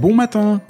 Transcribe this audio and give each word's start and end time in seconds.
Bon 0.00 0.14
matin 0.14 0.60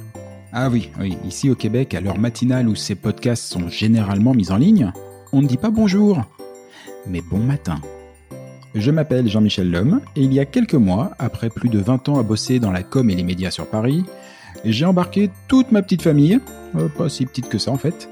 Ah 0.55 0.70
oui, 0.70 0.91
oui, 0.98 1.19
ici 1.27 1.51
au 1.51 1.55
Québec, 1.55 1.92
à 1.92 2.01
l'heure 2.01 2.19
matinale 2.19 2.67
où 2.67 2.75
ces 2.75 2.95
podcasts 2.95 3.45
sont 3.45 3.69
généralement 3.69 4.33
mis 4.33 4.51
en 4.51 4.56
ligne, 4.56 4.91
on 5.33 5.42
ne 5.42 5.47
dit 5.47 5.59
pas 5.59 5.70
bonjour, 5.70 6.25
mais 7.06 7.20
bon 7.20 7.39
matin. 7.39 7.79
Je 8.78 8.92
m'appelle 8.92 9.28
Jean-Michel 9.28 9.72
Lhomme 9.72 10.00
et 10.14 10.22
il 10.22 10.33
y 10.33 10.39
a 10.39 10.44
quelques 10.44 10.74
mois, 10.74 11.11
après 11.18 11.50
plus 11.50 11.68
de 11.68 11.80
20 11.80 12.11
ans 12.11 12.20
à 12.20 12.22
bosser 12.22 12.61
dans 12.61 12.70
la 12.70 12.84
com 12.84 13.11
et 13.11 13.16
les 13.16 13.24
médias 13.24 13.50
sur 13.50 13.66
Paris, 13.66 14.05
j'ai 14.64 14.84
embarqué 14.84 15.30
toute 15.48 15.72
ma 15.72 15.83
petite 15.83 16.00
famille, 16.00 16.39
euh, 16.77 16.88
pas 16.88 17.08
si 17.08 17.27
petite 17.27 17.48
que 17.48 17.58
ça 17.58 17.72
en 17.72 17.77
fait, 17.77 18.08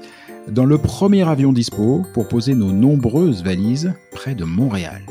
dans 0.49 0.65
le 0.65 0.77
premier 0.77 1.25
avion 1.25 1.53
dispo 1.53 2.05
pour 2.13 2.27
poser 2.27 2.53
nos 2.53 2.73
nombreuses 2.73 3.45
valises 3.45 3.93
près 4.11 4.35
de 4.35 4.43
Montréal. 4.43 5.03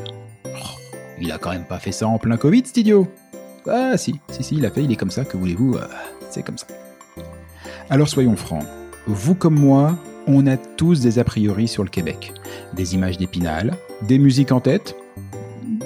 Oh, 0.45 0.79
il 1.19 1.33
a 1.33 1.39
quand 1.39 1.53
même 1.53 1.65
pas 1.65 1.79
fait 1.79 1.91
ça 1.91 2.07
en 2.07 2.19
plein 2.19 2.37
Covid, 2.37 2.65
cet 2.67 2.77
idiot 2.77 3.09
Ah 3.67 3.97
si, 3.97 4.21
si, 4.31 4.45
si, 4.45 4.57
il 4.57 4.67
a 4.67 4.71
fait, 4.71 4.85
il 4.85 4.93
est 4.93 4.97
comme 4.97 5.11
ça, 5.11 5.25
que 5.25 5.39
voulez-vous, 5.39 5.77
euh, 5.77 5.87
c'est 6.29 6.43
comme 6.43 6.59
ça. 6.59 6.67
Alors 7.89 8.09
soyons 8.09 8.37
francs, 8.37 8.67
vous 9.07 9.35
comme 9.35 9.59
moi, 9.59 9.97
on 10.27 10.47
a 10.47 10.59
tous 10.59 11.01
des 11.01 11.19
a 11.19 11.25
priori 11.25 11.67
sur 11.67 11.83
le 11.83 11.89
Québec. 11.89 12.35
Des 12.75 12.95
images 12.95 13.17
d'épinal, 13.17 13.73
des 14.03 14.19
musiques 14.19 14.53
en 14.53 14.61
tête, 14.61 14.95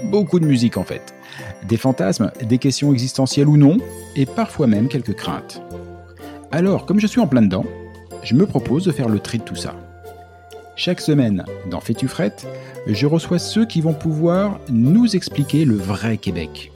beaucoup 0.05 0.41
de 0.41 0.47
musique 0.47 0.77
en 0.77 0.85
fait. 0.85 1.15
Des 1.69 1.77
fantasmes, 1.77 2.31
des 2.43 2.59
questions 2.59 2.93
existentielles 2.93 3.49
ou 3.49 3.57
non, 3.57 3.79
et 4.17 4.27
parfois 4.27 4.67
même 4.67 4.89
quelques 4.89 5.15
craintes. 5.15 5.63
Alors, 6.53 6.87
comme 6.87 7.01
je 7.01 7.07
suis 7.07 7.21
en 7.21 7.27
plein 7.27 7.43
dedans, 7.43 7.65
je 8.23 8.35
me 8.35 8.47
propose 8.47 8.85
de 8.85 8.93
faire 8.93 9.09
le 9.09 9.21
tri 9.21 9.39
de 9.39 9.45
tout 9.45 9.57
ça. 9.57 9.75
Chaque 10.77 11.01
semaine, 11.01 11.45
dans 11.71 11.81
Fais-tu 11.81 12.09
frette, 12.09 12.47
je 12.87 13.07
reçois 13.07 13.39
ceux 13.39 13.67
qui 13.67 13.81
vont 13.81 13.93
pouvoir 13.93 14.61
nous 14.71 15.15
expliquer 15.15 15.65
le 15.65 15.77
vrai 15.77 16.17
Québec. 16.17 16.73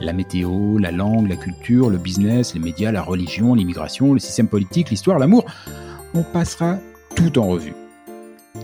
La 0.00 0.12
météo, 0.12 0.78
la 0.78 0.92
langue, 0.92 1.28
la 1.28 1.36
culture, 1.36 1.90
le 1.90 1.98
business, 1.98 2.54
les 2.54 2.60
médias, 2.60 2.92
la 2.92 3.02
religion, 3.02 3.54
l'immigration, 3.54 4.12
le 4.12 4.20
système 4.20 4.48
politique, 4.48 4.90
l'histoire, 4.90 5.18
l'amour. 5.18 5.44
On 6.14 6.22
passera 6.22 6.78
tout 7.16 7.38
en 7.38 7.48
revue. 7.48 7.74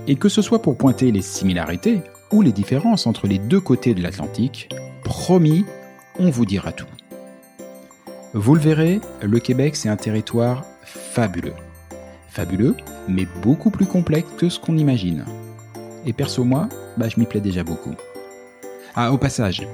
Et 0.07 0.17
que 0.17 0.29
ce 0.29 0.43
soit 0.43 0.63
pour 0.63 0.77
pointer 0.77 1.11
les 1.11 1.23
similarités 1.23 2.03
ou 2.31 2.43
les 2.43 2.53
différences 2.53 3.07
entre 3.07 3.27
les 3.27 3.39
deux 3.39 3.61
côtés 3.61 3.95
de 3.95 4.03
l'Atlantique, 4.03 4.69
promis, 5.03 5.65
on 6.19 6.31
vous 6.31 6.47
dira 6.47 6.73
tout. 6.73 6.87
Vous 8.33 8.55
le 8.55 8.61
verrez, 8.61 9.01
le 9.23 9.39
Québec, 9.39 9.77
c'est 9.77 9.89
un 9.89 9.97
territoire 9.97 10.65
fabuleux. 10.83 11.55
Fabuleux, 12.29 12.77
mais 13.09 13.27
beaucoup 13.43 13.71
plus 13.71 13.87
complexe 13.87 14.29
que 14.37 14.49
ce 14.49 14.59
qu'on 14.59 14.77
imagine. 14.77 15.25
Et 16.07 16.13
perso, 16.13 16.45
moi, 16.45 16.69
bah, 16.97 17.09
je 17.09 17.19
m'y 17.21 17.27
plais 17.27 17.41
déjà 17.41 17.63
beaucoup. 17.63 17.95
Ah, 18.97 19.13
au 19.13 19.19
passage, 19.19 19.67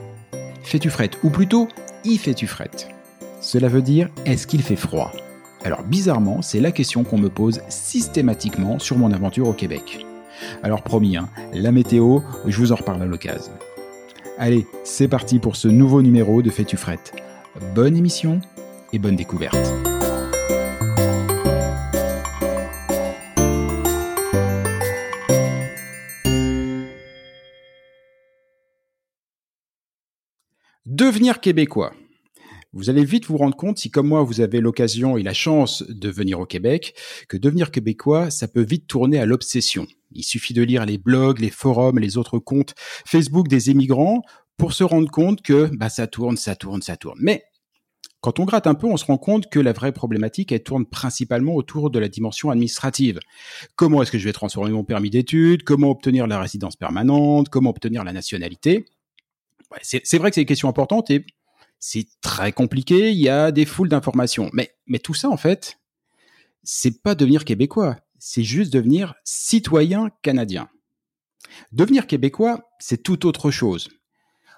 fais-tu 0.63 0.91
frette? 0.91 1.19
Ou 1.23 1.31
plutôt, 1.31 1.69
y 2.05 2.19
fais-tu 2.19 2.47
frette? 2.47 2.89
Cela 3.41 3.69
veut 3.69 3.83
dire, 3.83 4.11
est-ce 4.27 4.47
qu'il 4.47 4.63
fait 4.63 4.77
froid? 4.77 5.13
Alors, 5.65 5.83
bizarrement, 5.83 6.43
c'est 6.43 6.61
la 6.61 6.73
question 6.73 7.05
qu'on 7.05 7.19
me 7.19 7.31
pose 7.31 7.61
systématiquement 7.69 8.79
sur 8.79 8.99
mon 8.99 9.13
aventure 9.13 9.49
au 9.49 9.53
Québec. 9.53 10.05
Alors, 10.63 10.83
promis, 10.83 11.17
hein, 11.17 11.29
la 11.53 11.73
météo, 11.73 12.21
je 12.47 12.57
vous 12.59 12.73
en 12.73 12.77
reparle 12.77 13.03
à 13.03 13.07
l'occasion. 13.07 13.53
Allez, 14.39 14.67
c'est 14.85 15.09
parti 15.09 15.39
pour 15.39 15.57
ce 15.57 15.69
nouveau 15.69 16.03
numéro 16.03 16.43
de 16.43 16.51
Fais-tu 16.51 16.77
frette 16.77 17.15
Bonne 17.75 17.97
émission 17.97 18.41
et 18.93 18.99
bonne 18.99 19.17
découverte. 19.17 19.59
Devenir 30.87 31.41
québécois. 31.41 31.93
Vous 32.73 32.89
allez 32.89 33.05
vite 33.05 33.27
vous 33.27 33.37
rendre 33.37 33.57
compte, 33.57 33.79
si 33.79 33.91
comme 33.91 34.07
moi 34.07 34.23
vous 34.23 34.41
avez 34.41 34.61
l'occasion 34.61 35.17
et 35.17 35.25
la 35.25 35.35
chance 35.35 35.83
de 35.89 36.09
venir 36.09 36.39
au 36.39 36.47
Québec, 36.47 36.95
que 37.29 37.37
devenir 37.37 37.73
québécois, 37.73 38.31
ça 38.31 38.47
peut 38.47 38.63
vite 38.63 38.87
tourner 38.87 39.19
à 39.19 39.27
l'obsession. 39.27 39.89
Il 40.13 40.23
suffit 40.23 40.55
de 40.55 40.63
lire 40.63 40.87
les 40.87 40.99
blogs, 40.99 41.41
les 41.41 41.51
forums, 41.51 41.99
les 41.99 42.17
autres 42.17 42.39
comptes 42.39 42.75
Facebook 42.79 43.49
des 43.49 43.71
émigrants 43.71 44.23
pour 44.57 44.73
se 44.73 44.85
rendre 44.85 45.11
compte 45.11 45.43
que 45.43 45.69
bah, 45.77 45.89
ça 45.89 46.07
tourne, 46.07 46.37
ça 46.37 46.55
tourne, 46.55 46.81
ça 46.83 46.97
tourne. 46.97 47.19
Mais 47.21 47.43
quand 48.21 48.39
on 48.39 48.45
gratte 48.45 48.67
un 48.67 48.75
peu, 48.75 48.87
on 48.87 48.97
se 48.97 49.07
rend 49.07 49.19
compte 49.19 49.49
que 49.51 49.59
la 49.59 49.73
vraie 49.73 49.93
problématique, 49.93 50.53
elle 50.53 50.63
tourne 50.63 50.87
principalement 50.87 51.55
autour 51.55 51.91
de 51.91 51.99
la 51.99 52.09
dimension 52.09 52.51
administrative. 52.51 53.19
Comment 53.75 54.03
est-ce 54.03 54.13
que 54.13 54.19
je 54.19 54.25
vais 54.25 54.33
transformer 54.33 54.71
mon 54.71 54.85
permis 54.85 55.11
d'études? 55.11 55.65
Comment 55.65 55.91
obtenir 55.91 56.27
la 56.27 56.39
résidence 56.39 56.77
permanente? 56.77 57.49
Comment 57.49 57.71
obtenir 57.71 58.05
la 58.05 58.13
nationalité? 58.13 58.85
C'est 59.83 60.19
vrai 60.19 60.31
que 60.31 60.35
c'est 60.35 60.43
des 60.43 60.47
questions 60.47 60.69
importantes 60.69 61.11
et 61.11 61.25
c'est 61.81 62.07
très 62.21 62.53
compliqué. 62.53 63.11
Il 63.11 63.19
y 63.19 63.29
a 63.29 63.51
des 63.51 63.65
foules 63.65 63.89
d'informations. 63.89 64.51
Mais, 64.53 64.71
mais 64.87 64.99
tout 64.99 65.15
ça, 65.15 65.29
en 65.31 65.37
fait, 65.39 65.79
c'est 66.63 67.03
pas 67.03 67.15
devenir 67.15 67.45
québécois. 67.45 67.97
C'est 68.19 68.45
juste 68.45 68.73
devenir 68.73 69.15
citoyen 69.25 70.11
canadien. 70.23 70.69
Devenir 71.73 72.07
québécois, 72.07 72.69
c'est 72.79 73.03
tout 73.03 73.27
autre 73.27 73.51
chose. 73.51 73.89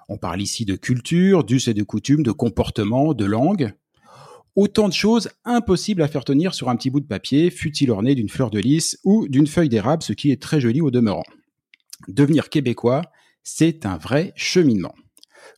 On 0.09 0.19
parle 0.19 0.43
ici 0.43 0.65
de 0.65 0.75
culture, 0.75 1.45
d'us 1.45 1.69
et 1.69 1.75
de 1.75 1.85
coutumes, 1.85 2.25
de 2.25 2.33
comportement, 2.33 3.15
de 3.15 3.25
langue. 3.25 3.73
Autant 4.57 4.89
de 4.89 4.93
choses 4.93 5.31
impossibles 5.45 6.03
à 6.03 6.09
faire 6.09 6.25
tenir 6.25 6.55
sur 6.55 6.69
un 6.69 6.77
petit 6.77 6.91
bout 6.91 7.01
de 7.01 7.07
papier, 7.07 7.51
fut-il 7.51 7.91
orné 7.91 8.15
d'une 8.17 8.29
fleur 8.29 8.51
de 8.51 8.59
lys 8.59 8.99
ou 9.05 9.29
d'une 9.29 9.47
feuille 9.47 9.71
d'érable, 9.71 10.03
ce 10.03 10.13
qui 10.13 10.31
est 10.31 10.43
très 10.43 10.61
joli 10.61 10.81
au 10.81 10.91
demeurant. 10.91 11.25
Devenir 12.09 12.51
québécois, 12.51 13.03
c'est 13.45 13.87
un 13.87 13.97
vrai 13.97 14.33
cheminement. 14.35 14.95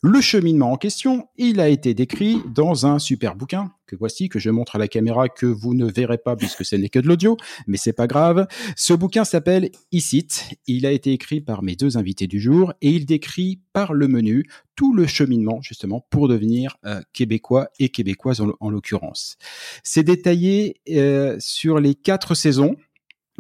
Le 0.03 0.21
cheminement 0.21 0.73
en 0.73 0.77
question, 0.77 1.29
il 1.37 1.61
a 1.61 1.69
été 1.69 1.95
décrit 1.95 2.43
dans 2.55 2.87
un 2.87 2.99
super 2.99 3.37
bouquin 3.37 3.73
que 3.87 3.97
voici, 3.97 4.29
que 4.29 4.39
je 4.39 4.51
montre 4.51 4.77
à 4.77 4.79
la 4.79 4.89
caméra, 4.89 5.29
que 5.29 5.47
vous 5.47 5.75
ne 5.75 5.87
verrez 5.87 6.19
pas 6.19 6.37
puisque 6.37 6.65
ce 6.65 6.77
n'est 6.77 6.89
que 6.89 6.99
de 6.99 7.07
l'audio, 7.07 7.37
mais 7.67 7.77
c'est 7.77 7.93
pas 7.93 8.07
grave. 8.07 8.47
Ce 8.77 8.95
bouquin 8.95 9.25
s'appelle 9.25 9.71
Ici. 9.93 10.27
Il 10.67 10.87
a 10.87 10.93
été 10.93 11.13
écrit 11.13 11.41
par 11.41 11.63
mes 11.63 11.77
deux 11.77 11.97
invités 11.97 12.27
du 12.27 12.41
jour 12.41 12.73
et 12.81 12.91
il 12.91 13.07
décrit 13.07 13.61
par 13.73 13.93
le 13.93 14.09
menu 14.09 14.45
tout 14.75 14.95
le 14.95 15.07
cheminement 15.07 15.61
justement 15.63 16.07
pour 16.11 16.29
devenir 16.29 16.77
euh, 16.85 17.01
québécois 17.13 17.69
et 17.79 17.91
québécoise 17.91 18.41
en, 18.41 18.71
l'occurrence. 18.71 19.37
C'est 19.83 20.03
détaillé 20.03 20.81
euh, 20.91 21.37
sur 21.39 21.79
les 21.79 21.95
quatre 21.95 22.35
saisons 22.35 22.77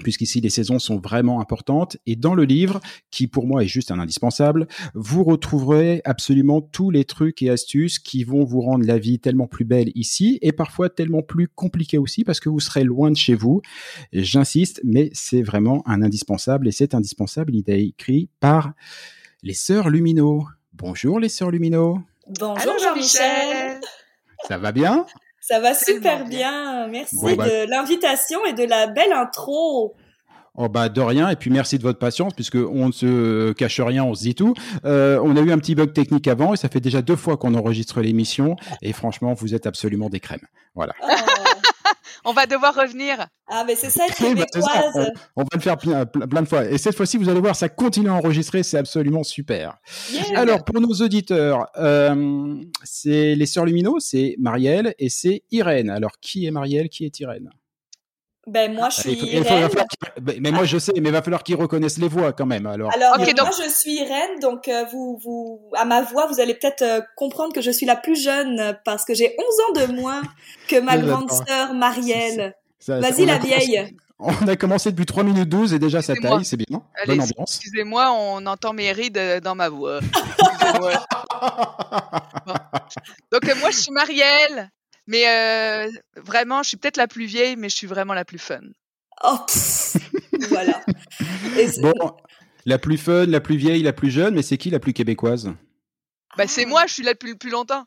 puisqu'ici 0.02 0.40
les 0.40 0.50
saisons 0.50 0.78
sont 0.78 0.98
vraiment 0.98 1.40
importantes. 1.40 1.96
Et 2.06 2.16
dans 2.16 2.34
le 2.34 2.44
livre, 2.44 2.80
qui 3.10 3.26
pour 3.26 3.46
moi 3.46 3.62
est 3.62 3.68
juste 3.68 3.90
un 3.90 3.98
indispensable, 3.98 4.66
vous 4.94 5.24
retrouverez 5.24 6.00
absolument 6.04 6.60
tous 6.60 6.90
les 6.90 7.04
trucs 7.04 7.42
et 7.42 7.50
astuces 7.50 7.98
qui 7.98 8.24
vont 8.24 8.44
vous 8.44 8.60
rendre 8.60 8.84
la 8.86 8.98
vie 8.98 9.18
tellement 9.18 9.46
plus 9.46 9.64
belle 9.64 9.90
ici 9.94 10.38
et 10.42 10.52
parfois 10.52 10.90
tellement 10.90 11.22
plus 11.22 11.48
compliquée 11.48 11.98
aussi 11.98 12.24
parce 12.24 12.40
que 12.40 12.48
vous 12.48 12.60
serez 12.60 12.84
loin 12.84 13.10
de 13.10 13.16
chez 13.16 13.34
vous. 13.34 13.62
J'insiste, 14.12 14.80
mais 14.84 15.10
c'est 15.12 15.42
vraiment 15.42 15.82
un 15.86 16.02
indispensable 16.02 16.68
et 16.68 16.72
c'est 16.72 16.94
indispensable. 16.94 17.54
Il 17.54 17.70
est 17.70 17.82
écrit 17.82 18.28
par 18.40 18.72
les 19.42 19.54
sœurs 19.54 19.90
Lumino. 19.90 20.46
Bonjour 20.72 21.20
les 21.20 21.28
sœurs 21.28 21.50
Lumino. 21.50 22.00
Bonjour 22.40 22.78
Jean-Michel. 22.78 23.80
Ça 24.48 24.58
va 24.58 24.72
bien? 24.72 25.06
Ça 25.46 25.60
va 25.60 25.74
super 25.74 26.24
bien. 26.24 26.88
Merci 26.88 27.36
bah 27.36 27.46
de 27.46 27.68
l'invitation 27.68 28.44
et 28.46 28.54
de 28.54 28.64
la 28.64 28.86
belle 28.86 29.12
intro. 29.12 29.94
Oh 30.56 30.68
bah 30.68 30.88
de 30.88 31.00
rien 31.00 31.28
et 31.28 31.36
puis 31.36 31.50
merci 31.50 31.78
de 31.78 31.82
votre 31.82 31.98
patience 31.98 32.32
puisque 32.32 32.54
on 32.54 32.86
ne 32.86 32.92
se 32.92 33.52
cache 33.52 33.80
rien, 33.80 34.04
on 34.04 34.14
se 34.14 34.22
dit 34.22 34.34
tout. 34.34 34.54
Euh, 34.84 35.20
on 35.22 35.36
a 35.36 35.40
eu 35.40 35.50
un 35.50 35.58
petit 35.58 35.74
bug 35.74 35.92
technique 35.92 36.28
avant 36.28 36.54
et 36.54 36.56
ça 36.56 36.68
fait 36.68 36.80
déjà 36.80 37.02
deux 37.02 37.16
fois 37.16 37.36
qu'on 37.36 37.54
enregistre 37.54 38.00
l'émission 38.00 38.56
et 38.80 38.92
franchement 38.92 39.34
vous 39.34 39.54
êtes 39.54 39.66
absolument 39.66 40.08
des 40.08 40.20
crèmes. 40.20 40.46
Voilà. 40.74 40.94
Oh. 41.02 41.53
On 42.24 42.32
va 42.32 42.46
devoir 42.46 42.74
revenir. 42.74 43.26
Ah, 43.46 43.64
mais 43.66 43.76
c'est 43.76 43.90
ça, 43.90 44.06
québécoise. 44.16 45.12
on, 45.36 45.42
va 45.42 45.48
le 45.54 45.60
faire 45.60 45.76
plein, 45.76 46.06
plein, 46.06 46.42
de 46.42 46.48
fois. 46.48 46.64
Et 46.64 46.78
cette 46.78 46.96
fois-ci, 46.96 47.18
vous 47.18 47.28
allez 47.28 47.40
voir, 47.40 47.56
ça 47.56 47.68
continue 47.68 48.08
à 48.08 48.14
enregistrer, 48.14 48.62
c'est 48.62 48.78
absolument 48.78 49.22
super. 49.22 49.76
Alors, 50.34 50.64
pour 50.64 50.80
nos 50.80 50.94
auditeurs, 50.94 51.66
euh, 51.76 52.54
c'est 52.82 53.34
les 53.34 53.46
Sœurs 53.46 53.66
Lumino, 53.66 53.98
c'est 54.00 54.36
Marielle 54.38 54.94
et 54.98 55.08
c'est 55.08 55.42
Irène. 55.50 55.90
Alors, 55.90 56.12
qui 56.20 56.46
est 56.46 56.50
Marielle, 56.50 56.88
qui 56.88 57.04
est 57.04 57.20
Irène? 57.20 57.50
Ben 58.46 58.74
moi 58.74 58.88
je 58.90 59.00
suis 59.00 59.12
Irène. 59.12 59.68
mais 60.40 60.50
moi 60.50 60.64
je 60.64 60.78
sais, 60.78 60.92
mais 60.96 61.08
il 61.08 61.12
va 61.12 61.22
falloir 61.22 61.42
qu'ils 61.42 61.56
reconnaissent 61.56 61.98
les 61.98 62.08
voix 62.08 62.32
quand 62.32 62.46
même. 62.46 62.66
Alors, 62.66 62.90
alors 62.92 63.18
moi 63.18 63.26
je 63.26 63.70
suis 63.70 63.94
Irène, 63.94 64.40
donc 64.40 64.68
euh, 64.68 64.84
vous, 64.92 65.18
vous, 65.22 65.60
à 65.74 65.84
ma 65.84 66.02
voix, 66.02 66.26
vous 66.26 66.40
allez 66.40 66.54
peut-être 66.54 66.82
euh, 66.82 67.00
comprendre 67.16 67.54
que 67.54 67.60
je 67.60 67.70
suis 67.70 67.86
la 67.86 67.96
plus 67.96 68.22
jeune 68.22 68.76
parce 68.84 69.04
que 69.04 69.14
j'ai 69.14 69.34
11 69.38 69.46
ans 69.46 69.86
de 69.86 70.00
moins 70.00 70.22
que 70.68 70.80
ma 70.80 70.98
grande 70.98 71.30
sœur 71.30 71.74
Marielle. 71.74 72.54
Vas-y 72.86 73.24
la 73.24 73.38
vieille. 73.38 73.94
On 74.18 74.46
a 74.46 74.56
commencé 74.56 74.90
depuis 74.90 75.06
3 75.06 75.24
minutes 75.24 75.48
12 75.48 75.74
et 75.74 75.78
déjà 75.78 76.00
ça 76.00 76.14
taille, 76.14 76.44
c'est 76.44 76.56
bien. 76.56 76.82
Bonne 77.06 77.20
ambiance. 77.20 77.56
Excusez-moi, 77.56 78.12
on 78.12 78.46
entend 78.46 78.72
mes 78.72 78.92
rides 78.92 79.20
dans 79.42 79.54
ma 79.54 79.68
voix. 79.68 80.00
Donc 83.32 83.44
moi 83.60 83.70
je 83.70 83.76
suis 83.76 83.92
Marielle. 83.92 84.70
Mais 85.06 85.28
euh, 85.28 85.90
vraiment, 86.16 86.62
je 86.62 86.68
suis 86.68 86.76
peut-être 86.76 86.96
la 86.96 87.08
plus 87.08 87.26
vieille, 87.26 87.56
mais 87.56 87.68
je 87.68 87.76
suis 87.76 87.86
vraiment 87.86 88.14
la 88.14 88.24
plus 88.24 88.38
fun. 88.38 88.60
Oh, 89.22 89.38
voilà. 90.48 90.80
bon, 91.80 92.16
la 92.66 92.78
plus 92.78 92.98
fun, 92.98 93.26
la 93.26 93.40
plus 93.40 93.56
vieille, 93.56 93.82
la 93.82 93.92
plus 93.92 94.10
jeune, 94.10 94.34
mais 94.34 94.42
c'est 94.42 94.56
qui 94.56 94.70
la 94.70 94.80
plus 94.80 94.92
québécoise? 94.92 95.52
Bah 96.36 96.46
c'est 96.48 96.66
moi, 96.66 96.86
je 96.86 96.94
suis 96.94 97.02
la 97.02 97.14
plus, 97.14 97.32
le 97.32 97.36
plus 97.36 97.50
longtemps. 97.50 97.84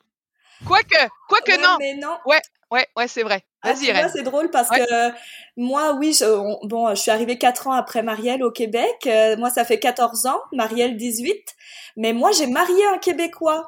Quoique, 0.66 0.96
quoique 1.28 1.52
ouais, 1.52 1.58
non. 1.58 1.76
Mais 1.80 1.96
non. 1.96 2.18
Ouais, 2.26 2.42
ouais, 2.72 2.88
ouais, 2.96 3.08
c'est 3.08 3.24
vrai. 3.24 3.44
Ah, 3.62 3.74
Vas-y, 3.74 4.10
c'est 4.12 4.24
drôle 4.24 4.50
parce 4.50 4.70
que 4.70 5.12
moi, 5.58 5.94
oui, 5.94 6.14
je, 6.14 6.68
bon, 6.68 6.90
je 6.90 7.02
suis 7.02 7.12
arrivée 7.12 7.38
4 7.38 7.68
ans 7.68 7.74
après 7.74 8.02
Marielle 8.04 8.44
au 8.44 8.52
Québec. 8.52 8.96
Euh, 9.06 9.36
moi, 9.38 9.50
ça 9.50 9.66
fait 9.66 9.80
14 9.80 10.26
ans, 10.28 10.42
Marielle 10.54 10.96
18. 10.96 11.56
Mais 11.98 12.14
moi, 12.14 12.32
j'ai 12.32 12.48
marié 12.48 12.86
un 12.94 12.98
Québécois. 12.98 13.68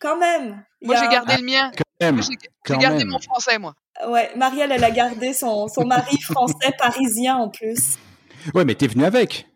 Quand 0.00 0.16
même. 0.16 0.64
Moi, 0.82 0.96
j'ai 0.96 1.08
gardé 1.08 1.36
le 1.36 1.42
mien. 1.42 1.72
J'ai 2.00 2.76
gardé 2.76 3.04
mon 3.04 3.18
français, 3.18 3.58
moi. 3.58 3.74
Ouais, 4.06 4.30
Marielle, 4.36 4.70
elle 4.72 4.84
a 4.84 4.90
gardé 4.90 5.32
son, 5.32 5.66
son 5.68 5.84
mari 5.84 6.20
français 6.22 6.72
parisien 6.78 7.36
en 7.36 7.48
plus. 7.48 7.96
Ouais, 8.54 8.64
mais 8.64 8.74
t'es 8.74 8.86
venu 8.86 9.04
avec. 9.04 9.46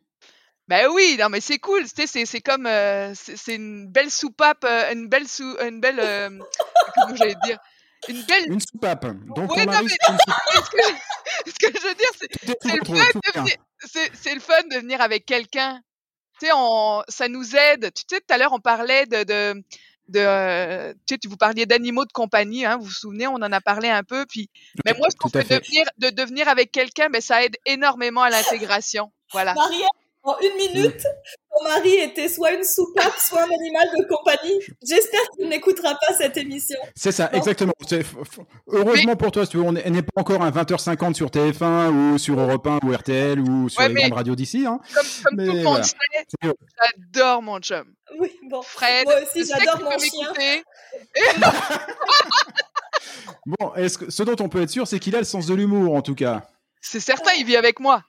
Ben 0.68 0.86
oui, 0.92 1.16
non 1.18 1.28
mais 1.28 1.40
c'est 1.40 1.58
cool, 1.58 1.84
c'est 1.92 2.06
c'est 2.06 2.40
comme 2.40 2.66
euh, 2.66 3.12
c'est 3.14 3.56
une 3.56 3.88
belle 3.88 4.10
soupape, 4.10 4.64
euh, 4.64 4.92
une 4.92 5.08
belle 5.08 5.28
sou, 5.28 5.56
une 5.60 5.80
belle 5.80 5.98
euh, 5.98 6.30
comment 6.94 7.16
j'allais 7.16 7.34
dire, 7.44 7.58
une 8.08 8.22
belle 8.22 8.44
une 8.46 8.60
soupape. 8.60 9.06
Donc 9.34 9.54
ouais, 9.54 9.66
non, 9.66 9.82
mais, 9.82 9.88
ce, 9.90 10.70
que, 10.70 10.82
ce, 11.50 11.58
que, 11.58 11.78
je 11.78 11.88
veux 11.88 11.94
dire 11.94 12.10
c'est 12.16 12.30
c'est 12.62 12.74
le 12.76 12.80
fun 12.84 12.94
de 13.12 13.40
venir, 13.40 13.56
c'est 14.14 14.34
le 14.34 14.40
fun 14.40 14.62
de 14.70 14.76
venir 14.76 15.00
avec 15.00 15.26
quelqu'un. 15.26 15.80
Tu 16.40 16.46
sais, 16.46 16.52
on, 16.54 17.02
ça 17.08 17.28
nous 17.28 17.56
aide. 17.56 17.92
Tu 17.92 18.04
sais, 18.08 18.20
tout 18.20 18.34
à 18.34 18.38
l'heure 18.38 18.52
on 18.52 18.60
parlait 18.60 19.06
de, 19.06 19.24
de 19.24 19.62
de 20.12 20.20
euh, 20.20 20.92
tu 21.06 21.14
sais, 21.14 21.28
vous 21.28 21.36
parliez 21.36 21.66
d'animaux 21.66 22.04
de 22.04 22.12
compagnie, 22.12 22.64
hein, 22.64 22.76
vous 22.76 22.84
vous 22.84 22.90
souvenez, 22.90 23.26
on 23.26 23.34
en 23.34 23.52
a 23.52 23.60
parlé 23.60 23.88
un 23.88 24.04
peu. 24.04 24.26
Puis, 24.26 24.50
mais 24.84 24.94
moi, 24.94 25.08
je 25.10 25.16
trouve 25.16 25.32
que 25.32 25.38
devenir, 25.38 25.86
de 25.98 26.10
devenir 26.10 26.48
avec 26.48 26.70
quelqu'un, 26.70 27.06
mais 27.06 27.18
ben, 27.18 27.22
ça 27.22 27.44
aide 27.44 27.56
énormément 27.66 28.22
à 28.22 28.30
l'intégration. 28.30 29.10
Voilà. 29.32 29.54
En 30.24 30.36
une 30.40 30.54
minute, 30.56 31.02
ton 31.50 31.64
mari 31.64 31.94
était 31.94 32.28
soit 32.28 32.52
une 32.52 32.62
soupape, 32.62 33.14
soit 33.18 33.42
un 33.42 33.50
animal 33.50 33.88
de 33.98 34.06
compagnie. 34.06 34.60
J'espère 34.80 35.20
qu'il 35.36 35.48
n'écoutera 35.48 35.94
pas 35.94 36.14
cette 36.16 36.36
émission. 36.36 36.78
C'est 36.94 37.10
ça, 37.10 37.28
exactement. 37.32 37.72
Heureusement 38.68 39.16
pour 39.16 39.32
toi, 39.32 39.42
on 39.56 39.72
n'est 39.72 40.02
pas 40.02 40.20
encore 40.20 40.42
à 40.42 40.50
20h50 40.52 41.14
sur 41.14 41.26
TF1 41.28 41.88
ou 41.90 42.18
sur 42.18 42.38
Europe 42.38 42.64
1 42.66 42.78
ou 42.84 42.92
RTL 42.92 43.40
ou 43.40 43.68
sur 43.68 43.82
les 43.82 43.94
grandes 43.94 44.12
radios 44.12 44.36
d'ici. 44.36 44.64
Hein. 44.64 44.78
Comme, 44.94 45.06
tout 45.46 45.52
le 45.52 45.62
monde 45.64 45.82
sait, 45.82 45.96
j'adore 46.42 47.42
mon 47.42 47.58
chum. 47.58 47.92
Oui, 48.20 48.30
bon. 48.48 48.62
Fred, 48.62 49.04
moi 49.06 49.14
aussi 49.22 49.44
j'adore 49.44 49.82
mon 49.82 49.98
chien. 49.98 50.62
bon, 53.46 53.74
est-ce 53.74 53.98
que, 53.98 54.10
ce 54.10 54.22
dont 54.22 54.36
on 54.38 54.48
peut 54.48 54.62
être 54.62 54.70
sûr, 54.70 54.86
c'est 54.86 55.00
qu'il 55.00 55.16
a 55.16 55.18
le 55.18 55.24
sens 55.24 55.46
de 55.46 55.54
l'humour 55.54 55.94
en 55.94 56.02
tout 56.02 56.14
cas. 56.14 56.42
C'est 56.80 57.00
certain, 57.00 57.32
il 57.38 57.44
vit 57.44 57.56
avec 57.56 57.80
moi. 57.80 58.04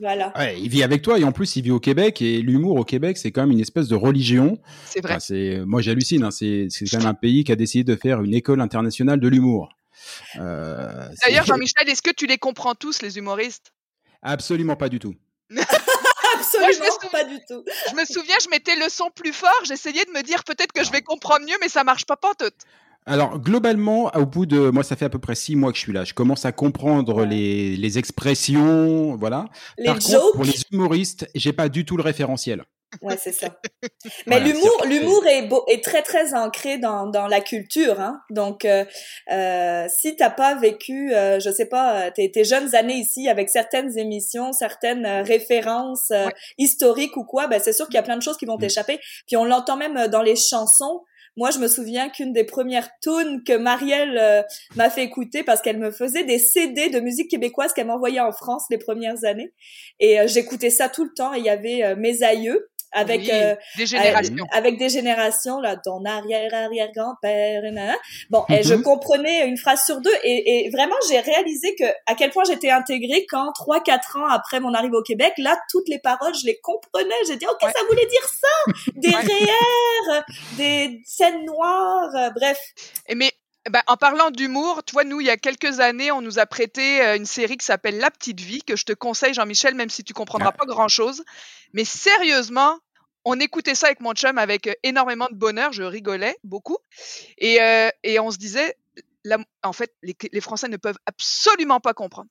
Voilà. 0.00 0.32
Ouais, 0.36 0.58
il 0.60 0.68
vit 0.68 0.82
avec 0.82 1.02
toi 1.02 1.18
et 1.18 1.24
en 1.24 1.32
plus 1.32 1.56
il 1.56 1.62
vit 1.62 1.70
au 1.70 1.80
Québec 1.80 2.22
et 2.22 2.40
l'humour 2.40 2.76
au 2.76 2.84
Québec 2.84 3.18
c'est 3.18 3.30
quand 3.30 3.42
même 3.42 3.52
une 3.52 3.60
espèce 3.60 3.88
de 3.88 3.94
religion. 3.94 4.58
C'est 4.86 5.00
vrai. 5.00 5.18
c'est 5.20 5.60
moi 5.66 5.82
j'hallucine. 5.82 6.24
Hein, 6.24 6.30
c'est 6.30 6.68
quand 6.90 6.98
même 6.98 7.08
un 7.08 7.14
pays 7.14 7.44
qui 7.44 7.52
a 7.52 7.56
décidé 7.56 7.84
de 7.84 7.98
faire 7.98 8.22
une 8.22 8.34
école 8.34 8.60
internationale 8.60 9.20
de 9.20 9.28
l'humour. 9.28 9.68
Euh, 10.36 11.08
D'ailleurs 11.24 11.44
Jean-Michel, 11.44 11.88
est-ce 11.88 12.02
que 12.02 12.12
tu 12.14 12.26
les 12.26 12.38
comprends 12.38 12.74
tous 12.74 13.02
les 13.02 13.18
humoristes? 13.18 13.72
Absolument 14.22 14.76
pas 14.76 14.88
du 14.88 14.98
tout. 14.98 15.14
Absolument 16.34 17.10
pas 17.10 17.24
du 17.24 17.38
tout. 17.48 17.64
Je 17.90 17.94
me 17.94 18.04
souviens, 18.04 18.36
je 18.42 18.48
mettais 18.48 18.76
le 18.76 18.88
son 18.88 19.10
plus 19.10 19.32
fort, 19.32 19.50
j'essayais 19.64 20.04
de 20.04 20.10
me 20.10 20.22
dire 20.22 20.44
peut-être 20.44 20.72
que 20.72 20.84
je 20.84 20.90
vais 20.90 21.02
comprendre 21.02 21.44
mieux, 21.46 21.56
mais 21.60 21.68
ça 21.68 21.84
marche 21.84 22.06
pas 22.06 22.16
pantoute. 22.16 22.54
Alors 23.04 23.40
globalement, 23.40 24.10
au 24.14 24.26
bout 24.26 24.46
de 24.46 24.70
moi, 24.70 24.84
ça 24.84 24.96
fait 24.96 25.06
à 25.06 25.10
peu 25.10 25.18
près 25.18 25.34
six 25.34 25.56
mois 25.56 25.72
que 25.72 25.76
je 25.76 25.82
suis 25.82 25.92
là. 25.92 26.04
Je 26.04 26.14
commence 26.14 26.44
à 26.44 26.52
comprendre 26.52 27.24
les, 27.24 27.76
les 27.76 27.98
expressions, 27.98 29.16
voilà. 29.16 29.46
Les 29.78 29.86
Par 29.86 30.00
jokes. 30.00 30.20
contre, 30.20 30.32
pour 30.34 30.44
les 30.44 30.62
humoristes, 30.70 31.28
j'ai 31.34 31.52
pas 31.52 31.68
du 31.68 31.84
tout 31.84 31.96
le 31.96 32.02
référentiel. 32.02 32.64
Ouais, 33.00 33.16
c'est 33.16 33.32
ça. 33.32 33.48
Mais 34.26 34.38
l'humour, 34.38 34.84
l'humour 34.86 35.26
est, 35.26 35.46
beau, 35.46 35.64
est 35.66 35.82
très 35.82 36.02
très 36.02 36.34
ancré 36.34 36.76
dans, 36.76 37.06
dans 37.06 37.26
la 37.26 37.40
culture. 37.40 37.98
Hein? 38.00 38.20
Donc, 38.30 38.64
euh, 38.64 38.84
euh, 39.30 39.86
si 39.88 40.14
t'as 40.14 40.30
pas 40.30 40.54
vécu, 40.56 41.14
euh, 41.14 41.40
je 41.40 41.50
sais 41.50 41.66
pas, 41.66 42.10
tes, 42.10 42.30
tes 42.30 42.44
jeunes 42.44 42.74
années 42.74 42.96
ici 42.96 43.28
avec 43.28 43.48
certaines 43.48 43.96
émissions, 43.98 44.52
certaines 44.52 45.06
euh, 45.06 45.22
références 45.22 46.10
euh, 46.10 46.28
historiques 46.58 47.16
ou 47.16 47.24
quoi, 47.24 47.46
ben 47.46 47.60
c'est 47.62 47.72
sûr 47.72 47.86
qu'il 47.86 47.94
y 47.94 47.98
a 47.98 48.02
plein 48.02 48.18
de 48.18 48.22
choses 48.22 48.36
qui 48.36 48.44
vont 48.44 48.56
mm. 48.56 48.60
t'échapper. 48.60 49.00
Puis 49.26 49.36
on 49.36 49.44
l'entend 49.44 49.76
même 49.76 50.08
dans 50.08 50.22
les 50.22 50.36
chansons. 50.36 51.02
Moi, 51.36 51.50
je 51.50 51.58
me 51.58 51.68
souviens 51.68 52.10
qu'une 52.10 52.32
des 52.32 52.44
premières 52.44 52.90
tunes 53.00 53.42
que 53.42 53.56
Marielle 53.56 54.18
euh, 54.18 54.42
m'a 54.76 54.90
fait 54.90 55.02
écouter 55.02 55.42
parce 55.42 55.62
qu'elle 55.62 55.78
me 55.78 55.90
faisait 55.90 56.24
des 56.24 56.38
CD 56.38 56.90
de 56.90 57.00
musique 57.00 57.30
québécoise 57.30 57.72
qu'elle 57.72 57.86
m'envoyait 57.86 58.20
en 58.20 58.32
France 58.32 58.66
les 58.70 58.76
premières 58.76 59.24
années. 59.24 59.54
Et 59.98 60.20
euh, 60.20 60.26
j'écoutais 60.26 60.68
ça 60.68 60.90
tout 60.90 61.04
le 61.04 61.12
temps. 61.14 61.32
Et 61.32 61.38
il 61.38 61.44
y 61.44 61.50
avait 61.50 61.84
euh, 61.84 61.96
mes 61.96 62.22
aïeux 62.22 62.68
avec 62.92 63.28
euh, 63.28 63.54
des 63.76 63.86
générations. 63.86 64.46
avec 64.52 64.78
des 64.78 64.88
générations 64.88 65.60
là 65.60 65.76
ton 65.76 66.04
arrière 66.04 66.52
arrière 66.52 66.88
grand 66.94 67.14
père 67.20 67.62
bon 68.30 68.44
et 68.48 68.62
je 68.62 68.74
mhm. 68.74 68.82
comprenais 68.82 69.46
une 69.46 69.56
phrase 69.56 69.84
sur 69.84 70.00
deux 70.00 70.14
et, 70.22 70.66
et 70.66 70.70
vraiment 70.70 70.94
j'ai 71.08 71.20
réalisé 71.20 71.74
que 71.74 71.84
à 72.06 72.14
quel 72.14 72.30
point 72.30 72.44
j'étais 72.44 72.70
intégrée 72.70 73.26
quand 73.28 73.52
trois 73.52 73.80
quatre 73.80 74.16
ans 74.16 74.28
après 74.28 74.60
mon 74.60 74.74
arrivée 74.74 74.96
au 74.96 75.02
Québec 75.02 75.32
là 75.38 75.56
toutes 75.70 75.88
les 75.88 75.98
paroles 75.98 76.34
je 76.34 76.46
les 76.46 76.58
comprenais 76.62 77.14
j'ai 77.26 77.36
dit 77.36 77.46
ok 77.46 77.60
ça 77.62 77.84
voulait 77.88 78.06
dire 78.06 78.28
ça 78.28 78.72
des 78.96 79.08
ouais. 79.08 80.20
des 80.56 81.00
scènes 81.04 81.44
noires 81.44 82.14
euh, 82.14 82.30
bref 82.30 82.58
et 83.08 83.14
mais 83.14 83.30
ben, 83.70 83.82
en 83.86 83.96
parlant 83.96 84.30
d'humour, 84.30 84.82
tu 84.84 84.92
vois, 84.92 85.04
nous, 85.04 85.20
il 85.20 85.26
y 85.26 85.30
a 85.30 85.36
quelques 85.36 85.80
années, 85.80 86.10
on 86.10 86.20
nous 86.20 86.38
a 86.38 86.46
prêté 86.46 87.00
euh, 87.00 87.16
une 87.16 87.26
série 87.26 87.56
qui 87.56 87.64
s'appelle 87.64 87.98
La 87.98 88.10
Petite 88.10 88.40
Vie, 88.40 88.62
que 88.62 88.74
je 88.76 88.84
te 88.84 88.92
conseille, 88.92 89.34
Jean-Michel, 89.34 89.74
même 89.74 89.90
si 89.90 90.02
tu 90.02 90.12
comprendras 90.14 90.52
pas 90.52 90.66
grand-chose. 90.66 91.22
Mais 91.72 91.84
sérieusement, 91.84 92.80
on 93.24 93.38
écoutait 93.38 93.74
ça 93.74 93.86
avec 93.86 94.00
mon 94.00 94.14
chum 94.14 94.36
avec 94.38 94.66
euh, 94.66 94.72
énormément 94.82 95.28
de 95.30 95.36
bonheur, 95.36 95.72
je 95.72 95.82
rigolais 95.84 96.36
beaucoup. 96.42 96.78
Et, 97.38 97.62
euh, 97.62 97.88
et 98.02 98.18
on 98.18 98.30
se 98.30 98.38
disait, 98.38 98.76
en 99.62 99.72
fait, 99.72 99.94
les, 100.02 100.16
les, 100.32 100.40
Français 100.40 100.68
ne 100.68 100.76
peuvent 100.76 100.98
absolument 101.06 101.78
pas 101.78 101.94
comprendre. 101.94 102.28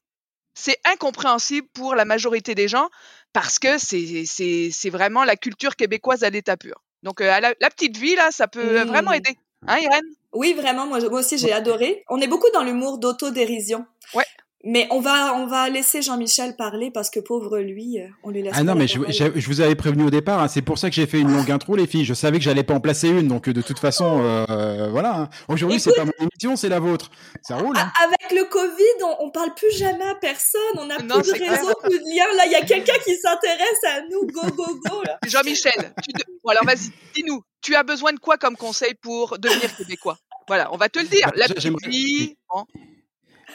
C'est 0.53 0.77
incompréhensible 0.83 1.67
pour 1.73 1.95
la 1.95 2.03
majorité 2.03 2.55
des 2.55 2.67
gens 2.67 2.89
parce 3.31 3.57
que 3.57 3.77
c'est 3.77 4.89
vraiment 4.89 5.23
la 5.23 5.37
culture 5.37 5.77
québécoise 5.77 6.23
à 6.23 6.29
l'état 6.29 6.57
pur. 6.57 6.83
Donc, 7.03 7.21
euh, 7.21 7.39
la, 7.39 7.69
petite 7.69 7.97
vie, 7.97 8.15
là, 8.15 8.31
ça 8.31 8.47
peut 8.47 8.81
vraiment 8.83 9.11
mmh. 9.11 9.15
aider. 9.15 9.37
Hein, 9.67 9.77
Irène? 9.79 10.15
Oui, 10.33 10.53
vraiment. 10.53 10.85
Moi, 10.87 10.99
aussi, 11.11 11.37
j'ai 11.37 11.51
adoré. 11.51 12.03
On 12.09 12.19
est 12.21 12.27
beaucoup 12.27 12.49
dans 12.53 12.63
l'humour 12.63 12.97
d'autodérision. 12.97 13.85
Ouais. 14.13 14.25
Mais 14.63 14.87
on 14.91 14.99
va, 14.99 15.33
on 15.35 15.47
va 15.47 15.69
laisser 15.69 16.03
Jean-Michel 16.03 16.55
parler 16.55 16.91
parce 16.91 17.09
que 17.09 17.19
pauvre 17.19 17.59
lui, 17.59 17.99
euh, 17.99 18.07
on 18.23 18.29
lui 18.29 18.43
laisse. 18.43 18.53
Ah 18.55 18.63
non, 18.63 18.75
mais 18.75 18.87
je, 18.87 18.99
je, 19.09 19.47
vous 19.47 19.61
avais 19.61 19.73
prévenu 19.73 20.03
au 20.03 20.11
départ. 20.11 20.39
Hein, 20.39 20.47
c'est 20.47 20.61
pour 20.61 20.77
ça 20.77 20.89
que 20.89 20.95
j'ai 20.95 21.07
fait 21.07 21.19
une 21.19 21.31
longue 21.31 21.49
intro, 21.49 21.75
les 21.75 21.87
filles. 21.87 22.05
Je 22.05 22.13
savais 22.13 22.37
que 22.37 22.43
j'allais 22.43 22.63
pas 22.63 22.75
en 22.75 22.79
placer 22.79 23.09
une, 23.09 23.27
donc 23.27 23.49
de 23.49 23.61
toute 23.61 23.79
façon, 23.79 24.21
euh, 24.21 24.89
voilà. 24.91 25.15
Hein. 25.15 25.29
Aujourd'hui, 25.47 25.79
c'est 25.79 25.95
pas 25.95 26.05
mon 26.05 26.11
émission, 26.19 26.55
c'est 26.55 26.69
la 26.69 26.79
vôtre. 26.79 27.09
Ça 27.41 27.57
roule. 27.57 27.75
Hein. 27.75 27.91
Avec 28.03 28.39
le 28.39 28.47
Covid, 28.49 29.03
on, 29.03 29.25
on 29.25 29.31
parle 29.31 29.53
plus 29.55 29.75
jamais 29.75 30.05
à 30.05 30.15
personne. 30.15 30.61
On 30.77 30.89
a 30.91 30.97
plus 30.97 31.07
de 31.07 31.49
réseau, 31.49 31.73
plus 31.83 31.99
de 31.99 32.15
lien. 32.15 32.25
Là, 32.37 32.45
il 32.45 32.51
y 32.51 32.55
a 32.55 32.61
quelqu'un 32.61 32.99
qui 33.03 33.15
s'intéresse 33.15 33.83
à 33.87 34.01
nous. 34.11 34.27
Go, 34.27 34.41
go, 34.55 34.79
go. 34.87 35.03
Jean-Michel, 35.27 35.93
tu 36.03 36.13
bon, 36.43 36.51
alors 36.51 36.65
vas-y, 36.65 36.91
dis-nous. 37.15 37.41
Tu 37.61 37.75
as 37.75 37.83
besoin 37.83 38.13
de 38.13 38.19
quoi 38.19 38.37
comme 38.37 38.55
conseil 38.55 38.93
pour 39.01 39.39
devenir 39.39 39.75
québécois? 39.75 40.17
Voilà, 40.47 40.71
on 40.73 40.77
va 40.77 40.89
te 40.89 40.99
le 40.99 41.05
dire. 41.05 41.27
Bah, 41.27 41.33
la 41.35 41.47
petite 41.47 41.87
vie. 41.87 42.35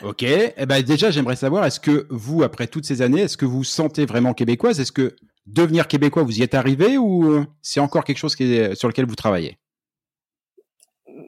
Ok. 0.03 0.23
Eh 0.23 0.67
ben 0.67 0.83
déjà, 0.83 1.11
j'aimerais 1.11 1.37
savoir, 1.37 1.65
est-ce 1.65 1.81
que 1.81 2.07
vous, 2.11 2.43
après 2.43 2.67
toutes 2.67 2.85
ces 2.85 3.03
années, 3.03 3.23
est-ce 3.23 3.37
que 3.37 3.45
vous 3.45 3.59
vous 3.59 3.65
sentez 3.65 4.07
vraiment 4.07 4.35
québécoise? 4.35 4.81
Est-ce 4.81 4.93
que 4.93 5.17
devenir 5.47 5.89
québécois, 5.89 6.23
vous 6.23 6.39
y 6.39 6.43
êtes 6.43 6.55
arrivé 6.55 6.99
ou 6.99 7.31
euh, 7.31 7.47
c'est 7.63 7.81
encore 7.81 8.05
quelque 8.05 8.19
chose 8.19 8.37
qui 8.37 8.55
est, 8.55 8.75
sur 8.75 8.89
lequel 8.89 9.07
vous 9.07 9.15
travaillez? 9.15 9.59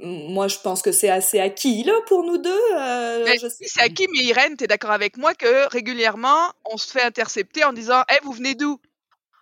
Moi, 0.03 0.49
je 0.49 0.59
pense 0.59 0.83
que 0.83 0.93
c'est 0.93 1.09
assez 1.09 1.41
acquis 1.41 1.83
là 1.83 1.95
pour 2.07 2.23
nous 2.25 2.39
deux. 2.39 2.61
Euh, 2.77 3.27
c'est 3.51 3.81
acquis, 3.81 4.07
mais 4.15 4.25
Irène, 4.25 4.57
tu 4.57 4.65
es 4.65 4.67
d'accord 4.67 4.91
avec 4.93 5.17
moi 5.17 5.35
que 5.35 5.69
régulièrement, 5.71 6.53
on 6.71 6.77
se 6.77 6.91
fait 6.91 7.03
intercepter 7.03 7.65
en 7.65 7.73
disant 7.73 8.03
"Eh, 8.11 8.19
vous 8.23 8.33
venez 8.33 8.55
d'où? 8.55 8.79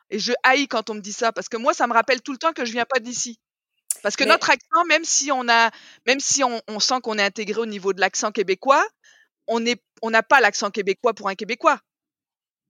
Et 0.08 0.18
je 0.18 0.32
haïs 0.44 0.68
quand 0.68 0.88
on 0.88 0.94
me 0.94 1.00
dit 1.00 1.12
ça 1.12 1.32
parce 1.32 1.48
que 1.48 1.56
moi, 1.56 1.74
ça 1.74 1.86
me 1.86 1.92
rappelle 1.92 2.22
tout 2.22 2.32
le 2.32 2.38
temps 2.38 2.52
que 2.52 2.64
je 2.64 2.72
viens 2.72 2.84
pas 2.84 3.00
d'ici. 3.00 3.38
Parce 4.02 4.16
que 4.16 4.24
notre 4.24 4.50
accent, 4.50 4.84
même 4.88 5.04
si 5.04 5.32
on 5.32 5.48
a, 5.48 5.70
même 6.06 6.20
si 6.20 6.44
on, 6.44 6.60
on 6.68 6.80
sent 6.80 7.00
qu'on 7.02 7.18
est 7.18 7.24
intégré 7.24 7.60
au 7.60 7.66
niveau 7.66 7.92
de 7.92 8.00
l'accent 8.00 8.30
québécois, 8.30 8.84
on 9.48 10.10
n'a 10.10 10.22
pas 10.22 10.40
l'accent 10.40 10.70
québécois 10.70 11.14
pour 11.14 11.28
un 11.28 11.34
Québécois. 11.34 11.80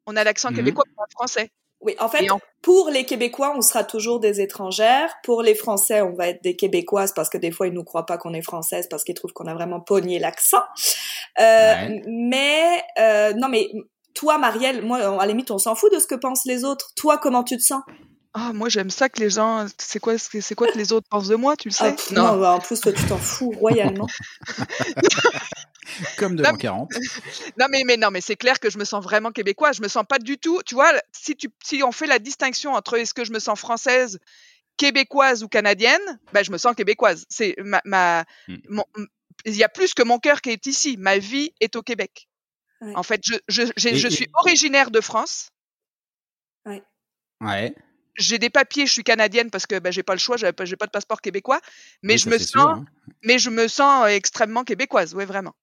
On 0.07 0.17
a 0.17 0.25
l'accent 0.25 0.51
mmh 0.51 0.57
québécois 0.57 0.85
pour 0.95 1.05
un 1.05 1.09
Français. 1.11 1.51
Oui, 1.81 1.95
en 1.99 2.09
fait, 2.09 2.27
pour 2.63 2.89
les 2.89 3.05
Québécois, 3.05 3.55
on 3.55 3.61
sera 3.61 3.85
toujours 3.85 4.19
des 4.19 4.41
étrangères. 4.41 5.15
Pour 5.23 5.43
les 5.43 5.55
Français, 5.55 6.01
on 6.01 6.15
va 6.15 6.29
être 6.29 6.43
des 6.43 6.57
Québécoises 6.57 7.13
parce 7.13 7.29
que 7.29 7.37
des 7.37 7.51
fois, 7.51 7.67
ils 7.67 7.73
nous 7.73 7.85
croient 7.85 8.07
pas 8.07 8.17
qu'on 8.17 8.33
est 8.33 8.43
française 8.43 8.89
parce 8.89 9.05
qu'ils 9.05 9.15
trouvent 9.15 9.33
qu'on 9.33 9.47
a 9.47 9.55
vraiment 9.55 9.81
pogné 9.81 10.19
l'accent. 10.19 10.63
Euh, 11.39 11.99
Mais 12.07 12.83
euh, 12.99 13.35
non, 13.35 13.49
mais 13.49 13.69
toi, 14.15 14.39
Marielle, 14.39 14.83
moi, 14.83 14.99
à 14.99 15.17
la 15.17 15.27
limite, 15.27 15.51
on 15.51 15.59
s'en 15.59 15.75
fout 15.75 15.93
de 15.93 15.99
ce 15.99 16.07
que 16.07 16.15
pensent 16.15 16.47
les 16.47 16.65
autres. 16.65 16.93
Toi, 16.97 17.19
comment 17.19 17.45
tu 17.45 17.59
te 17.59 17.63
sens? 17.63 17.83
Ah, 18.39 18.53
moi 18.53 18.69
j'aime 18.69 18.91
ça 18.91 19.09
que 19.09 19.19
les 19.19 19.31
gens. 19.31 19.67
C'est 19.79 19.99
quoi, 19.99 20.19
c'est 20.19 20.55
quoi 20.55 20.71
que 20.71 20.77
les 20.77 20.93
autres 20.93 21.09
pensent 21.09 21.29
de 21.29 21.37
moi, 21.37 21.57
tu 21.57 21.69
le 21.69 21.73
sais? 21.73 21.97
ah, 21.99 22.15
Non, 22.15 22.39
bah, 22.39 22.53
en 22.53 22.59
plus 22.59 22.79
toi 22.79 22.93
tu 22.93 23.03
t'en 23.07 23.17
fous 23.17 23.51
royalement. 23.51 24.07
Comme 26.19 26.37
de 26.37 26.43
l'an 26.43 26.55
40. 26.59 26.93
Non 27.59 27.67
mais, 27.71 27.83
mais 27.87 27.97
non 27.97 28.11
mais 28.11 28.21
c'est 28.21 28.37
clair 28.37 28.61
que 28.61 28.69
je 28.69 28.77
me 28.77 28.85
sens 28.85 29.03
vraiment 29.03 29.31
québécoise. 29.33 29.77
Je 29.79 29.83
me 29.83 29.89
sens 29.89 30.05
pas 30.07 30.19
du 30.19 30.37
tout. 30.37 30.61
Tu 30.67 30.75
vois, 30.75 30.93
si 31.13 31.35
tu 31.35 31.49
si 31.65 31.83
on 31.83 31.93
fait 31.93 32.07
la 32.07 32.19
distinction 32.19 32.75
entre 32.75 32.99
est-ce 32.99 33.15
que 33.15 33.25
je 33.25 33.33
me 33.33 33.39
sens 33.39 33.59
française, 33.59 34.19
québécoise 34.77 35.43
ou 35.43 35.49
canadienne, 35.49 36.21
ben 36.35 36.45
je 36.45 36.53
me 36.53 36.59
sens 36.59 36.75
québécoise. 36.75 37.25
C'est 37.31 37.55
ma, 37.65 37.81
ma 37.87 38.27
hmm. 38.49 38.83
il 39.47 39.57
y 39.57 39.65
a 39.65 39.71
plus 39.71 39.95
que 39.95 40.03
mon 40.03 40.19
cœur 40.19 40.43
qui 40.43 40.51
est 40.51 40.67
ici. 40.67 40.99
Ma 40.99 41.17
vie 41.17 41.55
est 41.61 41.75
au 41.75 41.83
Québec. 41.83 42.29
En 42.95 43.03
fait, 43.03 43.23
je 43.25 43.37
je, 43.49 43.63
je 43.79 44.09
suis 44.09 44.29
originaire 44.35 44.91
de 44.91 45.01
France. 45.01 45.49
Ouais. 46.67 46.83
Ouais 47.41 47.75
j'ai 48.17 48.39
des 48.39 48.51
papiers, 48.51 48.87
je 48.87 48.93
suis 48.93 49.05
canadienne 49.05 49.51
parce 49.51 49.67
que 49.67 49.79
ben, 49.79 49.93
j'ai 49.93 50.03
pas 50.03 50.15
le 50.15 50.19
choix, 50.19 50.37
j'ai 50.37 50.53
pas, 50.53 50.65
pas 50.65 50.87
de 50.87 50.91
passeport 50.91 51.21
québécois, 51.21 51.61
mais 52.03 52.19
je 52.19 52.29
me 52.29 52.39
sens, 52.39 52.57
hein. 52.57 52.85
mais 53.23 53.39
je 53.39 53.51
me 53.51 53.69
sens 53.69 54.05
euh, 54.05 54.09
extrêmement 54.09 54.65
québécoise, 54.65 55.15
oui 55.15 55.25
vraiment. 55.25 55.55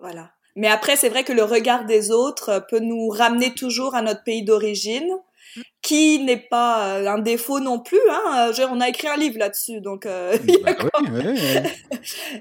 Voilà. 0.00 0.32
Mais 0.56 0.68
après, 0.68 0.96
c'est 0.96 1.08
vrai 1.08 1.24
que 1.24 1.32
le 1.32 1.42
regard 1.42 1.84
des 1.84 2.10
autres 2.10 2.48
euh, 2.48 2.60
peut 2.60 2.80
nous 2.80 3.08
ramener 3.08 3.54
toujours 3.54 3.94
à 3.94 4.02
notre 4.02 4.22
pays 4.22 4.44
d'origine, 4.44 5.08
mm. 5.56 5.60
qui 5.82 6.20
n'est 6.20 6.36
pas 6.36 6.98
euh, 6.98 7.08
un 7.08 7.18
défaut 7.18 7.60
non 7.60 7.80
plus. 7.80 8.00
Hein. 8.10 8.52
on 8.70 8.80
a 8.80 8.88
écrit 8.88 9.08
un 9.08 9.16
livre 9.16 9.38
là-dessus, 9.38 9.80
donc 9.80 10.06
il, 10.06 10.60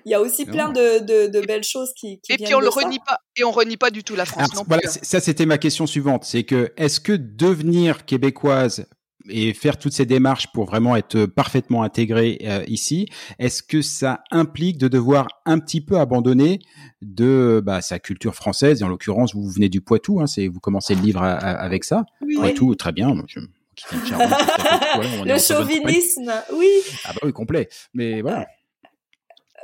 y 0.05 0.13
a 0.13 0.21
aussi 0.21 0.45
plein 0.45 0.69
de, 0.69 0.99
de, 0.99 1.27
de, 1.27 1.41
belles 1.41 1.63
choses 1.63 1.93
qui, 1.95 2.19
qui 2.21 2.33
et 2.33 2.37
puis 2.37 2.53
on 2.55 2.59
le 2.59 2.69
renie 2.69 2.99
pas 2.99 3.19
et 3.35 3.43
on 3.43 3.51
renie 3.51 3.77
pas 3.77 3.89
du 3.89 4.03
tout 4.03 4.15
la 4.15 4.25
France. 4.25 4.53
non 4.55 4.63
voilà, 4.67 4.83
hein. 4.85 4.99
ça 5.01 5.19
c'était 5.19 5.45
ma 5.45 5.57
question 5.57 5.87
suivante, 5.87 6.23
c'est 6.23 6.43
que 6.43 6.71
est-ce 6.77 6.99
que 6.99 7.13
devenir 7.13 8.05
québécoise 8.05 8.85
et 9.29 9.53
faire 9.53 9.77
toutes 9.77 9.93
ces 9.93 10.05
démarches 10.05 10.47
pour 10.53 10.65
vraiment 10.65 10.95
être 10.95 11.25
parfaitement 11.25 11.83
intégré 11.83 12.39
euh, 12.43 12.63
ici, 12.67 13.07
est-ce 13.39 13.63
que 13.63 13.81
ça 13.81 14.23
implique 14.31 14.77
de 14.77 14.87
devoir 14.87 15.27
un 15.45 15.59
petit 15.59 15.81
peu 15.81 15.97
abandonner 15.97 16.59
de 17.01 17.61
bah, 17.63 17.81
sa 17.81 17.99
culture 17.99 18.35
française? 18.35 18.81
Et 18.81 18.83
en 18.83 18.89
l'occurrence, 18.89 19.33
vous 19.33 19.49
venez 19.49 19.69
du 19.69 19.81
Poitou, 19.81 20.19
hein, 20.19 20.27
c'est 20.27 20.47
vous 20.47 20.59
commencez 20.59 20.95
le 20.95 21.01
livre 21.01 21.23
avec 21.23 21.83
ça? 21.83 22.05
Poitou, 22.35 22.75
très 22.75 22.91
bien. 22.91 23.13
Je, 23.27 23.39
le 25.25 25.39
chauvinisme, 25.39 26.31
oui. 26.53 26.69
Ah 27.05 27.13
bah 27.13 27.21
oui, 27.23 27.33
complet. 27.33 27.69
Mais 27.93 28.21
voilà. 28.21 28.47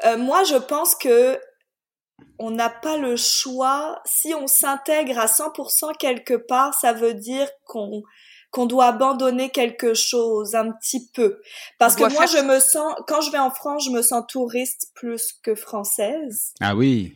Euh, 0.06 0.18
moi, 0.18 0.44
je 0.44 0.56
pense 0.56 0.96
que 0.96 1.38
on 2.38 2.52
n'a 2.52 2.70
pas 2.70 2.98
le 2.98 3.16
choix. 3.18 4.02
Si 4.06 4.34
on 4.34 4.48
s'intègre 4.48 5.20
à 5.20 5.26
100% 5.28 5.96
quelque 5.98 6.34
part, 6.34 6.74
ça 6.74 6.94
veut 6.94 7.14
dire 7.14 7.48
qu'on 7.66 8.04
qu'on 8.52 8.66
doit 8.66 8.86
abandonner 8.86 9.50
quelque 9.50 9.94
chose 9.94 10.56
un 10.56 10.72
petit 10.72 11.10
peu. 11.14 11.40
Parce 11.78 11.96
que 11.96 12.12
moi, 12.12 12.26
je 12.26 12.40
me 12.40 12.60
sens, 12.60 12.96
quand 13.08 13.22
je 13.22 13.32
vais 13.32 13.38
en 13.38 13.52
France, 13.52 13.86
je 13.86 13.92
me 13.92 14.02
sens 14.02 14.24
touriste 14.28 14.92
plus 14.96 15.34
que 15.44 15.56
française. 15.56 16.54
Ah 16.60 16.76
oui. 16.76 17.16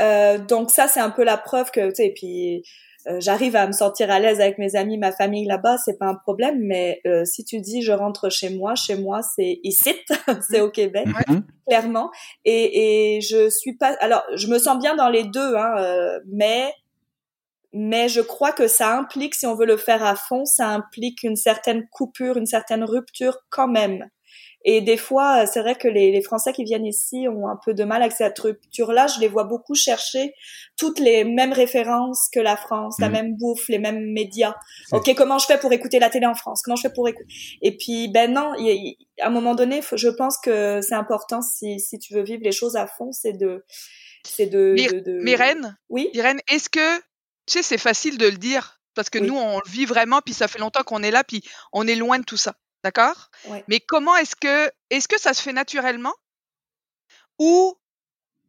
Euh, 0.00 0.38
donc 0.38 0.70
ça, 0.70 0.88
c'est 0.88 1.00
un 1.00 1.10
peu 1.10 1.24
la 1.24 1.36
preuve 1.36 1.70
que, 1.70 1.88
tu 1.88 1.94
sais, 1.96 2.12
puis 2.14 2.64
euh, 3.06 3.20
j'arrive 3.20 3.54
à 3.54 3.66
me 3.66 3.72
sentir 3.72 4.10
à 4.10 4.18
l'aise 4.18 4.40
avec 4.40 4.58
mes 4.58 4.76
amis, 4.76 4.96
ma 4.96 5.12
famille 5.12 5.46
là-bas, 5.46 5.76
c'est 5.84 5.98
pas 5.98 6.06
un 6.06 6.14
problème. 6.14 6.58
Mais 6.60 7.00
euh, 7.06 7.24
si 7.24 7.44
tu 7.44 7.60
dis 7.60 7.82
je 7.82 7.92
rentre 7.92 8.30
chez 8.30 8.50
moi, 8.50 8.74
chez 8.74 8.96
moi 8.96 9.20
c'est 9.22 9.60
ici, 9.62 9.94
c'est 10.48 10.60
au 10.60 10.70
Québec, 10.70 11.06
mm-hmm. 11.06 11.42
clairement. 11.66 12.10
Et, 12.44 13.16
et 13.16 13.20
je 13.20 13.50
suis 13.50 13.76
pas, 13.76 13.94
alors 14.00 14.24
je 14.34 14.46
me 14.46 14.58
sens 14.58 14.78
bien 14.78 14.96
dans 14.96 15.10
les 15.10 15.24
deux, 15.24 15.54
hein, 15.54 15.74
euh, 15.78 16.18
mais 16.32 16.72
mais 17.74 18.08
je 18.08 18.20
crois 18.20 18.52
que 18.52 18.68
ça 18.68 18.96
implique, 18.96 19.34
si 19.34 19.46
on 19.46 19.56
veut 19.56 19.66
le 19.66 19.76
faire 19.76 20.04
à 20.04 20.14
fond, 20.14 20.44
ça 20.44 20.68
implique 20.68 21.24
une 21.24 21.34
certaine 21.34 21.88
coupure, 21.88 22.36
une 22.36 22.46
certaine 22.46 22.84
rupture 22.84 23.38
quand 23.50 23.66
même. 23.66 24.08
Et 24.64 24.80
des 24.80 24.96
fois, 24.96 25.44
c'est 25.44 25.60
vrai 25.60 25.74
que 25.74 25.88
les, 25.88 26.10
les, 26.10 26.22
Français 26.22 26.52
qui 26.52 26.64
viennent 26.64 26.86
ici 26.86 27.26
ont 27.28 27.48
un 27.48 27.58
peu 27.62 27.74
de 27.74 27.84
mal 27.84 28.00
avec 28.00 28.12
cette 28.12 28.38
rupture-là. 28.38 29.08
Je 29.08 29.20
les 29.20 29.28
vois 29.28 29.44
beaucoup 29.44 29.74
chercher 29.74 30.32
toutes 30.78 31.00
les 31.00 31.24
mêmes 31.24 31.52
références 31.52 32.28
que 32.32 32.40
la 32.40 32.56
France, 32.56 32.96
la 32.98 33.10
mm. 33.10 33.12
même 33.12 33.36
bouffe, 33.36 33.68
les 33.68 33.78
mêmes 33.78 34.12
médias. 34.12 34.54
Ok, 34.92 35.12
comment 35.16 35.38
je 35.38 35.46
fais 35.46 35.58
pour 35.58 35.72
écouter 35.72 35.98
la 35.98 36.08
télé 36.08 36.26
en 36.26 36.34
France? 36.34 36.62
Comment 36.62 36.76
je 36.76 36.82
fais 36.82 36.94
pour 36.94 37.08
écouter 37.08 37.26
Et 37.60 37.76
puis, 37.76 38.08
ben 38.08 38.32
non, 38.32 38.52
à 39.20 39.26
un 39.26 39.30
moment 39.30 39.54
donné, 39.54 39.80
je 39.94 40.08
pense 40.08 40.38
que 40.38 40.80
c'est 40.80 40.94
important 40.94 41.42
si, 41.42 41.78
si 41.78 41.98
tu 41.98 42.14
veux 42.14 42.22
vivre 42.22 42.42
les 42.42 42.52
choses 42.52 42.76
à 42.76 42.86
fond, 42.86 43.12
c'est 43.12 43.34
de 43.34 43.64
c'est 44.26 44.46
de, 44.46 44.74
de, 44.78 45.00
de... 45.00 45.22
Myrène, 45.22 45.76
oui? 45.90 46.08
Myrène, 46.14 46.40
est-ce 46.48 46.70
que 46.70 47.00
tu 47.46 47.54
sais, 47.54 47.62
c'est 47.62 47.78
facile 47.78 48.18
de 48.18 48.26
le 48.26 48.36
dire 48.38 48.80
parce 48.94 49.10
que 49.10 49.18
nous, 49.18 49.36
on 49.36 49.58
le 49.58 49.70
vit 49.70 49.86
vraiment, 49.86 50.20
puis 50.20 50.34
ça 50.34 50.48
fait 50.48 50.58
longtemps 50.58 50.84
qu'on 50.84 51.02
est 51.02 51.10
là, 51.10 51.24
puis 51.24 51.42
on 51.72 51.86
est 51.86 51.96
loin 51.96 52.18
de 52.18 52.24
tout 52.24 52.36
ça. 52.36 52.54
D'accord? 52.82 53.30
Mais 53.66 53.80
comment 53.80 54.14
est-ce 54.16 54.36
que 54.36 54.70
est-ce 54.90 55.08
que 55.08 55.18
ça 55.18 55.32
se 55.32 55.40
fait 55.40 55.54
naturellement? 55.54 56.12
Ou 57.38 57.78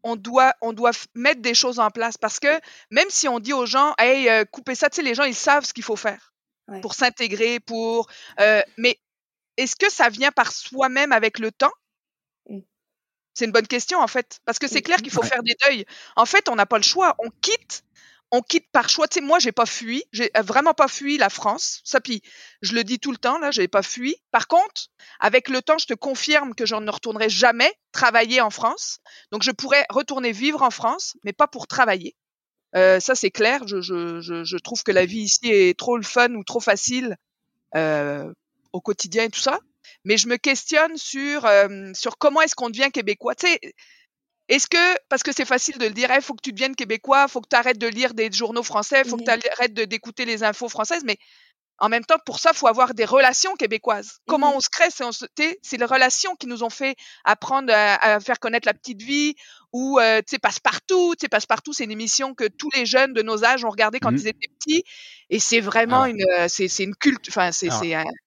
on 0.04 0.18
doit 0.18 0.54
on 0.62 0.74
doit 0.74 0.92
mettre 1.16 1.42
des 1.42 1.54
choses 1.54 1.80
en 1.80 1.90
place? 1.90 2.18
Parce 2.18 2.42
que 2.42 2.60
même 2.92 3.10
si 3.10 3.30
on 3.30 3.40
dit 3.40 3.54
aux 3.54 3.66
gens 3.66 3.94
hey 3.98 4.28
euh, 4.28 4.44
coupez 4.44 4.76
ça 4.76 4.90
tu 4.90 4.98
sais 4.98 5.04
les 5.04 5.16
gens 5.16 5.24
ils 5.24 5.34
savent 5.34 5.64
ce 5.64 5.74
qu'il 5.74 5.86
faut 5.86 5.96
faire 5.96 6.34
pour 6.82 6.96
s'intégrer 6.96 7.62
pour 7.62 8.10
euh, 8.42 8.62
mais 8.78 9.00
est-ce 9.56 9.78
que 9.78 9.90
ça 9.90 10.10
vient 10.10 10.32
par 10.32 10.52
soi-même 10.52 11.14
avec 11.14 11.40
le 11.40 11.54
temps? 11.54 11.72
Mmh. 12.50 12.60
c'est 13.36 13.46
une 13.46 13.54
bonne 13.54 13.68
question 13.68 14.00
en 14.00 14.08
fait 14.08 14.42
parce 14.44 14.60
que 14.60 14.68
c'est 14.68 14.82
clair 14.82 14.98
qu'il 14.98 15.12
faut 15.12 15.24
faire 15.24 15.44
des 15.44 15.56
deuils. 15.66 15.86
En 16.18 16.26
fait 16.26 16.50
on 16.50 16.56
n'a 16.56 16.66
pas 16.66 16.78
le 16.78 16.84
choix 16.84 17.16
on 17.20 17.30
quitte 17.42 17.85
on 18.36 18.42
quitte 18.42 18.70
par 18.72 18.90
choix. 18.90 19.08
Tu 19.08 19.20
sais, 19.20 19.26
moi, 19.26 19.40
j'ai 19.40 19.54
pas 19.54 19.66
fui, 19.66 20.04
j'ai 20.12 20.30
euh, 20.36 20.42
vraiment 20.42 20.74
pas 20.74 20.88
fui 20.88 21.18
la 21.18 21.30
France. 21.30 21.82
Ça, 21.86 22.02
puis 22.02 22.22
je 22.62 22.76
le 22.76 22.84
dis 22.84 23.00
tout 23.00 23.12
le 23.12 23.18
temps, 23.18 23.38
là, 23.40 23.52
j'ai 23.52 23.68
pas 23.68 23.82
fui. 23.82 24.16
Par 24.32 24.48
contre, 24.48 24.88
avec 25.20 25.48
le 25.48 25.62
temps, 25.62 25.78
je 25.78 25.88
te 25.88 25.94
confirme 25.94 26.54
que 26.54 26.66
je 26.66 26.76
ne 26.76 26.92
retournerai 26.92 27.30
jamais 27.30 27.72
travailler 27.94 28.42
en 28.42 28.50
France. 28.50 29.00
Donc, 29.32 29.44
je 29.44 29.52
pourrais 29.52 29.86
retourner 29.90 30.34
vivre 30.34 30.64
en 30.64 30.70
France, 30.70 31.16
mais 31.24 31.32
pas 31.32 31.48
pour 31.48 31.68
travailler. 31.68 32.16
Euh, 32.76 33.00
ça, 33.00 33.16
c'est 33.16 33.32
clair. 33.32 33.66
Je, 33.66 34.58
trouve 34.58 34.84
que 34.84 34.92
la 34.92 35.06
vie 35.06 35.22
ici 35.22 35.50
est 35.50 35.78
trop 35.78 35.96
le 35.96 36.04
fun 36.04 36.34
ou 36.34 36.44
trop 36.44 36.60
facile 36.60 37.16
euh, 37.76 38.30
au 38.74 38.82
quotidien 38.82 39.24
et 39.24 39.30
tout 39.30 39.40
ça. 39.40 39.60
Mais 40.04 40.18
je 40.18 40.28
me 40.28 40.36
questionne 40.36 40.98
sur 40.98 41.48
comment 42.20 42.42
est-ce 42.42 42.56
qu'on 42.56 42.70
devient 42.70 42.92
québécois. 42.92 43.34
Est-ce 44.48 44.68
que 44.68 44.98
parce 45.10 45.24
que 45.24 45.32
c'est 45.32 45.46
facile 45.46 45.78
de 45.78 45.86
le 45.86 45.94
dire, 45.94 46.10
il 46.14 46.22
faut 46.22 46.34
que 46.34 46.42
tu 46.42 46.52
deviennes 46.52 46.76
québécois, 46.76 47.28
faut 47.28 47.42
que 47.42 47.50
tu 47.50 47.56
arrêtes 47.56 47.80
de 47.80 47.88
lire 47.88 48.14
des 48.14 48.32
journaux 48.32 48.64
français, 48.64 49.04
faut 49.04 49.18
que 49.18 49.24
tu 49.24 49.32
arrêtes 49.32 49.74
d'écouter 49.74 50.26
les 50.26 50.44
infos 50.44 50.70
françaises, 50.70 51.04
mais 51.06 51.18
en 51.80 51.90
même 51.90 52.06
temps, 52.06 52.16
pour 52.26 52.40
ça, 52.40 52.54
faut 52.54 52.68
avoir 52.68 52.94
des 52.94 53.04
relations 53.04 53.54
québécoises. 53.56 54.20
Comment 54.28 54.52
mmh 54.52 54.56
on 54.56 54.60
se 54.62 54.70
crée 54.70 55.58
C'est 55.62 55.78
les 55.78 55.86
relations 55.86 56.36
qui 56.36 56.48
nous 56.48 56.64
ont 56.64 56.70
fait 56.70 56.96
apprendre 57.26 57.74
à, 57.74 58.20
faire 58.22 58.40
connaître 58.40 58.66
la 58.66 58.74
petite 58.74 59.02
vie 59.02 59.36
ou 59.74 60.00
euh, 60.00 60.20
tu 60.20 60.32
sais 60.32 60.40
passe-partout. 60.40 61.16
Tu 61.16 61.24
sais 61.24 61.28
passe-partout, 61.28 61.74
c'est 61.74 61.84
une 61.84 61.92
émission 61.92 62.34
que 62.34 62.46
tous 62.48 62.70
les 62.76 62.86
jeunes 62.86 63.14
de 63.14 63.22
nos 63.22 63.44
âges 63.44 63.66
ont 63.66 63.70
regardé 63.70 64.00
quand 64.00 64.12
mmh 64.12 64.18
ils 64.18 64.28
étaient 64.28 64.48
petits 64.60 64.84
et 65.30 65.40
c'est 65.40 65.60
vraiment 65.60 66.06
une 66.06 66.24
euh, 66.38 66.48
c'est 66.48 66.84
une 66.84 66.96
culte. 66.96 67.26
Enfin 67.28 67.52
c'est 67.52 67.70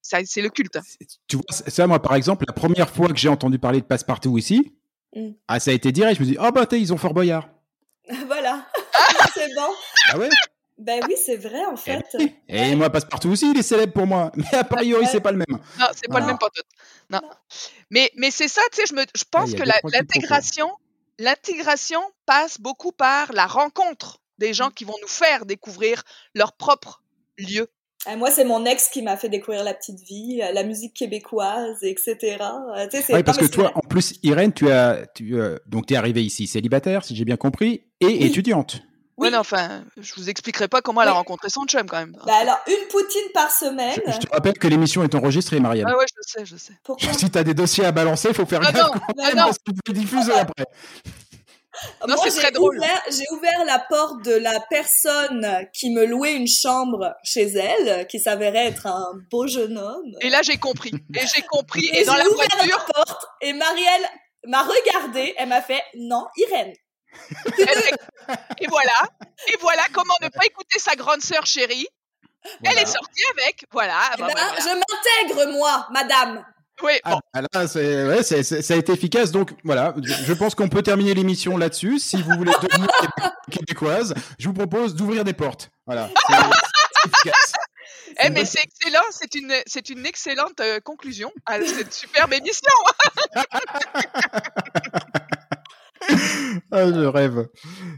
c'est 0.02 0.42
le 0.42 0.50
culte. 0.50 0.78
Tu 1.26 1.36
vois 1.36 1.44
ça 1.48 1.86
moi 1.86 2.02
par 2.02 2.16
exemple 2.16 2.44
la 2.46 2.52
première 2.52 2.90
fois 2.90 3.08
que 3.08 3.16
j'ai 3.16 3.30
entendu 3.30 3.58
parler 3.58 3.80
de 3.80 3.86
passe-partout 3.86 4.36
ici, 4.36 4.74
mmh. 5.14 5.30
ah 5.48 5.60
ça 5.60 5.70
a 5.70 5.74
été 5.74 5.92
direct. 5.92 6.18
Je 6.18 6.22
me 6.22 6.28
dis 6.28 6.36
oh 6.40 6.50
bah 6.52 6.66
ils 6.72 6.92
ont 6.92 6.96
Fort 6.96 7.14
Boyard. 7.14 7.48
voilà, 8.26 8.66
c'est 9.34 9.54
bon. 9.54 9.70
Ah 10.12 10.18
ouais. 10.18 10.28
Ben 10.78 11.02
oui, 11.08 11.16
c'est 11.24 11.36
vrai 11.36 11.64
en 11.64 11.76
fait. 11.76 12.04
Et, 12.48 12.76
moi, 12.76 12.88
passe-partout 12.88 13.30
aussi, 13.30 13.50
il 13.50 13.58
est 13.58 13.64
célèbre 13.64 13.92
pour 13.92 14.06
moi. 14.06 14.30
Mais 14.36 14.54
a 14.54 14.62
priori, 14.62 15.06
c'est 15.10 15.20
pas 15.20 15.32
le 15.32 15.38
même. 15.38 15.58
Non, 15.78 15.86
c'est 15.92 16.08
pas 16.08 16.20
le 16.20 16.26
même 16.26 16.38
pour 16.38 16.50
Non. 17.10 17.20
Mais, 17.90 18.12
mais 18.16 18.30
c'est 18.30 18.46
ça, 18.46 18.62
tu 18.72 18.80
sais, 18.80 18.86
je, 18.88 18.94
me, 18.94 19.04
je 19.14 19.24
pense 19.28 19.54
que 19.54 19.64
l'intégration, 19.92 20.70
l'intégration 21.18 22.00
passe 22.26 22.60
beaucoup 22.60 22.92
par 22.92 23.32
la 23.32 23.46
rencontre 23.46 24.20
des 24.38 24.54
gens 24.54 24.70
qui 24.70 24.84
vont 24.84 24.94
nous 25.02 25.08
faire 25.08 25.46
découvrir 25.46 26.04
leur 26.34 26.52
propre 26.52 27.02
lieu. 27.38 27.68
Ah, 28.06 28.16
moi, 28.16 28.30
c'est 28.30 28.44
mon 28.44 28.64
ex 28.64 28.88
qui 28.88 29.02
m'a 29.02 29.16
fait 29.16 29.28
découvrir 29.28 29.64
la 29.64 29.74
petite 29.74 30.00
vie, 30.00 30.40
la 30.52 30.62
musique 30.62 30.94
québécoise, 30.94 31.82
etc. 31.82 32.38
oui, 33.10 33.22
parce 33.22 33.38
que 33.38 33.46
toi, 33.46 33.72
en 33.74 33.80
plus, 33.80 34.14
Irène, 34.22 34.52
tu 34.52 34.70
as, 34.70 35.06
tu, 35.14 35.38
euh, 35.38 35.58
donc 35.66 35.90
es 35.90 35.96
arrivée 35.96 36.22
ici 36.22 36.46
célibataire, 36.46 37.04
si 37.04 37.16
j'ai 37.16 37.24
bien 37.24 37.36
compris, 37.36 37.82
et 38.00 38.24
étudiante. 38.24 38.82
Oui, 39.18 39.32
non, 39.32 39.38
enfin, 39.38 39.82
je 40.00 40.14
vous 40.14 40.30
expliquerai 40.30 40.68
pas 40.68 40.80
comment 40.80 41.02
elle 41.02 41.08
a 41.08 41.12
rencontré 41.12 41.48
son 41.50 41.64
chum 41.64 41.88
quand 41.88 41.98
même. 41.98 42.16
Bah 42.24 42.34
alors, 42.40 42.60
une 42.68 42.86
poutine 42.88 43.32
par 43.34 43.50
semaine. 43.50 44.00
Je, 44.06 44.18
te 44.18 44.32
rappelle 44.32 44.56
que 44.56 44.68
l'émission 44.68 45.02
est 45.02 45.12
enregistrée, 45.16 45.58
Marianne. 45.58 45.88
Ah 45.88 45.98
ouais, 45.98 46.06
je 46.06 46.22
sais, 46.22 46.46
je 46.46 46.56
sais. 46.56 46.74
Pourquoi? 46.84 47.12
Si 47.14 47.28
t'as 47.28 47.42
des 47.42 47.54
dossiers 47.54 47.84
à 47.84 47.90
balancer, 47.90 48.28
il 48.28 48.34
faut 48.34 48.46
faire 48.46 48.60
ah 48.64 48.70
gaffe 48.70 48.94
non, 49.16 49.24
non, 49.34 49.44
parce 49.46 49.58
que 49.58 49.72
tu 49.72 49.80
peux 49.84 49.92
diffuser 49.92 50.32
après. 50.32 50.66
Non, 52.06 52.16
c'est 52.22 52.40
très 52.40 52.50
drôle. 52.50 52.80
J'ai 53.10 53.24
ouvert 53.32 53.64
la 53.64 53.78
porte 53.78 54.24
de 54.24 54.34
la 54.34 54.60
personne 54.70 55.66
qui 55.72 55.90
me 55.90 56.04
louait 56.04 56.34
une 56.34 56.48
chambre 56.48 57.14
chez 57.22 57.46
elle, 57.54 58.06
qui 58.06 58.20
s'avérait 58.20 58.66
être 58.66 58.86
un 58.86 59.12
beau 59.30 59.46
jeune 59.46 59.78
homme. 59.78 60.14
Et 60.20 60.30
là, 60.30 60.42
j'ai 60.42 60.58
compris. 60.58 60.92
Et 61.14 61.26
j'ai 61.34 61.42
compris. 61.42 61.88
Et, 61.92 62.04
dans 62.04 62.14
la 62.14 62.24
voiture. 62.24 62.66
La 62.66 62.78
porte, 62.78 63.26
et 63.40 63.52
Marielle 63.52 64.08
m'a 64.46 64.62
regardé. 64.62 65.34
Elle 65.36 65.48
m'a 65.48 65.62
fait 65.62 65.82
non, 65.94 66.26
Irène, 66.36 66.72
et 68.60 68.66
voilà, 68.68 68.92
et 69.48 69.56
voilà 69.60 69.82
comment 69.92 70.14
ne 70.22 70.28
pas 70.28 70.44
écouter 70.44 70.78
sa 70.78 70.94
grande 70.94 71.22
sœur 71.22 71.46
chérie. 71.46 71.86
Elle 72.64 72.78
est 72.78 72.86
sortie 72.86 73.24
avec, 73.36 73.64
voilà. 73.72 74.00
Eh 74.14 74.20
bah, 74.20 74.28
ben, 74.34 74.54
Je 74.58 74.68
m'intègre 74.68 75.52
moi, 75.52 75.86
madame. 75.90 76.44
Oui. 76.82 76.92
Ah, 77.04 77.18
bah 77.34 77.40
là, 77.52 77.64
ouais, 77.74 78.22
ça 78.22 78.74
a 78.74 78.76
été 78.76 78.92
efficace. 78.92 79.32
Donc 79.32 79.52
voilà, 79.64 79.94
je, 80.02 80.32
pense 80.32 80.54
qu'on 80.54 80.68
peut 80.68 80.82
terminer 80.82 81.14
l'émission 81.14 81.56
là-dessus. 81.56 81.98
Si 81.98 82.22
vous 82.22 82.36
voulez 82.36 82.52
devenir 82.62 82.88
québécoise, 83.50 84.14
je 84.38 84.46
vous 84.46 84.54
propose 84.54 84.94
d'ouvrir 84.94 85.24
des 85.24 85.32
portes. 85.32 85.70
Voilà. 85.86 86.08
Efficace. 87.06 87.52
Eh, 88.24 88.30
mais 88.30 88.44
c'est 88.44 88.62
excellent, 88.62 89.04
c'est 89.10 89.34
une, 89.34 89.52
c'est 89.66 89.90
une 89.90 90.04
excellente 90.06 90.60
euh, 90.60 90.80
conclusion 90.80 91.32
à 91.46 91.60
cette 91.60 91.92
superbe 91.92 92.32
émission. 92.32 92.72
ah, 96.72 96.86
je 96.86 97.04
rêve, 97.04 97.48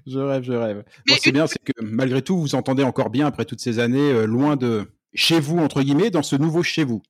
je 0.07 0.19
rêve, 0.19 0.43
je 0.43 0.53
rêve. 0.53 0.85
c'est 1.21 1.33
bien, 1.33 1.47
c'est 1.47 1.63
que 1.63 1.73
malgré 1.81 2.21
tout, 2.23 2.39
vous 2.39 2.55
entendez 2.55 2.83
encore 2.83 3.11
bien 3.11 3.27
après 3.27 3.45
toutes 3.45 3.61
ces 3.61 3.79
années, 3.79 4.13
euh, 4.13 4.27
loin 4.27 4.57
de 4.57 4.91
chez 5.15 5.41
vous 5.41 5.59
entre 5.59 5.83
guillemets, 5.83 6.11
dans 6.11 6.23
ce 6.23 6.37
nouveau 6.37 6.63
chez 6.63 6.85
vous. 6.85 7.03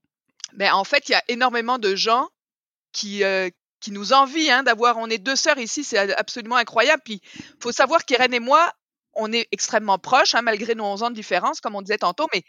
Mais 0.54 0.70
en 0.70 0.84
fait, 0.84 1.08
il 1.08 1.12
y 1.12 1.14
a 1.14 1.22
énormément 1.28 1.78
de 1.78 1.94
gens 1.94 2.28
qui 2.92 3.24
euh, 3.24 3.50
qui 3.80 3.90
nous 3.92 4.12
envient 4.12 4.50
hein, 4.50 4.62
d'avoir. 4.62 4.98
On 4.98 5.08
est 5.08 5.18
deux 5.18 5.36
sœurs 5.36 5.58
ici, 5.58 5.84
c'est 5.84 5.98
absolument 6.14 6.56
incroyable. 6.56 7.02
Puis, 7.04 7.20
faut 7.60 7.72
savoir 7.72 8.04
qu'Irène 8.04 8.34
et 8.34 8.40
moi, 8.40 8.72
on 9.14 9.32
est 9.32 9.48
extrêmement 9.52 9.98
proches, 9.98 10.34
hein, 10.34 10.42
malgré 10.42 10.74
nos 10.74 10.84
11 10.84 11.02
ans 11.02 11.10
de 11.10 11.14
différence, 11.14 11.60
comme 11.60 11.74
on 11.74 11.82
disait 11.82 11.98
tantôt. 11.98 12.28
Mais 12.32 12.42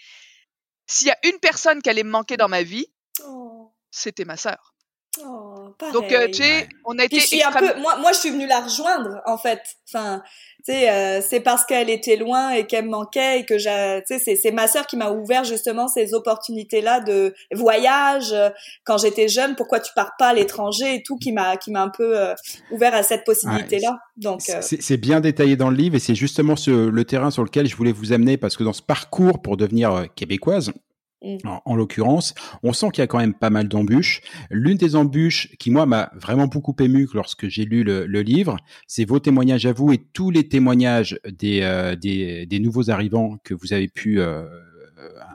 s'il 0.87 1.07
y 1.07 1.11
a 1.11 1.17
une 1.23 1.39
personne 1.39 1.81
qui 1.81 1.89
allait 1.89 2.03
me 2.03 2.11
manquer 2.11 2.37
dans 2.37 2.49
ma 2.49 2.63
vie, 2.63 2.87
oh. 3.23 3.73
c'était 3.89 4.25
ma 4.25 4.37
sœur. 4.37 4.73
Oh, 5.19 5.50
Donc, 5.93 6.11
euh, 6.11 6.27
tu 6.27 6.43
sais, 6.43 6.69
on 6.85 6.97
a 6.97 7.05
été. 7.05 7.43
un 7.43 7.51
peu, 7.51 7.79
moi, 7.79 7.97
moi, 7.97 8.11
je 8.11 8.19
suis 8.19 8.29
venue 8.29 8.47
la 8.47 8.61
rejoindre, 8.61 9.21
en 9.25 9.37
fait. 9.37 9.61
Enfin, 9.87 10.21
tu 10.65 10.71
sais, 10.71 10.89
euh, 10.89 11.21
c'est 11.21 11.39
parce 11.39 11.65
qu'elle 11.65 11.89
était 11.89 12.15
loin 12.15 12.51
et 12.51 12.67
qu'elle 12.67 12.85
me 12.85 12.91
manquait 12.91 13.39
et 13.39 13.45
que 13.45 13.57
j'ai, 13.57 14.01
tu 14.07 14.17
sais, 14.17 14.35
c'est 14.35 14.51
ma 14.51 14.67
sœur 14.67 14.87
qui 14.87 14.97
m'a 14.97 15.11
ouvert 15.11 15.43
justement 15.43 15.87
ces 15.87 16.13
opportunités-là 16.13 16.99
de 17.01 17.33
voyage 17.53 18.31
euh, 18.31 18.49
quand 18.83 18.97
j'étais 18.97 19.27
jeune. 19.27 19.55
Pourquoi 19.55 19.79
tu 19.79 19.91
pars 19.95 20.13
pas 20.17 20.29
à 20.29 20.33
l'étranger 20.33 20.95
et 20.95 21.03
tout, 21.03 21.17
qui 21.17 21.31
m'a, 21.31 21.57
qui 21.57 21.71
m'a 21.71 21.81
un 21.81 21.89
peu 21.89 22.15
ouvert 22.71 22.93
à 22.93 23.03
cette 23.03 23.23
possibilité-là. 23.23 23.97
Donc, 24.17 24.41
c'est 24.41 24.97
bien 24.97 25.19
détaillé 25.19 25.55
dans 25.55 25.69
le 25.69 25.75
livre 25.75 25.95
et 25.95 25.99
c'est 25.99 26.15
justement 26.15 26.55
ce, 26.55 26.71
le 26.71 27.05
terrain 27.05 27.31
sur 27.31 27.43
lequel 27.43 27.67
je 27.67 27.75
voulais 27.75 27.91
vous 27.91 28.13
amener 28.13 28.37
parce 28.37 28.57
que 28.57 28.63
dans 28.63 28.73
ce 28.73 28.81
parcours 28.81 29.41
pour 29.41 29.57
devenir 29.57 30.05
québécoise, 30.15 30.71
Mmh. 31.23 31.37
En, 31.65 31.75
l'occurrence, 31.75 32.33
on 32.63 32.73
sent 32.73 32.87
qu'il 32.93 33.01
y 33.01 33.03
a 33.03 33.07
quand 33.07 33.19
même 33.19 33.35
pas 33.35 33.51
mal 33.51 33.67
d'embûches. 33.67 34.21
L'une 34.49 34.77
des 34.77 34.95
embûches 34.95 35.49
qui, 35.59 35.69
moi, 35.69 35.85
m'a 35.85 36.11
vraiment 36.15 36.47
beaucoup 36.47 36.75
ému 36.79 37.07
lorsque 37.13 37.47
j'ai 37.47 37.65
lu 37.65 37.83
le, 37.83 38.21
livre, 38.21 38.57
c'est 38.87 39.05
vos 39.05 39.19
témoignages 39.19 39.65
à 39.65 39.73
vous 39.73 39.91
et 39.91 39.99
tous 40.13 40.31
les 40.31 40.47
témoignages 40.47 41.19
des, 41.25 41.61
euh, 41.61 41.95
des, 41.95 42.45
des, 42.45 42.59
nouveaux 42.59 42.89
arrivants 42.89 43.37
que 43.43 43.53
vous 43.53 43.73
avez 43.73 43.87
pu 43.87 44.19
euh, 44.19 44.47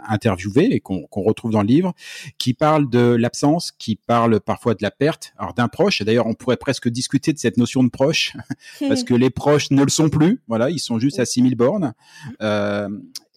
interviewer 0.09 0.68
et 0.72 0.81
qu'on 0.81 1.07
retrouve 1.11 1.51
dans 1.51 1.62
le 1.62 1.66
livre, 1.66 1.94
qui 2.38 2.55
parlent 2.55 2.88
de 2.88 3.14
l'absence, 3.14 3.72
qui 3.72 3.96
parlent 3.96 4.40
parfois 4.40 4.75
de 4.75 4.83
la 4.83 4.90
perte, 4.90 5.35
alors 5.38 5.55
d'un 5.55 5.68
proche. 5.68 6.03
D'ailleurs, 6.03 6.27
on 6.27 6.35
pourrait 6.35 6.57
presque 6.57 6.88
discuter 6.88 7.33
de 7.33 7.38
cette 7.38 7.57
notion 7.57 7.83
de 7.83 7.88
proche, 7.88 8.37
parce 8.88 9.05
que 9.05 9.14
les 9.14 9.31
proches 9.31 9.70
ne 9.70 9.83
le 9.83 9.90
sont 9.90 10.09
plus. 10.09 10.42
Voilà, 10.49 10.70
ils 10.70 10.79
sont 10.79 10.99
juste 10.99 11.18
à 11.18 11.27
6000 11.27 11.55
bornes. 11.57 11.94
Euh, 12.42 12.88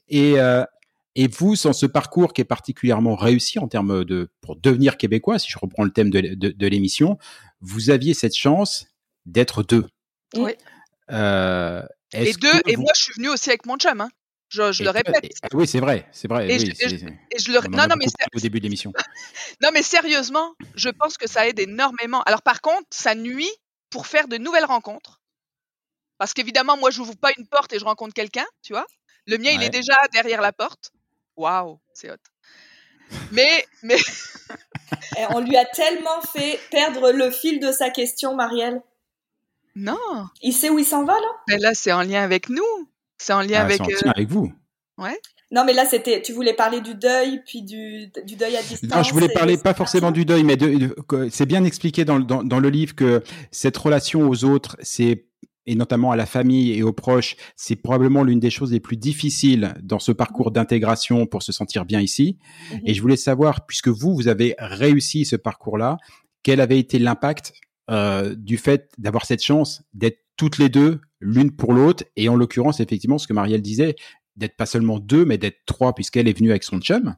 et, 0.09 0.39
euh, 0.39 0.63
et 1.15 1.27
vous, 1.27 1.55
sans 1.55 1.73
ce 1.73 1.85
parcours 1.85 2.33
qui 2.33 2.41
est 2.41 2.45
particulièrement 2.45 3.15
réussi 3.15 3.59
en 3.59 3.67
termes 3.67 4.05
de 4.05 4.31
pour 4.41 4.55
devenir 4.55 4.97
québécois, 4.97 5.39
si 5.39 5.49
je 5.49 5.57
reprends 5.57 5.83
le 5.83 5.91
thème 5.91 6.09
de, 6.09 6.21
de, 6.35 6.67
l'émission, 6.67 7.17
vous 7.61 7.89
aviez 7.89 8.13
cette 8.13 8.35
chance 8.35 8.87
d'être 9.25 9.63
deux. 9.63 9.85
Oui. 10.35 10.51
Euh, 11.11 11.81
et 12.13 12.33
deux, 12.33 12.61
et 12.67 12.77
moi 12.77 12.91
je 12.95 13.03
suis 13.03 13.13
venu 13.15 13.29
aussi 13.29 13.49
avec 13.49 13.65
mon 13.65 13.77
chum. 13.77 14.01
Hein. 14.01 14.09
Je, 14.49 14.71
je 14.71 14.83
le 14.83 14.89
répète. 14.89 15.29
oui, 15.53 15.67
c'est 15.67 15.79
vrai, 15.79 16.07
c'est 16.11 16.27
vrai. 16.27 16.49
Et, 16.49 16.57
je, 16.57 16.65
je, 16.65 17.51
le 17.51 17.67
non, 17.69 17.87
non, 17.87 17.95
mais 17.97 18.05
au 18.35 18.39
début 18.39 18.59
de 18.59 18.63
l'émission. 18.63 18.91
non, 19.61 19.69
mais 19.71 19.83
sérieusement, 19.83 20.55
je 20.75 20.89
pense 20.89 21.17
que 21.17 21.27
ça 21.27 21.47
aide 21.47 21.59
énormément. 21.59 22.23
Alors 22.23 22.41
par 22.41 22.61
contre, 22.61 22.87
ça 22.89 23.13
nuit 23.13 23.51
pour 23.91 24.07
faire 24.07 24.27
de 24.27 24.37
nouvelles 24.37 24.65
rencontres. 24.65 25.21
Parce 26.17 26.33
qu'évidemment, 26.33 26.77
moi, 26.77 26.89
je 26.89 26.99
n'ouvre 26.99 27.15
pas 27.15 27.31
une 27.37 27.47
porte 27.47 27.73
et 27.73 27.79
je 27.79 27.85
rencontre 27.85 28.13
quelqu'un, 28.13 28.45
tu 28.63 28.73
vois. 28.73 28.85
Le 29.25 29.37
mien, 29.37 29.51
il 29.51 29.63
est 29.63 29.69
déjà 29.69 29.95
derrière 30.11 30.41
la 30.41 30.51
porte. 30.51 30.91
Waouh, 31.39 31.79
c'est 31.93 32.11
hot. 32.11 32.15
Mais, 33.31 33.65
mais. 33.81 33.97
Eh, 35.17 35.25
on 35.29 35.39
lui 35.39 35.55
a 35.55 35.65
tellement 35.65 36.19
fait 36.33 36.59
perdre 36.71 37.11
le 37.11 37.29
fil 37.29 37.59
de 37.59 37.71
sa 37.71 37.91
question, 37.91 38.35
Marielle. 38.35 38.81
Non. 39.75 39.97
Il 40.41 40.51
sait 40.51 40.69
où 40.69 40.79
il 40.79 40.85
s'en 40.85 41.03
va, 41.03 41.13
là? 41.13 41.27
Mais 41.47 41.57
là, 41.57 41.75
c'est 41.75 41.91
en 41.91 42.01
lien 42.01 42.23
avec 42.23 42.49
nous. 42.49 42.89
C'est 43.17 43.33
en 43.33 43.41
lien 43.41 43.59
ah, 43.59 43.65
avec. 43.65 43.81
Euh, 43.81 44.09
avec 44.09 44.27
vous. 44.29 44.51
Ouais. 44.97 45.19
Non, 45.51 45.63
mais 45.63 45.73
là, 45.73 45.85
c'était. 45.85 46.23
Tu 46.23 46.33
voulais 46.33 46.53
parler 46.53 46.81
du 46.81 46.95
deuil, 46.95 47.43
puis 47.45 47.61
du, 47.61 48.07
du 48.25 48.35
deuil 48.35 48.57
à 48.57 48.63
distance. 48.63 48.89
Non, 48.89 49.03
je 49.03 49.13
voulais 49.13 49.29
parler 49.29 49.57
pas 49.57 49.75
forcément 49.75 50.11
du 50.11 50.25
deuil, 50.25 50.43
mais 50.43 50.57
c'est 51.29 51.45
bien 51.45 51.63
expliqué 51.63 52.03
dans, 52.03 52.19
dans, 52.19 52.43
dans, 52.43 52.59
le 52.59 52.69
livre 52.69 52.95
que 52.95 53.23
cette 53.51 53.77
relation 53.77 54.27
aux 54.27 54.43
autres, 54.43 54.75
c'est 54.81 55.28
et 55.65 55.75
notamment 55.75 56.11
à 56.11 56.15
la 56.15 56.25
famille 56.25 56.73
et 56.73 56.83
aux 56.83 56.93
proches, 56.93 57.35
c'est 57.55 57.75
probablement 57.75 58.23
l'une 58.23 58.39
des 58.39 58.49
choses 58.49 58.71
les 58.71 58.79
plus 58.79 58.97
difficiles 58.97 59.75
dans 59.83 59.99
ce 59.99 60.11
parcours 60.11 60.51
d'intégration 60.51 61.25
pour 61.25 61.43
se 61.43 61.51
sentir 61.51 61.85
bien 61.85 62.01
ici. 62.01 62.37
Mhm. 62.71 62.79
Et 62.85 62.93
je 62.93 63.01
voulais 63.01 63.17
savoir, 63.17 63.65
puisque 63.65 63.89
vous, 63.89 64.15
vous 64.15 64.27
avez 64.27 64.55
réussi 64.57 65.25
ce 65.25 65.35
parcours-là, 65.35 65.97
quel 66.43 66.61
avait 66.61 66.79
été 66.79 66.99
l'impact 66.99 67.53
euh, 67.91 68.35
du 68.35 68.57
fait 68.57 68.91
d'avoir 68.97 69.25
cette 69.25 69.43
chance 69.43 69.83
d'être 69.93 70.19
toutes 70.37 70.57
les 70.57 70.69
deux 70.69 71.01
l'une 71.19 71.51
pour 71.51 71.73
l'autre, 71.73 72.05
et 72.15 72.29
en 72.29 72.35
l'occurrence, 72.35 72.79
effectivement, 72.79 73.17
ce 73.17 73.27
que 73.27 73.33
Marielle 73.33 73.61
disait, 73.61 73.95
d'être 74.37 74.55
pas 74.55 74.65
seulement 74.65 74.99
deux, 74.99 75.25
mais 75.25 75.37
d'être 75.37 75.59
trois, 75.65 75.93
puisqu'elle 75.93 76.27
est 76.27 76.37
venue 76.37 76.49
avec 76.49 76.63
son 76.63 76.79
chum, 76.79 77.15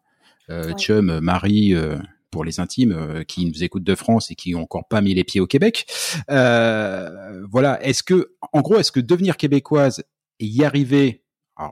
euh, 0.49 0.73
chum, 0.73 1.19
Marie, 1.19 1.75
euh, 1.75 1.97
pour 2.31 2.43
les 2.43 2.59
intimes 2.59 2.93
euh, 2.93 3.23
qui 3.23 3.45
nous 3.45 3.63
écoutent 3.63 3.83
de 3.83 3.95
France 3.95 4.31
et 4.31 4.35
qui 4.35 4.55
ont 4.55 4.63
encore 4.63 4.87
pas 4.87 5.01
mis 5.01 5.13
les 5.13 5.23
pieds 5.23 5.41
au 5.41 5.47
Québec. 5.47 5.85
Euh, 6.29 7.45
voilà. 7.49 7.83
Est-ce 7.83 8.03
que, 8.03 8.35
en 8.53 8.61
gros, 8.61 8.77
est-ce 8.79 8.91
que 8.91 8.99
devenir 8.99 9.37
québécoise 9.37 10.03
et 10.39 10.45
y 10.45 10.63
arriver, 10.63 11.23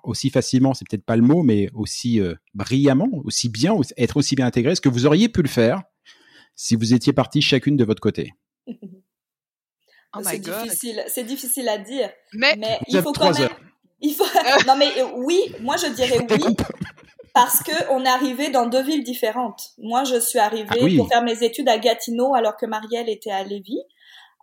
aussi 0.03 0.29
facilement, 0.29 0.75
c'est 0.75 0.87
peut-être 0.87 1.05
pas 1.05 1.15
le 1.15 1.23
mot, 1.23 1.41
mais 1.41 1.69
aussi 1.73 2.21
brillamment, 2.53 3.09
aussi 3.23 3.49
bien, 3.49 3.75
être 3.97 4.17
aussi 4.17 4.35
bien 4.35 4.45
intégré. 4.45 4.73
Est-ce 4.73 4.81
que 4.81 4.89
vous 4.89 5.07
auriez 5.07 5.29
pu 5.29 5.41
le 5.41 5.47
faire 5.47 5.81
si 6.53 6.75
vous 6.75 6.93
étiez 6.93 7.11
partis 7.11 7.41
chacune 7.41 7.75
de 7.75 7.83
votre 7.83 8.01
côté? 8.01 8.33
Oh 10.17 10.21
c'est 10.23 10.39
difficile, 10.39 11.03
c'est 11.07 11.23
difficile 11.23 11.69
à 11.69 11.77
dire. 11.77 12.09
Mais, 12.33 12.57
il 12.87 12.99
faut 13.01 13.13
quand 13.13 13.37
même. 13.37 13.49
Il 14.01 14.13
faut. 14.13 14.25
non 14.67 14.75
mais 14.75 14.89
oui, 15.17 15.53
moi 15.61 15.75
je 15.77 15.93
dirais 15.93 16.25
oui. 16.29 16.55
Parce 17.33 17.63
que 17.63 17.91
on 17.91 18.03
est 18.05 18.09
arrivé 18.09 18.49
dans 18.49 18.65
deux 18.65 18.81
villes 18.81 19.03
différentes. 19.03 19.71
Moi, 19.77 20.03
je 20.03 20.19
suis 20.19 20.39
arrivée 20.39 20.67
ah 20.69 20.97
pour 20.97 21.07
faire 21.07 21.23
mes 21.23 21.43
études 21.43 21.69
à 21.69 21.77
Gatineau 21.77 22.33
alors 22.33 22.57
que 22.57 22.65
Marielle 22.65 23.09
était 23.09 23.31
à 23.31 23.43
Lévis. 23.43 23.83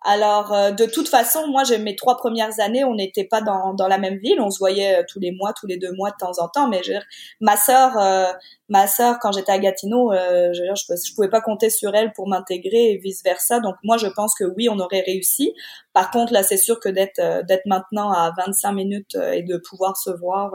Alors, 0.09 0.53
euh, 0.53 0.71
de 0.71 0.85
toute 0.87 1.09
façon, 1.09 1.49
moi, 1.49 1.65
j'ai 1.65 1.79
mes 1.79 1.97
trois 1.97 2.17
premières 2.17 2.61
années, 2.61 2.85
on 2.85 2.95
n'était 2.95 3.25
pas 3.25 3.41
dans, 3.41 3.75
dans 3.75 3.89
la 3.89 3.99
même 3.99 4.19
ville, 4.19 4.41
on 4.41 4.51
se 4.51 4.59
voyait 4.61 5.01
euh, 5.01 5.03
tous 5.09 5.19
les 5.19 5.33
mois, 5.33 5.53
tous 5.53 5.67
les 5.67 5.79
deux 5.79 5.91
mois 5.93 6.13
de 6.13 6.17
temps 6.17 6.39
en 6.39 6.49
temps. 6.49 6.69
Mais 6.69 6.83
je 6.85 6.93
ma 7.41 7.57
sœur, 7.57 7.99
euh, 7.99 8.33
ma 8.69 8.87
sœur, 8.87 9.19
quand 9.21 9.33
j'étais 9.33 9.51
à 9.51 9.59
Gatineau, 9.59 10.13
je, 10.13 10.53
je, 10.53 11.15
pouvais 11.15 11.29
pas 11.29 11.41
compter 11.41 11.71
sur 11.71 11.93
elle 11.95 12.13
pour 12.13 12.29
m'intégrer 12.29 12.93
et 12.93 12.99
vice 12.99 13.25
versa. 13.25 13.59
Donc, 13.59 13.75
moi, 13.83 13.97
je 13.97 14.07
pense 14.07 14.35
que 14.37 14.45
oui, 14.45 14.69
on 14.69 14.79
aurait 14.79 15.03
réussi. 15.05 15.55
Par 15.93 16.13
contre, 16.13 16.33
là, 16.33 16.45
c'est 16.45 16.57
sûr 16.57 16.79
que 16.79 16.89
d'être 16.89 17.45
d'être 17.45 17.67
maintenant 17.67 18.13
à 18.13 18.33
25 18.37 18.73
minutes 18.73 19.17
et 19.33 19.43
de 19.43 19.57
pouvoir 19.57 19.97
se 19.97 20.11
voir. 20.11 20.53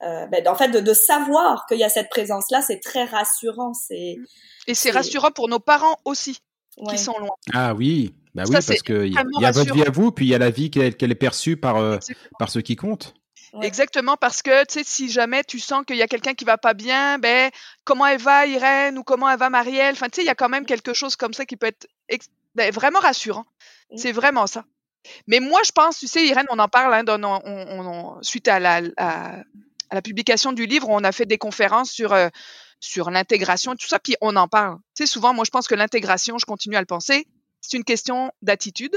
Ben, 0.00 0.46
en 0.46 0.54
fait, 0.54 0.68
de, 0.68 0.80
de 0.80 0.94
savoir 0.94 1.66
qu'il 1.66 1.78
y 1.78 1.84
a 1.84 1.88
cette 1.88 2.08
présence-là, 2.08 2.62
c'est 2.62 2.80
très 2.80 3.04
rassurant. 3.04 3.74
C'est 3.74 4.16
et 4.68 4.74
c'est 4.74 4.90
rassurant 4.90 5.30
pour 5.30 5.48
nos 5.48 5.58
parents 5.58 5.96
aussi, 6.04 6.38
qui 6.90 6.98
sont 6.98 7.18
loin. 7.18 7.34
Ah 7.54 7.74
oui, 7.74 8.14
bah 8.34 8.44
oui, 8.46 8.52
parce 8.52 8.82
qu'il 8.82 9.12
y, 9.12 9.18
a 9.18 9.50
votre 9.50 9.74
vie 9.74 9.82
à 9.82 9.90
vous, 9.90 10.12
puis 10.12 10.26
il 10.26 10.28
y 10.28 10.34
a 10.34 10.38
la 10.38 10.50
vie 10.50 10.70
qu'elle 10.70 11.10
est 11.10 11.14
perçue 11.14 11.56
par, 11.56 11.76
euh, 11.76 11.98
par 12.38 12.50
ceux 12.50 12.60
qui 12.60 12.76
comptent. 12.76 13.14
Exactement, 13.62 14.16
parce 14.16 14.42
que 14.42 14.66
tu 14.66 14.74
sais, 14.74 14.84
si 14.84 15.10
jamais 15.10 15.42
tu 15.42 15.58
sens 15.58 15.84
qu'il 15.86 15.96
y 15.96 16.02
a 16.02 16.06
quelqu'un 16.06 16.34
qui 16.34 16.44
va 16.44 16.58
pas 16.58 16.74
bien, 16.74 17.18
ben 17.18 17.50
comment 17.84 18.04
elle 18.04 18.20
va 18.20 18.46
Irène 18.46 18.98
ou 18.98 19.02
comment 19.02 19.28
elle 19.30 19.38
va 19.38 19.48
Marielle, 19.48 19.94
enfin 19.94 20.08
tu 20.08 20.16
sais, 20.16 20.22
il 20.22 20.26
y 20.26 20.30
a 20.30 20.34
quand 20.34 20.50
même 20.50 20.66
quelque 20.66 20.92
chose 20.92 21.16
comme 21.16 21.32
ça 21.32 21.46
qui 21.46 21.56
peut 21.56 21.66
être 21.66 22.28
ben, 22.54 22.70
vraiment 22.70 23.00
rassurant. 23.00 23.46
Mm. 23.90 23.96
C'est 23.96 24.12
vraiment 24.12 24.46
ça. 24.46 24.64
Mais 25.26 25.40
moi, 25.40 25.60
je 25.64 25.72
pense, 25.72 25.98
tu 25.98 26.06
sais, 26.06 26.26
Irène, 26.26 26.46
on 26.50 26.58
en 26.58 26.68
parle 26.68 26.92
hein, 26.92 27.04
dans, 27.04 27.40
on, 27.44 28.22
suite 28.22 28.48
à 28.48 28.60
la, 28.60 28.82
à, 28.98 29.36
la 29.92 30.02
publication 30.02 30.52
du 30.52 30.66
livre, 30.66 30.88
on 30.88 31.04
a 31.04 31.12
fait 31.12 31.26
des 31.26 31.38
conférences 31.38 31.90
sur 31.90 32.12
euh, 32.12 32.28
sur 32.80 33.10
l'intégration 33.10 33.72
et 33.72 33.76
tout 33.76 33.88
ça, 33.88 33.98
puis 33.98 34.14
on 34.20 34.36
en 34.36 34.48
parle. 34.48 34.76
Tu 34.96 35.04
sais, 35.04 35.06
souvent, 35.06 35.34
moi, 35.34 35.44
je 35.44 35.50
pense 35.50 35.66
que 35.66 35.74
l'intégration, 35.74 36.38
je 36.38 36.46
continue 36.46 36.76
à 36.76 36.80
le 36.80 36.86
penser, 36.86 37.26
c'est 37.60 37.76
une 37.76 37.84
question 37.84 38.30
d'attitude. 38.42 38.96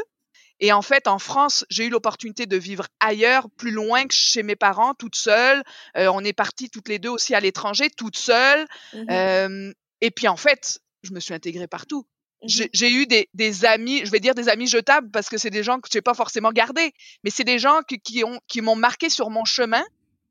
Et 0.60 0.72
en 0.72 0.84
fait, 0.84 1.08
en 1.08 1.18
France, 1.18 1.66
j'ai 1.70 1.88
eu 1.88 1.90
l'opportunité 1.90 2.46
de 2.46 2.56
vivre 2.56 2.86
ailleurs, 3.00 3.50
plus 3.58 3.72
loin 3.72 4.06
que 4.06 4.14
chez 4.14 4.44
mes 4.44 4.56
parents, 4.56 4.94
toute 4.94 5.16
seule. 5.16 5.64
Euh, 5.98 6.12
on 6.14 6.24
est 6.24 6.34
partis 6.34 6.70
toutes 6.70 6.88
les 6.88 7.00
deux 7.00 7.10
aussi 7.10 7.34
à 7.34 7.40
l'étranger, 7.40 7.90
toutes 7.90 8.18
seules. 8.18 8.68
Mmh 8.94 9.06
euh, 9.10 9.74
et 10.04 10.12
puis 10.12 10.28
en 10.28 10.38
fait, 10.38 10.80
je 11.04 11.14
me 11.14 11.20
suis 11.20 11.34
intégrée 11.34 11.68
partout. 11.68 12.06
Mmh 12.44 12.48
j'ai 12.74 12.92
eu 12.92 13.08
des, 13.08 13.28
des, 13.34 13.66
amis, 13.66 14.04
je 14.06 14.12
vais 14.12 14.20
dire 14.20 14.36
des 14.36 14.50
amis 14.50 14.68
jetables 14.68 15.10
parce 15.10 15.30
que 15.30 15.38
c'est 15.38 15.50
des 15.50 15.64
gens 15.64 15.80
que 15.80 15.88
je 15.92 15.98
n'ai 15.98 16.02
pas 16.02 16.14
forcément 16.14 16.52
gardés, 16.52 16.94
mais 17.24 17.32
c'est 17.32 17.44
des 17.44 17.60
gens 17.60 17.82
qui, 17.88 18.00
qui, 18.00 18.24
ont, 18.24 18.40
qui 18.48 18.62
m'ont 18.62 18.76
marqué 18.76 19.10
sur 19.10 19.32
mon 19.32 19.46
chemin 19.46 19.84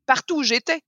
partout 0.05 0.37
où 0.37 0.43
j'étais 0.43 0.81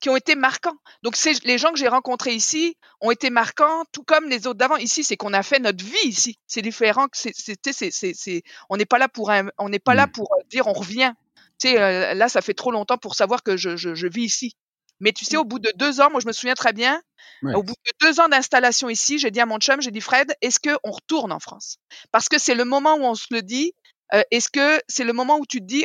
qui 0.00 0.10
ont 0.10 0.16
été 0.16 0.34
marquants. 0.34 0.76
Donc 1.02 1.16
c'est 1.16 1.42
les 1.44 1.58
gens 1.58 1.72
que 1.72 1.78
j'ai 1.78 1.88
rencontrés 1.88 2.34
ici 2.34 2.76
ont 3.00 3.10
été 3.10 3.30
marquants, 3.30 3.84
tout 3.92 4.02
comme 4.02 4.28
les 4.28 4.46
autres 4.46 4.58
d'avant. 4.58 4.76
Ici, 4.76 5.04
c'est 5.04 5.16
qu'on 5.16 5.32
a 5.32 5.42
fait 5.42 5.58
notre 5.58 5.84
vie 5.84 6.08
ici. 6.08 6.38
C'est 6.46 6.62
différent. 6.62 7.06
C'est, 7.12 7.32
c'est, 7.34 7.90
c'est, 7.90 8.42
on 8.68 8.76
n'est 8.76 8.84
pas 8.84 8.98
là 8.98 9.08
pour 9.08 9.32
on 9.58 9.68
n'est 9.68 9.78
pas 9.78 9.94
là 9.94 10.06
mmh. 10.06 10.12
pour 10.12 10.28
euh, 10.34 10.42
dire 10.50 10.66
on 10.66 10.72
revient. 10.72 11.12
Tu 11.58 11.68
sais, 11.68 11.80
euh, 11.80 12.14
là, 12.14 12.28
ça 12.28 12.42
fait 12.42 12.54
trop 12.54 12.70
longtemps 12.70 12.98
pour 12.98 13.14
savoir 13.14 13.42
que 13.42 13.56
je, 13.56 13.76
je, 13.76 13.94
je, 13.94 14.06
vis 14.06 14.24
ici. 14.24 14.56
Mais 15.00 15.12
tu 15.12 15.24
sais, 15.24 15.38
au 15.38 15.44
bout 15.44 15.58
de 15.58 15.72
deux 15.76 16.00
ans, 16.00 16.10
moi, 16.10 16.20
je 16.20 16.26
me 16.26 16.32
souviens 16.32 16.54
très 16.54 16.72
bien. 16.72 17.00
Au 17.42 17.62
bout 17.62 17.74
de 17.74 18.06
deux 18.06 18.18
ans 18.20 18.28
d'installation 18.28 18.88
ici, 18.88 19.18
j'ai 19.18 19.30
dit 19.30 19.40
à 19.40 19.46
mon 19.46 19.58
chum, 19.58 19.80
j'ai 19.80 19.90
dit 19.90 20.00
Fred, 20.00 20.34
est-ce 20.40 20.58
que 20.58 20.70
on 20.84 20.90
retourne 20.90 21.32
en 21.32 21.38
France? 21.38 21.78
Parce 22.10 22.28
que 22.28 22.38
c'est 22.38 22.54
le 22.54 22.64
moment 22.64 22.94
où 22.94 23.02
on 23.02 23.14
se 23.14 23.26
le 23.30 23.42
dit. 23.42 23.72
Euh, 24.14 24.22
est-ce 24.30 24.48
que 24.48 24.80
c'est 24.88 25.04
le 25.04 25.12
moment 25.12 25.38
où 25.38 25.46
tu 25.46 25.58
te 25.58 25.64
dis 25.64 25.84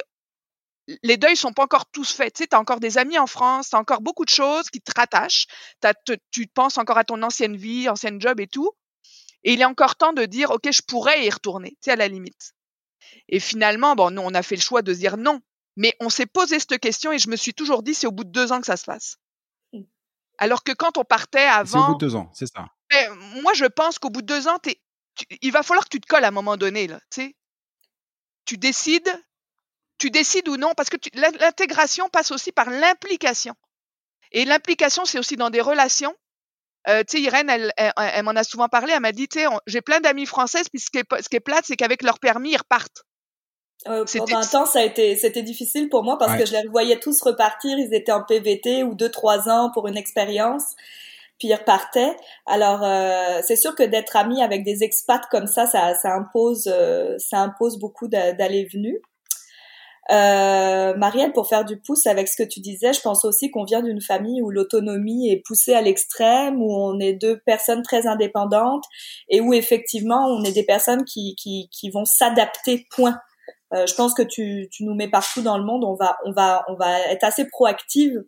les 1.03 1.17
deuils 1.17 1.35
sont 1.35 1.53
pas 1.53 1.63
encore 1.63 1.85
tous 1.91 2.11
faits. 2.11 2.35
Tu 2.35 2.43
sais, 2.43 2.55
as 2.55 2.59
encore 2.59 2.79
des 2.79 2.97
amis 2.97 3.17
en 3.17 3.27
France, 3.27 3.69
tu 3.69 3.75
as 3.75 3.79
encore 3.79 4.01
beaucoup 4.01 4.25
de 4.25 4.29
choses 4.29 4.69
qui 4.69 4.81
te 4.81 4.91
rattachent. 4.95 5.47
tu 6.31 6.47
penses 6.47 6.77
encore 6.77 6.97
à 6.97 7.03
ton 7.03 7.21
ancienne 7.23 7.55
vie, 7.55 7.89
ancienne 7.89 8.19
job 8.19 8.39
et 8.39 8.47
tout. 8.47 8.71
Et 9.43 9.53
il 9.53 9.61
est 9.61 9.65
encore 9.65 9.95
temps 9.95 10.13
de 10.13 10.25
dire, 10.25 10.51
OK, 10.51 10.71
je 10.71 10.81
pourrais 10.87 11.25
y 11.25 11.29
retourner, 11.29 11.71
tu 11.71 11.77
sais, 11.85 11.91
à 11.91 11.95
la 11.95 12.07
limite. 12.07 12.53
Et 13.27 13.39
finalement, 13.39 13.95
bon, 13.95 14.11
nous, 14.11 14.21
on 14.21 14.33
a 14.33 14.43
fait 14.43 14.55
le 14.55 14.61
choix 14.61 14.81
de 14.81 14.93
dire 14.93 15.17
non. 15.17 15.41
Mais 15.77 15.95
on 15.99 16.09
s'est 16.09 16.25
posé 16.25 16.59
cette 16.59 16.79
question 16.79 17.11
et 17.11 17.19
je 17.19 17.29
me 17.29 17.35
suis 17.35 17.53
toujours 17.53 17.81
dit, 17.81 17.93
c'est 17.93 18.07
au 18.07 18.11
bout 18.11 18.25
de 18.25 18.29
deux 18.29 18.51
ans 18.51 18.59
que 18.59 18.67
ça 18.67 18.77
se 18.77 18.85
passe. 18.85 19.17
Mmh. 19.73 19.81
Alors 20.37 20.63
que 20.63 20.73
quand 20.73 20.97
on 20.97 21.03
partait 21.03 21.39
avant. 21.39 21.65
C'est 21.65 21.77
au 21.77 21.87
bout 21.93 21.99
de 21.99 22.05
deux 22.05 22.15
ans, 22.15 22.29
c'est 22.33 22.45
ça. 22.45 22.67
Ben, 22.89 23.13
moi, 23.41 23.53
je 23.53 23.65
pense 23.65 23.97
qu'au 23.97 24.09
bout 24.09 24.21
de 24.21 24.27
deux 24.27 24.47
ans, 24.47 24.57
il 25.41 25.51
va 25.51 25.63
falloir 25.63 25.85
que 25.85 25.89
tu 25.89 26.01
te 26.01 26.07
colles 26.07 26.25
à 26.25 26.27
un 26.27 26.31
moment 26.31 26.57
donné, 26.57 26.87
là, 26.87 26.99
tu 27.09 27.21
sais. 27.21 27.35
Tu 28.45 28.57
décides, 28.57 29.11
tu 30.01 30.09
décides 30.09 30.49
ou 30.49 30.57
non, 30.57 30.71
parce 30.75 30.89
que 30.89 30.97
l'intégration 31.13 32.09
passe 32.09 32.31
aussi 32.31 32.51
par 32.51 32.71
l'implication. 32.71 33.53
Et 34.31 34.45
l'implication, 34.45 35.05
c'est 35.05 35.19
aussi 35.19 35.35
dans 35.35 35.51
des 35.51 35.61
relations. 35.61 36.15
Euh, 36.87 37.03
tu 37.07 37.17
sais, 37.17 37.21
Irène, 37.21 37.51
elle, 37.51 37.71
elle, 37.77 38.23
m'en 38.23 38.31
a 38.31 38.43
souvent 38.43 38.67
parlé. 38.67 38.93
Elle 38.93 39.01
m'a 39.01 39.11
dit, 39.11 39.27
tu 39.27 39.39
sais, 39.39 39.45
j'ai 39.67 39.81
plein 39.81 39.99
d'amis 39.99 40.25
françaises, 40.25 40.69
puis 40.69 40.79
ce 40.79 40.89
qui 40.89 40.97
est, 40.97 41.21
ce 41.21 41.29
qui 41.29 41.35
est 41.35 41.39
plate, 41.39 41.65
c'est 41.65 41.75
qu'avec 41.75 42.01
leur 42.01 42.17
permis, 42.17 42.49
ils 42.49 42.57
repartent. 42.57 43.03
Euh, 43.87 44.03
pendant 44.17 44.37
un 44.37 44.45
temps, 44.45 44.65
ça 44.65 44.79
a 44.79 44.83
été, 44.83 45.15
c'était 45.15 45.43
difficile 45.43 45.87
pour 45.89 46.03
moi 46.03 46.17
parce 46.17 46.35
que 46.35 46.47
je 46.47 46.53
les 46.53 46.67
voyais 46.67 46.99
tous 46.99 47.21
repartir. 47.21 47.77
Ils 47.77 47.93
étaient 47.93 48.11
en 48.11 48.23
PVT 48.23 48.83
ou 48.83 48.95
deux, 48.95 49.09
trois 49.09 49.49
ans 49.49 49.69
pour 49.71 49.87
une 49.87 49.97
expérience, 49.97 50.63
puis 51.37 51.49
ils 51.49 51.55
repartaient. 51.55 52.15
Alors, 52.47 52.83
euh, 52.83 53.41
c'est 53.43 53.55
sûr 53.55 53.75
que 53.75 53.83
d'être 53.83 54.15
ami 54.15 54.41
avec 54.41 54.63
des 54.63 54.83
expats 54.83 55.27
comme 55.29 55.47
ça, 55.47 55.67
ça, 55.67 55.93
ça 55.93 56.15
impose, 56.15 56.67
euh, 56.71 57.15
ça 57.19 57.39
impose 57.41 57.77
beaucoup 57.77 58.07
d'aller-venu. 58.07 58.99
Euh, 60.09 60.95
Marielle, 60.95 61.31
pour 61.31 61.47
faire 61.47 61.63
du 61.63 61.79
pouce 61.79 62.07
avec 62.07 62.27
ce 62.27 62.35
que 62.35 62.47
tu 62.47 62.59
disais, 62.59 62.91
je 62.91 63.01
pense 63.01 63.23
aussi 63.23 63.51
qu'on 63.51 63.63
vient 63.63 63.83
d'une 63.83 64.01
famille 64.01 64.41
où 64.41 64.49
l'autonomie 64.49 65.29
est 65.29 65.41
poussée 65.45 65.73
à 65.73 65.81
l'extrême, 65.81 66.61
où 66.61 66.73
on 66.73 66.99
est 66.99 67.13
deux 67.13 67.39
personnes 67.45 67.83
très 67.83 68.07
indépendantes 68.07 68.83
et 69.29 69.41
où 69.41 69.53
effectivement 69.53 70.25
on 70.27 70.43
est 70.43 70.51
des 70.51 70.65
personnes 70.65 71.05
qui, 71.05 71.35
qui, 71.35 71.69
qui 71.71 71.89
vont 71.91 72.05
s'adapter, 72.05 72.87
point. 72.95 73.19
Euh, 73.73 73.85
je 73.85 73.93
pense 73.93 74.13
que 74.13 74.23
tu, 74.23 74.67
tu 74.71 74.83
nous 74.83 74.95
mets 74.95 75.09
partout 75.09 75.43
dans 75.43 75.57
le 75.57 75.63
monde, 75.63 75.85
on 75.85 75.95
va, 75.95 76.17
on 76.25 76.31
va, 76.31 76.63
on 76.67 76.75
va 76.75 76.99
être 77.11 77.23
assez 77.23 77.47
proactive 77.47 78.23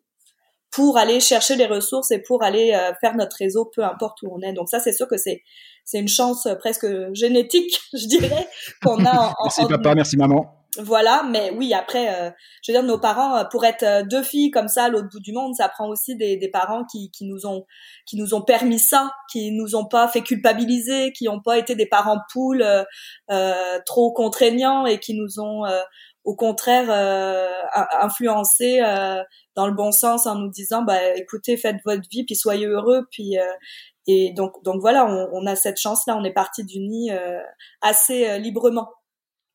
pour 0.72 0.98
aller 0.98 1.20
chercher 1.20 1.56
les 1.56 1.66
ressources 1.66 2.12
et 2.12 2.20
pour 2.20 2.44
aller 2.44 2.72
euh, 2.74 2.94
faire 3.02 3.16
notre 3.16 3.36
réseau, 3.38 3.70
peu 3.76 3.84
importe 3.84 4.22
où 4.24 4.30
on 4.32 4.42
est. 4.42 4.54
Donc 4.54 4.70
ça, 4.70 4.80
c'est 4.80 4.94
sûr 4.94 5.08
que 5.08 5.18
c'est 5.18 5.42
c'est 5.86 6.00
une 6.00 6.08
chance 6.08 6.48
presque 6.60 6.88
génétique, 7.14 7.78
je 7.94 8.08
dirais, 8.08 8.48
qu'on 8.82 9.04
a. 9.06 9.34
En, 9.38 9.44
merci 9.44 9.66
papa, 9.68 9.96
merci 9.96 10.18
maman. 10.18 10.63
Voilà, 10.80 11.24
mais 11.30 11.52
oui, 11.52 11.72
après, 11.74 12.10
euh, 12.10 12.32
je 12.64 12.72
veux 12.72 12.78
dire, 12.78 12.84
nos 12.84 12.98
parents, 12.98 13.38
euh, 13.38 13.44
pour 13.44 13.64
être 13.64 13.84
euh, 13.84 14.04
deux 14.04 14.24
filles 14.24 14.50
comme 14.50 14.68
ça 14.68 14.86
à 14.86 14.90
l'autre 14.90 15.08
bout 15.12 15.20
du 15.20 15.32
monde, 15.32 15.54
ça 15.56 15.70
prend 15.70 15.88
aussi 15.88 16.16
des, 16.16 16.36
des 16.38 16.50
parents 16.50 16.84
qui, 16.92 17.12
qui 17.12 17.26
nous 17.26 17.46
ont 17.46 17.66
qui 18.08 18.18
nous 18.18 18.34
ont 18.34 18.42
permis 18.42 18.80
ça, 18.80 19.12
qui 19.32 19.52
nous 19.52 19.76
ont 19.76 19.86
pas 19.86 20.08
fait 20.08 20.22
culpabiliser, 20.22 21.12
qui 21.12 21.26
n'ont 21.26 21.42
pas 21.42 21.60
été 21.60 21.76
des 21.76 21.86
parents 21.86 22.20
poules 22.32 22.66
euh, 23.32 23.80
trop 23.86 24.12
contraignants 24.14 24.86
et 24.88 25.00
qui 25.00 25.14
nous 25.14 25.40
ont 25.40 25.64
au 26.24 26.36
contraire 26.36 26.90
influencés 28.02 28.80
dans 29.56 29.68
le 29.68 29.74
bon 29.74 29.92
sens 29.92 30.26
en 30.26 30.36
nous 30.36 30.50
disant, 30.50 30.82
bah 30.84 31.16
écoutez, 31.16 31.58
faites 31.58 31.78
votre 31.86 32.04
vie, 32.10 32.26
puis 32.26 32.36
soyez 32.36 32.66
heureux, 32.66 33.06
puis 33.12 33.36
et 34.08 34.34
donc 34.34 34.54
donc 34.64 34.82
voilà, 34.82 35.06
on, 35.06 35.30
on 35.34 35.46
a 35.46 35.56
cette 35.56 35.80
chance 35.80 36.06
là, 36.08 36.18
on 36.18 36.24
est 36.24 36.34
parti 36.34 36.64
du 36.66 36.80
nid 36.80 37.12
assez 37.82 38.40
librement. 38.40 38.90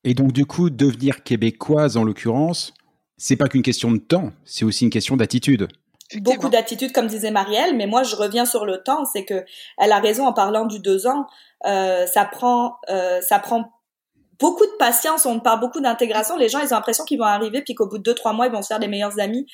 Et 0.03 0.13
donc, 0.13 0.31
du 0.31 0.45
coup, 0.45 0.69
devenir 0.69 1.23
québécoise, 1.23 1.97
en 1.97 2.03
l'occurrence, 2.03 2.73
c'est 3.17 3.35
pas 3.35 3.49
qu'une 3.49 3.61
question 3.61 3.91
de 3.91 3.97
temps, 3.97 4.31
c'est 4.45 4.65
aussi 4.65 4.85
une 4.85 4.89
question 4.89 5.17
d'attitude. 5.17 5.67
Beaucoup 6.21 6.49
d'attitude, 6.49 6.91
comme 6.91 7.05
disait 7.05 7.29
Marielle, 7.29 7.75
mais 7.75 7.85
moi 7.85 8.01
je 8.01 8.15
reviens 8.15 8.45
sur 8.45 8.65
le 8.65 8.81
temps, 8.81 9.05
c'est 9.05 9.25
que 9.25 9.45
elle 9.77 9.91
a 9.91 9.99
raison 9.99 10.25
en 10.25 10.33
parlant 10.33 10.65
du 10.65 10.79
deux 10.79 11.05
ans. 11.05 11.27
Euh, 11.67 12.07
ça 12.07 12.25
prend, 12.25 12.77
euh, 12.89 13.21
ça 13.21 13.37
prend 13.37 13.73
beaucoup 14.39 14.65
de 14.65 14.75
patience. 14.79 15.27
On 15.27 15.39
parle 15.39 15.59
beaucoup 15.59 15.81
d'intégration. 15.81 16.35
Les 16.35 16.49
gens, 16.49 16.61
ils 16.61 16.73
ont 16.73 16.77
l'impression 16.77 17.03
qu'ils 17.03 17.19
vont 17.19 17.25
arriver 17.25 17.61
puis 17.61 17.75
qu'au 17.75 17.87
bout 17.87 17.99
de 17.99 18.03
deux 18.03 18.15
trois 18.15 18.33
mois, 18.33 18.47
ils 18.47 18.51
vont 18.51 18.63
se 18.63 18.67
faire 18.67 18.79
des 18.79 18.87
meilleurs 18.87 19.19
amis. 19.19 19.45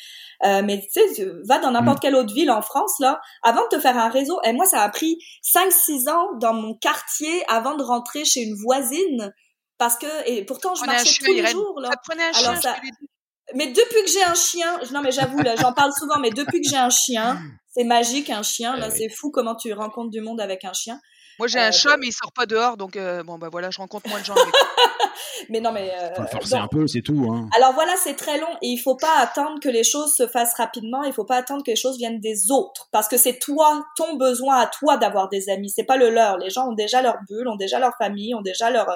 Euh, 0.45 0.61
mais 0.63 0.79
tu 0.79 1.01
sais, 1.13 1.27
va 1.43 1.59
dans 1.59 1.71
n'importe 1.71 1.97
mm. 1.97 2.01
quelle 2.01 2.15
autre 2.15 2.33
ville 2.33 2.51
en 2.51 2.61
France 2.61 2.99
là, 2.99 3.19
avant 3.43 3.63
de 3.63 3.75
te 3.75 3.79
faire 3.81 3.97
un 3.97 4.09
réseau. 4.09 4.39
Et 4.45 4.53
moi, 4.53 4.65
ça 4.65 4.81
a 4.81 4.87
pris 4.87 5.17
cinq 5.41 5.73
six 5.73 6.07
ans 6.07 6.37
dans 6.39 6.53
mon 6.53 6.73
quartier 6.75 7.43
avant 7.49 7.75
de 7.75 7.83
rentrer 7.83 8.23
chez 8.23 8.43
une 8.43 8.55
voisine 8.55 9.33
parce 9.77 9.97
que, 9.97 10.29
et 10.29 10.45
pourtant, 10.45 10.75
je 10.75 10.85
marchais 10.85 11.19
tous 11.19 11.33
les 11.33 11.47
jours, 11.47 11.79
là. 11.79 11.91
Alors, 12.35 12.61
ça, 12.61 12.75
mais 13.53 13.67
depuis 13.67 14.03
que 14.03 14.09
j'ai 14.09 14.23
un 14.23 14.33
chien, 14.33 14.79
non 14.91 15.01
mais 15.01 15.11
j'avoue 15.11 15.39
là, 15.39 15.55
j'en 15.55 15.73
parle 15.73 15.91
souvent, 15.93 16.17
mais 16.19 16.31
depuis 16.31 16.61
que 16.61 16.67
j'ai 16.67 16.77
un 16.77 16.89
chien, 16.89 17.39
c'est 17.73 17.83
magique 17.83 18.29
un 18.29 18.41
chien. 18.41 18.75
Là, 18.75 18.89
c'est 18.89 19.09
fou 19.09 19.29
comment 19.29 19.55
tu 19.55 19.71
rencontres 19.73 20.09
du 20.09 20.21
monde 20.21 20.41
avec 20.41 20.65
un 20.65 20.73
chien. 20.73 20.99
Moi 21.37 21.47
j'ai 21.47 21.59
un 21.59 21.69
euh, 21.69 21.71
chat, 21.71 21.97
mais 21.97 22.07
il 22.07 22.13
sort 22.13 22.31
pas 22.31 22.45
dehors, 22.45 22.77
donc 22.77 22.95
euh, 22.95 23.21
bon 23.23 23.37
bah 23.37 23.49
voilà, 23.51 23.69
je 23.69 23.77
rencontre 23.77 24.09
moins 24.09 24.19
de 24.19 24.25
gens. 24.25 24.35
Avec. 24.35 24.53
mais 25.49 25.59
non, 25.59 25.71
mais 25.71 25.91
euh, 25.93 26.13
faut 26.15 26.27
forcer 26.27 26.55
un 26.55 26.67
peu, 26.67 26.87
c'est 26.87 27.01
tout. 27.01 27.27
Hein. 27.31 27.49
Alors 27.55 27.73
voilà, 27.73 27.93
c'est 27.97 28.15
très 28.15 28.39
long 28.39 28.51
et 28.61 28.67
il 28.67 28.77
faut 28.77 28.95
pas 28.95 29.17
attendre 29.19 29.59
que 29.61 29.69
les 29.69 29.83
choses 29.83 30.15
se 30.15 30.27
fassent 30.27 30.53
rapidement. 30.55 31.03
Il 31.03 31.13
faut 31.13 31.25
pas 31.25 31.37
attendre 31.37 31.63
que 31.63 31.71
les 31.71 31.75
choses 31.75 31.97
viennent 31.97 32.19
des 32.19 32.51
autres, 32.51 32.87
parce 32.91 33.07
que 33.07 33.17
c'est 33.17 33.39
toi, 33.39 33.83
ton 33.97 34.15
besoin 34.17 34.57
à 34.57 34.67
toi 34.67 34.97
d'avoir 34.97 35.29
des 35.29 35.49
amis. 35.49 35.69
C'est 35.69 35.83
pas 35.83 35.97
le 35.97 36.09
leur. 36.09 36.37
Les 36.37 36.49
gens 36.49 36.69
ont 36.69 36.75
déjà 36.75 37.01
leur 37.01 37.17
bulle, 37.27 37.47
ont 37.47 37.55
déjà 37.55 37.79
leur 37.79 37.93
famille, 37.97 38.35
ont 38.35 38.41
déjà 38.41 38.69
leur 38.69 38.87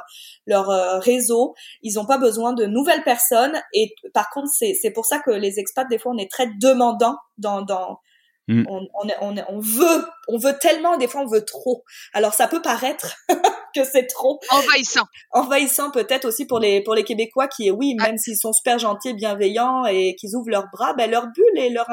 leur 0.47 0.69
euh, 0.69 0.99
réseau. 0.99 1.53
Ils 1.81 1.99
ont 1.99 2.05
pas 2.05 2.17
besoin 2.17 2.53
de 2.53 2.65
nouvelles 2.65 3.03
personnes. 3.03 3.59
Et 3.73 3.93
par 4.13 4.29
contre, 4.29 4.49
c'est 4.51 4.73
c'est 4.79 4.91
pour 4.91 5.05
ça 5.05 5.19
que 5.19 5.31
les 5.31 5.59
expats 5.59 5.87
des 5.89 5.97
fois 5.97 6.11
on 6.13 6.17
est 6.17 6.31
très 6.31 6.47
demandants 6.59 7.17
dans 7.37 7.61
dans 7.61 7.99
Mm. 8.49 8.63
On, 8.67 8.87
on, 8.95 9.35
on, 9.47 9.59
veut, 9.59 10.05
on 10.27 10.37
veut 10.39 10.57
tellement, 10.59 10.97
des 10.97 11.07
fois 11.07 11.21
on 11.21 11.27
veut 11.27 11.45
trop. 11.45 11.83
Alors 12.13 12.33
ça 12.33 12.47
peut 12.47 12.63
paraître 12.63 13.15
que 13.73 13.83
c'est 13.83 14.07
trop 14.07 14.39
envahissant. 14.49 15.03
Envahissant 15.31 15.91
peut-être 15.91 16.25
aussi 16.25 16.45
pour 16.45 16.59
les 16.59 16.81
pour 16.81 16.95
les 16.95 17.03
Québécois 17.03 17.47
qui, 17.47 17.71
oui, 17.71 17.95
même 17.95 18.17
s'ils 18.17 18.37
sont 18.37 18.53
super 18.53 18.79
gentils, 18.79 19.13
bienveillants 19.13 19.85
et 19.85 20.15
qu'ils 20.15 20.35
ouvrent 20.35 20.49
leurs 20.49 20.67
bras, 20.71 20.93
ben 20.93 21.09
leur 21.09 21.27
bulle 21.27 21.57
et 21.57 21.69
leur 21.69 21.87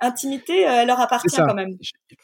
intimité 0.00 0.68
euh, 0.68 0.84
leur 0.84 1.00
appartient 1.00 1.36
quand 1.36 1.54
même. 1.54 1.76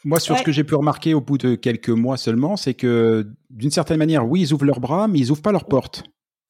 Moi, 0.03 0.19
sur 0.19 0.37
ce 0.37 0.43
que 0.43 0.51
j'ai 0.51 0.63
pu 0.63 0.75
remarquer 0.75 1.13
au 1.13 1.21
bout 1.21 1.37
de 1.37 1.55
quelques 1.55 1.89
mois 1.89 2.17
seulement, 2.17 2.57
c'est 2.57 2.73
que 2.73 3.25
d'une 3.49 3.71
certaine 3.71 3.97
manière, 3.97 4.27
oui, 4.27 4.41
ils 4.41 4.53
ouvrent 4.53 4.65
leurs 4.65 4.79
bras, 4.79 5.07
mais 5.07 5.19
ils 5.19 5.31
ouvrent 5.31 5.41
pas 5.41 5.51
leurs 5.51 5.65
portes. 5.65 6.03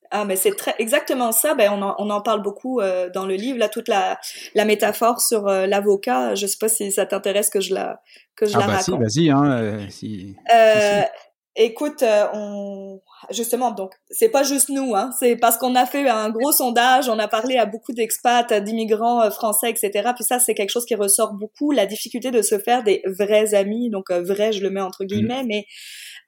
Ah, 0.10 0.24
mais 0.24 0.38
c'est 0.38 0.56
très 0.56 0.74
exactement 0.80 1.34
ça. 1.34 1.54
Ben 1.54 1.70
on 1.70 1.82
en, 1.82 1.93
on 1.98 2.10
en 2.10 2.22
parle 2.22 2.41
beaucoup 2.41 2.80
euh, 2.80 3.10
dans 3.10 3.26
le 3.26 3.36
livre 3.36 3.60
là, 3.60 3.67
toute 3.67 3.89
la, 3.89 4.17
la 4.56 4.63
métaphore 4.63 5.20
sur 5.20 5.48
euh, 5.48 5.67
l'avocat. 5.67 6.34
Je 6.34 6.48
sais 6.48 6.58
pas 6.58 6.70
si 6.70 6.91
ça 6.93 7.06
t'intéresse 7.06 7.50
que 7.50 7.60
je 7.60 7.74
la 7.74 8.00
que 8.36 8.46
je 8.46 8.56
ah 8.56 8.60
la 8.62 8.67
bah 8.67 8.78
raconte. 8.78 9.02
vas-y, 9.02 9.30
hein. 9.30 9.43
Euh, 9.52 9.86
si, 9.89 10.36
euh, 10.56 11.02
Écoute, 11.60 12.04
on 12.34 13.02
justement 13.32 13.72
donc 13.72 13.91
c'est 14.12 14.30
pas 14.30 14.43
juste 14.43 14.70
nous, 14.70 14.96
hein. 14.96 15.10
C'est 15.20 15.36
parce 15.36 15.58
qu'on 15.58 15.74
a 15.74 15.88
fait 15.88 16.08
un 16.08 16.30
gros 16.30 16.52
sondage, 16.52 17.10
on 17.10 17.17
a 17.17 17.28
parlé 17.28 17.58
à 17.58 17.65
beaucoup 17.65 17.93
d'expats, 17.93 18.54
d'immigrants 18.54 19.30
français, 19.32 19.72
etc. 19.72 20.12
Puis 20.13 20.24
ça, 20.24 20.38
c'est 20.38 20.54
quelque 20.54 20.70
chose 20.70 20.86
qui 20.86 20.93
ressort 20.93 21.34
beaucoup, 21.34 21.72
la 21.72 21.88
difficulté 21.88 22.30
de 22.30 22.43
se 22.43 22.60
faire 22.60 22.84
des 22.84 23.02
vrais 23.06 23.56
amis. 23.56 23.89
Donc 23.89 24.12
vrai, 24.12 24.52
je 24.52 24.62
le 24.62 24.70
mets 24.70 24.82
entre 24.82 25.04
guillemets, 25.04 25.43
mais 25.46 25.65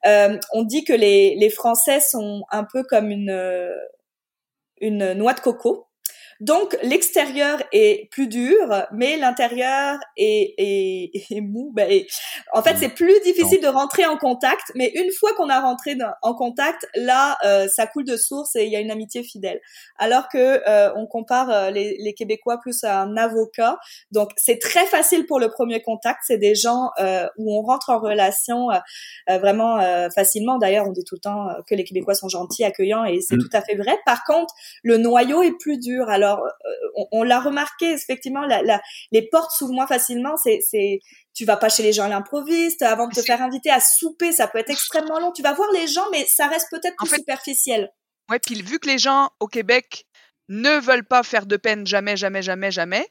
euh, 0.06 0.38
on 0.52 0.64
dit 0.64 0.84
que 0.84 0.92
les, 0.92 1.36
les 1.36 1.50
Français 1.50 2.00
sont 2.00 2.42
un 2.50 2.64
peu 2.64 2.82
comme 2.82 3.10
une, 3.10 3.30
euh, 3.30 3.74
une 4.80 5.12
noix 5.12 5.34
de 5.34 5.40
coco. 5.40 5.86
Donc 6.40 6.76
l'extérieur 6.82 7.62
est 7.70 8.08
plus 8.10 8.26
dur, 8.26 8.86
mais 8.92 9.18
l'intérieur 9.18 9.98
est, 10.16 10.54
est, 10.56 11.10
est, 11.30 11.40
mou. 11.40 11.70
Ben, 11.74 12.02
en 12.54 12.62
fait, 12.62 12.74
mm. 12.74 12.76
c'est 12.78 12.88
plus 12.88 13.20
difficile 13.20 13.60
de 13.60 13.68
rentrer 13.68 14.06
en 14.06 14.16
contact, 14.16 14.72
mais 14.74 14.90
une 14.94 15.12
fois 15.12 15.34
qu'on 15.34 15.50
a 15.50 15.60
rentré 15.60 15.96
en 16.22 16.34
contact, 16.34 16.86
là, 16.94 17.36
euh, 17.44 17.68
ça 17.68 17.86
coule 17.86 18.04
de 18.04 18.16
source 18.16 18.56
et 18.56 18.64
il 18.64 18.72
y 18.72 18.76
a 18.76 18.80
une 18.80 18.90
amitié 18.90 19.22
fidèle. 19.22 19.60
Alors 19.98 20.28
que 20.28 20.66
euh, 20.66 20.92
on 20.96 21.06
compare 21.06 21.50
euh, 21.50 21.70
les, 21.70 21.96
les, 21.98 22.14
Québécois 22.14 22.58
plus 22.60 22.84
à 22.84 23.00
un 23.00 23.16
avocat, 23.16 23.78
donc 24.10 24.30
c'est 24.36 24.58
très 24.58 24.86
facile 24.86 25.26
pour 25.26 25.40
le 25.40 25.50
premier 25.50 25.82
contact. 25.82 26.20
C'est 26.26 26.38
des 26.38 26.54
gens 26.54 26.90
où 27.36 27.58
on 27.58 27.62
rentre 27.62 27.90
en 27.90 27.98
relation 27.98 28.68
vraiment 29.28 29.80
facilement. 30.14 30.58
D'ailleurs, 30.58 30.86
on 30.86 30.92
dit 30.92 31.04
tout 31.04 31.14
le 31.14 31.20
temps 31.20 31.46
que 31.68 31.74
les 31.74 31.84
Québécois 31.84 32.14
sont 32.14 32.28
gentils, 32.28 32.64
accueillants, 32.64 33.04
et 33.04 33.20
c'est 33.20 33.36
mm. 33.36 33.40
tout 33.40 33.48
à 33.52 33.62
fait 33.62 33.74
vrai. 33.74 33.98
Par 34.04 34.24
contre, 34.24 34.52
le 34.82 34.96
noyau 34.96 35.42
est 35.42 35.56
plus 35.58 35.78
dur. 35.78 36.08
Alors 36.08 36.29
alors, 36.30 36.44
euh, 36.46 37.04
on, 37.12 37.22
l'a 37.22 37.40
remarqué, 37.40 37.92
effectivement, 37.92 38.42
la, 38.42 38.80
les 39.12 39.28
portes 39.28 39.50
s'ouvrent 39.52 39.72
moins 39.72 39.86
facilement. 39.86 40.36
C'est, 40.36 40.60
c'est, 40.62 41.00
tu 41.34 41.44
vas 41.44 41.56
pas 41.56 41.68
chez 41.68 41.82
les 41.82 41.92
gens 41.92 42.04
à 42.04 42.08
l'improviste. 42.08 42.82
Avant 42.82 43.08
de 43.08 43.14
te 43.14 43.22
faire 43.22 43.42
inviter 43.42 43.70
à 43.70 43.80
souper, 43.80 44.32
ça 44.32 44.48
peut 44.48 44.58
être 44.58 44.70
extrêmement 44.70 45.18
long. 45.18 45.32
Tu 45.32 45.42
vas 45.42 45.52
voir 45.52 45.68
les 45.72 45.86
gens, 45.86 46.04
mais 46.10 46.24
ça 46.26 46.46
reste 46.46 46.68
peut-être 46.70 46.96
plus 46.96 47.16
superficiel. 47.16 47.90
Ouais, 48.30 48.38
puis 48.38 48.62
vu 48.62 48.78
que 48.78 48.88
les 48.88 48.98
gens 48.98 49.30
au 49.40 49.46
Québec 49.46 50.06
ne 50.48 50.78
veulent 50.80 51.06
pas 51.06 51.22
faire 51.22 51.46
de 51.46 51.56
peine 51.56 51.86
jamais, 51.86 52.16
jamais, 52.16 52.42
jamais, 52.42 52.70
jamais, 52.70 53.06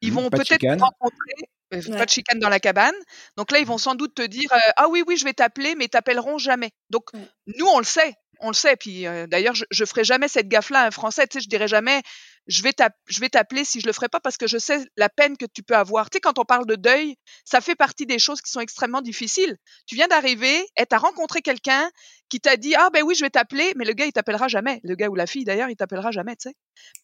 ils 0.00 0.10
mmh, 0.10 0.14
vont 0.14 0.30
peut-être 0.30 0.80
rencontrer 0.80 1.34
euh, 1.74 1.96
pas 1.96 2.04
de 2.04 2.10
chicane 2.10 2.38
dans 2.38 2.48
la 2.48 2.60
cabane. 2.60 2.94
Donc 3.36 3.50
là, 3.50 3.58
ils 3.58 3.66
vont 3.66 3.78
sans 3.78 3.94
doute 3.94 4.14
te 4.14 4.22
dire 4.22 4.52
euh, 4.52 4.72
ah 4.76 4.88
oui 4.88 5.02
oui 5.06 5.16
je 5.16 5.24
vais 5.24 5.32
t'appeler 5.32 5.74
mais 5.74 5.88
t'appelleront 5.88 6.38
jamais. 6.38 6.70
Donc 6.90 7.04
nous 7.46 7.66
on 7.66 7.78
le 7.78 7.84
sait, 7.84 8.14
on 8.42 8.48
le 8.48 8.54
sait. 8.54 8.76
Puis 8.76 9.04
d'ailleurs 9.28 9.54
je, 9.54 9.64
je 9.70 9.84
ferai 9.84 10.04
jamais 10.04 10.28
cette 10.28 10.48
gaffe 10.48 10.70
là 10.70 10.80
à 10.80 10.86
un 10.86 10.90
Français. 10.90 11.26
Tu 11.26 11.38
sais 11.38 11.44
je 11.44 11.48
dirais 11.48 11.68
jamais 11.68 12.02
je 12.48 12.62
vais 12.62 13.28
t'appeler 13.28 13.64
si 13.64 13.80
je 13.80 13.86
le 13.86 13.92
ferai 13.92 14.08
pas 14.08 14.20
parce 14.20 14.36
que 14.36 14.46
je 14.46 14.58
sais 14.58 14.84
la 14.96 15.08
peine 15.08 15.36
que 15.36 15.46
tu 15.46 15.62
peux 15.62 15.74
avoir. 15.74 16.10
Tu 16.10 16.16
sais, 16.16 16.20
quand 16.20 16.38
on 16.38 16.44
parle 16.44 16.66
de 16.66 16.74
deuil, 16.74 17.16
ça 17.44 17.60
fait 17.60 17.74
partie 17.74 18.06
des 18.06 18.18
choses 18.18 18.40
qui 18.40 18.50
sont 18.50 18.60
extrêmement 18.60 19.00
difficiles. 19.00 19.56
Tu 19.86 19.94
viens 19.94 20.08
d'arriver 20.08 20.66
et 20.76 20.86
t'as 20.86 20.98
rencontré 20.98 21.40
quelqu'un 21.40 21.88
qui 22.28 22.40
t'a 22.40 22.56
dit 22.56 22.74
ah 22.74 22.90
ben 22.92 23.02
oui 23.04 23.14
je 23.14 23.24
vais 23.24 23.30
t'appeler, 23.30 23.72
mais 23.76 23.84
le 23.84 23.92
gars 23.92 24.06
il 24.06 24.12
t'appellera 24.12 24.48
jamais. 24.48 24.80
Le 24.82 24.96
gars 24.96 25.08
ou 25.08 25.14
la 25.14 25.26
fille 25.26 25.44
d'ailleurs 25.44 25.68
il 25.68 25.76
t'appellera 25.76 26.10
jamais, 26.10 26.34
tu 26.36 26.48
sais, 26.48 26.54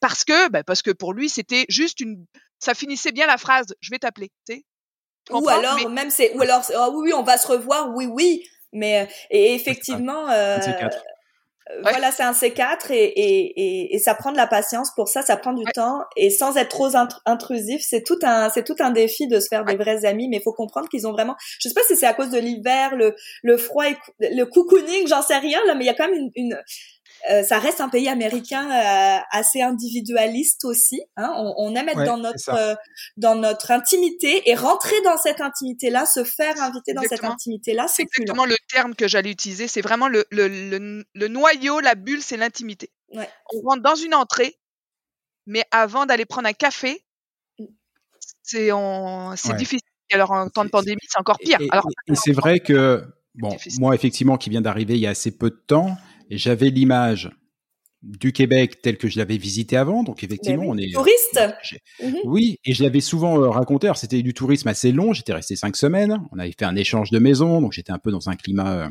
parce 0.00 0.24
que 0.24 0.48
ben 0.48 0.64
parce 0.64 0.82
que 0.82 0.90
pour 0.90 1.12
lui 1.12 1.28
c'était 1.28 1.66
juste 1.68 2.00
une, 2.00 2.24
ça 2.58 2.74
finissait 2.74 3.12
bien 3.12 3.26
la 3.26 3.38
phrase 3.38 3.66
je 3.80 3.90
vais 3.90 3.98
t'appeler, 3.98 4.30
tu 4.48 4.56
sais. 4.56 4.64
Ou 5.30 5.48
alors 5.48 5.88
même 5.90 6.10
c'est 6.10 6.34
ou 6.34 6.42
alors 6.42 6.62
oh, 6.74 6.90
oui, 6.94 7.10
oui 7.10 7.12
on 7.12 7.22
va 7.22 7.36
se 7.36 7.46
revoir 7.46 7.94
oui 7.94 8.06
oui 8.06 8.48
mais 8.72 9.02
euh, 9.02 9.06
et 9.30 9.54
effectivement 9.54 10.28
euh, 10.30 10.58
voilà, 11.82 12.10
c'est 12.10 12.22
un 12.22 12.32
C4 12.32 12.90
et, 12.92 12.96
et, 12.96 13.94
et, 13.94 13.98
ça 13.98 14.14
prend 14.14 14.32
de 14.32 14.36
la 14.36 14.46
patience 14.46 14.90
pour 14.94 15.08
ça, 15.08 15.22
ça 15.22 15.36
prend 15.36 15.52
du 15.52 15.64
temps 15.74 16.00
et 16.16 16.30
sans 16.30 16.56
être 16.56 16.68
trop 16.68 16.88
intrusif, 17.26 17.82
c'est 17.86 18.02
tout 18.02 18.18
un 18.22 18.48
c'est 18.48 18.64
tout 18.64 18.76
un 18.80 18.90
défi 18.90 19.28
de 19.28 19.38
se 19.38 19.48
faire 19.48 19.64
des 19.64 19.76
vrais 19.76 20.04
amis, 20.06 20.28
mais 20.28 20.38
il 20.38 20.42
faut 20.42 20.52
comprendre 20.52 20.88
qu'ils 20.88 21.06
ont 21.06 21.12
vraiment, 21.12 21.36
je 21.60 21.68
sais 21.68 21.74
pas 21.74 21.82
si 21.86 21.96
c'est 21.96 22.06
à 22.06 22.14
cause 22.14 22.30
de 22.30 22.38
l'hiver, 22.38 22.96
le 22.96 23.14
le 23.42 23.56
froid, 23.56 23.84
le 24.18 24.44
cocooning, 24.44 25.06
j'en 25.06 25.22
sais 25.22 25.38
rien 25.38 25.58
là, 25.66 25.74
mais 25.74 25.84
il 25.84 25.86
y 25.88 25.90
a 25.90 25.94
quand 25.94 26.08
même 26.08 26.16
une, 26.16 26.30
une 26.36 26.58
euh, 27.30 27.42
ça 27.42 27.58
reste 27.58 27.80
un 27.80 27.88
pays 27.88 28.08
américain 28.08 28.70
euh, 28.70 29.20
assez 29.30 29.60
individualiste 29.60 30.64
aussi. 30.64 31.02
Hein. 31.16 31.30
On, 31.36 31.54
on, 31.58 31.74
aime 31.74 31.88
être 31.88 32.04
dans 32.04 32.16
notre 32.16 32.50
euh, 32.50 32.74
dans 33.16 33.34
notre 33.34 33.70
intimité 33.70 34.48
et 34.48 34.54
rentrer 34.54 35.00
dans 35.02 35.16
cette 35.16 35.40
intimité 35.40 35.90
là, 35.90 36.06
se 36.06 36.22
faire 36.22 36.60
inviter 36.62 36.94
dans 36.94 37.02
cette 37.02 37.24
intimité 37.24 37.74
là, 37.74 37.86
c'est 37.88 38.02
exactement 38.02 38.44
le 38.44 38.56
terme 38.72 38.94
que 38.94 39.08
j'allais 39.08 39.30
utiliser. 39.30 39.66
C'est 39.68 39.80
vraiment 39.80 40.08
le, 40.08 40.26
le, 40.30 40.48
le, 40.48 41.04
le, 41.12 41.28
noyau, 41.28 41.80
la 41.80 41.94
bulle, 41.96 42.22
c'est 42.22 42.36
l'intimité. 42.36 42.90
Ouais. 43.12 43.28
On 43.52 43.68
rentre 43.68 43.82
dans 43.82 43.96
une 43.96 44.14
entrée, 44.14 44.56
mais 45.46 45.64
avant 45.70 46.06
d'aller 46.06 46.24
prendre 46.24 46.48
un 46.48 46.52
café, 46.52 47.04
mm. 47.58 47.64
c'est 48.44 49.56
difficile. 49.56 49.80
Alors 50.12 50.30
en 50.30 50.48
temps 50.48 50.64
de 50.64 50.70
pandémie, 50.70 51.00
c'est 51.06 51.18
encore 51.18 51.38
pire. 51.38 51.60
Et, 51.60 51.68
Alors, 51.70 51.86
et 52.06 52.14
c'est 52.14 52.32
vrai 52.32 52.60
que 52.60 53.04
bon, 53.34 53.54
moi 53.78 53.94
effectivement, 53.94 54.38
qui 54.38 54.50
vient 54.50 54.62
d'arriver 54.62 54.94
il 54.94 55.00
y 55.00 55.06
a 55.06 55.10
assez 55.10 55.36
peu 55.36 55.50
de 55.50 55.62
temps 55.66 55.96
j'avais 56.36 56.70
l'image 56.70 57.30
du 58.02 58.32
Québec 58.32 58.80
tel 58.82 58.96
que 58.96 59.08
je 59.08 59.18
l'avais 59.18 59.38
visité 59.38 59.76
avant. 59.76 60.02
Donc 60.04 60.22
effectivement, 60.22 60.64
on 60.66 60.76
est 60.76 60.92
touriste. 60.92 61.40
Mhm. 62.02 62.16
Oui, 62.24 62.58
et 62.64 62.72
je 62.72 62.82
l'avais 62.82 63.00
souvent 63.00 63.40
euh, 63.40 63.48
raconté. 63.48 63.86
Alors 63.86 63.96
c'était 63.96 64.22
du 64.22 64.34
tourisme 64.34 64.68
assez 64.68 64.92
long. 64.92 65.12
J'étais 65.12 65.32
resté 65.32 65.56
cinq 65.56 65.76
semaines. 65.76 66.20
On 66.32 66.38
avait 66.38 66.54
fait 66.56 66.64
un 66.64 66.76
échange 66.76 67.10
de 67.10 67.18
maisons, 67.18 67.60
donc 67.60 67.72
j'étais 67.72 67.92
un 67.92 67.98
peu 67.98 68.10
dans 68.10 68.28
un 68.28 68.36
climat. 68.36 68.72
Euh, 68.72 68.88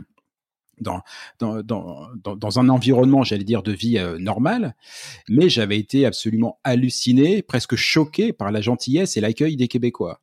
dans, 0.79 1.01
dans, 1.39 1.63
dans, 1.63 2.35
dans, 2.35 2.59
un 2.59 2.69
environnement, 2.69 3.23
j'allais 3.23 3.43
dire, 3.43 3.63
de 3.63 3.71
vie 3.71 3.97
euh, 3.97 4.19
normale, 4.19 4.75
mais 5.27 5.49
j'avais 5.49 5.79
été 5.79 6.05
absolument 6.05 6.59
halluciné, 6.63 7.41
presque 7.41 7.75
choqué 7.75 8.31
par 8.31 8.51
la 8.51 8.61
gentillesse 8.61 9.17
et 9.17 9.21
l'accueil 9.21 9.55
des 9.55 9.67
Québécois. 9.67 10.21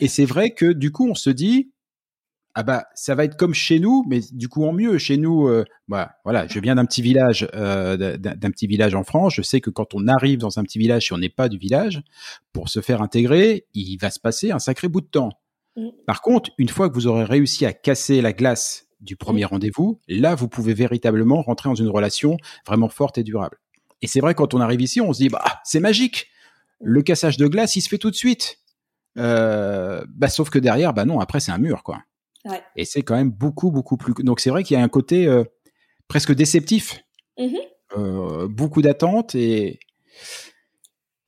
Et 0.00 0.08
c'est 0.08 0.24
vrai 0.24 0.50
que 0.50 0.72
du 0.72 0.90
coup, 0.90 1.08
on 1.08 1.14
se 1.14 1.30
dit, 1.30 1.70
ah 2.54 2.62
bah 2.62 2.86
ça 2.94 3.14
va 3.14 3.24
être 3.24 3.36
comme 3.36 3.54
chez 3.54 3.80
nous, 3.80 4.04
mais 4.06 4.20
du 4.32 4.48
coup 4.48 4.64
en 4.64 4.72
mieux. 4.72 4.98
Chez 4.98 5.16
nous, 5.16 5.48
euh, 5.48 5.64
bah, 5.88 6.16
voilà, 6.24 6.46
je 6.46 6.58
viens 6.58 6.74
d'un 6.74 6.84
petit 6.84 7.00
village, 7.00 7.48
euh, 7.54 8.16
d'un 8.18 8.50
petit 8.50 8.66
village 8.66 8.94
en 8.94 9.04
France. 9.04 9.34
Je 9.34 9.42
sais 9.42 9.60
que 9.60 9.70
quand 9.70 9.94
on 9.94 10.06
arrive 10.06 10.38
dans 10.38 10.58
un 10.58 10.62
petit 10.62 10.78
village, 10.78 11.06
si 11.06 11.12
on 11.12 11.18
n'est 11.18 11.30
pas 11.30 11.48
du 11.48 11.56
village, 11.56 12.02
pour 12.52 12.68
se 12.68 12.80
faire 12.80 13.00
intégrer, 13.00 13.66
il 13.72 13.96
va 13.96 14.10
se 14.10 14.20
passer 14.20 14.50
un 14.50 14.58
sacré 14.58 14.88
bout 14.88 15.00
de 15.00 15.06
temps. 15.06 15.30
Mmh. 15.76 15.88
Par 16.06 16.20
contre, 16.20 16.50
une 16.58 16.68
fois 16.68 16.90
que 16.90 16.94
vous 16.94 17.06
aurez 17.06 17.24
réussi 17.24 17.64
à 17.64 17.72
casser 17.72 18.20
la 18.20 18.34
glace 18.34 18.86
du 19.00 19.16
premier 19.16 19.44
mmh. 19.44 19.48
rendez-vous, 19.48 20.00
là 20.08 20.34
vous 20.34 20.48
pouvez 20.48 20.74
véritablement 20.74 21.40
rentrer 21.40 21.70
dans 21.70 21.74
une 21.74 21.88
relation 21.88 22.36
vraiment 22.66 22.90
forte 22.90 23.16
et 23.16 23.22
durable. 23.22 23.56
Et 24.02 24.06
c'est 24.06 24.20
vrai 24.20 24.34
quand 24.34 24.52
on 24.52 24.60
arrive 24.60 24.82
ici, 24.82 25.00
on 25.00 25.14
se 25.14 25.22
dit 25.22 25.28
bah 25.30 25.42
c'est 25.64 25.80
magique. 25.80 26.28
Le 26.82 27.02
cassage 27.02 27.36
de 27.36 27.46
glace, 27.46 27.76
il 27.76 27.80
se 27.80 27.88
fait 27.88 27.98
tout 27.98 28.10
de 28.10 28.16
suite. 28.16 28.58
Euh, 29.18 30.04
bah 30.08 30.28
sauf 30.28 30.50
que 30.50 30.58
derrière, 30.58 30.92
bah 30.92 31.04
non, 31.04 31.20
après 31.20 31.40
c'est 31.40 31.52
un 31.52 31.58
mur 31.58 31.82
quoi. 31.82 32.02
Et 32.76 32.84
c'est 32.84 33.02
quand 33.02 33.14
même 33.14 33.30
beaucoup, 33.30 33.70
beaucoup 33.70 33.96
plus. 33.96 34.14
Donc 34.24 34.40
c'est 34.40 34.50
vrai 34.50 34.62
qu'il 34.64 34.76
y 34.76 34.80
a 34.80 34.82
un 34.82 34.88
côté 34.88 35.26
euh, 35.26 35.44
presque 36.08 36.34
déceptif, 36.34 37.02
mmh 37.38 37.56
euh, 37.98 38.48
beaucoup 38.48 38.80
d'attentes 38.80 39.34
et. 39.34 39.78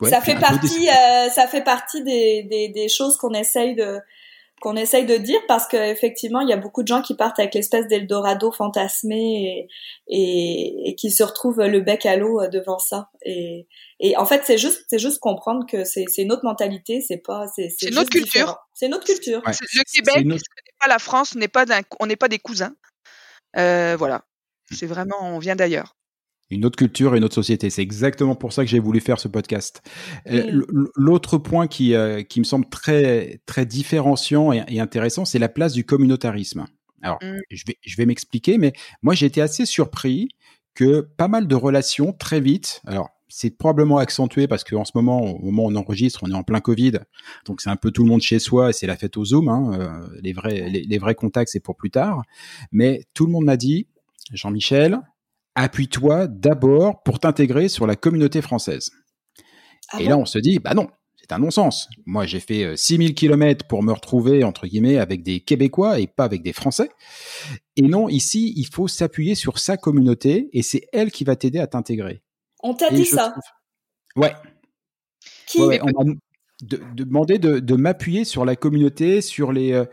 ça 0.02 0.22
fait 0.22 0.38
partie, 0.38 0.88
euh, 0.88 1.28
ça 1.28 1.46
fait 1.46 1.62
partie 1.62 2.02
des, 2.02 2.42
des, 2.44 2.68
des 2.70 2.88
choses 2.88 3.18
qu'on 3.18 3.34
essaye 3.34 3.74
de 3.74 3.98
qu'on 4.64 4.76
essaye 4.76 5.04
de 5.04 5.18
dire 5.18 5.40
parce 5.46 5.68
qu'effectivement 5.68 6.40
il 6.40 6.48
y 6.48 6.52
a 6.54 6.56
beaucoup 6.56 6.82
de 6.82 6.88
gens 6.88 7.02
qui 7.02 7.14
partent 7.14 7.38
avec 7.38 7.54
l'espèce 7.54 7.86
d'Eldorado 7.86 8.50
fantasmé 8.50 9.68
et, 10.08 10.16
et, 10.16 10.88
et, 10.88 10.94
qui 10.94 11.10
se 11.10 11.22
retrouvent 11.22 11.60
le 11.60 11.80
bec 11.80 12.06
à 12.06 12.16
l'eau 12.16 12.40
devant 12.48 12.78
ça. 12.78 13.10
Et, 13.26 13.68
et 14.00 14.16
en 14.16 14.24
fait 14.24 14.42
c'est 14.46 14.56
juste 14.56 14.86
c'est 14.88 14.98
juste 14.98 15.20
comprendre 15.20 15.66
que 15.70 15.84
c'est 15.84 16.06
c'est 16.08 16.24
notre 16.24 16.46
mentalité 16.46 17.02
c'est 17.06 17.18
pas 17.18 17.46
c'est 17.54 17.68
c'est 17.78 17.90
notre 17.90 18.08
culture. 18.08 18.56
C'est 18.72 18.88
notre 18.88 19.04
culture. 19.04 19.42
Le 19.44 19.82
Québec 19.94 20.24
notre... 20.24 20.42
pas 20.80 20.88
la 20.88 20.98
France 20.98 21.34
n'est 21.34 21.48
pas 21.48 21.66
on 22.00 22.06
n'est 22.06 22.16
pas 22.16 22.28
des 22.28 22.38
cousins. 22.38 22.74
Euh, 23.58 23.96
voilà. 23.98 24.22
C'est 24.72 24.86
vraiment 24.86 25.18
on 25.20 25.38
vient 25.38 25.56
d'ailleurs 25.56 25.94
Une 26.50 26.64
autre 26.64 26.76
culture 26.76 27.14
et 27.14 27.18
une 27.18 27.24
autre 27.24 27.34
société. 27.34 27.70
C'est 27.70 27.82
exactement 27.82 28.34
pour 28.34 28.52
ça 28.52 28.64
que 28.64 28.70
j'ai 28.70 28.78
voulu 28.78 29.00
faire 29.00 29.18
ce 29.18 29.28
podcast. 29.28 29.82
Euh, 30.30 30.62
l'autre 30.94 31.38
point 31.38 31.66
qui, 31.66 31.94
euh, 31.94 32.22
qui 32.22 32.38
me 32.38 32.44
semble 32.44 32.68
très, 32.68 33.40
très 33.46 33.64
différenciant 33.66 34.52
et, 34.52 34.78
intéressant, 34.78 35.24
c'est 35.24 35.38
la 35.38 35.48
place 35.48 35.72
du 35.72 35.84
communautarisme. 35.84 36.66
Alors, 37.02 37.18
mm. 37.22 37.38
je 37.50 37.64
vais, 37.66 37.78
je 37.82 37.96
vais 37.96 38.06
m'expliquer, 38.06 38.58
mais 38.58 38.72
moi, 39.02 39.14
j'ai 39.14 39.26
été 39.26 39.40
assez 39.40 39.66
surpris 39.66 40.28
que 40.74 41.00
pas 41.16 41.28
mal 41.28 41.46
de 41.46 41.54
relations, 41.54 42.12
très 42.12 42.40
vite, 42.40 42.82
alors, 42.86 43.08
c'est 43.28 43.50
probablement 43.50 43.98
accentué 43.98 44.46
parce 44.46 44.62
qu'en 44.62 44.84
ce 44.84 44.92
moment, 44.94 45.22
au 45.22 45.46
moment 45.46 45.64
où 45.64 45.70
on 45.72 45.74
enregistre, 45.74 46.20
on 46.22 46.30
est 46.30 46.34
en 46.34 46.44
plein 46.44 46.60
Covid, 46.60 47.00
donc 47.46 47.60
c'est 47.60 47.70
un 47.70 47.76
peu 47.76 47.90
tout 47.90 48.04
le 48.04 48.08
monde 48.08 48.20
chez 48.20 48.38
soi 48.38 48.70
et 48.70 48.72
c'est 48.72 48.86
la 48.86 48.96
fête 48.96 49.16
au 49.16 49.24
Zoom. 49.24 49.48
Hein, 49.48 49.72
euh, 49.72 50.06
les 50.22 50.32
vrais, 50.32 50.68
les 50.68 50.98
vrais 50.98 51.16
contacts, 51.16 51.50
c'est 51.50 51.60
pour 51.60 51.74
plus 51.74 51.90
tard. 51.90 52.22
Mais 52.70 53.02
tout 53.12 53.26
le 53.26 53.32
monde 53.32 53.44
m'a 53.44 53.56
dit, 53.56 53.88
Jean-Michel, 54.32 55.00
appuie-toi 55.54 56.26
d'abord 56.26 57.02
pour 57.02 57.20
t'intégrer 57.20 57.68
sur 57.68 57.86
la 57.86 57.96
communauté 57.96 58.42
française. 58.42 58.90
Ah 59.92 60.00
et 60.00 60.06
là, 60.06 60.18
on 60.18 60.24
se 60.24 60.38
dit, 60.38 60.58
bah 60.58 60.74
non, 60.74 60.88
c'est 61.26 61.32
un 61.32 61.38
non-sens. 61.38 61.88
Moi, 62.04 62.26
j'ai 62.26 62.40
fait 62.40 62.76
6000 62.76 63.10
euh, 63.10 63.14
kilomètres 63.14 63.66
pour 63.66 63.82
me 63.82 63.92
retrouver, 63.92 64.44
entre 64.44 64.66
guillemets, 64.66 64.98
avec 64.98 65.22
des 65.22 65.40
Québécois 65.40 65.98
et 65.98 66.06
pas 66.06 66.24
avec 66.24 66.42
des 66.42 66.52
Français. 66.52 66.90
Et 67.76 67.82
non, 67.82 68.08
ici, 68.08 68.52
il 68.56 68.66
faut 68.66 68.88
s'appuyer 68.88 69.34
sur 69.34 69.58
sa 69.58 69.76
communauté 69.76 70.50
et 70.52 70.62
c'est 70.62 70.86
elle 70.92 71.10
qui 71.10 71.24
va 71.24 71.36
t'aider 71.36 71.60
à 71.60 71.66
t'intégrer. 71.66 72.22
On 72.62 72.74
t'a 72.74 72.90
dit 72.90 73.06
ça 73.06 73.34
Ouais. 74.16 74.34
Qui 75.46 75.60
On 75.60 75.68
m'a 75.68 76.14
demandé 76.60 77.38
de, 77.38 77.74
m'appuyer 77.74 78.24
sur 78.24 78.44
la 78.44 78.54
communauté, 78.54 79.20
sur 79.20 79.50
les, 79.50 79.72
euh, 79.72 79.84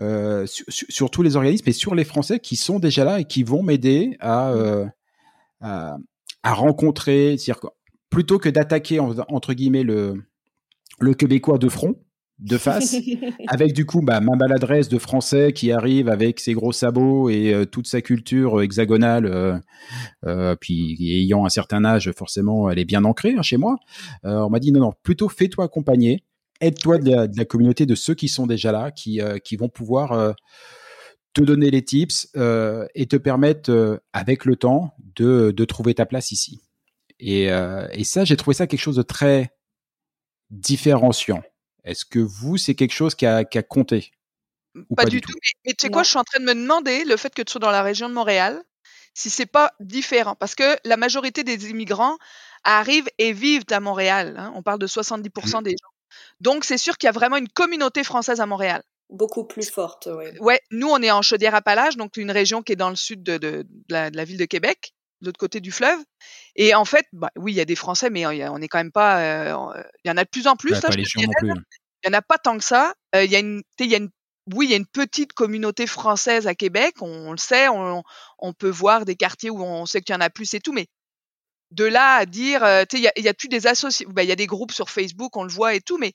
euh, 0.00 0.46
sur, 0.46 1.10
tous 1.10 1.22
les 1.22 1.36
organismes 1.36 1.68
et 1.68 1.72
sur 1.72 1.94
les 1.94 2.04
Français 2.04 2.38
qui 2.40 2.56
sont 2.56 2.78
déjà 2.78 3.04
là 3.04 3.20
et 3.20 3.24
qui 3.24 3.42
vont 3.42 3.62
m'aider 3.62 4.16
à, 4.20 4.52
à, 5.60 5.96
rencontrer, 6.44 7.36
c'est-à-dire 7.38 7.70
plutôt 8.10 8.38
que 8.38 8.48
d'attaquer 8.48 9.00
entre 9.00 9.52
guillemets 9.52 9.82
le, 9.82 10.22
le 11.00 11.14
Québécois 11.14 11.58
de 11.58 11.68
front, 11.68 11.96
de 12.38 12.58
face, 12.58 12.96
avec 13.48 13.72
du 13.72 13.86
coup 13.86 14.02
bah, 14.02 14.20
ma 14.20 14.36
maladresse 14.36 14.88
de 14.88 14.98
français 14.98 15.52
qui 15.52 15.72
arrive 15.72 16.08
avec 16.08 16.38
ses 16.38 16.52
gros 16.52 16.72
sabots 16.72 17.30
et 17.30 17.54
euh, 17.54 17.64
toute 17.64 17.86
sa 17.86 18.02
culture 18.02 18.60
hexagonale, 18.60 19.26
euh, 19.26 19.58
euh, 20.26 20.54
puis 20.54 20.96
ayant 21.00 21.46
un 21.46 21.48
certain 21.48 21.84
âge, 21.84 22.10
forcément, 22.12 22.68
elle 22.70 22.78
est 22.78 22.84
bien 22.84 23.04
ancrée 23.04 23.34
hein, 23.36 23.42
chez 23.42 23.56
moi. 23.56 23.76
on 24.24 24.50
m'a 24.50 24.58
dit 24.58 24.72
non, 24.72 24.80
non, 24.80 24.92
plutôt 25.02 25.28
fais-toi 25.28 25.64
accompagner, 25.64 26.24
aide-toi 26.60 26.98
de, 26.98 27.36
la, 27.36 27.44
communauté 27.44 27.86
de 27.86 27.94
ceux 27.94 28.14
qui 28.14 28.28
sont 28.28 28.46
déjà 28.46 28.70
là, 28.70 28.90
qui, 28.90 29.20
qui 29.42 29.56
vont 29.56 29.68
pouvoir 29.68 30.34
te 31.36 31.42
donner 31.42 31.70
les 31.70 31.84
tips 31.84 32.28
euh, 32.36 32.86
et 32.94 33.06
te 33.06 33.16
permettre, 33.16 33.70
euh, 33.70 33.98
avec 34.14 34.46
le 34.46 34.56
temps, 34.56 34.94
de, 35.16 35.52
de, 35.54 35.64
trouver 35.66 35.94
ta 35.94 36.06
place 36.06 36.32
ici. 36.32 36.62
Et, 37.20 37.52
euh, 37.52 37.86
et 37.92 38.04
ça, 38.04 38.24
j'ai 38.24 38.38
trouvé 38.38 38.54
ça 38.54 38.66
quelque 38.66 38.80
chose 38.80 38.96
de 38.96 39.02
très 39.02 39.50
différenciant. 40.48 41.42
Est-ce 41.84 42.06
que 42.06 42.18
vous, 42.18 42.56
c'est 42.56 42.74
quelque 42.74 42.94
chose 42.94 43.14
qui 43.14 43.26
a, 43.26 43.44
qui 43.44 43.58
a 43.58 43.62
compté 43.62 44.12
pas, 44.94 45.04
du 45.06 45.20
tout. 45.20 45.32
Mais, 45.64 45.72
tu 45.72 45.86
sais 45.86 45.88
quoi, 45.90 46.02
je 46.02 46.10
suis 46.10 46.18
en 46.18 46.24
train 46.24 46.38
de 46.38 46.44
me 46.44 46.54
demander 46.54 47.04
le 47.04 47.16
fait 47.16 47.34
que 47.34 47.40
tu 47.40 47.50
sois 47.50 47.60
dans 47.60 47.70
la 47.70 47.82
région 47.82 48.10
de 48.10 48.14
Montréal, 48.14 48.62
si 49.14 49.30
c'est 49.30 49.46
pas 49.46 49.72
différent, 49.80 50.36
parce 50.36 50.54
que 50.54 50.76
la 50.84 50.98
majorité 50.98 51.44
des 51.44 51.70
immigrants 51.70 52.16
arrivent 52.62 53.08
et 53.16 53.32
vivent 53.32 53.64
à 53.70 53.80
Montréal. 53.80 54.36
Hein. 54.38 54.52
On 54.54 54.62
parle 54.62 54.78
de 54.78 54.86
70% 54.86 55.60
mmh. 55.60 55.62
des 55.62 55.70
gens. 55.70 56.18
Donc 56.40 56.64
c'est 56.64 56.76
sûr 56.78 56.98
qu'il 56.98 57.06
y 57.06 57.10
a 57.10 57.12
vraiment 57.12 57.36
une 57.36 57.48
communauté 57.48 58.04
française 58.04 58.40
à 58.40 58.46
Montréal. 58.46 58.82
Beaucoup 59.10 59.44
plus 59.44 59.70
forte, 59.70 60.08
oui. 60.10 60.26
Ouais, 60.40 60.60
nous, 60.70 60.88
on 60.88 61.00
est 61.00 61.10
en 61.10 61.22
Chaudière-Appalaches, 61.22 61.96
donc 61.96 62.16
une 62.16 62.30
région 62.30 62.62
qui 62.62 62.72
est 62.72 62.76
dans 62.76 62.90
le 62.90 62.96
sud 62.96 63.22
de, 63.22 63.38
de, 63.38 63.64
la, 63.88 64.10
de 64.10 64.16
la, 64.16 64.24
ville 64.24 64.38
de 64.38 64.44
Québec, 64.44 64.94
de 65.20 65.26
l'autre 65.26 65.38
côté 65.38 65.60
du 65.60 65.70
fleuve. 65.70 65.98
Et 66.56 66.74
en 66.74 66.84
fait, 66.84 67.06
bah, 67.12 67.30
oui, 67.36 67.52
il 67.52 67.56
y 67.56 67.60
a 67.60 67.64
des 67.64 67.76
Français, 67.76 68.10
mais 68.10 68.26
on 68.26 68.58
n'est 68.58 68.68
quand 68.68 68.78
même 68.78 68.92
pas. 68.92 69.20
Euh, 69.20 69.82
il 70.04 70.08
y 70.08 70.10
en 70.10 70.16
a 70.16 70.24
de 70.24 70.28
plus 70.28 70.48
en 70.48 70.56
plus. 70.56 70.70
Là, 70.70 70.88
il 70.96 72.10
n'y 72.10 72.14
en 72.14 72.18
a 72.18 72.22
pas 72.22 72.38
tant 72.38 72.58
que 72.58 72.64
ça. 72.64 72.94
Euh, 73.14 73.24
il 73.24 73.30
y 73.30 73.36
a 73.36 73.38
une, 73.38 73.62
il 73.78 73.86
y 73.86 73.94
a 73.94 73.98
une 73.98 74.10
oui, 74.54 74.66
il 74.66 74.70
y 74.70 74.74
a 74.74 74.76
une 74.76 74.86
petite 74.86 75.32
communauté 75.32 75.86
française 75.86 76.46
à 76.46 76.54
Québec, 76.54 76.94
on, 77.00 77.32
le 77.32 77.36
sait, 77.36 77.68
on, 77.68 78.04
on, 78.38 78.52
peut 78.52 78.70
voir 78.70 79.04
des 79.04 79.16
quartiers 79.16 79.50
où 79.50 79.60
on 79.60 79.86
sait 79.86 80.02
qu'il 80.02 80.14
y 80.14 80.16
en 80.16 80.20
a 80.20 80.30
plus 80.30 80.54
et 80.54 80.60
tout, 80.60 80.72
mais 80.72 80.86
de 81.72 81.84
là 81.84 82.14
à 82.16 82.26
dire, 82.26 82.62
euh, 82.62 82.84
tu 82.88 82.96
sais, 82.96 83.12
il 83.16 83.24
y 83.24 83.28
a, 83.28 83.34
plus 83.34 83.48
des 83.48 83.66
associations, 83.66 84.12
bah, 84.12 84.22
il 84.22 84.28
y 84.28 84.32
a 84.32 84.36
des 84.36 84.46
groupes 84.46 84.72
sur 84.72 84.88
Facebook, 84.88 85.36
on 85.36 85.42
le 85.42 85.52
voit 85.52 85.74
et 85.74 85.80
tout, 85.80 85.98
mais 85.98 86.12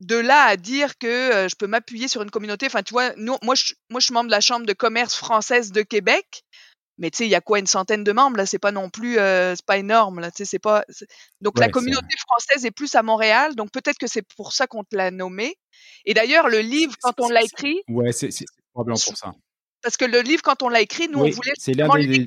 de 0.00 0.16
là 0.16 0.44
à 0.44 0.56
dire 0.56 0.98
que 0.98 1.46
je 1.48 1.56
peux 1.56 1.66
m'appuyer 1.66 2.08
sur 2.08 2.22
une 2.22 2.30
communauté. 2.30 2.66
Enfin, 2.66 2.82
tu 2.82 2.92
vois, 2.92 3.12
nous, 3.16 3.36
moi, 3.42 3.54
je, 3.54 3.74
moi, 3.90 4.00
je 4.00 4.06
suis 4.06 4.14
membre 4.14 4.28
de 4.28 4.32
la 4.32 4.40
Chambre 4.40 4.66
de 4.66 4.72
commerce 4.72 5.14
française 5.14 5.72
de 5.72 5.82
Québec. 5.82 6.44
Mais 7.00 7.12
tu 7.12 7.18
sais, 7.18 7.26
il 7.26 7.30
y 7.30 7.36
a 7.36 7.40
quoi 7.40 7.60
une 7.60 7.66
centaine 7.68 8.02
de 8.02 8.10
membres 8.10 8.38
là? 8.38 8.44
C'est 8.44 8.58
pas 8.58 8.72
non 8.72 8.90
plus, 8.90 9.14
c'est 9.14 9.64
pas 9.64 9.76
énorme 9.76 10.18
là. 10.18 10.32
Tu 10.32 10.38
sais, 10.38 10.44
c'est 10.44 10.58
pas. 10.58 10.84
Donc 11.40 11.58
la 11.58 11.68
communauté 11.68 12.16
française 12.26 12.66
est 12.66 12.72
plus 12.72 12.92
à 12.96 13.04
Montréal. 13.04 13.54
Donc 13.54 13.70
peut-être 13.70 13.98
que 13.98 14.08
c'est 14.08 14.26
pour 14.36 14.52
ça 14.52 14.66
qu'on 14.66 14.82
te 14.82 14.96
l'a 14.96 15.12
nommé. 15.12 15.56
Et 16.04 16.14
d'ailleurs, 16.14 16.48
le 16.48 16.58
livre 16.58 16.94
quand 17.00 17.14
on 17.20 17.28
l'a 17.28 17.42
écrit. 17.42 17.80
Ouais, 17.88 18.10
c'est 18.10 18.30
probablement 18.72 18.98
pour 19.04 19.16
ça. 19.16 19.32
Parce 19.80 19.96
que 19.96 20.06
le 20.06 20.22
livre 20.22 20.42
quand 20.42 20.64
on 20.64 20.68
l'a 20.68 20.80
écrit, 20.80 21.08
nous 21.08 21.20
on 21.20 21.30
voulait 21.30 21.52
justement 21.56 21.94
l'écrire. 21.94 22.26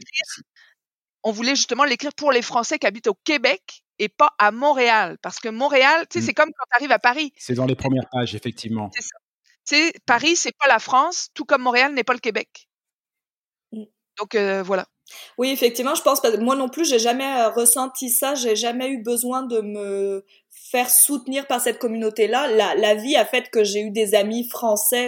On 1.24 1.34
voulait 1.34 1.56
justement 1.56 1.84
l'écrire 1.84 2.14
pour 2.14 2.32
les 2.32 2.42
Français 2.42 2.80
qui 2.80 2.88
habitent 2.88 3.08
au 3.08 3.18
Québec 3.26 3.84
et 4.00 4.10
pas 4.10 4.34
à 4.40 4.52
Montréal. 4.52 5.18
Parce 5.22 5.40
que 5.40 5.50
Montréal, 5.50 6.06
tu 6.10 6.20
sais, 6.20 6.20
mmh. 6.20 6.26
c'est 6.28 6.34
comme 6.34 6.50
quand 6.50 6.66
tu 6.72 6.78
arrives 6.78 6.92
à 6.92 7.00
Paris. 7.00 7.34
C'est 7.38 7.54
dans 7.54 7.66
les 7.66 7.76
premières 7.76 8.10
pages, 8.12 8.36
effectivement. 8.36 8.90
C'est 8.94 9.04
ça. 9.04 9.18
Paris, 10.06 10.36
c'est 10.36 10.56
pas 10.58 10.68
la 10.68 10.80
France, 10.80 11.30
tout 11.34 11.46
comme 11.46 11.62
Montréal 11.62 11.94
n'est 11.94 12.04
pas 12.04 12.14
le 12.14 12.20
Québec. 12.20 12.68
Mmh. 13.72 13.84
Donc 14.20 14.36
euh, 14.36 14.64
voilà. 14.64 14.86
Oui, 15.38 15.50
effectivement, 15.50 15.96
je 15.96 16.02
pense 16.02 16.20
que 16.20 16.38
moi 16.38 16.56
non 16.56 16.70
plus, 16.70 16.86
j'ai 16.88 17.00
jamais 17.00 17.26
euh, 17.26 17.50
ressenti 17.50 18.10
ça, 18.10 18.36
j'ai 18.36 18.56
jamais 18.56 18.90
eu 18.90 19.02
besoin 19.04 19.44
de 19.44 19.62
me 19.62 20.26
faire 20.50 20.90
soutenir 20.90 21.48
par 21.48 21.62
cette 21.62 21.80
communauté-là. 21.80 22.48
La, 22.48 22.76
la 22.76 22.96
vie 22.96 23.16
a 23.16 23.26
fait 23.26 23.50
que 23.50 23.64
j'ai 23.64 23.82
eu 23.82 23.92
des 23.92 24.16
amis 24.16 24.48
français 24.48 25.08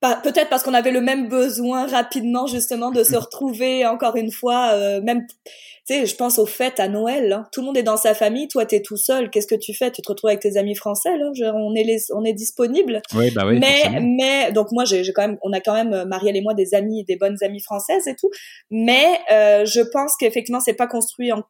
Peut-être 0.00 0.48
parce 0.48 0.62
qu'on 0.62 0.72
avait 0.72 0.92
le 0.92 1.02
même 1.02 1.28
besoin 1.28 1.86
rapidement 1.86 2.46
justement 2.46 2.90
de 2.90 3.04
se 3.04 3.16
retrouver 3.16 3.86
encore 3.86 4.16
une 4.16 4.32
fois, 4.32 4.70
euh, 4.72 5.02
même, 5.02 5.26
tu 5.26 5.52
sais, 5.84 6.06
je 6.06 6.16
pense 6.16 6.38
aux 6.38 6.46
fêtes 6.46 6.80
à 6.80 6.88
Noël. 6.88 7.34
Hein. 7.34 7.46
Tout 7.52 7.60
le 7.60 7.66
monde 7.66 7.76
est 7.76 7.82
dans 7.82 7.98
sa 7.98 8.14
famille, 8.14 8.48
toi 8.48 8.64
t'es 8.64 8.80
tout 8.80 8.96
seul. 8.96 9.28
Qu'est-ce 9.28 9.46
que 9.46 9.54
tu 9.54 9.74
fais? 9.74 9.90
Tu 9.90 10.00
te 10.00 10.08
retrouves 10.08 10.28
avec 10.30 10.40
tes 10.40 10.56
amis 10.56 10.74
français 10.74 11.18
là? 11.18 11.30
On 11.54 11.74
est 11.74 11.84
les, 11.84 11.98
on 12.14 12.24
est 12.24 12.32
disponible. 12.32 13.02
Oui, 13.14 13.30
bah 13.32 13.44
oui. 13.46 13.58
Mais, 13.58 14.00
mais 14.00 14.52
donc 14.52 14.72
moi 14.72 14.86
j'ai 14.86 15.02
quand 15.12 15.28
même, 15.28 15.38
on 15.42 15.52
a 15.52 15.60
quand 15.60 15.74
même 15.74 15.92
euh, 15.92 16.06
Marielle 16.06 16.36
et 16.36 16.40
moi 16.40 16.54
des 16.54 16.74
amis, 16.74 17.04
des 17.04 17.16
bonnes 17.16 17.36
amies 17.42 17.60
françaises 17.60 18.06
et 18.06 18.16
tout. 18.16 18.30
Mais 18.70 19.18
euh, 19.30 19.66
je 19.66 19.82
pense 19.82 20.16
qu'effectivement 20.18 20.60
c'est 20.60 20.72
pas 20.72 20.86
construit 20.86 21.30
en 21.30 21.42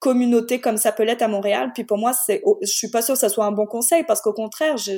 communauté 0.00 0.60
comme 0.60 0.76
ça 0.76 0.90
peut 0.92 1.04
l'être 1.04 1.22
à 1.22 1.28
Montréal. 1.28 1.70
Puis 1.74 1.84
pour 1.84 1.98
moi, 1.98 2.12
c'est, 2.12 2.42
je 2.62 2.72
suis 2.72 2.90
pas 2.90 3.02
sûre 3.02 3.14
que 3.14 3.20
ça 3.20 3.28
soit 3.28 3.44
un 3.44 3.52
bon 3.52 3.66
conseil 3.66 4.04
parce 4.04 4.20
qu'au 4.20 4.32
contraire, 4.32 4.76
je, 4.76 4.92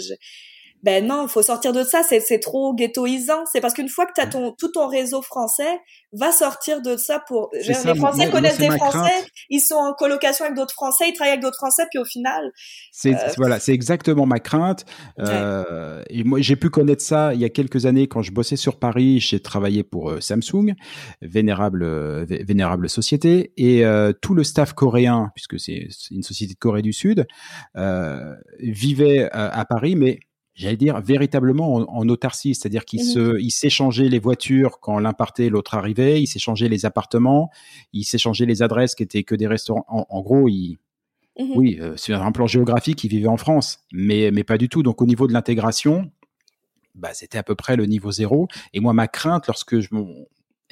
ben 0.82 1.06
non, 1.06 1.28
faut 1.28 1.42
sortir 1.42 1.72
de 1.72 1.84
ça, 1.84 2.02
c'est 2.02 2.38
trop 2.38 2.74
ghettoisant. 2.74 3.44
C'est 3.52 3.60
parce 3.60 3.74
qu'une 3.74 3.88
fois 3.88 4.06
que 4.06 4.12
tu 4.14 4.20
as 4.20 4.26
ton 4.26 4.52
tout 4.52 4.68
ton 4.68 4.86
réseau 4.86 5.22
français, 5.22 5.80
va 6.12 6.32
sortir 6.32 6.82
de 6.82 6.96
ça 6.96 7.22
pour 7.28 7.50
les 7.52 7.72
Français 7.94 8.30
connaissent 8.30 8.58
des 8.58 8.70
Français, 8.70 9.24
ils 9.48 9.60
sont 9.60 9.76
en 9.76 9.92
colocation 9.92 10.44
avec 10.44 10.56
d'autres 10.56 10.74
Français, 10.74 11.08
ils 11.08 11.12
travaillent 11.12 11.32
avec 11.32 11.42
d'autres 11.42 11.56
Français 11.56 11.84
puis 11.90 12.00
au 12.00 12.04
final 12.04 12.50
c'est 12.90 13.14
euh, 13.14 13.28
voilà, 13.36 13.60
c'est 13.60 13.72
exactement 13.72 14.26
ma 14.26 14.40
crainte. 14.40 14.84
Euh, 15.20 16.02
et 16.10 16.24
moi 16.24 16.40
j'ai 16.40 16.56
pu 16.56 16.68
connaître 16.68 17.02
ça 17.02 17.32
il 17.34 17.40
y 17.40 17.44
a 17.44 17.48
quelques 17.48 17.86
années 17.86 18.08
quand 18.08 18.22
je 18.22 18.32
bossais 18.32 18.56
sur 18.56 18.78
Paris, 18.78 19.20
j'ai 19.20 19.40
travaillé 19.40 19.84
pour 19.84 20.10
euh, 20.10 20.20
Samsung, 20.20 20.74
vénérable 21.22 21.84
vénérable 22.24 22.88
société 22.88 23.52
et 23.56 23.84
tout 24.20 24.34
le 24.34 24.42
staff 24.42 24.72
coréen 24.72 25.30
puisque 25.34 25.60
c'est 25.60 25.88
une 26.10 26.22
société 26.22 26.54
de 26.54 26.58
Corée 26.58 26.82
du 26.82 26.92
Sud 26.92 27.26
vivait 28.58 29.28
à 29.32 29.64
Paris 29.64 29.94
mais 29.94 30.18
j'allais 30.60 30.76
dire 30.76 31.00
véritablement 31.00 31.74
en, 31.74 32.08
autarcie, 32.08 32.54
c'est-à-dire 32.54 32.84
qu'ils 32.84 33.00
mmh 33.00 33.04
se, 33.04 33.48
s'échangeaient 33.48 34.08
les 34.08 34.18
voitures 34.18 34.78
quand 34.80 34.98
l'un 34.98 35.14
partait, 35.14 35.48
l'autre 35.48 35.74
arrivait, 35.74 36.22
ils 36.22 36.26
s'échangeaient 36.26 36.68
les 36.68 36.84
appartements, 36.84 37.50
ils 37.92 38.04
s'échangeaient 38.04 38.46
les 38.46 38.62
adresses 38.62 38.94
qui 38.94 39.02
étaient 39.02 39.22
que 39.22 39.34
des 39.34 39.46
restaurants. 39.46 39.84
En, 39.88 40.20
gros, 40.20 40.48
ils, 40.48 40.78
mmh 41.38 41.44
oui, 41.54 41.78
euh, 41.80 41.96
sur 41.96 42.22
un 42.22 42.32
plan 42.32 42.46
géographique, 42.46 43.02
ils 43.04 43.08
vivaient 43.08 43.28
en 43.28 43.38
France, 43.38 43.80
mais 43.92 44.30
mais 44.32 44.44
pas 44.44 44.58
du 44.58 44.68
tout. 44.68 44.82
Donc 44.82 45.00
au 45.00 45.06
niveau 45.06 45.26
de 45.26 45.32
l'intégration, 45.32 46.10
bah 46.94 47.10
c'était 47.14 47.38
à 47.38 47.42
peu 47.42 47.54
près 47.54 47.76
le 47.76 47.86
niveau 47.86 48.10
zéro. 48.10 48.46
Et 48.74 48.80
moi, 48.80 48.92
ma 48.92 49.08
crainte 49.08 49.46
lorsque 49.46 49.80
je 49.80 49.88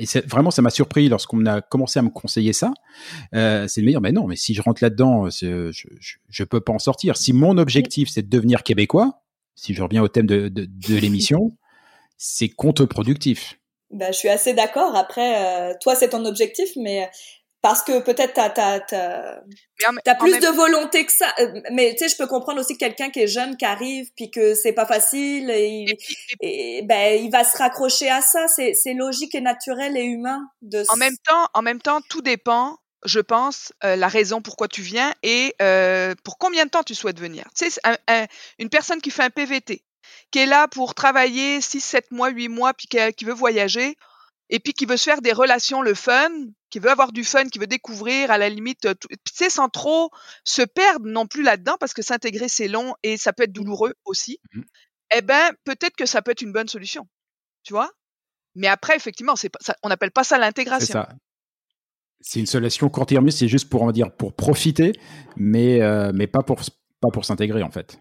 et 0.01 0.05
vraiment, 0.26 0.53
ça 0.53 0.62
m'a 0.62 0.70
surpris 0.70 1.09
lorsqu'on 1.09 1.45
a 1.47 1.61
commencé 1.61 1.99
à 1.99 2.03
me 2.03 2.11
conseiller 2.11 2.53
ça. 2.53 2.72
Euh, 3.34 3.66
c'est 3.66 3.80
de 3.80 3.86
me 3.86 3.91
dire, 3.91 4.01
mais 4.01 4.12
non, 4.12 4.28
mais 4.28 4.36
si 4.36 4.55
je 4.55 4.62
rentre 4.62 4.82
là-dedans, 4.82 5.28
je, 5.28 5.72
je, 5.72 5.89
je, 6.28 6.45
peux 6.45 6.61
pas 6.61 6.72
en 6.72 6.78
sortir. 6.78 7.16
Si 7.16 7.32
mon 7.32 7.59
objectif, 7.59 8.09
c'est 8.09 8.22
de 8.22 8.28
devenir 8.28 8.62
québécois, 8.62 9.22
si 9.59 9.75
je 9.75 9.83
reviens 9.83 10.03
au 10.03 10.09
thème 10.09 10.27
de, 10.27 10.49
de, 10.49 10.67
de 10.67 10.97
l'émission, 11.01 11.51
c'est 12.17 12.49
contre-productif. 12.49 13.59
Ben, 13.91 14.13
je 14.13 14.19
suis 14.19 14.29
assez 14.29 14.55
d'accord. 14.55 14.95
Après, 14.97 15.71
euh, 15.71 15.75
toi, 15.81 15.95
c'est 15.95 16.11
ton 16.11 16.25
objectif, 16.27 16.69
mais 16.77 17.11
parce 17.63 17.83
que 17.83 18.01
peut-être 18.01 18.35
t'as 18.35 18.51
t'as 18.51 18.81
t'as, 18.81 20.15
plus 20.15 20.39
de 20.39 20.55
volonté 20.55 21.07
que 21.07 21.13
ça. 21.13 21.27
Euh, 21.41 21.61
mais 21.73 21.95
tu 21.97 22.05
sais, 22.05 22.09
je 22.11 22.17
peux 22.17 22.27
comprendre 22.27 22.61
aussi 22.61 22.77
quelqu'un 22.77 23.11
qui 23.11 23.21
est 23.21 23.27
jeune, 23.27 23.57
qui 23.57 23.65
arrive, 23.65 24.11
puis 24.15 24.31
que 24.31 24.55
c'est 24.55 24.75
pas 24.75 24.87
facile, 24.87 25.51
et, 25.51 25.87
et, 26.41 26.83
ben 26.83 27.21
il 27.21 27.31
va 27.31 27.45
se 27.45 27.57
raccrocher 27.57 28.11
à 28.11 28.21
ça. 28.21 28.47
C'est 28.47 28.75
c'est 28.75 28.95
logique 28.95 29.35
et 29.35 29.41
naturel 29.41 29.97
et 29.97 30.05
humain 30.05 30.41
de. 30.61 30.85
En 30.93 30.97
même 30.97 31.17
temps, 31.27 31.49
en 31.55 31.63
même 31.63 31.81
temps, 31.81 32.01
tout 32.09 32.23
dépend 32.23 32.77
je 33.05 33.21
pense, 33.21 33.73
euh, 33.85 33.97
la 33.97 34.09
raison 34.09 34.43
pourquoi 34.43 34.69
tu 34.69 34.83
viens 34.83 35.13
et 35.23 35.55
euh, 35.63 36.15
pour 36.25 36.39
combien 36.39 36.65
de 36.65 36.71
temps 36.71 36.83
tu 36.83 36.95
souhaites 36.95 37.21
venir. 37.21 37.45
Tu 37.57 37.71
sais, 37.71 37.81
une 38.59 38.69
personne 38.69 39.01
qui 39.01 39.11
fait 39.11 39.23
un 39.23 39.31
PVT, 39.31 39.85
qui 40.31 40.39
est 40.39 40.47
là 40.47 40.69
pour 40.69 40.95
travailler 40.95 41.61
6, 41.61 41.81
7 41.81 42.11
mois, 42.11 42.31
8 42.31 42.49
mois, 42.49 42.75
puis 42.75 42.89
qui, 42.89 43.25
veut 43.25 43.33
voyager, 43.33 43.97
et 44.51 44.59
puis 44.59 44.73
qui 44.73 44.87
veut 44.87 44.97
se 44.97 45.05
faire 45.05 45.23
des 45.23 45.33
relations, 45.33 45.83
le 45.83 45.95
fun, 45.95 46.31
qui 46.71 46.79
veut 46.79 46.91
avoir 46.91 47.13
du 47.13 47.25
fun, 47.25 47.49
qui 47.49 47.59
veut 47.59 47.67
découvrir 47.67 48.31
à 48.31 48.39
la 48.39 48.49
limite, 48.49 48.87
euh, 48.87 48.95
tu 49.01 49.17
sais, 49.33 49.51
sans 49.51 49.69
trop 49.69 50.11
se 50.45 50.63
perdre 50.63 51.07
non 51.07 51.27
plus 51.27 51.43
là-dedans, 51.43 51.77
parce 51.79 51.95
que 51.95 52.03
s'intégrer, 52.03 52.49
c'est 52.49 52.69
long 52.69 52.95
et 53.03 53.17
ça 53.17 53.33
peut 53.33 53.45
être 53.45 53.53
douloureux 53.53 53.95
aussi. 54.05 54.41
Mmh 54.53 54.63
eh 55.15 55.23
ben, 55.23 55.53
peut-être 55.65 55.97
que 55.97 56.07
ça 56.07 56.23
peut 56.23 56.33
être 56.33 56.43
une 56.43 56.53
bonne 56.53 56.69
solution, 56.69 57.09
tu 57.63 57.73
vois? 57.73 57.91
Mais 58.55 58.67
après, 58.67 58.97
effectivement, 58.97 59.37
c'est 59.37 59.49
pas, 59.49 59.59
on 59.83 59.89
n'appelle 59.89 60.11
pas 60.11 60.25
ça 60.25 60.39
l'intégration. 60.39 61.07
C'est 62.21 62.41
une 62.41 62.47
solution 62.47 62.89
court-termiste, 62.89 63.39
c'est 63.39 63.49
juste 63.49 63.69
pour 63.69 63.83
en 63.83 63.93
dire 63.93 64.11
pour 64.11 64.35
profiter, 64.35 64.93
mais 65.37 65.81
euh, 65.83 66.11
mais 66.14 66.27
pas 66.27 66.43
pour 66.43 66.61
pas 67.01 67.09
pour 67.12 67.25
s'intégrer 67.25 67.62
en 67.62 67.71
fait. 67.71 67.99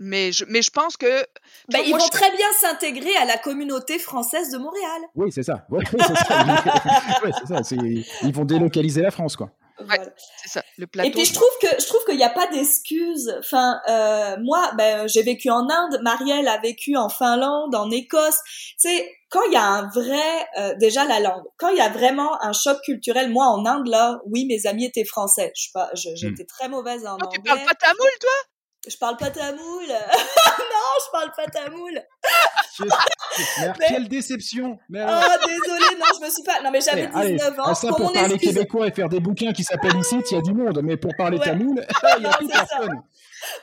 Mais 0.00 0.32
je, 0.32 0.44
mais 0.48 0.62
je 0.62 0.70
pense 0.70 0.96
que. 0.96 1.22
Bah, 1.70 1.78
ils 1.84 1.92
vont 1.92 2.08
très 2.08 2.30
bien 2.36 2.52
s'intégrer 2.60 3.16
à 3.16 3.24
la 3.24 3.38
communauté 3.38 3.98
française 3.98 4.50
de 4.50 4.58
Montréal. 4.58 5.02
Oui, 5.14 5.30
c'est 5.32 5.44
ça. 5.44 5.66
Ouais, 5.70 5.84
c'est 5.90 7.46
ça. 7.46 7.62
ça. 7.62 7.76
Ils 7.76 8.32
vont 8.32 8.44
délocaliser 8.44 9.02
la 9.02 9.10
France, 9.10 9.36
quoi. 9.36 9.50
Ouais, 9.80 9.98
c'est 10.40 10.48
ça, 10.48 10.62
le 10.78 10.86
plateau. 10.86 11.08
Et 11.08 11.12
puis 11.12 11.24
je 11.24 11.34
trouve 11.34 11.50
que 11.60 11.66
je 11.80 11.86
trouve 11.86 12.04
qu'il 12.04 12.16
n'y 12.16 12.22
a 12.22 12.30
pas 12.30 12.46
d'excuses. 12.46 13.34
Enfin, 13.40 13.80
euh, 13.88 14.36
moi, 14.40 14.70
ben 14.78 15.08
j'ai 15.08 15.22
vécu 15.22 15.50
en 15.50 15.68
Inde, 15.68 16.00
Marielle 16.02 16.46
a 16.46 16.60
vécu 16.60 16.96
en 16.96 17.08
Finlande, 17.08 17.74
en 17.74 17.90
Écosse. 17.90 18.38
Tu 18.46 18.88
sais, 18.88 19.10
quand 19.34 19.42
il 19.48 19.52
y 19.52 19.56
a 19.56 19.66
un 19.66 19.88
vrai, 19.88 20.46
euh, 20.60 20.74
déjà 20.78 21.04
la 21.04 21.18
langue, 21.18 21.42
quand 21.58 21.68
il 21.70 21.76
y 21.76 21.80
a 21.80 21.88
vraiment 21.88 22.40
un 22.40 22.52
choc 22.52 22.80
culturel, 22.84 23.32
moi 23.32 23.46
en 23.46 23.66
Inde 23.66 23.88
là, 23.88 24.20
oui, 24.26 24.46
mes 24.46 24.64
amis 24.68 24.84
étaient 24.84 25.04
français. 25.04 25.50
Je 25.56 25.70
pas, 25.74 25.90
hmm. 25.92 26.14
j'étais 26.14 26.44
très 26.44 26.68
mauvaise 26.68 27.04
en 27.04 27.18
non, 27.18 27.26
anglais. 27.26 27.30
Tu 27.32 27.42
parles 27.42 27.64
pas 27.66 27.74
tamoul, 27.74 28.10
toi? 28.20 28.30
Je 28.86 28.96
parle 28.96 29.16
pas 29.16 29.30
tamoul. 29.30 29.86
non, 29.88 29.94
je 31.00 31.10
parle 31.10 31.32
pas 31.36 31.46
tamoul. 31.46 32.00
mais... 32.78 33.86
Quelle 33.88 34.08
déception. 34.08 34.78
Mais 34.88 35.02
Oh, 35.02 35.46
désolé, 35.48 35.98
non, 35.98 36.06
je 36.16 36.24
me 36.24 36.30
suis 36.30 36.42
pas. 36.44 36.62
Non, 36.62 36.70
mais 36.70 36.80
j'avais 36.80 37.08
19 37.08 37.58
ans. 37.58 37.74
Ça, 37.74 37.88
pour, 37.88 38.12
parler 38.12 38.38
québécois 38.38 38.86
et 38.86 38.92
faire 38.92 39.08
des 39.08 39.20
bouquins 39.20 39.52
qui 39.52 39.64
s'appellent 39.64 39.98
ici, 39.98 40.16
il 40.30 40.34
y 40.34 40.38
a 40.38 40.42
du 40.42 40.52
monde. 40.52 40.80
Mais 40.84 40.96
pour 40.96 41.12
parler 41.16 41.40
tamoul, 41.40 41.84
il 42.18 42.22
y 42.22 42.26
a 42.26 42.36
plus 42.36 42.46
personne. 42.46 43.02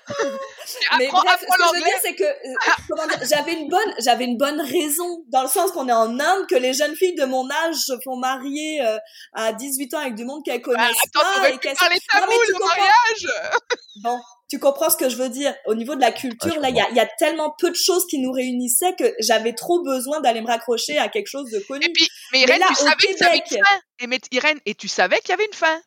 mais 0.97 1.07
bref, 1.07 1.39
ce 1.39 1.45
que 1.45 1.63
je 1.63 1.73
veux 1.73 1.83
dire, 1.83 1.99
c'est 2.01 2.15
que 2.15 2.23
euh, 2.23 3.25
j'avais 3.29 3.53
une 3.53 3.69
bonne, 3.69 3.93
j'avais 3.99 4.25
une 4.25 4.37
bonne 4.37 4.61
raison 4.61 5.23
dans 5.27 5.43
le 5.43 5.47
sens 5.47 5.71
qu'on 5.71 5.87
est 5.87 5.93
en 5.93 6.19
Inde, 6.19 6.47
que 6.47 6.55
les 6.55 6.73
jeunes 6.73 6.95
filles 6.95 7.15
de 7.15 7.25
mon 7.25 7.49
âge 7.49 7.75
se 7.75 7.93
font 8.03 8.15
marier 8.15 8.81
euh, 8.81 8.97
à 9.33 9.53
18 9.53 9.93
ans 9.93 9.99
avec 9.99 10.15
du 10.15 10.25
monde 10.25 10.43
qu'elles 10.43 10.61
connaissent 10.61 10.95
bah, 11.13 11.21
attends, 11.21 11.41
pas 11.41 11.49
et 11.49 11.57
qu'elles. 11.57 11.75
Parler 11.75 11.99
tamoul 12.11 12.55
au 12.55 12.65
mariage. 12.65 13.27
Bon, 14.03 14.19
tu 14.49 14.57
comprends 14.57 14.89
ce 14.89 14.95
que 14.95 15.09
je 15.09 15.17
veux 15.17 15.27
dire. 15.27 15.53
Au 15.65 15.75
niveau 15.75 15.95
de 15.95 16.01
la 16.01 16.11
culture 16.13 16.57
là 16.59 16.69
il 16.69 16.75
y 16.75 16.79
a, 16.79 16.89
y 16.91 16.99
a, 16.99 17.05
tellement 17.19 17.53
peu 17.59 17.69
de 17.69 17.75
choses 17.75 18.07
qui 18.07 18.19
nous 18.19 18.31
réunissaient 18.31 18.95
que 18.97 19.13
j'avais 19.19 19.53
trop 19.53 19.83
besoin 19.83 20.21
d'aller 20.21 20.41
me 20.41 20.47
raccrocher 20.47 20.97
à 20.97 21.09
quelque 21.09 21.27
chose 21.27 21.51
de 21.51 21.59
connu. 21.59 21.85
et 21.85 21.91
puis 21.91 22.07
mais 22.31 22.39
Irène 22.39 22.61
tu 22.69 22.75
savais 22.75 22.95
qu'il 22.95 23.17
y 23.17 23.23
avait 23.23 23.37
une 23.37 23.65
fin. 23.65 23.79
Et 23.99 24.07
mais, 24.07 24.19
Irène 24.31 24.59
et 24.65 24.75
tu 24.75 24.87
savais 24.87 25.19
qu'il 25.19 25.29
y 25.29 25.33
avait 25.33 25.45
une 25.45 25.53
fin. 25.53 25.81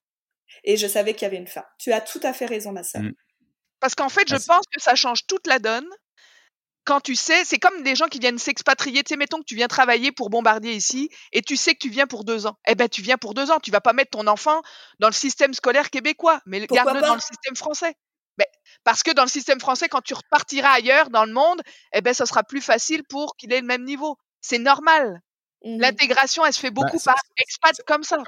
Et 0.64 0.76
je 0.76 0.86
savais 0.86 1.14
qu'il 1.14 1.22
y 1.22 1.26
avait 1.26 1.36
une 1.36 1.46
fin. 1.46 1.64
Tu 1.78 1.92
as 1.92 2.00
tout 2.00 2.20
à 2.22 2.32
fait 2.32 2.46
raison 2.46 2.72
ma 2.72 2.82
sœur. 2.82 3.02
Mm. 3.02 3.12
Parce 3.84 3.94
qu'en 3.94 4.08
fait 4.08 4.26
je 4.26 4.36
pense 4.46 4.64
que 4.72 4.80
ça 4.80 4.94
change 4.94 5.26
toute 5.26 5.46
la 5.46 5.58
donne 5.58 5.86
quand 6.84 7.00
tu 7.00 7.16
sais, 7.16 7.44
c'est 7.44 7.58
comme 7.58 7.82
des 7.82 7.94
gens 7.94 8.08
qui 8.08 8.18
viennent 8.18 8.38
s'expatrier. 8.38 9.02
Tu 9.02 9.10
sais, 9.10 9.16
mettons 9.16 9.38
que 9.38 9.44
tu 9.44 9.56
viens 9.56 9.68
travailler 9.68 10.10
pour 10.10 10.30
Bombardier 10.30 10.72
ici 10.72 11.10
et 11.32 11.42
tu 11.42 11.56
sais 11.56 11.72
que 11.72 11.78
tu 11.78 11.88
viens 11.88 12.06
pour 12.06 12.24
deux 12.24 12.46
ans. 12.46 12.58
Eh 12.66 12.74
ben, 12.74 12.88
tu 12.88 13.02
viens 13.02 13.16
pour 13.16 13.34
deux 13.34 13.50
ans. 13.50 13.58
Tu 13.62 13.70
vas 13.70 13.80
pas 13.80 13.94
mettre 13.94 14.10
ton 14.10 14.26
enfant 14.26 14.60
dans 14.98 15.08
le 15.08 15.14
système 15.14 15.54
scolaire 15.54 15.90
québécois, 15.90 16.40
mais 16.46 16.66
garde-le 16.66 17.00
dans 17.00 17.14
le 17.14 17.20
système 17.20 17.56
français. 17.56 17.94
Ben, 18.36 18.46
parce 18.84 19.02
que 19.02 19.12
dans 19.12 19.22
le 19.22 19.28
système 19.28 19.60
français, 19.60 19.88
quand 19.88 20.02
tu 20.02 20.12
repartiras 20.12 20.72
ailleurs 20.72 21.08
dans 21.08 21.24
le 21.24 21.32
monde, 21.32 21.62
eh 21.94 22.02
ben, 22.02 22.12
ça 22.12 22.26
sera 22.26 22.42
plus 22.42 22.60
facile 22.60 23.02
pour 23.04 23.36
qu'il 23.36 23.52
ait 23.52 23.60
le 23.60 23.66
même 23.66 23.84
niveau. 23.84 24.18
C'est 24.42 24.58
normal. 24.58 25.22
Mmh 25.64 25.80
L'intégration, 25.80 26.44
elle 26.44 26.52
se 26.52 26.60
fait 26.60 26.70
bah, 26.70 26.82
beaucoup 26.82 27.02
par 27.02 27.16
expats 27.38 27.80
comme 27.86 28.02
ça. 28.02 28.18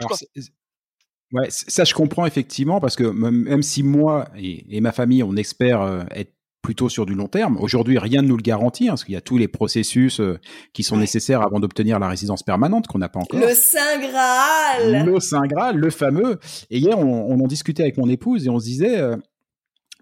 Ouais, 1.33 1.47
ça 1.51 1.85
je 1.85 1.95
comprends 1.95 2.27
effectivement 2.27 2.81
parce 2.81 2.97
que 2.97 3.05
même 3.05 3.63
si 3.63 3.83
moi 3.83 4.29
et, 4.37 4.81
ma 4.81 4.93
famille 4.93 5.23
on 5.23 5.37
espère 5.37 5.83
euh, 5.83 6.03
être 6.11 6.33
plutôt 6.63 6.89
sur 6.89 7.07
du 7.07 7.15
long 7.15 7.29
terme, 7.29 7.59
aujourd'hui 7.59 7.99
rien 7.99 8.23
ne 8.23 8.29
nous 8.29 8.37
le 8.37 8.43
garantit 8.43 8.89
hein, 8.89 8.93
parce 8.93 9.05
qu'il 9.05 9.15
y 9.15 9.19
a 9.19 9.21
tous 9.21 9.39
les 9.39 9.47
processus 9.47 10.19
euh, 10.21 10.39
qui 10.73 10.83
sont 10.83 10.97
nécessaires 10.97 11.43
avant 11.43 11.61
d'obtenir 11.61 11.99
la 12.01 12.09
résidence 12.09 12.43
permanente 12.43 12.89
qu'on 12.89 12.99
n'a 12.99 13.09
pas 13.09 13.21
encore. 13.21 13.39
Le 13.39 13.55
saint 13.55 14.01
graal. 14.01 15.07
Le 15.07 15.21
saint 15.21 15.47
graal, 15.47 15.77
le 15.77 15.91
fameux. 15.91 16.41
Et 16.71 16.79
hier 16.79 16.99
on, 16.99 17.33
on 17.33 17.39
en 17.39 17.47
discutait 17.47 17.83
avec 17.83 17.99
mon 17.99 18.09
épouse 18.09 18.47
et 18.47 18.51
on 18.51 18.59
se 18.59 18.65
disait 18.65 18.99
euh, 18.99 19.17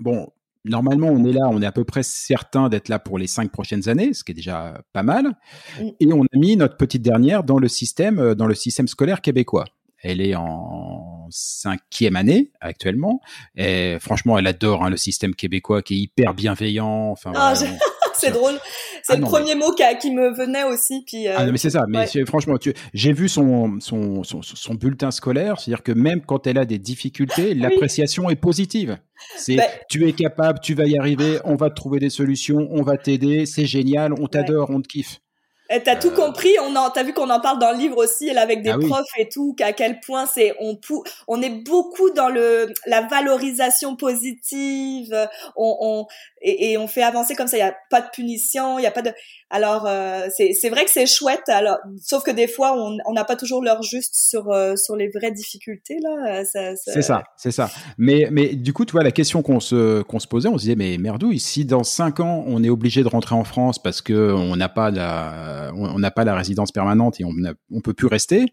bon, 0.01 0.29
normalement, 0.65 1.09
on 1.09 1.25
est 1.25 1.33
là, 1.33 1.49
on 1.51 1.61
est 1.63 1.67
à 1.67 1.73
peu 1.73 1.85
près 1.85 2.03
certain 2.03 2.69
d'être 2.69 2.89
là 2.89 2.99
pour 2.99 3.19
les 3.19 3.27
cinq 3.27 3.51
prochaines 3.51 3.89
années, 3.89 4.15
ce 4.15 4.25
qui 4.25 4.33
est 4.33 4.35
déjà 4.35 4.81
pas 4.93 5.03
mal. 5.03 5.33
Mm. 5.81 5.89
Et 6.01 6.13
on 6.13 6.23
a 6.23 6.37
mis 6.39 6.57
notre 6.57 6.77
petite 6.77 7.03
dernière 7.03 7.45
dans 7.45 7.59
le 7.59 7.69
système, 7.69 8.35
dans 8.35 8.47
le 8.47 8.55
système 8.55 8.89
scolaire 8.89 9.21
québécois. 9.21 9.67
Elle 10.03 10.21
est 10.21 10.35
en 10.35 11.14
cinquième 11.35 12.15
année 12.15 12.51
actuellement. 12.61 13.21
Et 13.57 13.99
franchement, 14.01 14.39
elle 14.39 14.47
adore 14.47 14.85
hein, 14.85 14.91
le 14.91 14.97
système 14.97 15.35
québécois 15.35 15.83
qui 15.83 15.95
est 15.95 15.99
hyper 15.99 16.33
bienveillant. 16.33 17.11
Enfin, 17.11 17.33
ah, 17.35 17.55
c'est 18.15 18.31
drôle. 18.31 18.55
C'est 19.03 19.15
ah 19.15 19.17
le 19.17 19.23
premier 19.23 19.55
mot 19.57 19.73
qui, 19.73 20.13
me 20.13 20.35
venait 20.35 20.63
aussi. 20.63 21.03
Puis, 21.07 21.27
euh, 21.29 21.35
Ah 21.37 21.45
non, 21.45 21.53
mais 21.53 21.59
c'est 21.59 21.71
ça. 21.71 21.85
Mais 21.89 22.07
franchement, 22.25 22.55
j'ai 22.95 23.13
vu 23.13 23.29
son, 23.29 23.79
son, 23.81 24.23
son, 24.23 24.75
bulletin 24.75 25.11
scolaire. 25.11 25.59
C'est-à-dire 25.59 25.83
que 25.83 25.93
même 25.93 26.23
quand 26.23 26.47
elle 26.47 26.59
a 26.59 26.65
des 26.65 26.79
difficultés, 26.79 27.55
l'appréciation 27.55 28.31
est 28.31 28.37
positive. 28.37 28.99
C'est 29.37 29.57
bah 29.57 29.65
tu 29.89 30.07
es 30.07 30.13
capable, 30.13 30.61
tu 30.61 30.75
vas 30.75 30.87
y 30.87 30.99
arriver, 30.99 31.39
on 31.45 31.55
va 31.55 31.71
te 31.71 31.75
trouver 31.75 31.99
des 31.99 32.11
solutions, 32.11 32.69
on 32.71 32.83
va 32.83 32.97
t'aider, 32.99 33.47
c'est 33.47 33.65
génial, 33.65 34.13
on 34.13 34.27
t'adore, 34.27 34.71
on 34.71 34.83
te 34.83 34.89
kiffe. 34.89 35.21
T'as 35.69 35.97
tout 35.97 36.11
compris, 36.11 36.53
on 36.61 36.77
en, 36.77 36.91
t'as 36.91 37.03
vu 37.05 37.15
qu'on 37.15 37.31
en 37.31 37.41
parle 37.41 37.59
dans 37.59 37.71
le 37.73 37.79
livre 37.79 37.97
aussi, 37.97 38.29
avec 38.31 38.63
des 38.63 38.71
Ah 38.71 38.77
oui. 38.77 38.87
profs 38.87 39.07
et 39.19 39.29
tout, 39.31 39.55
qu'à 39.57 39.73
quel 39.73 39.99
point 40.01 40.27
c'est, 40.27 40.55
on 40.61 40.77
pou, 40.77 41.05
on 41.27 41.41
est 41.41 41.49
beaucoup 41.65 42.11
dans 42.11 42.29
le, 42.29 42.67
la 42.87 43.01
valorisation 43.03 43.97
positive, 43.97 45.29
on, 45.57 45.77
on 45.81 46.07
et, 46.45 46.77
on 46.79 46.87
fait 46.87 47.03
avancer 47.03 47.35
comme 47.35 47.47
ça, 47.47 47.57
il 47.57 47.61
y 47.61 47.63
a 47.63 47.75
pas 47.91 48.01
de 48.01 48.09
punition, 48.13 48.79
il 48.79 48.83
y 48.83 48.87
a 48.87 48.91
pas 48.91 49.03
de, 49.03 49.11
alors 49.51 49.87
euh, 49.87 50.29
c'est, 50.37 50.69
vrai 50.69 50.85
que 50.85 50.91
c'est 50.91 51.07
chouette, 51.07 51.49
alors, 51.49 51.79
sauf 52.03 52.23
que 52.23 52.31
des 52.31 52.49
fois 52.49 52.77
on 52.77 53.13
n'a 53.13 53.25
pas 53.25 53.37
toujours 53.37 53.63
l'heure 53.63 53.83
juste 53.83 54.15
sur 54.15 54.51
euh, 54.51 54.77
sur 54.77 54.97
les 54.97 55.09
vraies 55.09 55.33
difficultés 55.33 55.99
là, 56.03 56.41
euh, 56.41 56.75
C'est 56.77 57.03
ça, 57.03 57.25
c'est 57.37 57.51
ça. 57.51 57.71
Mais, 57.99 58.29
mais 58.31 58.55
du 58.55 58.73
coup, 58.73 58.85
tu 58.85 58.93
vois, 58.93 59.03
la 59.03 59.13
question 59.13 59.43
qu'on 59.43 59.61
se, 59.61 60.03
qu'on 60.03 60.19
se 60.19 60.27
posait, 60.27 60.49
on 60.49 60.59
se 60.59 60.63
disait, 60.63 60.77
mais 60.77 60.99
merdouille, 60.99 61.41
si 61.41 61.65
dans 61.65 61.85
cinq 61.85 62.21
ans, 62.21 62.45
on 62.47 62.63
est 62.63 62.71
obligé 62.71 63.03
de 63.03 63.09
rentrer 63.09 63.35
en 63.35 63.45
France 63.45 63.83
parce 63.83 64.03
que 64.03 64.33
on 64.33 64.57
n'a 64.57 64.69
pas 64.69 64.91
la, 64.91 65.71
on 65.75 65.99
n'a 65.99 66.11
pas 66.11 66.25
la 66.25 66.35
résidence 66.35 66.73
permanente 66.73 67.21
et 67.21 67.25
on 67.25 67.33
n'a- 67.33 67.55
on 67.71 67.81
peut 67.81 67.95
plus 67.95 68.07
rester, 68.07 68.47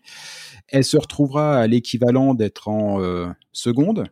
elle 0.67 0.83
se 0.83 0.97
retrouvera 0.97 1.57
à 1.57 1.67
l'équivalent 1.67 2.33
d'être 2.33 2.67
en 2.67 3.01
euh, 3.01 3.27
seconde, 3.51 4.05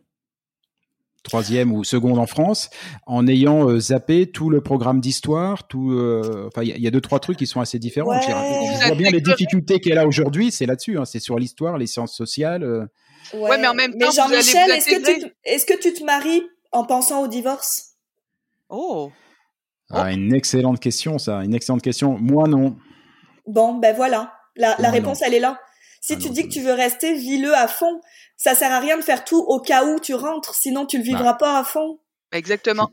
troisième 1.22 1.72
ou 1.72 1.84
seconde 1.84 2.18
en 2.18 2.26
France, 2.26 2.70
en 3.06 3.26
ayant 3.26 3.68
euh, 3.68 3.78
zappé 3.78 4.30
tout 4.30 4.48
le 4.50 4.60
programme 4.62 5.00
d'histoire, 5.00 5.66
tout, 5.68 5.92
euh, 5.92 6.48
enfin, 6.48 6.62
il 6.62 6.68
y, 6.68 6.72
a- 6.72 6.76
il 6.76 6.82
y 6.82 6.86
a 6.86 6.90
deux 6.90 7.00
trois 7.00 7.20
trucs 7.20 7.36
qui 7.38 7.46
sont 7.46 7.60
assez 7.60 7.78
différents. 7.78 8.08
Ouais. 8.10 8.20
Je, 8.22 8.28
je 8.80 8.86
vois 8.86 8.96
bien 8.96 9.10
les 9.10 9.20
difficultés 9.20 9.80
qu'elle 9.80 9.98
a 9.98 10.06
aujourd'hui, 10.06 10.50
c'est 10.50 10.66
là-dessus, 10.66 10.98
hein, 10.98 11.04
c'est 11.04 11.20
sur 11.20 11.38
l'histoire, 11.38 11.76
les 11.78 11.86
sciences 11.86 12.14
sociales. 12.16 12.62
euh, 12.64 12.86
Ouais, 13.34 13.58
mais 13.58 13.66
en 13.68 13.74
même 13.74 13.92
temps, 13.96 14.10
Jean-Michel, 14.10 14.70
est-ce 14.70 14.88
que 14.88 14.96
tu, 15.14 15.20
te- 15.20 15.32
est-ce 15.44 15.66
que 15.66 15.78
tu 15.78 15.92
te 15.92 16.02
maries 16.04 16.42
en 16.72 16.84
pensant 16.84 17.22
au 17.22 17.28
divorce? 17.28 17.96
Oh. 18.68 19.12
Ah, 19.90 20.12
une 20.12 20.32
excellente 20.32 20.80
question, 20.80 21.18
ça. 21.18 21.44
Une 21.44 21.54
excellente 21.54 21.82
question. 21.82 22.16
Moi, 22.18 22.48
non. 22.48 22.76
Bon, 23.46 23.74
ben 23.74 23.94
voilà. 23.94 24.32
La, 24.56 24.76
la 24.78 24.88
Non, 24.88 24.94
réponse, 24.94 25.20
elle 25.22 25.34
est 25.34 25.40
là. 25.40 25.58
Si 26.00 26.14
Ah 26.14 26.16
tu 26.20 26.28
non, 26.28 26.32
dis 26.32 26.42
que 26.44 26.52
tu 26.52 26.60
veux 26.62 26.72
rester, 26.72 27.14
vis-le 27.14 27.54
à 27.54 27.68
fond. 27.68 28.00
Ça 28.36 28.54
sert 28.54 28.72
à 28.72 28.80
rien 28.80 28.96
de 28.96 29.02
faire 29.02 29.24
tout 29.24 29.38
au 29.46 29.60
cas 29.60 29.84
où 29.84 30.00
tu 30.00 30.14
rentres, 30.14 30.54
sinon 30.54 30.86
tu 30.86 30.96
le 30.98 31.02
Bah. 31.04 31.08
vivras 31.08 31.34
pas 31.34 31.58
à 31.58 31.64
fond. 31.64 31.98
Exactement. 32.32 32.90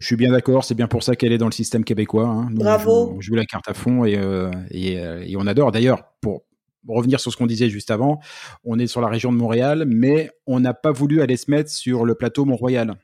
Je 0.00 0.06
suis 0.06 0.16
bien 0.16 0.30
d'accord. 0.32 0.64
C'est 0.64 0.74
bien 0.74 0.88
pour 0.88 1.02
ça 1.02 1.16
qu'elle 1.16 1.32
est 1.32 1.38
dans 1.38 1.46
le 1.46 1.52
système 1.52 1.84
québécois. 1.84 2.26
hein. 2.26 2.48
Nous, 2.50 2.58
Bravo. 2.58 2.90
On 2.90 3.06
joue, 3.10 3.16
on 3.16 3.20
joue 3.20 3.34
la 3.34 3.44
carte 3.46 3.68
à 3.68 3.74
fond 3.74 4.04
et, 4.04 4.16
euh, 4.16 4.50
et, 4.70 4.98
euh, 5.00 5.24
et 5.26 5.36
on 5.36 5.46
adore. 5.46 5.72
D'ailleurs, 5.72 6.04
pour 6.20 6.42
revenir 6.88 7.18
sur 7.18 7.32
ce 7.32 7.36
qu'on 7.36 7.46
disait 7.46 7.68
juste 7.68 7.90
avant, 7.90 8.20
on 8.64 8.78
est 8.78 8.86
sur 8.86 9.00
la 9.00 9.08
région 9.08 9.32
de 9.32 9.36
Montréal, 9.38 9.84
mais 9.86 10.30
on 10.46 10.60
n'a 10.60 10.72
pas 10.74 10.92
voulu 10.92 11.20
aller 11.22 11.36
se 11.36 11.50
mettre 11.50 11.70
sur 11.70 12.04
le 12.04 12.14
plateau 12.14 12.44
Mont-Royal. 12.44 12.94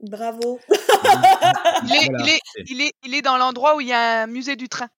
Bravo. 0.00 0.60
Il 1.84 1.94
est, 1.94 2.06
Voilà. 2.08 2.24
il, 2.24 2.28
est, 2.30 2.40
il, 2.70 2.80
est, 2.82 2.92
il 3.06 3.14
est 3.14 3.22
dans 3.22 3.36
l'endroit 3.36 3.76
où 3.76 3.80
il 3.80 3.88
y 3.88 3.92
a 3.92 4.22
un 4.22 4.26
musée 4.26 4.56
du 4.56 4.68
train. 4.68 4.88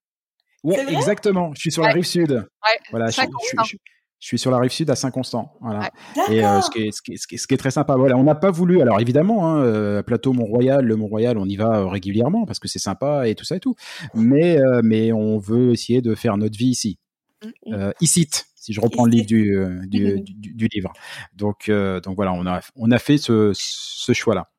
Ouais, 0.63 0.93
exactement. 0.93 1.51
Je 1.55 1.59
suis 1.61 1.71
sur 1.71 1.83
la 1.83 1.91
rive 1.91 2.05
sud. 2.05 2.31
Ouais, 2.31 2.79
Voilà, 2.91 3.07
je, 3.07 3.15
Saint-Constant. 3.15 3.63
je- 3.63 3.69
je- 3.71 3.77
je 4.19 4.27
suis 4.27 4.37
sur 4.37 4.51
la 4.51 4.59
rive 4.59 4.71
sud 4.71 4.87
à 4.91 4.95
Saint-Constant. 4.95 5.57
Voilà. 5.61 5.89
Et 6.29 6.45
euh, 6.45 6.61
ce, 6.61 6.69
qui 6.69 6.83
est, 6.83 6.91
ce, 6.91 7.01
qui 7.01 7.13
est, 7.13 7.17
ce, 7.17 7.25
qui 7.25 7.33
est, 7.35 7.37
ce 7.39 7.47
qui 7.47 7.53
est 7.55 7.57
très 7.57 7.71
sympa, 7.71 7.95
voilà, 7.95 8.15
on 8.17 8.23
n'a 8.23 8.35
pas 8.35 8.51
voulu. 8.51 8.79
Alors 8.81 8.99
évidemment, 9.01 9.47
hein, 9.49 9.63
euh, 9.63 10.03
plateau 10.03 10.33
Mont-Royal, 10.33 10.85
le 10.85 10.95
Mont-Royal, 10.95 11.39
on 11.39 11.45
y 11.47 11.55
va 11.55 11.79
euh, 11.79 11.87
régulièrement 11.87 12.45
parce 12.45 12.59
que 12.59 12.67
c'est 12.67 12.77
sympa 12.77 13.27
et 13.27 13.33
tout 13.33 13.45
ça 13.45 13.55
et 13.55 13.59
tout. 13.59 13.75
Mais 14.13 14.59
euh, 14.59 14.81
mais 14.83 15.11
on 15.11 15.39
veut 15.39 15.71
essayer 15.71 16.01
de 16.01 16.13
faire 16.13 16.37
notre 16.37 16.57
vie 16.57 16.67
ici, 16.69 16.99
Mm. 17.43 17.73
euh, 17.73 17.91
ici, 18.01 18.27
si 18.55 18.71
je 18.73 18.79
reprends 18.79 19.05
le 19.05 19.11
livre 19.11 19.25
du, 19.25 19.57
euh, 19.57 19.79
du, 19.87 20.21
du, 20.21 20.53
du 20.53 20.67
livre. 20.71 20.93
Donc 21.33 21.71
donc 21.71 22.15
voilà, 22.15 22.33
on 22.33 22.45
a 22.45 22.61
on 22.75 22.91
a 22.91 22.99
fait 22.99 23.17
ce, 23.17 23.51
ce 23.55 24.13
choix-là. 24.13 24.51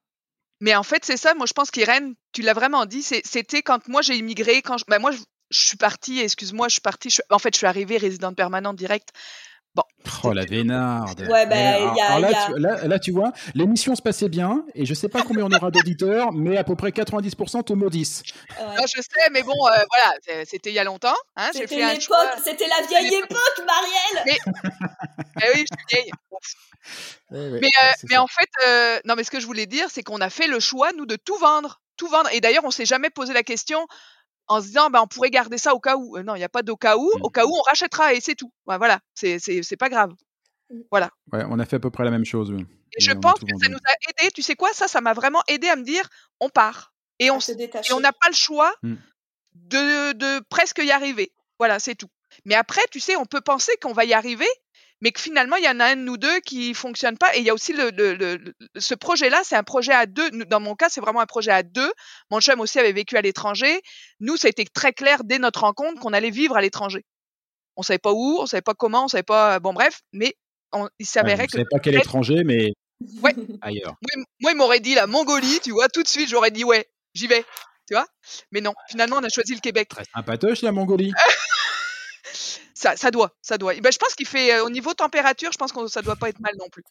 Mais 0.60 0.74
en 0.74 0.82
fait, 0.82 1.04
c'est 1.04 1.16
ça. 1.16 1.34
Moi, 1.34 1.46
je 1.46 1.52
pense 1.52 1.70
qu'Irène, 1.70 2.14
tu 2.32 2.42
l'as 2.42 2.52
vraiment 2.54 2.84
dit. 2.86 3.02
C'était 3.02 3.62
quand 3.62 3.86
moi 3.88 4.00
j'ai 4.02 4.16
immigré. 4.16 4.62
Quand 4.62 4.78
je, 4.78 4.84
ben, 4.88 5.00
moi, 5.00 5.10
je, 5.12 5.18
je 5.52 5.60
suis 5.60 5.76
partie. 5.76 6.20
Excuse-moi, 6.20 6.68
je 6.68 6.72
suis 6.74 6.80
partie. 6.80 7.08
je 7.10 7.14
suis- 7.14 7.22
en 7.30 7.38
fait, 7.38 7.52
je 7.54 7.58
suis 7.58 7.66
arrivée 7.66 7.96
résidente 7.98 8.36
permanente 8.36 8.76
directe. 8.76 9.10
Bon. 9.74 9.84
Oh 10.22 10.34
la 10.34 10.44
vénarde. 10.44 11.26
Ouais, 11.30 11.46
ben, 11.46 11.56
Eh, 11.56 11.82
alors- 11.82 11.94
il 11.94 11.96
y 11.96 12.00
a- 12.02 12.06
alors 12.06 12.20
là, 12.20 12.28
il 12.28 12.32
y 12.32 12.36
a- 12.36 12.46
tu, 12.46 12.60
là, 12.60 12.88
là, 12.88 12.98
tu 12.98 13.10
vois, 13.10 13.32
l'émission 13.54 13.94
se 13.94 14.02
passait 14.02 14.28
bien 14.28 14.66
et 14.74 14.84
je 14.84 14.92
sais 14.92 15.08
pas 15.08 15.22
combien 15.22 15.46
on 15.46 15.50
aura 15.50 15.70
d'auditeurs, 15.70 16.30
mais 16.34 16.58
à 16.58 16.64
peu 16.64 16.76
près 16.76 16.92
90% 16.92 17.62
te 17.62 17.72
maudissent. 17.72 18.22
Ouais. 18.50 18.66
Ah, 18.76 18.84
je 18.86 19.00
sais, 19.00 19.30
mais 19.30 19.42
bon, 19.42 19.52
euh, 19.52 19.70
voilà, 19.90 20.44
c'était 20.44 20.68
il 20.68 20.74
y 20.74 20.78
a 20.78 20.84
longtemps. 20.84 21.14
Hein, 21.36 21.48
C'était 21.54 21.68
fait 21.68 21.82
un 21.82 21.88
l'époque, 21.92 22.02
choix. 22.02 22.30
c'était 22.44 22.66
la 22.68 22.86
vieille 22.86 23.14
époque, 23.14 23.66
Marielle. 23.66 24.38
Eh 25.42 25.48
oui, 25.54 25.64
je 25.70 25.76
suis 25.76 25.86
vieille. 25.90 26.10
Ouais, 27.30 27.38
ouais, 27.52 27.60
Mais, 27.62 27.68
euh, 27.82 27.92
mais 28.10 28.16
en 28.18 28.26
fait, 28.26 28.50
euh, 28.66 29.00
non, 29.06 29.14
mais 29.16 29.24
ce 29.24 29.30
que 29.30 29.40
je 29.40 29.46
voulais 29.46 29.66
dire, 29.66 29.86
c'est 29.90 30.02
qu'on 30.02 30.20
a 30.20 30.28
fait 30.28 30.48
le 30.48 30.60
choix, 30.60 30.92
nous, 30.92 31.06
de 31.06 31.16
tout 31.16 31.38
vendre. 31.38 31.80
Tout 31.96 32.08
vendre. 32.08 32.28
Et 32.32 32.40
d'ailleurs, 32.42 32.64
on 32.64 32.70
s'est 32.70 32.84
jamais 32.84 33.08
posé 33.10 33.32
la 33.32 33.42
question 33.42 33.86
en 34.48 34.60
se 34.60 34.66
disant, 34.66 34.90
ben, 34.90 35.00
on 35.02 35.06
pourrait 35.06 35.30
garder 35.30 35.58
ça 35.58 35.74
au 35.74 35.80
cas 35.80 35.96
où. 35.96 36.16
Euh, 36.16 36.22
non, 36.22 36.34
il 36.34 36.38
n'y 36.38 36.44
a 36.44 36.48
pas 36.48 36.62
d'au 36.62 36.76
cas 36.76 36.96
où. 36.96 37.10
Mm. 37.18 37.22
Au 37.22 37.30
cas 37.30 37.44
où, 37.46 37.50
on 37.56 37.62
rachètera 37.62 38.12
et 38.14 38.20
c'est 38.20 38.34
tout. 38.34 38.52
Ouais, 38.66 38.78
voilà, 38.78 39.00
c'est 39.14 39.38
c'est- 39.38 39.62
c'est 39.62 39.76
pas 39.76 39.88
grave. 39.88 40.12
Ouais, 41.32 41.44
on 41.50 41.58
a 41.58 41.64
fait 41.66 41.76
à 41.76 41.80
peu 41.80 41.90
près 41.90 42.04
la 42.04 42.10
même 42.10 42.24
chose. 42.24 42.50
oui. 42.50 42.66
Et 42.96 43.00
je 43.02 43.12
pense 43.12 43.40
que 43.40 43.46
ça 43.62 43.68
nous 43.68 43.76
a 43.78 43.92
aidé. 44.22 44.30
Tu 44.34 44.42
sais 44.42 44.54
quoi? 44.54 44.70
Ça, 44.72 44.86
ça 44.88 45.00
m'a 45.00 45.12
vraiment 45.14 45.42
aidé 45.48 45.68
à 45.68 45.76
me 45.76 45.82
dire, 45.82 46.08
on 46.40 46.48
part. 46.50 46.92
Et 47.18 47.30
on, 47.30 47.38
et 47.38 48.00
n'a 48.00 48.12
pas 48.12 48.28
le 48.28 48.34
choix 48.34 48.72
Mm. 48.82 48.94
de, 49.54 50.12
de 50.12 50.40
presque 50.48 50.78
y 50.82 50.90
arriver. 50.90 51.32
Voilà, 51.58 51.78
c'est 51.78 51.94
tout. 51.94 52.08
Mais 52.44 52.54
après, 52.54 52.80
tu 52.90 53.00
sais, 53.00 53.16
on 53.16 53.26
peut 53.26 53.40
penser 53.40 53.72
qu'on 53.82 53.92
va 53.92 54.04
y 54.04 54.12
arriver, 54.14 54.46
mais 55.02 55.12
que 55.12 55.20
finalement, 55.20 55.56
il 55.56 55.64
y 55.64 55.68
en 55.68 55.78
a 55.80 55.84
un 55.86 55.96
de 55.96 56.00
nous 56.00 56.16
deux 56.16 56.40
qui 56.40 56.72
fonctionne 56.72 57.18
pas. 57.18 57.36
Et 57.36 57.40
il 57.40 57.44
y 57.44 57.50
a 57.50 57.54
aussi 57.54 57.74
le, 57.74 57.90
le- 57.90 58.14
le- 58.14 58.54
ce 58.78 58.94
projet-là, 58.94 59.42
c'est 59.44 59.56
un 59.56 59.62
projet 59.64 59.92
à 59.92 60.06
deux. 60.06 60.30
Dans 60.46 60.60
mon 60.60 60.74
cas, 60.74 60.88
c'est 60.88 61.00
vraiment 61.02 61.20
un 61.20 61.26
projet 61.26 61.50
à 61.50 61.62
deux. 61.62 61.92
Mon 62.30 62.40
chum 62.40 62.60
aussi 62.60 62.78
avait 62.78 62.92
vécu 62.92 63.16
à 63.18 63.20
l'étranger. 63.20 63.82
Nous, 64.20 64.36
ça 64.38 64.46
a 64.46 64.50
été 64.50 64.64
très 64.64 64.92
clair 64.94 65.24
dès 65.24 65.38
notre 65.38 65.60
rencontre 65.60 66.00
qu'on 66.00 66.12
allait 66.14 66.30
vivre 66.30 66.56
à 66.56 66.62
l'étranger. 66.62 67.04
On 67.76 67.82
savait 67.82 67.98
pas 67.98 68.12
où, 68.12 68.38
on 68.40 68.46
savait 68.46 68.62
pas 68.62 68.74
comment, 68.74 69.04
on 69.04 69.08
savait 69.08 69.22
pas. 69.22 69.58
Bon, 69.60 69.72
bref, 69.74 70.00
mais 70.12 70.34
on- 70.72 70.88
il 70.98 71.02
Ouais, 71.02 71.04
s'avérait 71.04 71.42
on 71.42 71.46
que 71.46 71.52
savait 71.52 71.64
pas 71.70 71.78
quel 71.80 71.96
étranger, 71.96 72.42
mais 72.44 72.72
Ouais. 73.22 73.34
ailleurs. 73.60 73.96
moi, 74.14 74.24
moi, 74.40 74.52
il 74.52 74.56
m'aurait 74.56 74.80
dit 74.80 74.94
la 74.94 75.06
Mongolie, 75.08 75.58
tu 75.60 75.72
vois, 75.72 75.88
tout 75.88 76.02
de 76.04 76.08
suite, 76.08 76.28
j'aurais 76.28 76.52
dit 76.52 76.62
ouais, 76.64 76.86
j'y 77.14 77.26
vais, 77.26 77.44
tu 77.88 77.94
vois. 77.94 78.06
Mais 78.52 78.60
non, 78.60 78.72
finalement, 78.88 79.16
on 79.16 79.24
a 79.24 79.28
choisi 79.28 79.54
le 79.54 79.60
Québec. 79.60 79.88
Très 79.88 80.04
sympatoche, 80.14 80.62
la 80.62 80.70
Mongolie. 80.70 81.12
Ça, 82.82 82.96
ça 82.96 83.12
doit, 83.12 83.30
ça 83.42 83.58
doit. 83.58 83.74
Ben, 83.74 83.92
je 83.92 83.98
pense 83.98 84.14
qu'il 84.16 84.26
fait, 84.26 84.52
euh, 84.54 84.64
au 84.64 84.70
niveau 84.70 84.92
température, 84.92 85.52
je 85.52 85.56
pense 85.58 85.70
que 85.70 85.86
ça 85.86 86.02
doit 86.02 86.16
pas 86.16 86.28
être 86.30 86.40
mal 86.40 86.52
non 86.58 86.68
plus. 86.68 86.82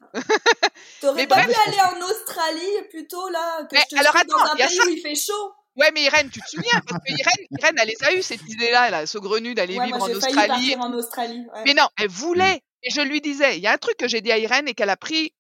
T'aurais 1.02 1.16
Mais 1.24 1.28
pas 1.28 1.44
bref. 1.44 1.48
pu 1.54 1.70
aller 1.70 1.82
en 1.82 2.02
Australie 2.10 2.88
plutôt 2.90 3.28
là 3.30 3.64
que 3.70 3.76
Mais 3.76 3.82
je 3.90 3.96
te 3.96 4.00
alors, 4.00 4.14
suive 4.16 4.28
dans 4.30 4.38
attends, 4.38 4.54
un 4.54 4.58
y 4.58 4.62
a 4.62 4.68
pays 4.68 4.78
ça. 4.78 4.84
où 4.86 4.90
il 4.90 5.02
fait 5.02 5.16
chaud? 5.16 5.52
Ouais, 5.76 5.92
mais 5.94 6.04
Irène, 6.04 6.30
tu 6.30 6.40
te 6.40 6.48
souviens? 6.50 6.80
Parce 6.88 7.02
que 7.06 7.12
Irène, 7.12 7.48
Irène, 7.60 7.76
elle 7.82 7.88
les 7.90 8.04
a 8.06 8.14
eu 8.14 8.22
cette 8.22 8.42
idée-là, 8.48 8.88
elle 8.88 8.94
a 8.94 9.06
saugrenue 9.06 9.54
d'aller 9.54 9.78
Ouais, 9.78 9.86
vivre 9.88 9.98
moi 9.98 10.08
en 10.08 10.12
Australie. 10.12 10.48
partir 10.48 10.80
en 10.80 10.94
Australie. 10.94 11.46
ouais. 11.56 11.64
Mais 11.66 11.74
non, 11.74 11.88
elle 11.98 12.10
voulait. 12.10 12.62
Et 12.84 12.90
je 12.90 13.02
lui 13.02 13.20
disais, 13.20 13.58
il 13.58 13.62
y 13.64 13.68
a 13.68 13.74
un 13.74 13.78
truc 13.78 13.98
que 13.98 14.08
j'ai 14.08 14.22
dit 14.22 14.32
à 14.32 14.38
Irène 14.38 14.68
et 14.70 14.74
qu'elle 14.74 14.90
a 14.90 14.98
pris. 14.98 15.34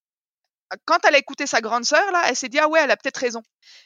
Quand 0.86 0.99
elle 1.06 1.16
a 1.16 1.18
écouté 1.18 1.47
sa 1.47 1.60
grande 1.62 1.84
sœur, 1.86 2.12
là, 2.12 2.24
elle 2.28 2.36
s'est 2.36 2.49
dit, 2.49 2.60
ah 2.60 2.68
ouais, 2.70 2.80
elle 2.84 2.91
a 2.91 2.97
peut-être 2.97 3.18
raison. 3.18 3.41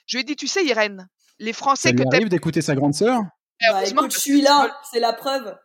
Je 0.08 0.18
lui 0.18 0.22
ai 0.22 0.24
dit, 0.24 0.36
tu 0.36 0.48
sais, 0.48 0.64
Irène, 0.66 1.08
les 1.40 1.54
Ça 1.54 1.58
Français 1.60 1.92
lui 1.92 1.98
que 1.98 2.04
t'aimes. 2.04 2.14
arrive 2.14 2.30
d'écouter 2.30 2.62
sa 2.62 2.76
grande 2.76 2.94
sœur? 2.94 3.22
Eh, 3.62 3.72
Bah, 3.72 3.84
écoute, 3.86 4.14
je 4.14 4.20
suis 4.20 4.42
là, 4.42 4.76
c'est 4.92 5.00
la 5.00 5.14
preuve. 5.14 5.56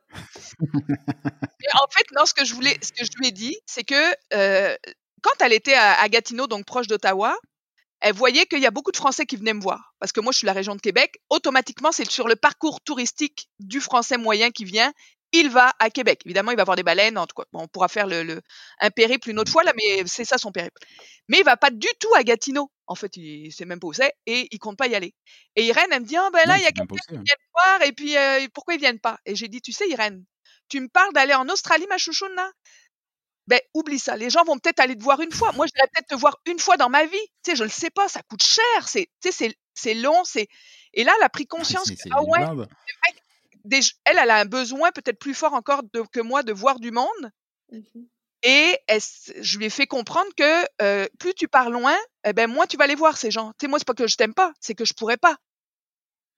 En 1.74 1.88
fait, 1.90 2.06
non, 2.16 2.26
ce 2.26 2.34
que 2.34 2.44
je 2.44 2.54
voulais, 2.54 2.76
ce 2.82 2.92
que 2.92 3.04
je 3.04 3.16
lui 3.18 3.28
ai 3.28 3.32
dit, 3.32 3.56
c'est 3.66 3.84
que 3.84 4.14
euh, 4.34 4.76
quand 5.22 5.44
elle 5.44 5.52
était 5.52 5.74
à, 5.74 6.00
à 6.00 6.08
Gatineau, 6.08 6.46
donc 6.46 6.64
proche 6.64 6.86
d'Ottawa, 6.86 7.36
elle 8.00 8.14
voyait 8.14 8.46
qu'il 8.46 8.60
y 8.60 8.66
a 8.66 8.70
beaucoup 8.70 8.92
de 8.92 8.96
Français 8.96 9.26
qui 9.26 9.36
venaient 9.36 9.54
me 9.54 9.60
voir. 9.60 9.94
Parce 9.98 10.12
que 10.12 10.20
moi, 10.20 10.32
je 10.32 10.38
suis 10.38 10.46
la 10.46 10.54
région 10.54 10.74
de 10.74 10.80
Québec. 10.80 11.20
Automatiquement, 11.28 11.92
c'est 11.92 12.10
sur 12.10 12.28
le 12.28 12.36
parcours 12.36 12.80
touristique 12.80 13.50
du 13.58 13.80
Français 13.80 14.16
moyen 14.16 14.50
qui 14.50 14.64
vient. 14.64 14.92
Il 15.32 15.48
va 15.50 15.72
à 15.78 15.90
Québec. 15.90 16.22
Évidemment, 16.24 16.50
il 16.50 16.56
va 16.56 16.64
voir 16.64 16.76
des 16.76 16.82
baleines. 16.82 17.16
En 17.16 17.26
tout 17.26 17.34
cas, 17.36 17.44
bon, 17.52 17.62
on 17.62 17.68
pourra 17.68 17.86
faire 17.88 18.06
le, 18.06 18.22
le- 18.24 18.42
un 18.80 18.90
périple 18.90 19.30
une 19.30 19.38
autre 19.38 19.52
fois, 19.52 19.62
là, 19.62 19.72
mais 19.76 20.02
c'est 20.06 20.24
ça 20.24 20.38
son 20.38 20.50
périple. 20.50 20.80
Mais 21.28 21.38
il 21.38 21.44
va 21.44 21.56
pas 21.56 21.70
du 21.70 21.86
tout 22.00 22.12
à 22.16 22.24
Gatineau. 22.24 22.70
En 22.88 22.96
fait, 22.96 23.16
il 23.16 23.52
sait 23.52 23.64
même 23.64 23.78
pas 23.78 23.86
où 23.86 23.92
c'est 23.92 24.12
et 24.26 24.48
il 24.50 24.58
compte 24.58 24.76
pas 24.76 24.88
y 24.88 24.94
aller. 24.96 25.14
Et 25.54 25.66
Irène, 25.66 25.86
elle 25.92 26.00
me 26.00 26.06
dit, 26.06 26.16
ah 26.16 26.28
ben 26.32 26.44
là, 26.48 26.56
il 26.58 26.62
y 26.62 26.64
a 26.64 26.66
c'est 26.68 26.72
quelqu'un 26.72 26.96
qui 27.08 27.14
vient 27.14 27.22
te 27.22 27.50
voir 27.54 27.82
et 27.82 27.92
puis 27.92 28.16
euh, 28.16 28.48
pourquoi 28.52 28.74
ils 28.74 28.80
viennent 28.80 28.98
pas? 28.98 29.18
Et 29.24 29.36
j'ai 29.36 29.46
dit, 29.46 29.60
tu 29.60 29.70
sais, 29.72 29.88
Irène, 29.88 30.24
tu 30.68 30.80
me 30.80 30.88
parles 30.88 31.12
d'aller 31.12 31.34
en 31.34 31.48
Australie, 31.48 31.86
ma 31.88 31.98
chouchoune, 31.98 32.34
là? 32.34 32.50
Ben, 33.46 33.60
oublie 33.74 33.98
ça. 33.98 34.16
Les 34.16 34.30
gens 34.30 34.44
vont 34.44 34.58
peut-être 34.58 34.80
aller 34.80 34.96
te 34.96 35.02
voir 35.02 35.20
une 35.20 35.32
fois. 35.32 35.50
Moi, 35.52 35.66
je 35.66 35.72
vais 35.80 35.86
peut-être 35.92 36.08
te 36.08 36.14
voir 36.14 36.36
une 36.46 36.58
fois 36.60 36.76
dans 36.76 36.88
ma 36.88 37.04
vie. 37.06 37.16
Tu 37.44 37.50
sais, 37.50 37.56
je 37.56 37.64
le 37.64 37.70
sais 37.70 37.90
pas, 37.90 38.08
ça 38.08 38.22
coûte 38.28 38.42
cher. 38.42 38.88
C'est, 38.88 39.06
tu 39.22 39.30
sais, 39.30 39.32
c'est, 39.32 39.54
c'est 39.74 39.94
long. 39.94 40.22
C'est... 40.24 40.46
Et 40.94 41.02
là, 41.04 41.12
elle 41.16 41.24
a 41.24 41.28
pris 41.28 41.46
conscience 41.46 41.84
C'est- 41.86 41.94
que, 41.96 42.00
c'est 42.02 42.10
ah 42.12 42.22
ouais, 42.22 42.38
blinde. 42.38 42.68
Des- 43.64 43.80
elle, 44.04 44.18
elle 44.18 44.30
a 44.30 44.36
un 44.38 44.44
besoin 44.44 44.90
peut-être 44.92 45.18
plus 45.18 45.34
fort 45.34 45.54
encore 45.54 45.82
de- 45.92 46.02
que 46.12 46.20
moi 46.20 46.42
de 46.42 46.52
voir 46.52 46.80
du 46.80 46.90
monde. 46.90 47.30
Mhm. 47.72 48.06
Et 48.42 48.78
elle 48.86 49.00
je 49.40 49.58
lui 49.58 49.66
ai 49.66 49.70
fait 49.70 49.86
comprendre 49.86 50.30
que 50.36 50.64
euh, 50.82 51.06
plus 51.18 51.34
tu 51.34 51.46
pars 51.46 51.68
loin, 51.70 51.96
eh 52.24 52.32
ben 52.32 52.50
moins 52.50 52.66
tu 52.66 52.76
vas 52.78 52.86
les 52.86 52.94
voir 52.94 53.16
ces 53.18 53.30
gens. 53.30 53.50
Tu 53.58 53.66
sais, 53.66 53.68
moi 53.68 53.78
c'est 53.78 53.86
pas 53.86 53.92
que 53.94 54.06
je 54.06 54.16
t'aime 54.16 54.32
pas, 54.34 54.52
c'est 54.60 54.74
que 54.74 54.84
je 54.86 54.94
pourrais 54.94 55.18
pas. 55.18 55.36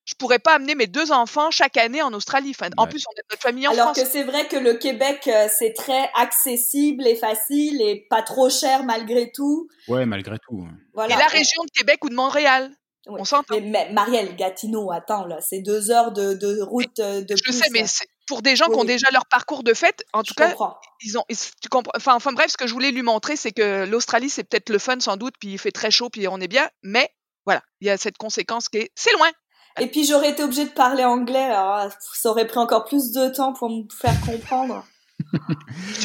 Je 0.05 0.15
pourrais 0.17 0.41
pas 0.41 0.55
amener 0.55 0.75
mes 0.75 0.89
deux 0.89 1.13
enfants 1.13 1.53
chaque 1.53 1.77
année 1.77 2.03
en 2.03 2.13
Australie. 2.13 2.51
Enfin, 2.59 2.71
en 2.77 2.89
plus, 2.89 3.05
on 3.09 3.13
est 3.13 3.23
notre 3.31 3.41
famille 3.41 3.69
en 3.69 3.73
Alors 3.73 3.93
France. 3.93 4.01
que 4.01 4.05
c'est 4.05 4.25
vrai 4.25 4.49
que 4.49 4.57
le 4.57 4.75
Québec, 4.75 5.31
c'est 5.57 5.75
très 5.75 6.11
accessible 6.17 7.07
et 7.07 7.15
facile 7.15 7.81
et 7.81 8.05
pas 8.11 8.23
trop 8.23 8.51
cher 8.51 8.83
malgré 8.83 9.31
tout. 9.31 9.69
Ouais, 9.87 10.05
malgré 10.05 10.39
tout. 10.41 10.67
Voilà. 10.93 11.15
Et 11.15 11.19
la 11.19 11.29
région 11.29 11.63
de 11.63 11.71
Québec 11.71 12.05
ou 12.05 12.09
de 12.09 12.17
Montréal. 12.17 12.75
On 13.07 13.25
s'entend. 13.25 13.61
Mais, 13.61 13.91
Marielle, 13.93 14.37
Gatineau, 14.37 14.93
attends, 14.93 15.27
là, 15.27 15.41
c'est 15.41 15.61
deux 15.61 15.91
heures 15.91 16.13
de, 16.13 16.35
de 16.35 16.61
route 16.61 16.99
euh, 17.01 17.23
de 17.23 17.35
Je 17.37 17.53
sais, 17.53 17.69
mais 17.73 17.85
pour 18.29 18.43
des 18.43 18.55
gens 18.55 18.67
qui 18.67 18.77
ont 18.77 18.85
déjà 18.85 19.09
leur 19.13 19.27
parcours 19.27 19.65
de 19.65 19.75
fête, 19.75 20.05
en 20.13 20.23
tout 20.23 20.35
cas, 20.35 20.55
ils 21.03 21.19
ont, 21.19 21.25
tu 21.29 21.69
comprends, 21.69 21.93
enfin, 21.97 22.15
enfin, 22.15 22.33
bref, 22.33 22.53
ce 22.53 22.57
que 22.57 22.67
je 22.67 22.73
voulais 22.73 22.93
lui 22.93 23.03
montrer, 23.03 23.37
c'est 23.37 23.53
que 23.53 23.85
l'Australie, 23.87 24.31
c'est 24.31 24.45
peut-être 24.45 24.71
le 24.71 24.79
fun 24.79 25.01
sans 25.01 25.17
doute, 25.17 25.35
puis 25.41 25.51
il 25.51 25.59
fait 25.59 25.73
très 25.73 25.91
chaud, 25.91 26.11
puis 26.11 26.29
on 26.29 26.39
est 26.39 26.49
bien, 26.49 26.69
mais 26.83 27.11
voilà, 27.45 27.63
il 27.81 27.89
y 27.89 27.91
a 27.91 27.97
cette 27.97 28.19
conséquence 28.19 28.69
qui 28.69 28.79
est, 28.79 28.93
c'est 28.95 29.13
loin. 29.15 29.31
Et 29.81 29.87
puis 29.89 30.05
j'aurais 30.05 30.31
été 30.31 30.43
obligée 30.43 30.67
de 30.67 30.71
parler 30.71 31.05
anglais, 31.05 31.39
alors 31.39 31.91
ça 32.01 32.31
aurait 32.31 32.47
pris 32.47 32.59
encore 32.59 32.85
plus 32.85 33.11
de 33.13 33.29
temps 33.29 33.53
pour 33.53 33.69
me 33.71 33.83
faire 33.91 34.19
comprendre. 34.21 34.85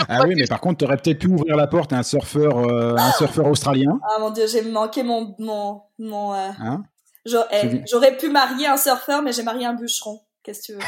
Ah 0.10 0.24
oui, 0.28 0.36
mais 0.36 0.48
par 0.48 0.62
contre, 0.62 0.80
tu 0.80 0.86
aurais 0.86 0.98
peut-être 0.98 1.20
pu 1.20 1.28
ouvrir 1.28 1.56
la 1.56 1.68
porte 1.68 1.94
à 1.94 1.98
un 1.98 2.04
surfeur, 2.04 2.58
euh, 2.60 2.96
un 2.98 3.12
surfeur 3.14 3.48
australien. 3.48 4.00
Ah 4.04 4.20
mon 4.20 4.32
dieu, 4.32 4.46
j'ai 4.48 4.62
manqué 4.64 5.04
mon. 5.04 5.36
mon, 5.40 5.82
mon 6.00 6.34
euh, 6.34 6.50
hein? 6.60 6.84
eh, 7.26 7.84
J'aurais 7.90 8.18
pu 8.18 8.30
marier 8.30 8.68
un 8.68 8.78
surfeur, 8.78 9.22
mais 9.22 9.32
j'ai 9.32 9.44
marié 9.44 9.66
un 9.66 9.74
bûcheron. 9.74 10.22
Qu'est-ce 10.44 10.60
que 10.60 10.66
tu 10.66 10.74
veux? 10.74 10.80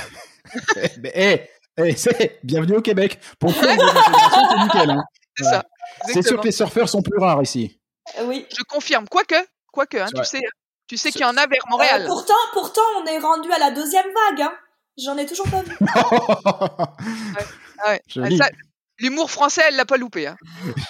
Eh, 1.14 1.50
eh, 1.78 1.96
eh 2.20 2.40
bienvenue 2.44 2.78
au 2.78 2.82
Québec. 2.82 3.20
Pour 3.40 3.54
c'est 3.54 3.68
nickel. 3.68 4.90
Hein. 4.90 5.04
C'est 5.38 5.44
ça. 5.46 5.64
C'est 6.08 6.22
sûr 6.22 6.40
que 6.40 6.46
les 6.46 6.52
surfeurs 6.52 6.90
sont 6.90 7.02
plus 7.02 7.18
rares 7.18 7.42
ici. 7.42 7.80
Euh, 8.20 8.26
oui. 8.26 8.46
Je 8.58 8.64
confirme. 8.64 9.08
Quoique, 9.08 9.36
quoique, 9.72 9.98
hein, 9.98 10.08
tu 10.14 10.24
sais, 10.26 10.42
tu 10.88 10.98
sais 10.98 11.12
qu'il 11.12 11.22
y 11.22 11.26
en 11.26 11.38
a 11.38 11.46
vers 11.46 11.62
Montréal. 11.70 12.06
pourtant, 12.08 12.34
pourtant, 12.54 12.82
on 13.02 13.06
est 13.06 13.20
rendu 13.20 13.50
à 13.52 13.60
la 13.60 13.72
deuxième 13.72 14.08
vague. 14.08 14.42
Hein. 14.42 14.54
J'en 14.98 15.18
ai 15.18 15.26
toujours 15.26 15.48
pas 15.50 15.62
vu. 15.62 15.78
ouais. 15.82 17.46
Ah 17.82 17.92
ouais. 17.92 18.02
L'humour 19.00 19.32
français, 19.32 19.62
elle 19.68 19.76
l'a 19.76 19.86
pas 19.86 19.98
loupé. 19.98 20.28
Hein. 20.28 20.36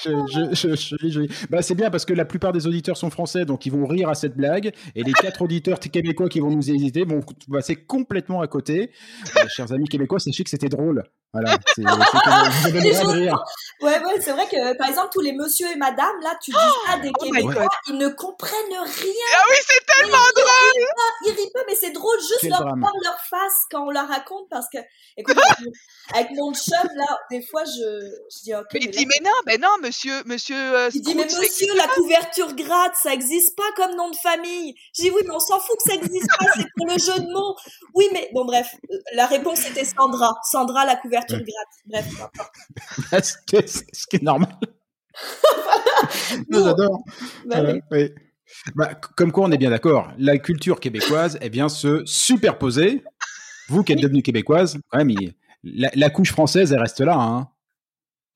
bah, 1.49 1.61
c'est 1.61 1.75
bien 1.75 1.89
parce 1.91 2.05
que 2.05 2.13
la 2.13 2.25
plupart 2.25 2.51
des 2.51 2.65
auditeurs 2.65 2.97
sont 2.97 3.09
français, 3.09 3.45
donc 3.45 3.65
ils 3.65 3.71
vont 3.71 3.85
rire 3.85 4.09
à 4.09 4.15
cette 4.15 4.35
blague. 4.35 4.71
Et 4.95 5.03
les 5.03 5.13
quatre 5.13 5.41
auditeurs 5.43 5.79
québécois 5.79 6.29
qui 6.29 6.39
vont 6.39 6.49
nous 6.49 6.71
hésiter 6.71 7.05
vont 7.05 7.21
passer 7.51 7.75
complètement 7.75 8.41
à 8.41 8.47
côté. 8.47 8.91
Euh, 9.37 9.47
chers 9.47 9.71
amis 9.71 9.87
québécois, 9.87 10.19
sachez 10.19 10.43
que 10.43 10.49
c'était 10.49 10.69
drôle. 10.69 11.03
Voilà, 11.31 11.57
c'est 11.75 11.85
rire. 13.05 13.43
Ouais, 13.81 14.03
ouais, 14.03 14.19
c'est 14.19 14.31
vrai 14.31 14.47
que 14.47 14.75
par 14.77 14.89
exemple, 14.89 15.09
tous 15.13 15.21
les 15.21 15.33
monsieur 15.33 15.67
et 15.71 15.75
madame, 15.75 16.19
là, 16.23 16.35
tu 16.43 16.49
dis 16.49 16.57
à 16.91 16.97
des 16.97 17.11
oh 17.15 17.23
Québécois, 17.23 17.67
ils 17.87 17.97
ne 17.97 18.09
comprennent 18.09 18.55
rien. 18.67 19.29
Ah 19.37 19.43
oui, 19.49 19.55
c'est 19.61 19.85
tellement 19.85 20.17
drôle! 20.35 20.85
Ils 21.27 21.31
rient 21.33 21.51
pas, 21.53 21.59
mais 21.67 21.75
c'est 21.75 21.91
drôle 21.91 22.17
juste 22.19 22.49
leur 22.49 22.75
voir 22.75 22.93
leur 23.03 23.19
face 23.29 23.65
quand 23.69 23.85
on 23.85 23.91
la 23.91 24.03
raconte 24.03 24.49
parce 24.49 24.67
que, 24.73 24.79
écoute, 25.17 25.37
avec 26.15 26.31
mon 26.31 26.51
chum, 26.53 26.89
là, 26.95 27.19
des 27.29 27.43
fois, 27.43 27.63
je, 27.63 27.98
je 28.31 28.43
dis, 28.43 28.53
ok. 28.53 28.65
Mais 28.73 28.79
il 28.83 28.91
dit, 28.91 29.05
mais 29.05 29.23
non, 29.23 29.35
mais 29.45 29.57
non, 29.57 29.69
monsieur, 29.83 30.23
monsieur, 30.25 30.55
euh, 30.55 30.89
Il 30.93 31.01
dit, 31.01 31.15
mais 31.15 31.25
monsieur, 31.25 31.73
la 31.75 31.87
couverture 31.87 32.53
gratte, 32.55 32.93
ça 33.01 33.13
existe 33.13 33.55
pas 33.55 33.71
comme 33.75 33.95
nom 33.95 34.09
de 34.09 34.15
famille. 34.15 34.75
Je 34.95 35.03
dis, 35.03 35.09
oui, 35.09 35.21
mais 35.25 35.33
on 35.33 35.39
s'en 35.39 35.59
fout 35.59 35.75
que 35.77 35.91
ça 35.91 35.95
existe 35.95 36.29
pas, 36.39 36.45
c'est 36.55 36.67
pour 36.75 36.87
le 36.87 36.97
jeu 36.97 37.19
de 37.19 37.31
mots. 37.31 37.55
Oui, 37.95 38.05
mais, 38.13 38.29
bon, 38.33 38.45
bref, 38.45 38.75
la 39.13 39.25
réponse 39.25 39.65
était 39.69 39.85
Sandra. 39.85 40.35
Sandra, 40.49 40.85
la 40.85 40.95
couverture 40.95 41.39
couverture 41.39 42.29
Bref, 43.09 43.23
ce, 43.23 43.35
qui 44.07 44.15
est, 44.15 44.23
normal? 44.23 44.55
J'adore. 46.51 47.03
Bah 47.45 47.63
bah, 48.75 48.95
comme 49.15 49.31
quoi, 49.31 49.45
on 49.45 49.51
est 49.51 49.57
bien 49.57 49.69
d'accord. 49.69 50.11
La 50.17 50.37
culture 50.37 50.79
québécoise 50.79 51.37
est 51.41 51.49
bien 51.49 51.69
se 51.69 52.03
superposer. 52.05 53.03
Vous 53.67 53.83
qui 53.83 53.93
êtes 53.93 54.01
devenue 54.01 54.23
québécoise, 54.23 54.79
quand 54.89 54.97
même, 54.97 55.15
la, 55.63 56.09
couche 56.09 56.31
française, 56.31 56.73
elle 56.73 56.79
reste 56.79 57.01
là. 57.01 57.15
Hein. 57.15 57.47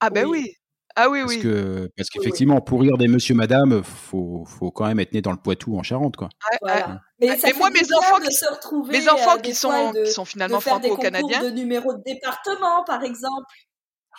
Ah 0.05 0.09
ben 0.09 0.25
oui. 0.25 0.53
Ah 0.97 1.09
oui, 1.09 1.21
parce 1.21 1.33
oui. 1.33 1.41
Que, 1.41 1.89
parce 1.95 2.09
qu'effectivement, 2.09 2.59
pour 2.59 2.81
rire 2.81 2.97
des 2.97 3.07
monsieur, 3.07 3.33
madame, 3.33 3.83
faut, 3.83 4.43
faut 4.45 4.69
quand 4.69 4.85
même 4.85 4.99
être 4.99 5.13
né 5.13 5.21
dans 5.21 5.31
le 5.31 5.37
Poitou, 5.37 5.77
en 5.77 5.81
Charente, 5.81 6.17
quoi. 6.17 6.27
Mais, 6.61 7.37
moi, 7.57 7.69
mes 7.69 7.93
enfants, 7.93 8.19
qui, 8.19 8.33
se 8.33 8.51
retrouver, 8.51 8.99
mes 8.99 9.07
enfants 9.07 9.37
qui, 9.37 9.55
sont, 9.55 9.93
qui 9.93 10.11
sont 10.11 10.25
finalement 10.25 10.59
franco-canadiens. 10.59 11.41
de 11.41 11.49
numéro 11.51 11.93
de 11.93 12.03
département, 12.03 12.83
par 12.83 13.01
exemple. 13.03 13.55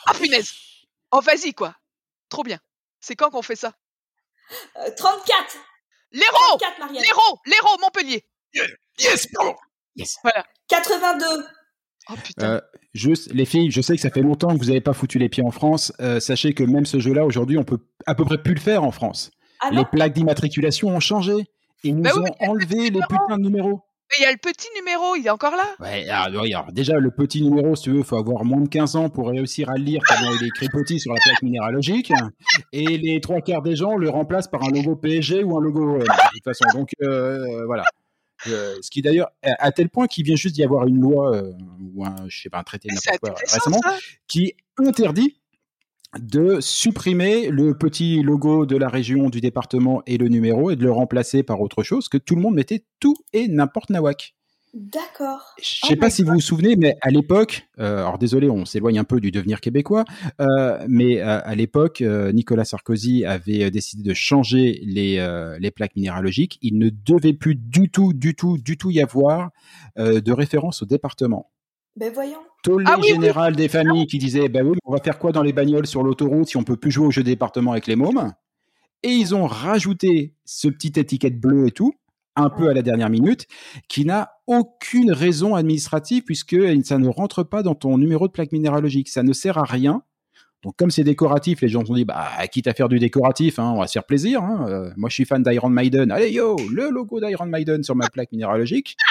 Ah, 0.07 0.15
punaise 0.15 0.53
Oh, 1.13 1.21
vas-y, 1.21 1.53
quoi 1.53 1.77
Trop 2.31 2.43
bien. 2.43 2.59
C'est 2.99 3.15
quand 3.15 3.29
qu'on 3.29 3.43
fait 3.43 3.57
ça? 3.57 3.75
34 4.97 5.57
L'Hérault 6.13 6.59
L'Hérault 6.93 7.39
L'Hérault, 7.47 7.77
Montpellier 7.81 8.25
Yes, 8.99 9.29
Yes 9.97 10.17
Voilà. 10.23 10.45
82 10.69 11.47
Oh 12.11 12.15
putain. 12.23 12.47
Euh, 12.47 12.61
juste, 12.93 13.33
les 13.33 13.45
filles, 13.45 13.71
je 13.71 13.81
sais 13.81 13.97
que 13.97 14.01
ça 14.01 14.11
fait 14.11 14.23
longtemps 14.23 14.49
que 14.55 14.59
vous 14.59 14.67
n'avez 14.67 14.81
pas 14.81 14.93
foutu 14.93 15.19
les 15.19 15.29
pieds 15.29 15.45
en 15.45 15.51
France. 15.51 15.93
Euh, 16.01 16.21
sachez 16.21 16.53
que 16.53 16.65
même 16.65 16.87
ce 16.87 16.99
jeu-là, 16.99 17.25
aujourd'hui, 17.25 17.59
on 17.59 17.65
peut 17.65 17.79
à 18.07 18.15
peu 18.15 18.25
près 18.25 18.39
plus 18.39 18.55
le 18.55 18.61
faire 18.61 18.85
en 18.85 18.91
France. 18.91 19.31
Ah 19.61 19.71
les 19.73 19.85
plaques 19.85 20.13
d'immatriculation 20.13 20.89
ont 20.89 21.01
changé. 21.01 21.33
Ils 21.83 21.97
nous 21.97 22.03
bah 22.03 22.13
ont 22.17 22.51
enlevé 22.51 22.91
les 22.91 23.01
putains 23.01 23.37
de 23.37 23.43
numéros. 23.43 23.83
Mais 24.11 24.17
il 24.19 24.23
y 24.23 24.27
a 24.27 24.33
le 24.33 24.39
petit 24.39 24.69
numéro, 24.77 25.17
il 25.17 25.27
est 25.27 25.31
encore 25.31 25.57
là 25.57 25.65
Ouais, 25.81 26.07
alors, 26.09 26.73
déjà, 26.73 26.99
le 26.99 27.11
petit 27.11 27.43
numéro, 27.43 27.75
si 27.75 27.85
tu 27.85 27.91
veux, 27.91 27.99
il 27.99 28.05
faut 28.05 28.19
avoir 28.19 28.45
moins 28.45 28.61
de 28.61 28.69
15 28.69 28.97
ans 28.97 29.09
pour 29.09 29.29
réussir 29.29 29.71
à 29.71 29.77
le 29.77 29.85
lire 29.85 30.03
comme 30.07 30.29
il 30.35 30.45
est 30.45 30.49
écrit 30.49 30.69
petit 30.69 31.01
sur 31.01 31.13
la 31.15 31.21
plaque 31.21 31.43
minéralogique. 31.43 32.13
Et 32.73 32.99
les 32.99 33.21
trois 33.21 33.41
quarts 33.41 33.63
des 33.63 33.77
gens 33.77 33.97
le 33.97 34.11
remplacent 34.11 34.49
par 34.49 34.63
un 34.63 34.71
logo 34.71 34.95
PSG 34.97 35.43
ou 35.43 35.57
un 35.57 35.61
logo 35.63 35.99
de 35.99 36.05
toute 36.05 36.45
façon. 36.45 36.65
Donc, 36.75 36.91
euh, 37.03 37.65
voilà. 37.67 37.85
Euh, 38.47 38.77
ce 38.81 38.91
qui 38.91 39.03
d'ailleurs, 39.03 39.31
à, 39.43 39.73
tel 39.73 39.89
point 39.89 40.07
qu'il 40.07 40.25
vient 40.25 40.37
juste 40.37 40.55
d'y 40.55 40.63
avoir 40.63 40.87
une 40.87 41.01
loi 41.01 41.35
euh, 41.35 41.53
ou 41.95 42.05
un, 42.05 42.17
je 42.29 42.43
sais 42.43 42.51
pas, 42.51 42.59
un 42.59 42.63
traité 42.63 42.89
n'importe 42.89 43.19
quoi 43.21 43.35
récemment, 43.53 43.81
qui 44.27 44.55
interdit 44.79 45.37
de 46.19 46.61
supprimer 46.61 47.49
le 47.49 47.77
petit 47.77 48.23
logo 48.23 48.67
de 48.67 48.77
la 48.77 48.89
région, 48.89 49.31
du 49.31 49.41
département 49.41 50.03
et 50.07 50.17
le 50.17 50.29
numéro 50.29 50.71
et 50.71 50.77
de 50.77 50.83
le 50.83 50.93
remplacer 50.93 51.43
par 51.43 51.61
autre 51.61 51.83
chose, 51.83 52.09
que 52.09 52.19
tout 52.19 52.37
le 52.37 52.43
monde 52.43 52.55
mettait 52.55 52.85
tout 53.01 53.17
et 53.33 53.49
n'importe 53.49 53.91
nawak. 53.91 54.35
D'accord. 54.75 55.55
Je 55.63 55.87
sais 55.87 55.95
oh 55.95 56.01
pas 56.01 56.11
si 56.11 56.25
vous 56.25 56.33
vous 56.33 56.41
souvenez, 56.41 56.75
mais 56.75 56.97
à 57.01 57.11
l'époque, 57.11 57.69
euh, 57.79 57.99
alors 57.99 58.19
désolé, 58.19 58.51
on 58.51 58.65
s'éloigne 58.65 58.99
un 58.99 59.05
peu 59.05 59.21
du 59.21 59.31
devenir 59.31 59.61
québécois, 59.61 60.05
euh, 60.41 60.85
mais 60.89 61.21
euh, 61.21 61.41
à 61.45 61.55
l'époque, 61.55 62.03
Nicolas 62.03 62.65
Sarkozy 62.65 63.25
avait 63.25 63.71
décidé 63.71 64.03
de 64.03 64.15
changer 64.15 64.81
les, 64.85 65.25
les 65.61 65.71
plaques 65.71 65.95
minéralogiques. 65.95 66.59
Il 66.61 66.79
ne 66.79 66.91
devait 66.91 67.35
plus 67.35 67.55
du 67.55 67.89
tout, 67.89 68.13
du 68.13 68.35
tout, 68.35 68.59
du 68.59 68.77
tout 68.77 68.91
y 68.91 69.01
avoir 69.01 69.51
de 69.97 70.33
référence 70.33 70.83
au 70.83 70.87
département. 70.87 71.53
Ben 71.97 72.13
voyons. 72.13 72.43
Tollé 72.65 72.87
ah 72.89 73.01
général 73.01 73.55
des 73.55 73.69
familles 73.69 74.09
qui 74.09 74.19
disaient, 74.19 74.49
ben 74.49 74.67
oui, 74.67 74.79
on 74.85 74.93
va 74.93 74.99
faire 74.99 75.21
quoi 75.21 75.31
dans 75.31 75.43
les 75.43 75.53
bagnoles 75.53 75.87
sur 75.87 76.03
l'autoroute 76.03 76.49
si 76.49 76.57
on 76.57 76.65
peut 76.65 76.77
plus 76.77 76.91
jouer 76.91 77.07
au 77.07 77.11
jeu 77.13 77.23
département 77.23 77.73
avec 77.73 77.87
les 77.87 77.95
mômes? 77.95 78.33
Et 79.05 79.11
ils 79.11 79.35
ont 79.35 79.47
rajouté 79.47 80.35
ce 80.45 80.67
petit 80.67 80.99
étiquette 80.99 81.39
bleue 81.39 81.69
et 81.69 81.71
tout 81.71 81.95
un 82.37 82.51
peu 82.51 82.69
à 82.69 82.75
la 82.75 82.83
dernière 82.83 83.11
minute, 83.11 83.47
qui 83.89 84.05
n'a 84.05 84.33
aucune 84.47 85.13
raison 85.13 85.55
administrative 85.55 86.25
puisque 86.25 86.57
ça 86.85 86.99
ne 86.99 87.09
rentre 87.09 87.43
pas 87.43 87.63
dans 87.63 87.75
ton 87.75 87.99
numéro 87.99 88.27
de 88.27 88.33
plaque 88.33 88.53
minéralogique. 88.53 89.09
Ça 89.09 89.23
ne 89.23 89.33
sert 89.33 89.59
à 89.59 89.65
rien. 89.65 90.03
Donc 90.65 90.77
comme 90.77 90.91
c'est 90.91 91.05
décoratif, 91.05 91.61
les 91.61 91.69
gens 91.69 91.85
ont 91.89 91.95
dit 91.95 92.07
bah 92.07 92.31
quitte 92.51 92.67
à 92.67 92.73
faire 92.73 92.89
du 92.89 92.99
décoratif, 92.99 93.59
hein, 93.59 93.73
on 93.77 93.81
va 93.81 93.87
se 93.87 93.93
faire 93.93 94.05
plaisir. 94.05 94.43
Hein. 94.43 94.67
Euh, 94.67 94.91
moi 94.97 95.11
je 95.11 95.15
suis 95.15 95.27
fan 95.27 95.43
d'Iron 95.43 95.69
Maiden. 95.69 96.11
Allez 96.11 96.33
yo, 96.33 96.57
le 96.73 96.89
logo 96.89 97.21
d'Iron 97.21 97.45
Maiden 97.45 97.83
sur 97.83 97.95
ma 97.95 98.09
plaque 98.09 98.33
minéralogique. 98.33 98.97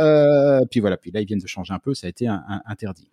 Euh, 0.00 0.62
puis 0.68 0.80
voilà, 0.80 0.96
puis 0.96 1.12
là 1.12 1.20
ils 1.20 1.26
viennent 1.26 1.38
de 1.38 1.46
changer 1.46 1.72
un 1.72 1.78
peu, 1.78 1.94
ça 1.94 2.08
a 2.08 2.10
été 2.10 2.26
interdit. 2.66 3.08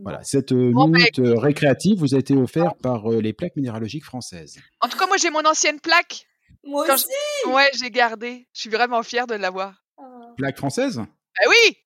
Voilà, 0.00 0.22
cette 0.22 0.52
euh, 0.52 0.72
minute 0.72 1.20
récréative 1.20 1.98
vous 1.98 2.14
a 2.14 2.18
été 2.18 2.34
offerte 2.34 2.80
par 2.80 3.10
les 3.10 3.32
plaques 3.32 3.56
minéralogiques 3.56 4.04
françaises. 4.04 4.58
En 4.80 4.88
tout 4.88 4.96
cas, 4.96 5.08
moi 5.08 5.16
j'ai 5.16 5.30
mon 5.30 5.44
ancienne 5.44 5.80
plaque 5.80 6.27
moi 6.68 6.86
aussi 6.92 7.06
Ouais, 7.46 7.68
j'ai 7.78 7.90
gardé. 7.90 8.46
Je 8.52 8.60
suis 8.60 8.70
vraiment 8.70 9.02
fière 9.02 9.26
de 9.26 9.34
l'avoir. 9.34 9.82
Ah. 9.98 10.02
Plaque 10.36 10.56
française? 10.56 10.98
Bah 10.98 11.46
oui 11.48 11.76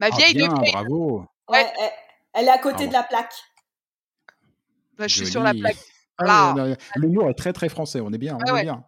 Ma 0.00 0.08
ah, 0.12 0.16
vieille 0.16 0.34
bien, 0.34 0.48
bravo 0.48 1.24
Ouais, 1.48 1.66
elle, 2.34 2.46
est 2.46 2.50
à 2.50 2.58
côté 2.58 2.86
de 2.86 2.92
la 2.92 3.02
plaque. 3.02 3.32
Bah, 4.98 5.06
je 5.06 5.14
suis 5.14 5.26
sur 5.26 5.42
la 5.42 5.54
plaque. 5.54 5.76
Ah, 6.18 6.54
L'humour 6.96 7.28
est 7.28 7.34
très 7.34 7.52
très 7.52 7.68
français, 7.68 8.00
on 8.00 8.12
est 8.12 8.18
bien. 8.18 8.38
On, 8.46 8.56
est 8.56 8.62
bien. 8.62 8.84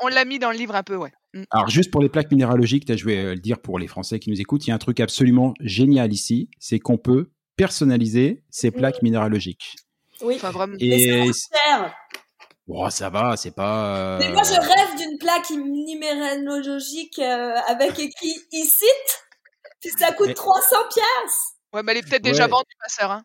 on, 0.00 0.08
l'a 0.08 0.24
mis 0.24 0.38
dans 0.38 0.50
le 0.50 0.56
livre 0.56 0.74
un 0.76 0.82
peu, 0.82 0.96
ouais. 0.96 1.12
Mm. 1.34 1.42
Alors 1.50 1.68
juste 1.68 1.90
pour 1.90 2.00
les 2.00 2.08
plaques 2.08 2.30
minéralogiques, 2.30 2.92
je 2.96 3.04
vais 3.04 3.34
le 3.34 3.40
dire 3.40 3.60
pour 3.60 3.78
les 3.78 3.86
Français 3.86 4.18
qui 4.18 4.30
nous 4.30 4.40
écoutent, 4.40 4.66
il 4.66 4.70
y 4.70 4.72
a 4.72 4.76
un 4.76 4.78
truc 4.78 5.00
absolument 5.00 5.54
génial 5.60 6.12
ici, 6.12 6.48
c'est 6.58 6.78
qu'on 6.78 6.98
peut 6.98 7.30
personnaliser 7.56 8.44
ces 8.50 8.70
plaques 8.70 9.02
minéralogiques. 9.02 9.76
Oui, 10.20 10.34
enfin, 10.36 10.50
vraiment. 10.50 10.76
Et 10.80 11.30
Oh, 12.70 12.90
ça 12.90 13.08
va, 13.08 13.36
c'est 13.36 13.54
pas. 13.54 13.96
Euh, 13.96 14.18
mais 14.18 14.30
moi, 14.30 14.42
je 14.42 14.52
rêve 14.52 14.96
d'une 14.98 15.18
plaque 15.18 15.48
numérologique 15.50 17.18
euh, 17.18 17.54
avec 17.66 17.98
écrit 17.98 18.34
ICIT, 18.52 18.84
puis 19.80 19.90
ça 19.98 20.12
coûte 20.12 20.34
300 20.34 20.76
pièces. 20.92 21.54
Ouais, 21.72 21.82
mais 21.82 21.92
elle 21.92 21.98
est 21.98 22.08
peut-être 22.08 22.22
déjà 22.22 22.46
vendue, 22.46 22.74
ma 22.82 22.88
sœur. 22.88 23.10
Hein. 23.10 23.22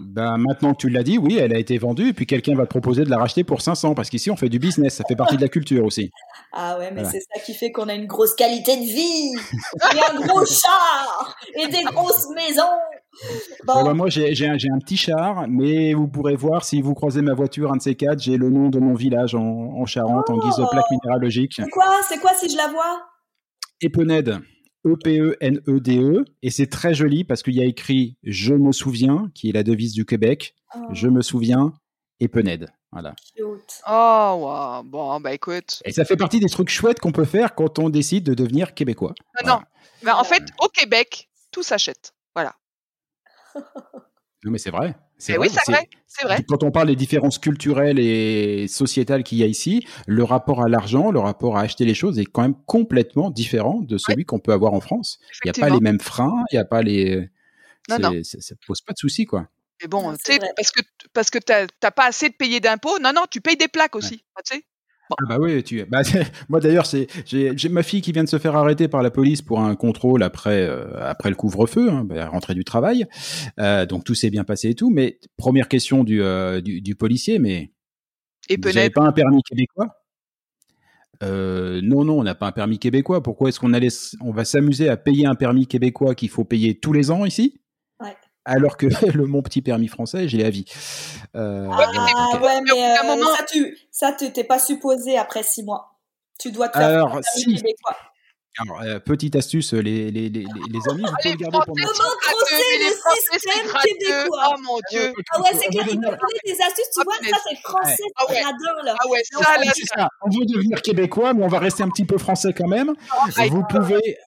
Ben, 0.00 0.36
maintenant 0.38 0.72
que 0.72 0.78
tu 0.78 0.88
l'as 0.88 1.02
dit, 1.02 1.18
oui, 1.18 1.38
elle 1.38 1.54
a 1.54 1.58
été 1.58 1.78
vendue, 1.78 2.08
et 2.08 2.12
puis 2.12 2.26
quelqu'un 2.26 2.54
va 2.54 2.64
te 2.64 2.68
proposer 2.68 3.04
de 3.04 3.10
la 3.10 3.18
racheter 3.18 3.44
pour 3.44 3.60
500, 3.60 3.94
parce 3.94 4.10
qu'ici, 4.10 4.30
on 4.30 4.36
fait 4.36 4.48
du 4.48 4.58
business, 4.58 4.94
ça 4.94 5.04
fait 5.06 5.16
partie 5.16 5.36
de 5.36 5.42
la 5.42 5.48
culture 5.48 5.84
aussi. 5.84 6.10
Ah 6.52 6.78
ouais, 6.78 6.90
mais 6.90 7.04
c'est 7.04 7.20
ça 7.20 7.40
qui 7.44 7.54
fait 7.54 7.70
qu'on 7.70 7.88
a 7.88 7.94
une 7.94 8.06
grosse 8.06 8.34
qualité 8.34 8.76
de 8.76 8.82
vie, 8.82 9.34
et 9.94 10.12
un 10.12 10.20
gros 10.20 10.44
char, 10.46 11.36
et 11.54 11.68
des 11.68 11.82
grosses 11.84 12.28
maisons. 12.34 12.62
Bah, 13.64 13.94
moi, 13.94 14.08
j'ai 14.08 14.46
un, 14.46 14.54
un, 14.54 14.78
petit 14.78 14.96
char, 14.96 15.46
mais 15.48 15.94
vous 15.94 16.08
pourrez 16.08 16.34
voir 16.34 16.64
si 16.64 16.82
vous 16.82 16.94
croisez 16.94 17.22
ma 17.22 17.34
voiture, 17.34 17.72
un 17.72 17.76
de 17.76 17.82
ces 17.82 17.94
quatre, 17.94 18.20
j'ai 18.20 18.36
le 18.36 18.50
nom 18.50 18.70
de 18.70 18.80
mon 18.80 18.94
village 18.94 19.34
en, 19.34 19.40
en 19.40 19.86
Charente 19.86 20.28
en 20.30 20.38
guise 20.38 20.56
de 20.56 20.68
plaque 20.68 20.86
oh. 20.90 20.94
minéralogique. 20.94 21.52
C'est 21.56 21.70
quoi? 21.70 21.86
C'est 22.08 22.18
quoi 22.18 22.32
si 22.34 22.50
je 22.50 22.56
la 22.56 22.68
vois? 22.68 23.02
Epened. 23.80 24.42
E-P-E-N-E-D-E. 24.84 26.20
E, 26.20 26.24
et 26.42 26.50
c'est 26.50 26.66
très 26.66 26.94
joli 26.94 27.24
parce 27.24 27.42
qu'il 27.42 27.54
y 27.54 27.60
a 27.60 27.64
écrit 27.64 28.16
Je 28.22 28.54
me 28.54 28.72
souviens, 28.72 29.30
qui 29.34 29.48
est 29.48 29.52
la 29.52 29.62
devise 29.62 29.92
du 29.92 30.04
Québec. 30.04 30.54
Oh. 30.74 30.80
Je 30.92 31.08
me 31.08 31.22
souviens, 31.22 31.72
Epened. 32.20 32.68
Voilà. 32.92 33.14
Oh, 33.88 34.36
wow. 34.38 34.82
bon, 34.84 35.20
bah 35.20 35.32
écoute. 35.32 35.82
Et 35.84 35.92
ça 35.92 36.04
fait 36.04 36.16
partie 36.16 36.38
des 36.38 36.48
trucs 36.48 36.68
chouettes 36.68 37.00
qu'on 37.00 37.10
peut 37.10 37.24
faire 37.24 37.56
quand 37.56 37.80
on 37.80 37.90
décide 37.90 38.24
de 38.24 38.34
devenir 38.34 38.72
québécois. 38.72 39.14
Non, 39.44 39.60
non. 40.04 40.12
en 40.12 40.24
fait, 40.24 40.44
au 40.62 40.68
Québec, 40.68 41.28
tout 41.50 41.64
s'achète. 41.64 42.14
Voilà. 42.34 42.54
non, 43.56 44.52
mais 44.52 44.58
c'est 44.58 44.70
vrai. 44.70 44.94
C'est 45.24 45.38
oui, 45.38 45.48
c'est 45.48 45.72
vrai. 45.72 45.88
vrai. 46.22 46.44
Quand 46.46 46.62
on 46.62 46.70
parle 46.70 46.88
des 46.88 46.96
différences 46.96 47.38
culturelles 47.38 47.98
et 47.98 48.68
sociétales 48.68 49.22
qu'il 49.24 49.38
y 49.38 49.42
a 49.42 49.46
ici, 49.46 49.86
le 50.06 50.22
rapport 50.22 50.62
à 50.62 50.68
l'argent, 50.68 51.10
le 51.10 51.18
rapport 51.18 51.56
à 51.56 51.62
acheter 51.62 51.86
les 51.86 51.94
choses 51.94 52.18
est 52.18 52.26
quand 52.26 52.42
même 52.42 52.56
complètement 52.66 53.30
différent 53.30 53.80
de 53.80 53.96
celui 53.96 54.26
qu'on 54.26 54.38
peut 54.38 54.52
avoir 54.52 54.74
en 54.74 54.80
France. 54.80 55.18
Il 55.42 55.50
n'y 55.50 55.58
a 55.58 55.66
pas 55.66 55.74
les 55.74 55.80
mêmes 55.80 56.00
freins, 56.00 56.44
il 56.52 56.56
n'y 56.56 56.60
a 56.60 56.66
pas 56.66 56.82
les. 56.82 57.30
Non, 57.88 57.98
non. 57.98 58.10
Ça 58.22 58.38
ne 58.38 58.66
pose 58.66 58.82
pas 58.82 58.92
de 58.92 58.98
soucis, 58.98 59.24
quoi. 59.24 59.48
Mais 59.80 59.88
bon, 59.88 60.12
tu 60.12 60.32
sais, 60.32 60.38
parce 60.56 60.70
que, 60.70 60.82
parce 61.14 61.30
que 61.30 61.38
tu 61.38 61.52
n'as 61.52 61.90
pas 61.90 62.06
assez 62.06 62.28
de 62.28 62.34
payer 62.34 62.60
d'impôts. 62.60 62.98
Non, 62.98 63.12
non, 63.14 63.24
tu 63.30 63.40
payes 63.40 63.56
des 63.56 63.68
plaques 63.68 63.96
aussi. 63.96 64.18
Tu 64.44 64.56
sais 64.56 64.64
ah 65.10 65.24
bah 65.28 65.36
oui, 65.38 65.62
tu. 65.62 65.84
Bah, 65.84 66.00
moi 66.48 66.60
d'ailleurs, 66.60 66.86
c'est 66.86 67.06
j'ai 67.26 67.68
ma 67.68 67.82
fille 67.82 68.00
qui 68.00 68.12
vient 68.12 68.24
de 68.24 68.28
se 68.28 68.38
faire 68.38 68.56
arrêter 68.56 68.88
par 68.88 69.02
la 69.02 69.10
police 69.10 69.42
pour 69.42 69.60
un 69.60 69.74
contrôle 69.76 70.22
après 70.22 70.62
euh, 70.62 70.86
après 70.98 71.28
le 71.30 71.36
couvre-feu, 71.36 71.90
hein, 71.90 72.04
bah, 72.04 72.28
rentrée 72.28 72.54
du 72.54 72.64
travail. 72.64 73.06
Euh, 73.60 73.86
donc 73.86 74.04
tout 74.04 74.14
s'est 74.14 74.30
bien 74.30 74.44
passé 74.44 74.70
et 74.70 74.74
tout. 74.74 74.90
Mais 74.90 75.18
première 75.36 75.68
question 75.68 76.04
du 76.04 76.22
euh, 76.22 76.60
du, 76.60 76.80
du, 76.80 76.94
policier, 76.94 77.38
mais 77.38 77.72
et 78.48 78.56
vous 78.56 78.72
n'avez 78.72 78.90
pas 78.90 79.02
un 79.02 79.12
permis 79.12 79.42
québécois? 79.42 79.88
Non, 81.22 82.04
non, 82.04 82.20
on 82.20 82.22
n'a 82.22 82.34
pas 82.34 82.48
un 82.48 82.52
permis 82.52 82.78
québécois. 82.78 83.22
Pourquoi 83.22 83.48
est-ce 83.48 83.58
qu'on 83.58 83.72
allait, 83.72 83.88
on 84.20 84.30
va 84.30 84.44
s'amuser 84.44 84.90
à 84.90 84.98
payer 84.98 85.24
un 85.24 85.34
permis 85.34 85.66
québécois 85.66 86.14
qu'il 86.14 86.28
faut 86.28 86.44
payer 86.44 86.78
tous 86.78 86.92
les 86.92 87.10
ans 87.10 87.24
ici? 87.24 87.62
Alors 88.44 88.76
que 88.76 88.86
le 89.16 89.26
mon 89.26 89.42
petit 89.42 89.62
permis 89.62 89.88
français, 89.88 90.28
j'ai 90.28 90.38
la 90.38 90.50
vie. 90.50 90.64
Euh, 91.36 91.68
ah 91.70 92.38
ouais, 92.40 92.60
mais 92.62 92.96
euh, 92.98 93.24
ça, 93.36 93.44
tu, 93.44 93.78
ça, 93.90 94.12
t'es 94.12 94.44
pas 94.44 94.58
supposé 94.58 95.16
après 95.16 95.42
six 95.42 95.62
mois. 95.62 95.98
Tu 96.38 96.52
dois 96.52 96.68
te 96.68 96.78
faire 96.78 96.86
alors, 96.88 97.20
si. 97.22 97.62
Alors, 98.60 98.82
euh, 98.82 99.00
petite 99.00 99.34
astuce, 99.34 99.72
les, 99.72 100.12
les, 100.12 100.28
les, 100.28 100.44
les 100.44 100.88
amis, 100.88 101.02
vous 101.02 101.16
pouvez 101.22 101.32
le 101.32 101.36
garder 101.36 101.58
pour 101.66 101.74
Comment 101.74 102.14
crosser 102.20 102.78
le 102.78 103.32
système 103.32 103.66
québécois 103.82 104.54
Oh 104.54 104.60
mon 104.62 104.78
dieu 104.90 105.12
Ah 105.32 105.40
ouais, 105.40 105.50
c'est 105.54 105.68
clair, 105.70 105.84
tu 105.88 105.96
peux 105.96 106.02
donner 106.02 106.40
des 106.44 106.62
astuces, 106.62 106.90
tu 106.94 107.02
vois, 107.02 107.14
ça 107.14 107.36
c'est 107.48 107.60
français, 107.62 108.04
ah 108.14 108.30
ouais. 108.30 108.42
là. 108.84 108.94
Ah 108.96 109.08
ouais, 109.08 109.22
ça, 109.24 109.40
là, 109.40 109.72
c'est 109.74 109.86
ça. 109.86 110.08
On 110.22 110.30
veut 110.30 110.46
devenir 110.46 110.82
québécois, 110.82 111.34
mais 111.34 111.42
on 111.42 111.48
va 111.48 111.58
rester 111.58 111.82
un 111.82 111.88
petit 111.88 112.04
peu 112.04 112.16
français 112.16 112.52
quand 112.52 112.68
même. 112.68 112.94
Ah, 113.10 113.46
vous 113.50 113.64
pouvez 113.64 114.18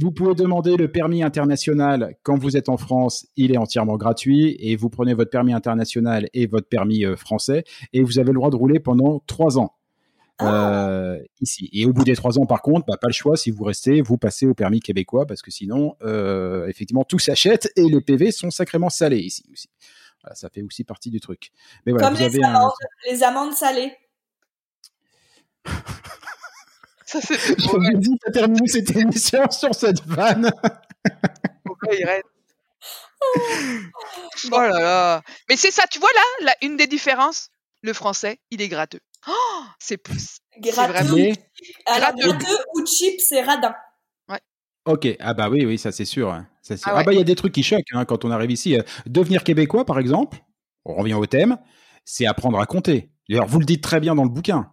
vous 0.00 0.12
pouvez 0.12 0.34
demander 0.34 0.76
le 0.76 0.90
permis 0.90 1.22
international 1.22 2.16
quand 2.22 2.38
vous 2.38 2.56
êtes 2.56 2.68
en 2.68 2.76
France, 2.76 3.26
il 3.36 3.52
est 3.52 3.58
entièrement 3.58 3.96
gratuit 3.96 4.56
et 4.58 4.76
vous 4.76 4.88
prenez 4.88 5.14
votre 5.14 5.30
permis 5.30 5.52
international 5.52 6.28
et 6.32 6.46
votre 6.46 6.68
permis 6.68 7.04
euh, 7.04 7.16
français 7.16 7.64
et 7.92 8.02
vous 8.02 8.18
avez 8.18 8.28
le 8.28 8.34
droit 8.34 8.50
de 8.50 8.56
rouler 8.56 8.80
pendant 8.80 9.20
trois 9.26 9.58
ans. 9.58 9.76
Ah. 10.38 10.88
Euh, 10.88 11.18
ici. 11.42 11.68
Et 11.72 11.84
au 11.84 11.92
bout 11.92 12.04
des 12.04 12.16
trois 12.16 12.38
ans, 12.38 12.46
par 12.46 12.62
contre, 12.62 12.86
bah, 12.86 12.96
pas 12.98 13.08
le 13.08 13.12
choix. 13.12 13.36
Si 13.36 13.50
vous 13.50 13.62
restez, 13.62 14.00
vous 14.00 14.16
passez 14.16 14.46
au 14.46 14.54
permis 14.54 14.80
québécois 14.80 15.26
parce 15.26 15.42
que 15.42 15.50
sinon, 15.50 15.96
euh, 16.02 16.66
effectivement, 16.66 17.04
tout 17.04 17.18
s'achète 17.18 17.70
et 17.76 17.84
les 17.84 18.00
PV 18.00 18.32
sont 18.32 18.50
sacrément 18.50 18.88
salés 18.88 19.18
ici 19.18 19.44
aussi. 19.52 19.68
ça 20.32 20.48
fait 20.48 20.62
aussi 20.62 20.84
partie 20.84 21.10
du 21.10 21.20
truc. 21.20 21.50
Mais 21.84 21.92
voilà, 21.92 22.08
Comme 22.08 22.16
vous 22.16 22.22
les, 22.22 22.36
avez 22.36 22.44
amendes, 22.44 22.70
les 23.10 23.22
amendes 23.22 23.52
salées. 23.52 23.92
Ça, 27.10 27.18
Je 27.28 27.76
me 27.76 27.98
dis, 27.98 28.16
t'as 28.24 28.30
terminé 28.30 28.68
cette 28.68 28.90
émission 28.96 29.50
sur 29.50 29.74
cette 29.74 30.04
vanne. 30.06 30.50
Irène. 31.92 32.22
oh 34.52 34.60
là 34.60 34.80
là. 34.80 35.22
Mais 35.48 35.56
c'est 35.56 35.72
ça, 35.72 35.84
tu 35.90 35.98
vois 35.98 36.08
là, 36.42 36.54
une 36.62 36.76
des 36.76 36.86
différences, 36.86 37.50
le 37.82 37.92
français, 37.92 38.38
il 38.50 38.62
est 38.62 38.68
gratteux. 38.68 39.00
Oh, 39.28 39.62
c'est 39.78 39.96
plus. 39.96 40.38
Gratteux, 40.60 41.36
gratteux 41.84 42.58
ou 42.74 42.86
cheap, 42.86 43.20
c'est 43.20 43.42
radin. 43.42 43.74
Ok, 44.86 45.08
ah 45.20 45.34
bah 45.34 45.50
oui, 45.50 45.66
oui, 45.66 45.78
ça 45.78 45.92
c'est 45.92 46.06
sûr. 46.06 46.32
Hein. 46.32 46.48
Ça, 46.62 46.74
ah, 46.84 46.92
ah, 46.96 47.04
bah 47.04 47.12
il 47.12 47.18
y 47.18 47.20
a 47.20 47.24
des 47.24 47.34
trucs 47.34 47.52
qui 47.52 47.62
choquent 47.62 47.82
hein, 47.92 48.04
quand 48.04 48.24
on 48.24 48.30
arrive 48.30 48.50
ici. 48.50 48.78
Euh, 48.78 48.82
devenir 49.06 49.44
québécois, 49.44 49.84
par 49.84 49.98
exemple, 49.98 50.38
on 50.86 50.94
revient 50.94 51.14
au 51.14 51.26
thème, 51.26 51.58
c'est 52.04 52.26
apprendre 52.26 52.58
à 52.58 52.66
compter. 52.66 53.10
D'ailleurs, 53.28 53.46
vous 53.46 53.58
le 53.58 53.66
dites 53.66 53.82
très 53.82 54.00
bien 54.00 54.14
dans 54.14 54.24
le 54.24 54.30
bouquin. 54.30 54.72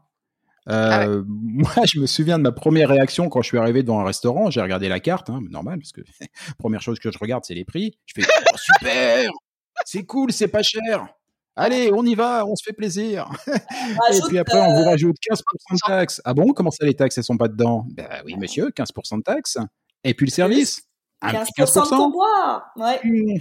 Ah 0.68 1.04
euh, 1.04 1.24
moi, 1.28 1.72
je 1.86 2.00
me 2.00 2.06
souviens 2.06 2.38
de 2.38 2.44
ma 2.44 2.52
première 2.52 2.90
réaction 2.90 3.30
quand 3.30 3.42
je 3.42 3.48
suis 3.48 3.58
arrivé 3.58 3.84
dans 3.84 4.00
un 4.00 4.04
restaurant. 4.04 4.50
J'ai 4.50 4.62
regardé 4.62 4.90
la 4.90 5.00
carte, 5.00 5.30
hein, 5.30 5.40
normal, 5.50 5.80
parce 5.80 5.92
que 5.92 6.02
première 6.60 6.82
chose 6.82 7.00
que 7.00 7.12
je 7.12 7.18
regarde, 7.18 7.44
c'est 7.46 7.56
les 7.56 7.66
prix. 7.66 7.98
Je 8.06 8.22
fais 8.22 8.28
oh, 8.30 8.58
super, 8.58 9.32
c'est 9.86 10.04
cool, 10.04 10.32
c'est 10.32 10.50
pas 10.50 10.64
cher. 10.64 11.08
Allez, 11.56 11.92
on 11.92 12.06
y 12.06 12.14
va, 12.14 12.46
on 12.46 12.56
se 12.56 12.64
fait 12.64 12.74
plaisir. 12.74 13.32
Et 13.48 14.20
puis 14.28 14.38
après, 14.38 14.60
on 14.60 14.76
vous 14.76 14.84
rajoute 14.84 15.16
15% 15.28 15.40
de 15.40 15.78
taxes. 15.88 16.22
Ah 16.24 16.36
bon, 16.36 16.54
comment 16.54 16.70
ça, 16.70 16.86
les 16.86 16.94
taxes, 16.94 17.18
elles 17.18 17.24
sont 17.24 17.38
pas 17.38 17.48
dedans? 17.48 17.86
Ben 17.94 18.08
oui, 18.26 18.36
monsieur, 18.38 18.70
15% 18.70 19.18
de 19.18 19.24
taxes. 19.24 19.58
Et 20.04 20.14
puis 20.14 20.28
le 20.28 20.32
service? 20.32 20.84
15%, 21.24 21.46
15% 21.58 22.12
de. 22.12 22.80
Ouais. 22.80 23.00
Mmh. 23.04 23.40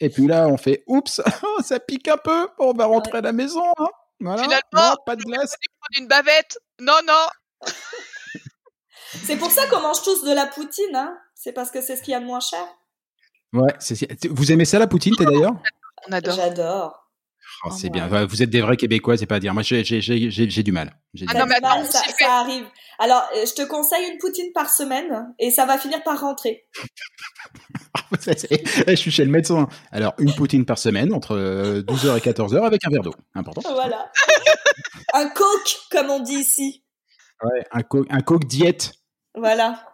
Et 0.00 0.08
puis 0.08 0.26
là, 0.26 0.48
on 0.48 0.56
fait 0.56 0.82
oups, 0.86 1.20
ça 1.62 1.80
pique 1.80 2.08
un 2.08 2.16
peu, 2.16 2.48
on 2.58 2.72
va 2.72 2.86
rentrer 2.86 3.18
à 3.18 3.20
la 3.20 3.32
maison. 3.32 3.62
Hein. 3.78 3.88
Finalement, 4.20 4.96
pas 5.06 5.16
de 5.16 5.22
glace. 5.22 5.54
une 5.98 6.06
bavette. 6.06 6.58
Non, 6.78 6.98
non. 7.06 7.26
c'est 9.24 9.36
pour 9.36 9.50
ça 9.50 9.66
qu'on 9.66 9.80
mange 9.80 10.02
tous 10.02 10.24
de 10.24 10.32
la 10.32 10.46
poutine. 10.46 10.94
Hein 10.94 11.18
c'est 11.34 11.52
parce 11.52 11.70
que 11.70 11.80
c'est 11.80 11.96
ce 11.96 12.02
qu'il 12.02 12.12
y 12.12 12.14
a 12.14 12.20
de 12.20 12.26
moins 12.26 12.40
cher. 12.40 12.64
Ouais, 13.52 13.74
vous 14.30 14.52
aimez 14.52 14.66
ça 14.66 14.78
la 14.78 14.86
poutine, 14.86 15.16
t'es 15.16 15.24
d'ailleurs? 15.24 15.54
On 16.06 16.12
adore. 16.12 16.34
J'adore. 16.34 17.09
Oh, 17.64 17.70
c'est 17.70 17.90
bien. 17.90 18.06
Vous 18.26 18.42
êtes 18.42 18.50
des 18.50 18.60
vrais 18.60 18.76
Québécois, 18.76 19.16
c'est 19.16 19.26
pas 19.26 19.36
à 19.36 19.40
dire. 19.40 19.52
Moi, 19.52 19.62
j'ai 19.62 20.62
du 20.62 20.72
mal. 20.72 20.96
Ah 21.28 21.38
non, 21.38 21.46
mais 21.46 21.56
attends, 21.56 21.84
ça, 21.84 22.02
ça, 22.18 22.40
arrive. 22.40 22.64
Alors, 22.98 23.22
euh, 23.34 23.44
je 23.46 23.54
te 23.54 23.62
conseille 23.62 24.10
une 24.10 24.18
poutine 24.18 24.52
par 24.52 24.70
semaine 24.70 25.34
et 25.38 25.50
ça 25.50 25.66
va 25.66 25.78
finir 25.78 26.02
par 26.02 26.20
rentrer. 26.20 26.66
je 28.26 28.94
suis 28.94 29.10
chez 29.10 29.24
le 29.24 29.30
médecin. 29.30 29.68
Alors, 29.90 30.14
une 30.18 30.34
poutine 30.34 30.64
par 30.64 30.78
semaine 30.78 31.12
entre 31.12 31.36
12h 31.36 32.06
euh, 32.06 32.16
et 32.16 32.20
14h 32.20 32.64
avec 32.64 32.86
un 32.86 32.90
verre 32.90 33.02
d'eau. 33.02 33.14
Important. 33.34 33.62
Voilà. 33.74 34.10
un 35.14 35.28
coke, 35.28 35.78
comme 35.90 36.10
on 36.10 36.20
dit 36.20 36.34
ici. 36.34 36.84
Ouais, 37.42 37.64
un 37.72 37.82
coke, 37.82 38.06
un 38.10 38.20
coke 38.20 38.44
diète. 38.46 38.92
Voilà. 39.34 39.86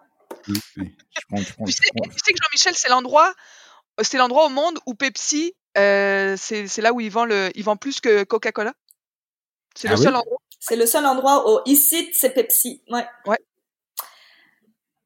tu, 0.45 0.55
sais, 0.55 0.83
que 0.83 2.39
Jean-Michel, 2.43 2.75
c'est 2.77 2.89
l'endroit, 2.89 3.33
c'est 4.03 4.19
l'endroit 4.19 4.47
au 4.47 4.51
monde 4.51 4.79
où 4.87 4.95
Pepsi 4.95 5.55
c'est 5.77 6.79
là 6.79 6.93
où 6.93 7.01
ils 7.01 7.11
vendent, 7.11 7.29
le, 7.29 7.51
ils 7.55 7.65
vendent 7.65 7.81
plus 7.81 8.01
que 8.01 8.25
Coca-Cola. 8.25 8.75
C'est 9.75 9.89
le 9.89 9.95
ah 9.95 9.99
seul 9.99 10.17
endroit. 10.17 10.39
C'est 10.59 10.77
le 10.77 10.87
seul 10.87 11.07
endroit 11.07 11.51
où 11.51 11.61
ici 11.67 12.09
c'est 12.13 12.31
Pepsi. 12.31 12.83
Ouais. 12.91 13.07
Ouais. 13.27 13.39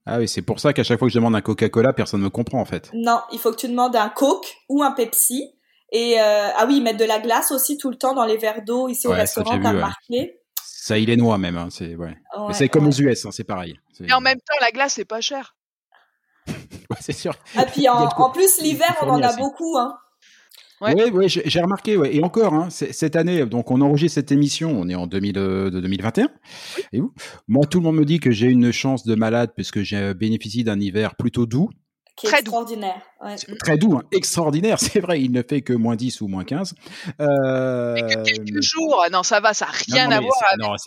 Ah 0.07 0.19
oui, 0.19 0.29
c'est 0.29 0.43
pour 0.43 0.61
ça 0.61 0.73
qu'à 0.73 0.83
chaque 0.83 0.99
fois 0.99 1.09
que 1.09 1.13
je 1.13 1.19
demande 1.19 1.37
un 1.37 1.41
Coca-Cola, 1.41 1.93
personne 1.93 2.21
ne 2.21 2.25
me 2.25 2.31
comprend 2.31 2.61
en 2.61 2.65
fait. 2.65 2.91
Non, 2.95 3.21
il 3.33 3.39
faut 3.39 3.51
que 3.51 3.57
tu 3.57 3.69
demandes 3.69 3.95
un 3.97 4.09
Coke 4.09 4.57
ou 4.69 4.83
un 4.83 4.93
Pepsi. 4.93 5.55
Et 5.93 6.21
euh, 6.21 6.49
ah 6.57 6.67
oui, 6.67 6.77
ils 6.77 6.83
mettent 6.83 6.99
de 6.99 7.05
la 7.05 7.19
glace 7.19 7.51
aussi 7.51 7.77
tout 7.77 7.91
le 7.91 7.97
temps 7.97 8.15
dans 8.15 8.25
les 8.25 8.37
verres 8.37 8.63
d'eau 8.63 8.89
ici 8.89 9.07
au 9.07 9.11
restaurant, 9.11 9.61
t'as 9.61 9.71
remarqué. 9.71 10.41
Ça, 10.65 10.99
il 10.99 11.11
est 11.11 11.17
noir 11.17 11.37
même. 11.39 11.57
Hein, 11.57 11.69
c'est 11.71 11.95
ouais. 11.97 12.17
C'est 12.53 12.69
comme 12.69 12.87
aux 12.87 12.93
US, 12.93 13.27
hein, 13.27 13.31
c'est 13.33 13.45
pareil. 13.45 13.79
Et 14.01 14.13
en 14.13 14.21
même 14.21 14.39
temps, 14.39 14.57
la 14.61 14.71
glace 14.71 14.95
c'est 14.95 15.05
pas 15.05 15.21
cher. 15.21 15.57
ouais, 16.49 16.97
c'est 17.01 17.13
sûr. 17.13 17.35
Et 17.61 17.67
puis 17.67 17.89
en, 17.89 18.07
en 18.07 18.31
plus 18.31 18.61
l'hiver, 18.63 18.97
on 19.03 19.11
en 19.11 19.23
a 19.23 19.37
beaucoup. 19.37 19.77
Hein. 19.77 19.99
Oui, 20.81 21.11
ouais, 21.11 21.29
j'ai 21.29 21.61
remarqué, 21.61 21.97
ouais. 21.97 22.17
et 22.17 22.25
encore, 22.25 22.55
hein, 22.55 22.69
cette 22.71 23.15
année, 23.15 23.45
donc 23.45 23.71
on 23.71 23.81
enregistre 23.83 24.15
cette 24.15 24.33
émission, 24.33 24.71
on 24.71 24.89
est 24.89 24.95
en 24.95 25.07
2000, 25.07 25.33
de 25.35 25.71
2021. 25.81 26.29
Et 26.93 27.01
où? 27.01 27.13
Moi, 27.49 27.67
tout 27.67 27.79
le 27.79 27.85
monde 27.85 27.97
me 27.97 28.05
dit 28.05 28.19
que 28.19 28.31
j'ai 28.31 28.47
une 28.47 28.73
chance 28.73 29.05
de 29.05 29.15
malade 29.15 29.51
puisque 29.55 29.83
j'ai 29.83 30.15
bénéficié 30.15 30.65
d'un 30.65 30.81
hiver 30.81 31.17
plutôt 31.17 31.45
doux. 31.45 31.69
Qui 32.17 32.27
est 32.27 32.31
très 32.31 32.41
extraordinaire. 32.41 33.03
Ouais. 33.23 33.37
Très 33.59 33.77
doux, 33.77 33.97
hein, 33.97 34.03
extraordinaire, 34.13 34.79
c'est 34.81 35.01
vrai, 35.01 35.21
il 35.21 35.33
ne 35.33 35.43
fait 35.43 35.61
que 35.61 35.73
moins 35.73 35.97
10 35.97 36.23
ou 36.23 36.29
moins 36.29 36.45
15. 36.45 36.75
Euh... 37.21 37.95
que 37.95 38.23
quelques 38.25 38.63
jours, 38.63 39.05
non, 39.13 39.23
ça 39.23 39.41
va, 39.41 39.53
ça 39.53 39.67
n'a 39.67 39.73
rien 39.97 40.11
à 40.11 40.21
voir 40.21 40.33
avec... 40.53 40.81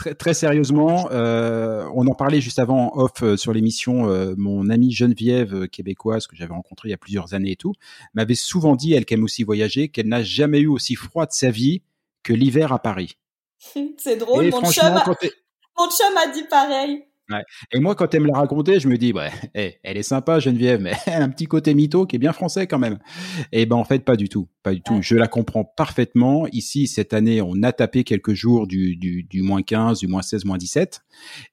Très, 0.00 0.14
très 0.14 0.32
sérieusement, 0.32 1.10
euh, 1.12 1.86
on 1.94 2.06
en 2.06 2.14
parlait 2.14 2.40
juste 2.40 2.58
avant 2.58 2.86
en 2.86 3.02
off 3.02 3.22
euh, 3.22 3.36
sur 3.36 3.52
l'émission. 3.52 4.08
Euh, 4.08 4.32
mon 4.38 4.70
amie 4.70 4.92
Geneviève 4.92 5.54
euh, 5.54 5.66
québécoise 5.66 6.26
que 6.26 6.36
j'avais 6.36 6.54
rencontrée 6.54 6.88
il 6.88 6.92
y 6.92 6.94
a 6.94 6.96
plusieurs 6.96 7.34
années 7.34 7.50
et 7.50 7.56
tout, 7.56 7.74
m'avait 8.14 8.34
souvent 8.34 8.76
dit, 8.76 8.94
elle 8.94 9.04
qui 9.04 9.12
aime 9.12 9.24
aussi 9.24 9.42
voyager, 9.42 9.90
qu'elle 9.90 10.08
n'a 10.08 10.22
jamais 10.22 10.60
eu 10.60 10.68
aussi 10.68 10.94
froid 10.94 11.26
de 11.26 11.32
sa 11.32 11.50
vie 11.50 11.82
que 12.22 12.32
l'hiver 12.32 12.72
à 12.72 12.78
Paris. 12.78 13.18
C'est 13.98 14.16
drôle. 14.16 14.48
mon 14.48 14.72
chum, 14.72 14.86
a... 14.86 15.04
mon 15.04 15.90
chum 15.90 16.16
a 16.16 16.28
dit 16.28 16.44
pareil. 16.44 17.04
Et 17.72 17.80
moi, 17.80 17.94
quand 17.94 18.14
elle 18.14 18.22
me 18.22 18.28
l'a 18.28 18.38
raconté, 18.38 18.80
je 18.80 18.88
me 18.88 18.96
dis, 18.96 19.12
ouais, 19.12 19.30
eh, 19.54 19.78
elle 19.82 19.96
est 19.96 20.02
sympa, 20.02 20.38
Geneviève, 20.38 20.80
mais 20.80 20.92
elle 21.06 21.22
a 21.22 21.24
un 21.24 21.28
petit 21.28 21.46
côté 21.46 21.74
mytho 21.74 22.06
qui 22.06 22.16
est 22.16 22.18
bien 22.18 22.32
français 22.32 22.66
quand 22.66 22.78
même. 22.78 22.98
Et 23.52 23.66
ben 23.66 23.76
en 23.76 23.84
fait, 23.84 24.04
pas 24.04 24.16
du 24.16 24.28
tout, 24.28 24.48
pas 24.62 24.74
du 24.74 24.82
tout. 24.82 24.98
Je 25.00 25.16
la 25.16 25.28
comprends 25.28 25.64
parfaitement. 25.64 26.46
Ici, 26.52 26.86
cette 26.86 27.12
année, 27.12 27.40
on 27.40 27.62
a 27.62 27.72
tapé 27.72 28.04
quelques 28.04 28.34
jours 28.34 28.66
du, 28.66 28.96
du, 28.96 29.22
du 29.22 29.42
moins 29.42 29.62
15, 29.62 30.00
du 30.00 30.08
moins 30.08 30.22
16, 30.22 30.44
moins 30.44 30.58
17. 30.58 31.00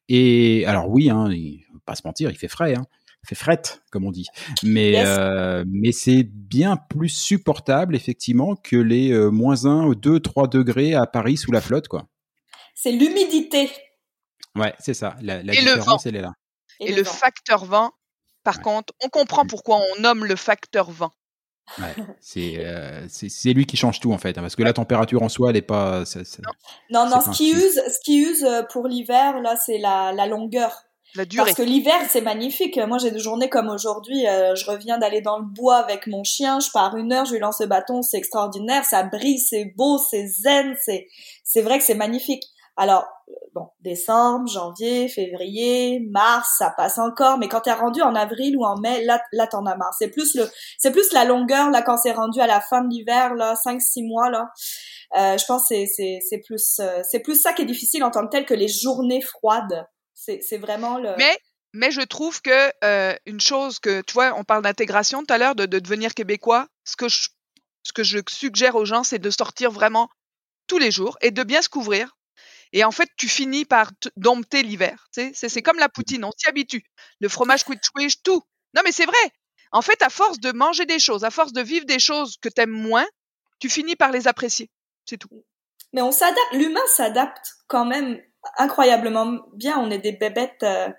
Et 0.10 0.66
alors 0.66 0.90
oui, 0.90 1.10
hein, 1.10 1.30
il, 1.32 1.64
pas 1.86 1.96
se 1.96 2.02
mentir, 2.06 2.30
il 2.30 2.38
fait 2.38 2.48
frais. 2.48 2.76
Hein 2.76 2.86
fait 3.28 3.36
fret, 3.36 3.62
comme 3.92 4.06
on 4.06 4.12
dit. 4.12 4.28
Mais, 4.64 4.94
euh, 5.06 5.66
mais 5.68 5.92
c'est 5.92 6.24
bien 6.24 6.78
plus 6.78 7.10
supportable, 7.10 7.96
effectivement, 7.96 8.56
que 8.56 8.78
les 8.78 9.12
euh, 9.12 9.30
moins 9.30 9.66
1, 9.66 9.92
2, 9.92 10.20
3 10.20 10.48
degrés 10.48 10.94
à 10.94 11.06
Paris 11.06 11.38
sous 11.38 11.52
la 11.52 11.62
flotte, 11.62 11.88
quoi. 11.88 12.08
C'est 12.74 12.92
l'humidité. 12.92 13.70
Ouais, 14.58 14.74
c'est 14.80 14.94
ça. 14.94 15.16
La, 15.22 15.44
la 15.44 15.54
différence, 15.54 16.06
elle 16.06 16.16
est 16.16 16.22
là. 16.22 16.34
Et, 16.80 16.94
le, 16.94 17.04
facteur 17.04 17.66
vent, 17.66 17.92
par 18.44 18.62
contre, 18.62 18.94
on 19.04 19.10
comprend 19.10 19.46
mm. 19.46 19.48
pourquoi 19.48 19.78
on 19.78 20.02
nomme 20.02 20.26
le 20.26 20.36
facteur 20.36 20.92
vent. 20.92 21.12
Ouais, 21.80 21.96
euh, 22.38 23.06
c'est 23.10 23.30
c'est 23.30 23.54
lui 23.54 23.66
qui 23.66 23.76
change 23.76 24.00
tout 24.00 24.14
en 24.14 24.18
fait, 24.18 24.38
hein, 24.38 24.42
parce 24.42 24.56
que 24.56 24.64
la 24.64 24.74
température 24.74 25.22
en 25.22 25.30
soi, 25.30 25.50
elle 25.50 25.58
est 25.58 25.62
pas. 25.62 26.04
non, 26.90 27.10
non, 27.10 27.20
ce 27.20 27.32
qui 27.32 27.52
use, 27.52 27.82
ce 27.88 28.00
qui 28.04 28.20
use 28.20 28.48
pour 28.72 28.88
l'hiver 28.88 29.42
là, 29.42 29.58
c'est 29.58 29.78
la, 29.78 30.14
la 30.14 30.28
longueur. 30.28 30.88
Parce 31.16 31.54
que 31.54 31.64
l'hiver, 31.64 31.96
c'est 32.10 32.22
magnifique. 32.22 32.78
Moi, 32.78 32.98
j'ai 32.98 33.12
des 33.12 33.20
journées 33.20 33.50
comme 33.50 33.70
aujourd'hui. 33.70 34.28
Euh, 34.28 34.56
je 34.56 34.70
reviens 34.70 34.98
d'aller 34.98 35.22
dans 35.22 35.40
le 35.40 35.46
bois 35.46 35.78
avec 35.78 36.08
mon 36.08 36.24
chien. 36.24 36.60
Je 36.60 36.70
pars 36.72 36.96
une 36.96 37.12
heure, 37.14 37.26
je 37.26 37.34
lui 37.34 37.40
lance 37.40 37.60
le 37.60 37.68
bâton. 37.68 38.02
C'est 38.02 38.18
extraordinaire. 38.18 38.86
Ça 38.86 39.04
brille, 39.04 39.40
c'est 39.40 39.74
beau, 39.76 39.98
c'est 39.98 40.28
zen. 40.28 40.76
C'est, 40.80 41.08
c'est 41.44 41.62
vrai 41.62 41.80
que 41.80 41.86
c'est 41.86 41.96
magnifique. 41.96 42.44
Alors, 42.78 43.08
bon, 43.56 43.70
décembre, 43.82 44.48
janvier, 44.48 45.10
février, 45.10 46.00
mars, 46.12 46.56
ça 46.60 46.72
passe 46.78 47.00
encore. 47.00 47.40
Mais 47.40 47.48
quand 47.48 47.62
t'es 47.62 47.74
rendu 47.74 48.02
en 48.02 48.14
avril 48.14 48.56
ou 48.56 48.64
en 48.64 48.78
mai, 48.80 49.04
là, 49.04 49.20
là, 49.32 49.48
t'en 49.48 49.66
as 49.66 49.76
marre. 49.76 49.94
C'est 49.98 50.10
plus 50.10 50.36
le, 50.36 50.48
c'est 50.78 50.92
plus 50.92 51.12
la 51.12 51.26
longueur, 51.26 51.72
là, 51.72 51.82
quand 51.82 51.98
c'est 51.98 52.12
rendu 52.12 52.40
à 52.40 52.48
la 52.48 52.62
fin 52.62 52.84
de 52.84 52.90
l'hiver, 52.90 53.34
là, 53.34 53.56
5 53.56 53.82
six 53.82 54.04
mois, 54.04 54.30
là. 54.30 54.50
Euh, 55.18 55.38
je 55.38 55.46
pense 55.46 55.70
c'est, 55.70 55.86
c'est, 55.88 56.20
c'est 56.28 56.40
plus, 56.40 56.80
euh, 56.80 57.02
c'est 57.10 57.22
plus 57.22 57.42
ça 57.42 57.54
qui 57.54 57.62
est 57.62 57.66
difficile 57.66 58.04
en 58.04 58.12
tant 58.12 58.26
que 58.26 58.32
tel 58.32 58.46
que 58.46 58.54
les 58.54 58.68
journées 58.68 59.22
froides. 59.22 59.88
C'est 60.14 60.58
vraiment 60.58 60.98
le. 60.98 61.16
Mais 61.18 61.38
mais 61.74 61.92
je 61.92 62.02
trouve 62.02 62.42
que 62.42 62.72
euh, 62.84 63.16
une 63.26 63.40
chose 63.40 63.80
que 63.80 64.02
tu 64.02 64.14
vois, 64.14 64.34
on 64.38 64.44
parle 64.44 64.64
d'intégration 64.64 65.24
tout 65.24 65.34
à 65.34 65.38
l'heure, 65.38 65.56
de, 65.56 65.66
de, 65.66 65.80
devenir 65.80 66.14
québécois. 66.14 66.68
Ce 66.86 66.96
que 66.96 67.08
je, 67.08 67.30
ce 67.84 67.94
que 67.94 68.04
je 68.04 68.20
suggère 68.28 68.76
aux 68.76 68.86
gens, 68.86 69.04
c'est 69.04 69.20
de 69.20 69.30
sortir 69.30 69.72
vraiment 69.72 70.10
tous 70.68 70.80
les 70.80 70.92
jours 70.92 71.18
et 71.22 71.32
de 71.32 71.44
bien 71.44 71.62
se 71.62 71.70
couvrir. 71.70 72.17
Et 72.74 72.84
en 72.84 72.92
fait, 72.92 73.10
tu 73.18 73.28
finis 73.28 73.66
par 73.66 73.92
dompter 74.16 74.64
l'hiver. 74.64 75.08
C'est 75.12 75.32
c'est 75.34 75.62
comme 75.62 75.80
la 75.80 75.90
poutine, 75.90 76.26
on 76.26 76.32
s'y 76.38 76.48
habitue. 76.48 76.84
Le 77.20 77.30
fromage 77.30 77.64
quiche 77.96 78.24
tout. 78.24 78.42
Non, 78.76 78.82
mais 78.86 78.92
c'est 78.92 79.06
vrai. 79.06 79.32
En 79.72 79.82
fait, 79.82 80.02
à 80.02 80.10
force 80.10 80.40
de 80.40 80.52
manger 80.52 80.86
des 80.86 81.00
choses, 81.00 81.24
à 81.24 81.30
force 81.30 81.54
de 81.54 81.62
vivre 81.62 81.86
des 81.86 82.00
choses 82.00 82.38
que 82.42 82.50
t'aimes 82.50 82.70
moins, 82.70 83.06
tu 83.60 83.70
finis 83.70 83.96
par 83.96 84.12
les 84.12 84.28
apprécier. 84.28 84.70
C'est 85.06 85.18
tout. 85.18 85.30
Mais 85.94 86.02
on 86.02 86.12
s'adapte. 86.12 86.54
L'humain 86.54 86.86
s'adapte 86.88 87.56
quand 87.68 87.86
même 87.86 88.20
incroyablement 88.58 89.40
bien. 89.54 89.78
On 89.80 89.90
est 89.90 90.00
des 90.00 90.12
bébêtes. 90.12 90.64
Euh, 90.64 90.90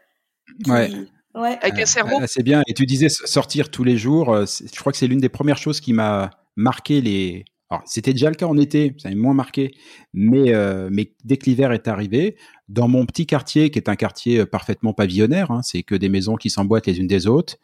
ouais. 0.66 0.91
Avec 1.35 1.79
un 1.79 1.87
cerveau. 1.87 2.21
C'est 2.27 2.43
bien. 2.43 2.62
Et 2.66 2.75
tu 2.75 2.87
disais 2.87 3.09
sortir 3.09 3.71
tous 3.71 3.85
les 3.85 3.97
jours. 3.97 4.33
Euh, 4.33 4.45
je 4.47 4.79
crois 4.79 4.93
que 4.93 4.99
c'est 4.99 5.07
l'une 5.07 5.21
des 5.21 5.29
premières 5.29 5.59
choses 5.59 5.81
qui 5.81 5.93
m'a 5.93 6.31
marqué 6.57 7.01
les. 7.01 7.45
Alors, 7.71 7.83
c'était 7.87 8.12
déjà 8.12 8.31
le 8.31 8.35
cas 8.35 8.47
en 8.47 8.57
été, 8.57 8.95
ça 8.99 9.11
m'a 9.11 9.16
moins 9.16 9.35
marqué, 9.35 9.75
mais, 10.14 10.55
euh, 10.55 10.89
mais 10.91 11.14
dès 11.25 11.37
que 11.37 11.47
l'hiver 11.47 11.73
est 11.73 11.87
arrivé, 11.87 12.37
dans 12.69 12.89
mon 12.89 13.05
petit 13.05 13.27
quartier, 13.27 13.71
qui 13.71 13.79
est 13.79 13.89
un 13.89 13.97
quartier 13.97 14.47
parfaitement 14.47 14.95
pavillonnaire, 14.95 15.51
hein, 15.51 15.62
c'est 15.62 15.83
que 15.83 15.95
des 15.95 16.09
maisons 16.09 16.37
qui 16.37 16.49
s'emboîtent 16.49 16.87
les 16.87 16.99
unes 16.99 17.07
des 17.07 17.27
autres, 17.27 17.57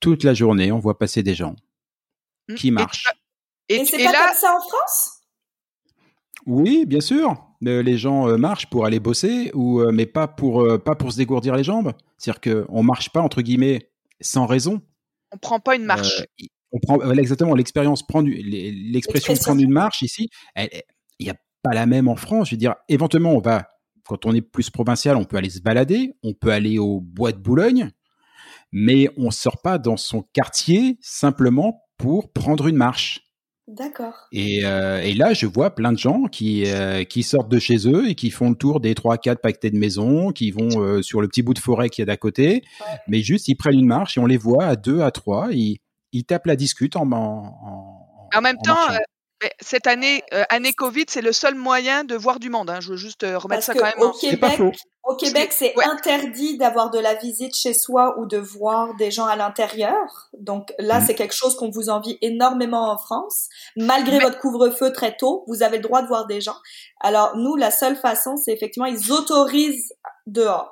toute 0.00 0.24
la 0.24 0.34
journée, 0.34 0.72
on 0.72 0.78
voit 0.78 0.98
passer 0.98 1.22
des 1.22 1.34
gens 1.34 1.54
mmh. 2.48 2.54
qui 2.54 2.70
marchent. 2.72 3.06
Et, 3.68 3.84
c'est 3.84 4.02
pas 4.02 4.12
comme 4.12 4.36
ça 4.36 4.56
en 4.56 4.60
France? 4.60 5.20
Oui, 6.46 6.84
bien 6.84 7.00
sûr 7.00 7.54
les 7.64 7.98
gens 7.98 8.28
euh, 8.28 8.36
marchent 8.36 8.66
pour 8.66 8.86
aller 8.86 9.00
bosser, 9.00 9.50
ou, 9.54 9.80
euh, 9.80 9.90
mais 9.92 10.06
pas 10.06 10.28
pour, 10.28 10.62
euh, 10.62 10.78
pas 10.78 10.94
pour 10.94 11.12
se 11.12 11.16
dégourdir 11.16 11.56
les 11.56 11.64
jambes. 11.64 11.92
C'est-à-dire 12.18 12.66
qu'on 12.66 12.82
ne 12.82 12.86
marche 12.86 13.10
pas, 13.10 13.20
entre 13.20 13.42
guillemets, 13.42 13.90
sans 14.20 14.46
raison. 14.46 14.80
On 15.32 15.38
prend 15.38 15.60
pas 15.60 15.76
une 15.76 15.84
marche. 15.84 16.24
On 16.74 16.80
prend, 16.80 17.12
exactement, 17.12 17.54
l'expérience 17.54 18.04
prendre, 18.04 18.28
l'expression 18.28 19.34
prendre 19.34 19.62
une 19.62 19.70
marche 19.70 20.02
ici, 20.02 20.28
il 20.56 20.68
n'y 21.20 21.30
a 21.30 21.36
pas 21.62 21.72
la 21.72 21.86
même 21.86 22.08
en 22.08 22.16
France. 22.16 22.48
Je 22.48 22.56
veux 22.56 22.58
dire, 22.58 22.74
éventuellement, 22.88 23.32
on 23.32 23.40
va, 23.40 23.68
quand 24.06 24.26
on 24.26 24.34
est 24.34 24.42
plus 24.42 24.70
provincial, 24.70 25.16
on 25.16 25.24
peut 25.24 25.36
aller 25.36 25.50
se 25.50 25.60
balader, 25.60 26.14
on 26.24 26.34
peut 26.34 26.50
aller 26.50 26.78
au 26.78 27.00
bois 27.00 27.30
de 27.30 27.38
Boulogne, 27.38 27.90
mais 28.72 29.08
on 29.16 29.26
ne 29.26 29.30
sort 29.30 29.62
pas 29.62 29.78
dans 29.78 29.96
son 29.96 30.22
quartier 30.32 30.98
simplement 31.00 31.80
pour 31.96 32.32
prendre 32.32 32.66
une 32.66 32.76
marche. 32.76 33.20
D'accord. 33.68 34.26
Et, 34.30 34.66
euh, 34.66 35.00
et, 35.00 35.14
là, 35.14 35.32
je 35.32 35.46
vois 35.46 35.74
plein 35.74 35.92
de 35.92 35.96
gens 35.96 36.24
qui, 36.24 36.64
euh, 36.66 37.04
qui 37.04 37.22
sortent 37.22 37.48
de 37.48 37.58
chez 37.58 37.88
eux 37.88 38.10
et 38.10 38.14
qui 38.14 38.30
font 38.30 38.50
le 38.50 38.56
tour 38.56 38.80
des 38.80 38.92
3-4 38.92 39.36
paquetés 39.36 39.70
de 39.70 39.78
maisons, 39.78 40.32
qui 40.32 40.50
vont 40.50 40.82
euh, 40.82 41.00
sur 41.00 41.22
le 41.22 41.28
petit 41.28 41.40
bout 41.40 41.54
de 41.54 41.58
forêt 41.60 41.88
qu'il 41.88 42.02
y 42.02 42.04
a 42.04 42.06
d'à 42.06 42.18
côté, 42.18 42.62
mais 43.08 43.22
juste 43.22 43.48
ils 43.48 43.54
prennent 43.54 43.78
une 43.78 43.86
marche 43.86 44.18
et 44.18 44.20
on 44.20 44.26
les 44.26 44.36
voit 44.36 44.66
à 44.66 44.76
deux, 44.76 45.00
à 45.00 45.10
trois, 45.10 45.48
ils, 45.50 45.78
ils 46.14 46.24
tapent 46.24 46.46
la 46.46 46.56
discute 46.56 46.96
en, 46.96 47.10
en, 47.12 47.58
en, 47.62 48.28
en 48.34 48.40
même 48.40 48.58
temps, 48.64 48.88
cette 49.60 49.86
année, 49.86 50.22
euh, 50.32 50.44
année 50.48 50.72
Covid, 50.72 51.04
c'est 51.08 51.22
le 51.22 51.32
seul 51.32 51.54
moyen 51.54 52.04
de 52.04 52.14
voir 52.14 52.38
du 52.38 52.50
monde. 52.50 52.70
Hein. 52.70 52.80
Je 52.80 52.90
veux 52.90 52.96
juste 52.96 53.24
euh, 53.24 53.38
remettre 53.38 53.62
ça 53.62 53.74
quand 53.74 53.84
même. 53.84 54.00
Au 54.00 54.12
Québec, 54.12 54.60
au 55.04 55.16
Québec, 55.16 55.52
c'est 55.52 55.74
interdit 55.84 56.56
d'avoir 56.56 56.90
de 56.90 56.98
la 56.98 57.14
visite 57.14 57.54
chez 57.54 57.74
soi 57.74 58.18
ou 58.18 58.26
de 58.26 58.38
voir 58.38 58.94
des 58.94 59.10
gens 59.10 59.26
à 59.26 59.36
l'intérieur. 59.36 60.30
Donc 60.38 60.72
là, 60.78 61.00
mm. 61.00 61.06
c'est 61.06 61.14
quelque 61.14 61.34
chose 61.34 61.56
qu'on 61.56 61.70
vous 61.70 61.90
envie 61.90 62.18
énormément 62.22 62.90
en 62.90 62.98
France. 62.98 63.48
Malgré 63.76 64.18
votre 64.18 64.38
couvre-feu 64.38 64.92
très 64.92 65.16
tôt, 65.16 65.44
vous 65.46 65.62
avez 65.62 65.78
le 65.78 65.82
droit 65.82 66.02
de 66.02 66.08
voir 66.08 66.26
des 66.26 66.40
gens. 66.40 66.56
Alors 67.00 67.36
nous, 67.36 67.56
la 67.56 67.70
seule 67.70 67.96
façon, 67.96 68.36
c'est 68.36 68.52
effectivement 68.52 68.86
ils 68.86 69.12
autorisent 69.12 69.92
dehors. 70.26 70.70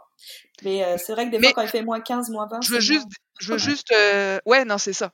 Mais 0.63 0.85
euh, 0.85 0.97
c'est 0.97 1.13
vrai 1.13 1.27
que 1.27 1.37
des 1.37 1.43
fois, 1.43 1.53
quand 1.55 1.63
il 1.63 1.69
fait 1.69 1.83
moins 1.83 2.01
15, 2.01 2.31
moins 2.31 2.47
20, 2.47 2.61
je 2.63 2.73
veux 2.73 2.81
juste, 2.81 3.09
je 3.41 3.53
veux 3.53 3.59
juste, 3.59 3.93
ouais, 4.47 4.65
non, 4.65 4.79
c'est 4.79 4.93
ça. 4.93 5.11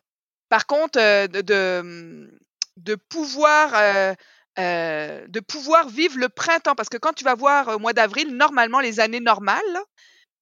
Par 0.48 0.66
contre, 0.66 0.98
de 0.98 2.28
de 2.78 2.94
pouvoir 2.94 3.74
euh, 3.74 4.14
euh, 4.58 5.26
de 5.28 5.40
pouvoir 5.40 5.88
vivre 5.88 6.18
le 6.18 6.28
printemps 6.28 6.74
parce 6.74 6.88
que 6.88 6.96
quand 6.96 7.12
tu 7.12 7.24
vas 7.24 7.34
voir 7.34 7.68
au 7.68 7.78
mois 7.78 7.92
d'avril 7.92 8.36
normalement 8.36 8.80
les 8.80 9.00
années 9.00 9.20
normales 9.20 9.78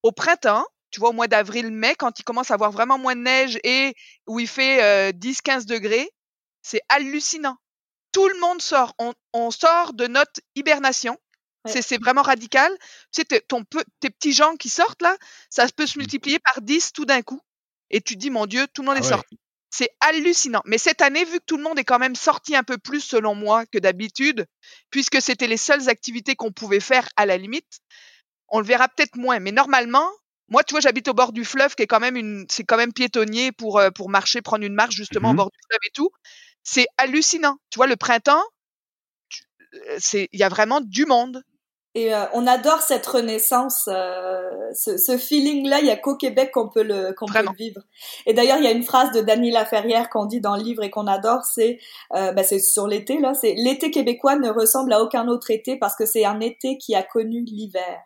au 0.03 0.13
printemps 0.13 0.67
tu 0.91 1.01
vois 1.01 1.11
au 1.11 1.15
mois 1.15 1.29
d'avril 1.29 1.71
mai 1.73 1.95
quand 1.99 2.19
il 2.21 2.25
commence 2.25 2.51
à 2.51 2.55
avoir 2.55 2.71
vraiment 2.71 2.99
moins 2.99 3.17
de 3.17 3.23
neige 3.23 3.59
et 3.65 3.95
où 4.27 4.39
il 4.39 4.49
fait 4.49 5.13
10 5.13 5.29
euh, 5.29 5.41
15 5.45 5.67
degrés 5.67 6.11
c'est 6.63 6.83
hallucinant 6.89 7.57
tout 8.13 8.29
le 8.29 8.39
monde 8.41 8.63
sort 8.63 8.95
on, 8.99 9.51
sort 9.51 9.93
de 9.95 10.07
notre 10.07 10.41
hibernation 10.55 11.19
C'est 11.67 12.01
vraiment 12.01 12.23
radical. 12.23 12.73
Tu 13.13 13.25
sais, 13.29 13.41
ton 13.41 13.65
tes 13.99 14.09
petits 14.09 14.33
gens 14.33 14.55
qui 14.57 14.69
sortent 14.69 15.03
là, 15.03 15.17
ça 15.51 15.67
peut 15.77 15.85
se 15.85 15.99
mmh. 15.99 16.03
multiplier 16.03 16.39
par 16.39 16.63
10 16.63 16.93
tout 16.93 17.05
d'un 17.05 17.23
coup. 17.23 17.41
Et 17.91 18.01
tu 18.01 18.15
te 18.15 18.21
dis, 18.21 18.31
mon 18.31 18.47
Dieu, 18.47 18.67
tout 18.73 18.83
le 18.83 18.87
monde 18.87 18.97
est 18.97 19.07
ah 19.07 19.17
sorti. 19.17 19.37
C'est 19.71 19.91
hallucinant. 20.01 20.63
Mais 20.65 20.79
cette 20.79 21.03
année, 21.03 21.25
vu 21.25 21.39
que 21.39 21.45
tout 21.47 21.57
le 21.57 21.63
monde 21.63 21.79
est 21.79 21.85
quand 21.85 21.99
même 21.99 22.15
sorti 22.15 22.57
un 22.57 22.63
peu 22.63 22.79
plus, 22.79 23.01
selon 23.01 23.35
moi, 23.35 23.67
que 23.67 23.79
d'habitude, 23.79 24.47
puisque 24.91 25.21
c'était 25.21 25.47
les 25.49 25.57
seules 25.57 25.89
activités 25.89 26.35
qu'on 26.37 26.53
pouvait 26.53 26.81
faire 26.81 27.09
à 27.17 27.27
la 27.27 27.37
limite, 27.37 27.81
on 28.49 28.61
le 28.61 28.67
verra 28.67 28.89
peut-être 28.89 29.17
moins. 29.17 29.41
Mais 29.41 29.53
normalement, 29.53 30.09
moi, 30.49 30.63
tu 30.65 30.73
vois, 30.75 30.81
j'habite 30.81 31.09
au 31.09 31.15
bord 31.15 31.33
du 31.33 31.45
fleuve, 31.45 31.75
qui 31.75 31.83
est 31.83 31.87
quand 31.87 32.01
même 32.01 32.17
une, 32.17 32.47
c'est 32.51 32.65
quand 32.65 32.77
même 32.77 32.93
piétonnier 32.93 33.53
pour 33.53 33.79
euh, 33.79 33.91
pour 33.91 34.09
marcher, 34.11 34.43
prendre 34.43 34.65
une 34.65 34.75
marche 34.75 34.95
justement 34.95 35.31
au 35.31 35.33
mmh 35.33 35.37
bord 35.37 35.51
du 35.51 35.59
fleuve 35.69 35.81
et 35.87 35.91
tout. 35.95 36.11
C'est 36.63 36.87
hallucinant. 36.99 37.59
Tu 37.71 37.79
vois, 37.79 37.87
le 37.87 37.97
printemps, 37.97 38.43
euh, 39.75 39.97
c'est, 39.99 40.29
il 40.33 40.41
y 40.41 40.43
a 40.43 40.49
vraiment 40.49 40.81
du 40.81 41.07
monde. 41.07 41.43
Et 41.97 42.13
euh, 42.13 42.27
on 42.35 42.47
adore 42.47 42.83
cette 42.83 43.07
renaissance, 43.07 43.89
euh, 43.91 44.51
ce, 44.75 44.99
ce 44.99 45.17
feeling-là. 45.17 45.81
Il 45.81 45.87
y 45.87 45.91
a 45.91 45.97
qu'au 45.97 46.15
Québec 46.15 46.51
qu'on 46.53 46.69
peut 46.69 46.83
le 46.83 47.15
qu'on 47.15 47.25
peut 47.25 47.41
le 47.41 47.57
vivre. 47.57 47.81
Et 48.27 48.35
d'ailleurs, 48.35 48.59
il 48.59 48.65
y 48.65 48.67
a 48.67 48.71
une 48.73 48.83
phrase 48.83 49.13
de 49.13 49.23
Dany 49.23 49.51
Laferrière 49.51 50.11
qu'on 50.11 50.27
dit 50.27 50.43
dans 50.43 50.57
le 50.57 50.63
livre 50.63 50.83
et 50.83 50.91
qu'on 50.91 51.07
adore. 51.07 51.47
C'est 51.47 51.79
euh, 52.15 52.33
ben, 52.33 52.45
c'est 52.45 52.59
sur 52.59 52.87
l'été 52.87 53.19
là. 53.19 53.33
C'est 53.33 53.55
l'été 53.55 53.91
québécois 53.91 54.37
ne 54.37 54.51
ressemble 54.51 54.93
à 54.93 55.03
aucun 55.03 55.27
autre 55.27 55.51
été 55.51 55.79
parce 55.79 55.97
que 55.97 56.05
c'est 56.05 56.27
un 56.27 56.39
été 56.41 56.77
qui 56.77 56.95
a 56.95 57.03
connu 57.03 57.43
l'hiver. 57.43 58.03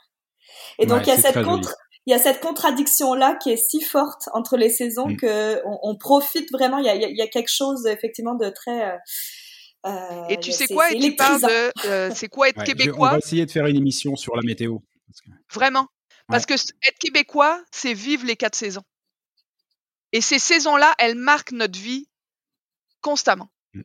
Et 0.78 0.86
donc 0.86 1.08
il 1.08 1.08
y 1.08 1.12
a 1.12 1.16
cette 1.16 1.42
contre 1.42 1.74
il 2.06 2.12
y 2.12 2.14
a 2.14 2.18
cette 2.20 2.40
contradiction 2.40 3.14
là 3.14 3.34
qui 3.34 3.50
est 3.50 3.56
si 3.56 3.80
forte 3.80 4.28
entre 4.34 4.56
les 4.56 4.70
saisons 4.70 5.08
mm. 5.08 5.16
que 5.16 5.66
on, 5.66 5.80
on, 5.82 5.96
profite 5.96 6.52
vraiment. 6.52 6.78
Il 6.78 6.84
y 6.84 6.90
a, 6.90 6.94
il 6.94 7.16
y 7.16 7.22
a 7.22 7.26
quelque 7.26 7.50
chose 7.50 7.88
effectivement 7.88 8.34
de 8.34 8.50
très 8.50 9.00
euh, 9.86 10.26
et 10.28 10.38
tu 10.38 10.52
sais 10.52 10.66
quoi? 10.66 10.90
Et 10.92 10.98
tu 10.98 11.16
parles 11.16 11.40
de 11.40 11.72
euh, 11.86 12.10
c'est 12.14 12.28
quoi 12.28 12.48
être 12.48 12.62
québécois 12.64 13.08
On 13.08 13.12
va 13.12 13.18
essayer 13.18 13.46
de 13.46 13.50
faire 13.50 13.66
une 13.66 13.76
émission 13.76 14.16
sur 14.16 14.36
la 14.36 14.42
météo. 14.42 14.78
Vraiment, 15.52 15.88
parce 16.28 16.46
que 16.46 16.54
être 16.54 16.98
québécois, 17.00 17.62
c'est 17.70 17.94
vivre 17.94 18.26
les 18.26 18.36
quatre 18.36 18.54
saisons. 18.54 18.84
Et 20.12 20.20
ces 20.20 20.38
saisons-là, 20.38 20.94
elles 20.98 21.14
marquent 21.14 21.52
notre 21.52 21.78
vie 21.78 22.08
constamment. 23.00 23.48
Mmh. 23.74 23.82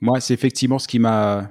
Moi, 0.00 0.20
c'est 0.20 0.34
effectivement 0.34 0.78
ce 0.78 0.88
qui 0.88 0.98
m'a 0.98 1.50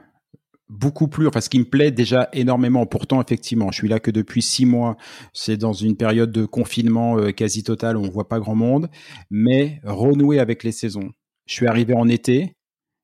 beaucoup 0.70 1.07
plus, 1.07 1.28
enfin 1.28 1.41
ce 1.41 1.49
qui 1.49 1.59
me 1.59 1.66
plaît 1.66 1.91
déjà 1.91 2.30
énormément. 2.34 2.86
Pourtant, 2.86 3.22
effectivement, 3.22 3.72
je 3.72 3.78
suis 3.78 3.88
là 3.88 3.99
que 3.99 4.11
depuis 4.11 4.41
six 4.41 4.66
mois. 4.66 4.97
C'est 5.34 5.57
dans 5.57 5.74
une 5.74 5.95
période 5.95 6.32
de 6.32 6.45
confinement 6.45 7.18
euh, 7.18 7.32
quasi 7.32 7.63
total 7.63 7.97
où 7.97 8.01
on 8.01 8.09
voit 8.09 8.28
pas 8.28 8.39
grand 8.39 8.55
monde. 8.55 8.89
Mais 9.30 9.80
renouer 9.84 10.39
avec 10.39 10.63
les 10.63 10.72
saisons. 10.72 11.11
Je 11.46 11.54
suis 11.54 11.68
arrivé 11.68 11.93
en 11.93 12.08
été, 12.08 12.56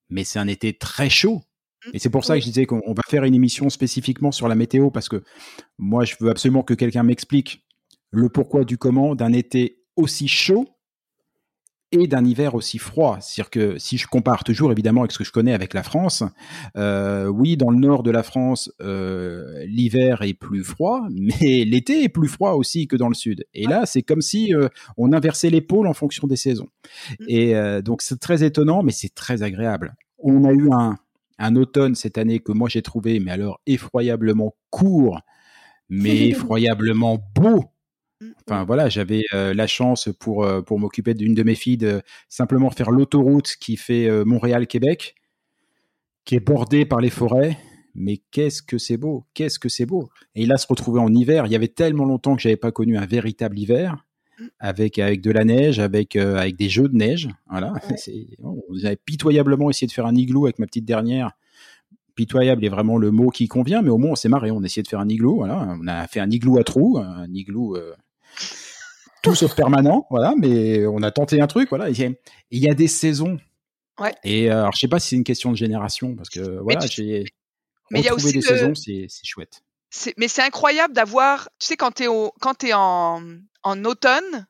mais 0.09 0.23
c'est 0.23 0.39
un 0.39 0.47
été 0.47 0.73
très 0.73 1.09
chaud. 1.09 1.41
Et 1.93 1.99
c'est 1.99 2.09
pour 2.09 2.25
ça 2.25 2.35
que 2.35 2.41
je 2.41 2.45
disais 2.45 2.65
qu'on 2.65 2.93
va 2.93 3.01
faire 3.07 3.23
une 3.23 3.33
émission 3.33 3.69
spécifiquement 3.69 4.31
sur 4.31 4.47
la 4.47 4.55
météo 4.55 4.91
parce 4.91 5.09
que 5.09 5.23
moi, 5.79 6.05
je 6.05 6.15
veux 6.19 6.29
absolument 6.29 6.63
que 6.63 6.73
quelqu'un 6.73 7.03
m'explique 7.03 7.65
le 8.11 8.29
pourquoi 8.29 8.65
du 8.65 8.77
comment 8.77 9.15
d'un 9.15 9.33
été 9.33 9.83
aussi 9.95 10.27
chaud 10.27 10.67
et 11.91 12.07
d'un 12.07 12.23
hiver 12.25 12.55
aussi 12.55 12.77
froid. 12.77 13.17
C'est-à-dire 13.19 13.49
que 13.49 13.77
si 13.77 13.97
je 13.97 14.07
compare 14.07 14.43
toujours 14.43 14.71
évidemment 14.71 15.01
avec 15.01 15.11
ce 15.11 15.17
que 15.17 15.23
je 15.23 15.31
connais 15.31 15.53
avec 15.53 15.73
la 15.73 15.83
France, 15.83 16.23
euh, 16.77 17.27
oui, 17.27 17.57
dans 17.57 17.69
le 17.69 17.77
nord 17.77 18.03
de 18.03 18.11
la 18.11 18.23
France, 18.23 18.71
euh, 18.81 19.63
l'hiver 19.65 20.21
est 20.21 20.33
plus 20.33 20.63
froid, 20.63 21.07
mais 21.11 21.65
l'été 21.65 22.03
est 22.03 22.09
plus 22.09 22.29
froid 22.29 22.51
aussi 22.51 22.87
que 22.87 22.95
dans 22.95 23.09
le 23.09 23.15
sud. 23.15 23.45
Et 23.53 23.65
là, 23.65 23.85
c'est 23.85 24.01
comme 24.01 24.21
si 24.21 24.53
euh, 24.55 24.67
on 24.97 25.11
inversait 25.13 25.49
les 25.49 25.61
pôles 25.61 25.87
en 25.87 25.93
fonction 25.93 26.27
des 26.27 26.37
saisons. 26.37 26.67
Mmh. 27.19 27.25
Et 27.27 27.81
donc 27.83 28.01
c'est 28.01 28.19
très 28.19 28.43
étonnant, 28.43 28.83
mais 28.83 28.91
c'est 28.91 29.13
très 29.13 29.43
agréable. 29.43 29.95
On 30.19 30.45
a 30.45 30.51
eu 30.51 30.69
un, 30.71 30.95
un 31.39 31.55
automne 31.55 31.95
cette 31.95 32.17
année 32.17 32.39
que 32.39 32.51
moi 32.51 32.69
j'ai 32.69 32.81
trouvé, 32.81 33.19
mais 33.19 33.31
alors 33.31 33.59
effroyablement 33.65 34.55
court, 34.69 35.19
mais 35.89 36.27
effroyablement 36.29 37.19
beau. 37.35 37.65
Enfin 38.47 38.63
voilà, 38.63 38.89
j'avais 38.89 39.23
euh, 39.33 39.53
la 39.53 39.67
chance 39.67 40.09
pour 40.19 40.43
euh, 40.43 40.61
pour 40.61 40.79
m'occuper 40.79 41.13
d'une 41.13 41.33
de 41.33 41.43
mes 41.43 41.55
filles 41.55 41.77
de 41.77 42.01
simplement 42.29 42.69
faire 42.69 42.91
l'autoroute 42.91 43.55
qui 43.59 43.77
fait 43.77 44.07
euh, 44.07 44.25
Montréal-Québec, 44.25 45.15
qui 46.25 46.35
est 46.35 46.39
bordée 46.39 46.85
par 46.85 47.01
les 47.01 47.09
forêts. 47.09 47.57
Mais 47.93 48.21
qu'est-ce 48.31 48.61
que 48.61 48.77
c'est 48.77 48.95
beau, 48.95 49.25
qu'est-ce 49.33 49.59
que 49.59 49.67
c'est 49.67 49.85
beau. 49.85 50.09
Et 50.33 50.45
là, 50.45 50.57
se 50.57 50.65
retrouver 50.65 51.01
en 51.01 51.13
hiver, 51.13 51.45
il 51.45 51.51
y 51.51 51.57
avait 51.57 51.67
tellement 51.67 52.05
longtemps 52.05 52.37
que 52.37 52.41
j'avais 52.41 52.55
pas 52.55 52.71
connu 52.71 52.97
un 52.97 53.05
véritable 53.05 53.59
hiver 53.59 54.05
mmh. 54.39 54.45
avec 54.59 54.99
avec 54.99 55.21
de 55.21 55.31
la 55.31 55.43
neige, 55.43 55.79
avec 55.79 56.15
avec 56.15 56.55
des 56.55 56.69
jeux 56.69 56.87
de 56.87 56.95
neige. 56.95 57.27
Voilà, 57.49 57.73
j'avais 58.75 58.95
pitoyablement 58.95 59.69
essayé 59.69 59.87
de 59.87 59.91
faire 59.91 60.05
un 60.05 60.15
igloo 60.15 60.45
avec 60.45 60.59
ma 60.59 60.67
petite 60.67 60.85
dernière 60.85 61.31
pitoyable 62.13 62.65
est 62.65 62.69
vraiment 62.69 62.97
le 62.97 63.09
mot 63.09 63.29
qui 63.29 63.47
convient, 63.47 63.81
mais 63.81 63.89
au 63.89 63.97
moins 63.97 64.11
on 64.11 64.15
s'est 64.15 64.29
marré, 64.29 64.51
on 64.51 64.61
a 64.61 64.65
essayé 64.65 64.83
de 64.83 64.87
faire 64.87 64.99
un 64.99 65.07
igloo, 65.07 65.37
voilà, 65.37 65.75
on 65.81 65.87
a 65.87 66.05
fait 66.07 66.19
un 66.19 66.29
igloo 66.29 66.57
à 66.57 66.63
trous, 66.63 66.99
un 66.99 67.33
igloo 67.33 67.77
tout 69.21 69.35
sauf 69.35 69.55
permanent, 69.55 70.07
voilà, 70.09 70.33
mais 70.37 70.85
on 70.87 71.03
a 71.03 71.11
tenté 71.11 71.41
un 71.41 71.47
truc, 71.47 71.69
voilà. 71.69 71.89
Il 71.89 72.17
y, 72.51 72.69
a 72.69 72.73
des 72.73 72.87
saisons. 72.87 73.37
Ouais. 73.99 74.15
Et 74.23 74.51
euh, 74.51 74.61
alors, 74.61 74.73
je 74.73 74.79
sais 74.79 74.87
pas 74.87 74.99
si 74.99 75.09
c'est 75.09 75.15
une 75.15 75.23
question 75.23 75.51
de 75.51 75.57
génération, 75.57 76.15
parce 76.15 76.29
que 76.29 76.59
voilà, 76.59 76.85
j'ai 76.87 77.25
mais 77.91 77.99
il 77.99 78.05
y 78.05 78.09
a 78.09 78.15
aussi 78.15 78.31
des 78.31 78.41
saisons, 78.41 78.73
c'est 78.73 79.07
chouette. 79.23 79.61
Mais 80.17 80.29
c'est 80.29 80.41
incroyable 80.41 80.93
d'avoir, 80.93 81.49
tu 81.59 81.67
sais, 81.67 81.77
quand 81.77 81.91
tu 81.91 82.03
es, 82.03 82.07
quand 82.39 82.63
es 82.63 82.73
en, 82.73 83.21
en 83.63 83.85
automne, 83.85 84.47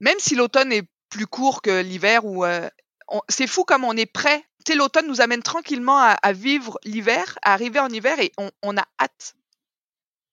même 0.00 0.18
si 0.18 0.34
l'automne 0.34 0.70
est 0.72 0.86
plus 1.08 1.26
court 1.26 1.62
que 1.62 1.80
l'hiver, 1.80 2.26
ou 2.26 2.44
euh, 2.44 2.68
c'est 3.28 3.46
fou 3.46 3.64
comme 3.64 3.84
on 3.84 3.96
est 3.96 4.06
prêt. 4.06 4.44
Tu 4.66 4.72
sais, 4.72 4.78
l'automne 4.78 5.06
nous 5.06 5.22
amène 5.22 5.42
tranquillement 5.42 5.98
à, 5.98 6.32
vivre 6.34 6.78
l'hiver, 6.84 7.38
à 7.42 7.54
arriver 7.54 7.80
en 7.80 7.88
hiver, 7.88 8.20
et 8.20 8.32
on, 8.36 8.50
on 8.62 8.76
a 8.76 8.84
hâte. 9.00 9.34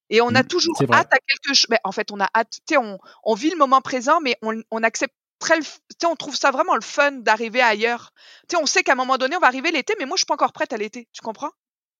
Et 0.09 0.21
on 0.21 0.29
a 0.35 0.43
mmh, 0.43 0.47
toujours 0.47 0.81
hâte 0.91 1.13
à 1.13 1.17
quelque 1.17 1.55
chose. 1.55 1.67
en 1.83 1.91
fait, 1.91 2.11
on 2.11 2.19
a 2.19 2.29
hâte. 2.35 2.51
Tu 2.67 2.75
sais, 2.75 2.77
on, 2.77 2.99
on, 3.23 3.33
vit 3.33 3.49
le 3.49 3.57
moment 3.57 3.81
présent, 3.81 4.19
mais 4.21 4.37
on, 4.41 4.61
on 4.71 4.83
accepte 4.83 5.15
très. 5.39 5.59
Tu 5.59 5.65
sais, 5.99 6.07
on 6.07 6.15
trouve 6.15 6.35
ça 6.35 6.51
vraiment 6.51 6.75
le 6.75 6.81
fun 6.81 7.11
d'arriver 7.11 7.61
ailleurs. 7.61 8.11
Tu 8.47 8.55
sais, 8.55 8.61
on 8.61 8.65
sait 8.65 8.83
qu'à 8.83 8.93
un 8.93 8.95
moment 8.95 9.17
donné, 9.17 9.35
on 9.35 9.39
va 9.39 9.47
arriver 9.47 9.71
l'été, 9.71 9.95
mais 9.99 10.05
moi, 10.05 10.15
je 10.15 10.19
suis 10.19 10.25
pas 10.27 10.35
encore 10.35 10.53
prête 10.53 10.73
à 10.73 10.77
l'été. 10.77 11.07
Tu 11.11 11.21
comprends? 11.21 11.51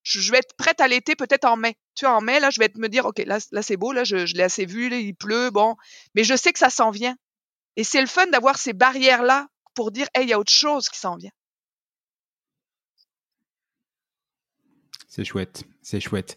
Je, 0.02 0.30
vais 0.30 0.38
être 0.38 0.54
prête 0.56 0.80
à 0.80 0.86
l'été 0.86 1.16
peut-être 1.16 1.46
en 1.46 1.56
mai. 1.56 1.76
Tu 1.96 2.04
vois, 2.04 2.14
en 2.14 2.20
mai, 2.20 2.38
là, 2.38 2.50
je 2.50 2.60
vais 2.60 2.70
me 2.76 2.88
dire, 2.88 3.06
ok, 3.06 3.18
là, 3.26 3.38
là, 3.50 3.62
c'est 3.62 3.76
beau, 3.76 3.92
là, 3.92 4.04
je, 4.04 4.24
je 4.24 4.34
l'ai 4.34 4.44
assez 4.44 4.64
vu, 4.64 4.88
là, 4.88 4.98
il 4.98 5.16
pleut, 5.16 5.50
bon, 5.50 5.74
mais 6.14 6.22
je 6.22 6.36
sais 6.36 6.52
que 6.52 6.60
ça 6.60 6.70
s'en 6.70 6.92
vient. 6.92 7.16
Et 7.74 7.82
c'est 7.82 8.00
le 8.00 8.06
fun 8.06 8.26
d'avoir 8.28 8.56
ces 8.56 8.72
barrières 8.72 9.22
là 9.22 9.48
pour 9.74 9.90
dire, 9.90 10.06
hey, 10.14 10.24
il 10.24 10.30
y 10.30 10.32
a 10.32 10.38
autre 10.38 10.52
chose 10.52 10.88
qui 10.88 10.98
s'en 10.98 11.16
vient. 11.16 11.30
C'est 15.08 15.24
chouette, 15.24 15.64
c'est 15.82 16.00
chouette. 16.00 16.36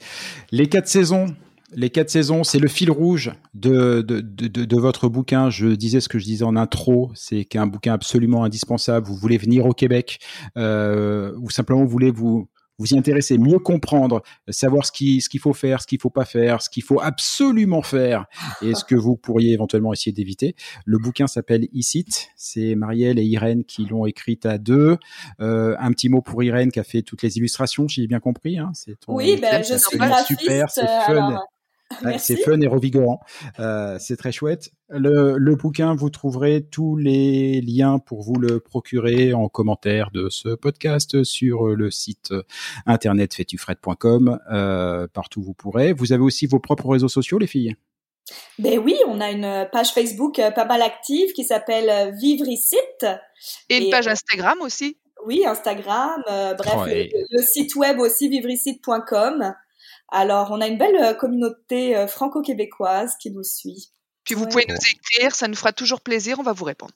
Les 0.52 0.70
quatre 0.70 0.88
saisons, 0.88 1.36
les 1.74 1.90
quatre 1.90 2.10
saisons, 2.10 2.44
c'est 2.44 2.60
le 2.60 2.68
fil 2.68 2.92
rouge 2.92 3.32
de, 3.54 4.02
de, 4.02 4.22
de, 4.22 4.48
de, 4.48 4.78
votre 4.78 5.08
bouquin. 5.10 5.50
Je 5.50 5.68
disais 5.68 6.02
ce 6.02 6.10
que 6.10 6.20
je 6.20 6.26
disais 6.26 6.44
en 6.44 6.56
intro, 6.56 7.12
c'est 7.16 7.46
qu'un 7.46 7.68
bouquin 7.68 7.94
absolument 7.94 8.44
indispensable. 8.44 9.08
Vous 9.08 9.16
voulez 9.16 9.38
venir 9.38 9.66
au 9.66 9.74
Québec, 9.74 10.20
euh, 10.58 11.34
ou 11.40 11.50
simplement 11.50 11.84
vous 11.84 11.90
voulez 11.90 12.12
vous 12.12 12.48
vous 12.80 12.94
y 12.94 12.98
intéresser, 12.98 13.38
mieux 13.38 13.60
comprendre, 13.60 14.24
savoir 14.48 14.86
ce 14.86 14.94
qu'il 14.94 15.22
ce 15.22 15.28
qu'il 15.28 15.42
faut 15.42 15.54
faire, 15.54 15.82
ce 15.82 15.88
qu'il 15.88 16.00
faut 16.00 16.10
pas 16.10 16.24
faire, 16.24 16.62
ce 16.62 16.70
qu'il 16.70 16.82
faut 16.82 17.02
absolument 17.02 17.82
faire, 17.82 18.26
et 18.62 18.74
ce 18.74 18.86
que 18.86 18.96
vous 18.96 19.18
pourriez 19.18 19.52
éventuellement 19.52 19.92
essayer 19.92 20.14
d'éviter. 20.14 20.56
Le 20.86 20.98
bouquin 20.98 21.28
s'appelle 21.28 21.68
Icit. 21.74 22.30
C'est 22.38 22.76
Marielle 22.76 23.20
et 23.20 23.24
Irène 23.24 23.66
qui 23.66 23.86
l'ont 23.86 24.06
écrit 24.06 24.40
à 24.46 24.58
deux. 24.58 24.98
Euh, 25.42 25.76
un 25.78 25.92
petit 25.92 26.08
mot 26.08 26.22
pour 26.22 26.42
Irène 26.42 26.72
qui 26.72 26.80
a 26.80 26.84
fait 26.86 27.02
toutes 27.02 27.22
les 27.22 27.38
illustrations, 27.38 27.88
j'ai 27.90 28.08
bien 28.08 28.22
compris. 28.22 28.58
Hein, 28.58 28.72
c'est 28.74 28.96
oui, 29.10 29.38
ben, 29.42 29.62
je 29.62 29.76
suis 29.76 29.98
graphiste. 29.98 30.40
Super, 30.40 30.70
c'est 30.70 30.88
fun 31.06 31.42
c'est 32.18 32.38
fun 32.38 32.60
et 32.62 32.68
revigorant. 32.68 33.20
Euh, 33.60 33.98
c'est 34.00 34.18
très 34.18 34.32
chouette. 34.32 34.72
Le, 34.90 35.38
le, 35.38 35.56
bouquin, 35.56 35.94
vous 35.94 36.10
trouverez 36.10 36.64
tous 36.64 36.96
les 36.96 37.62
liens 37.62 38.00
pour 38.00 38.24
vous 38.24 38.36
le 38.36 38.60
procurer 38.60 39.34
en 39.34 39.50
commentaire 39.50 40.10
de 40.12 40.30
ce 40.30 40.50
podcast 40.50 41.24
sur 41.24 41.68
le 41.68 41.92
site 41.92 42.34
internet 42.86 43.34
fétufred.com. 43.34 44.40
Euh, 44.52 45.08
partout 45.08 45.42
vous 45.42 45.54
pourrez. 45.54 45.94
Vous 45.94 46.14
avez 46.14 46.24
aussi 46.24 46.48
vos 46.48 46.60
propres 46.60 46.90
réseaux 46.90 47.10
sociaux, 47.10 47.38
les 47.38 47.48
filles? 47.48 47.76
Ben 48.58 48.80
oui, 48.80 48.96
on 49.08 49.22
a 49.22 49.32
une 49.32 49.68
page 49.72 49.92
Facebook 49.92 50.40
euh, 50.40 50.52
pas 50.52 50.66
mal 50.66 50.82
active 50.82 51.32
qui 51.34 51.44
s'appelle 51.44 51.90
euh, 51.90 52.12
Vivre 52.12 52.48
ici. 52.48 52.78
Et 53.70 53.78
une 53.78 53.90
page 53.90 54.08
Instagram 54.08 54.60
aussi. 54.62 54.98
Oui, 55.26 55.44
Instagram. 55.46 56.24
Euh, 56.30 56.54
bref, 56.54 56.76
oh, 56.78 56.86
le, 56.86 57.42
site 57.42 57.76
web 57.76 58.00
aussi 58.00 58.30
vivreicite.com. 58.30 59.54
Alors, 60.12 60.52
on 60.52 60.62
a 60.62 60.68
une 60.68 60.78
belle 60.78 60.96
euh, 60.96 61.14
communauté 61.14 61.96
euh, 61.96 62.08
franco-québécoise 62.08 63.16
qui 63.20 63.32
nous 63.32 63.44
suit. 63.44 63.92
Puis 64.24 64.36
vous 64.36 64.48
pouvez 64.48 64.66
nous 64.68 64.76
écrire, 64.76 65.36
ça 65.36 65.48
nous 65.48 65.56
fera 65.56 65.72
toujours 65.72 66.02
plaisir, 66.02 66.40
on 66.40 66.44
va 66.44 66.54
vous 66.54 66.66
répondre. 66.66 66.94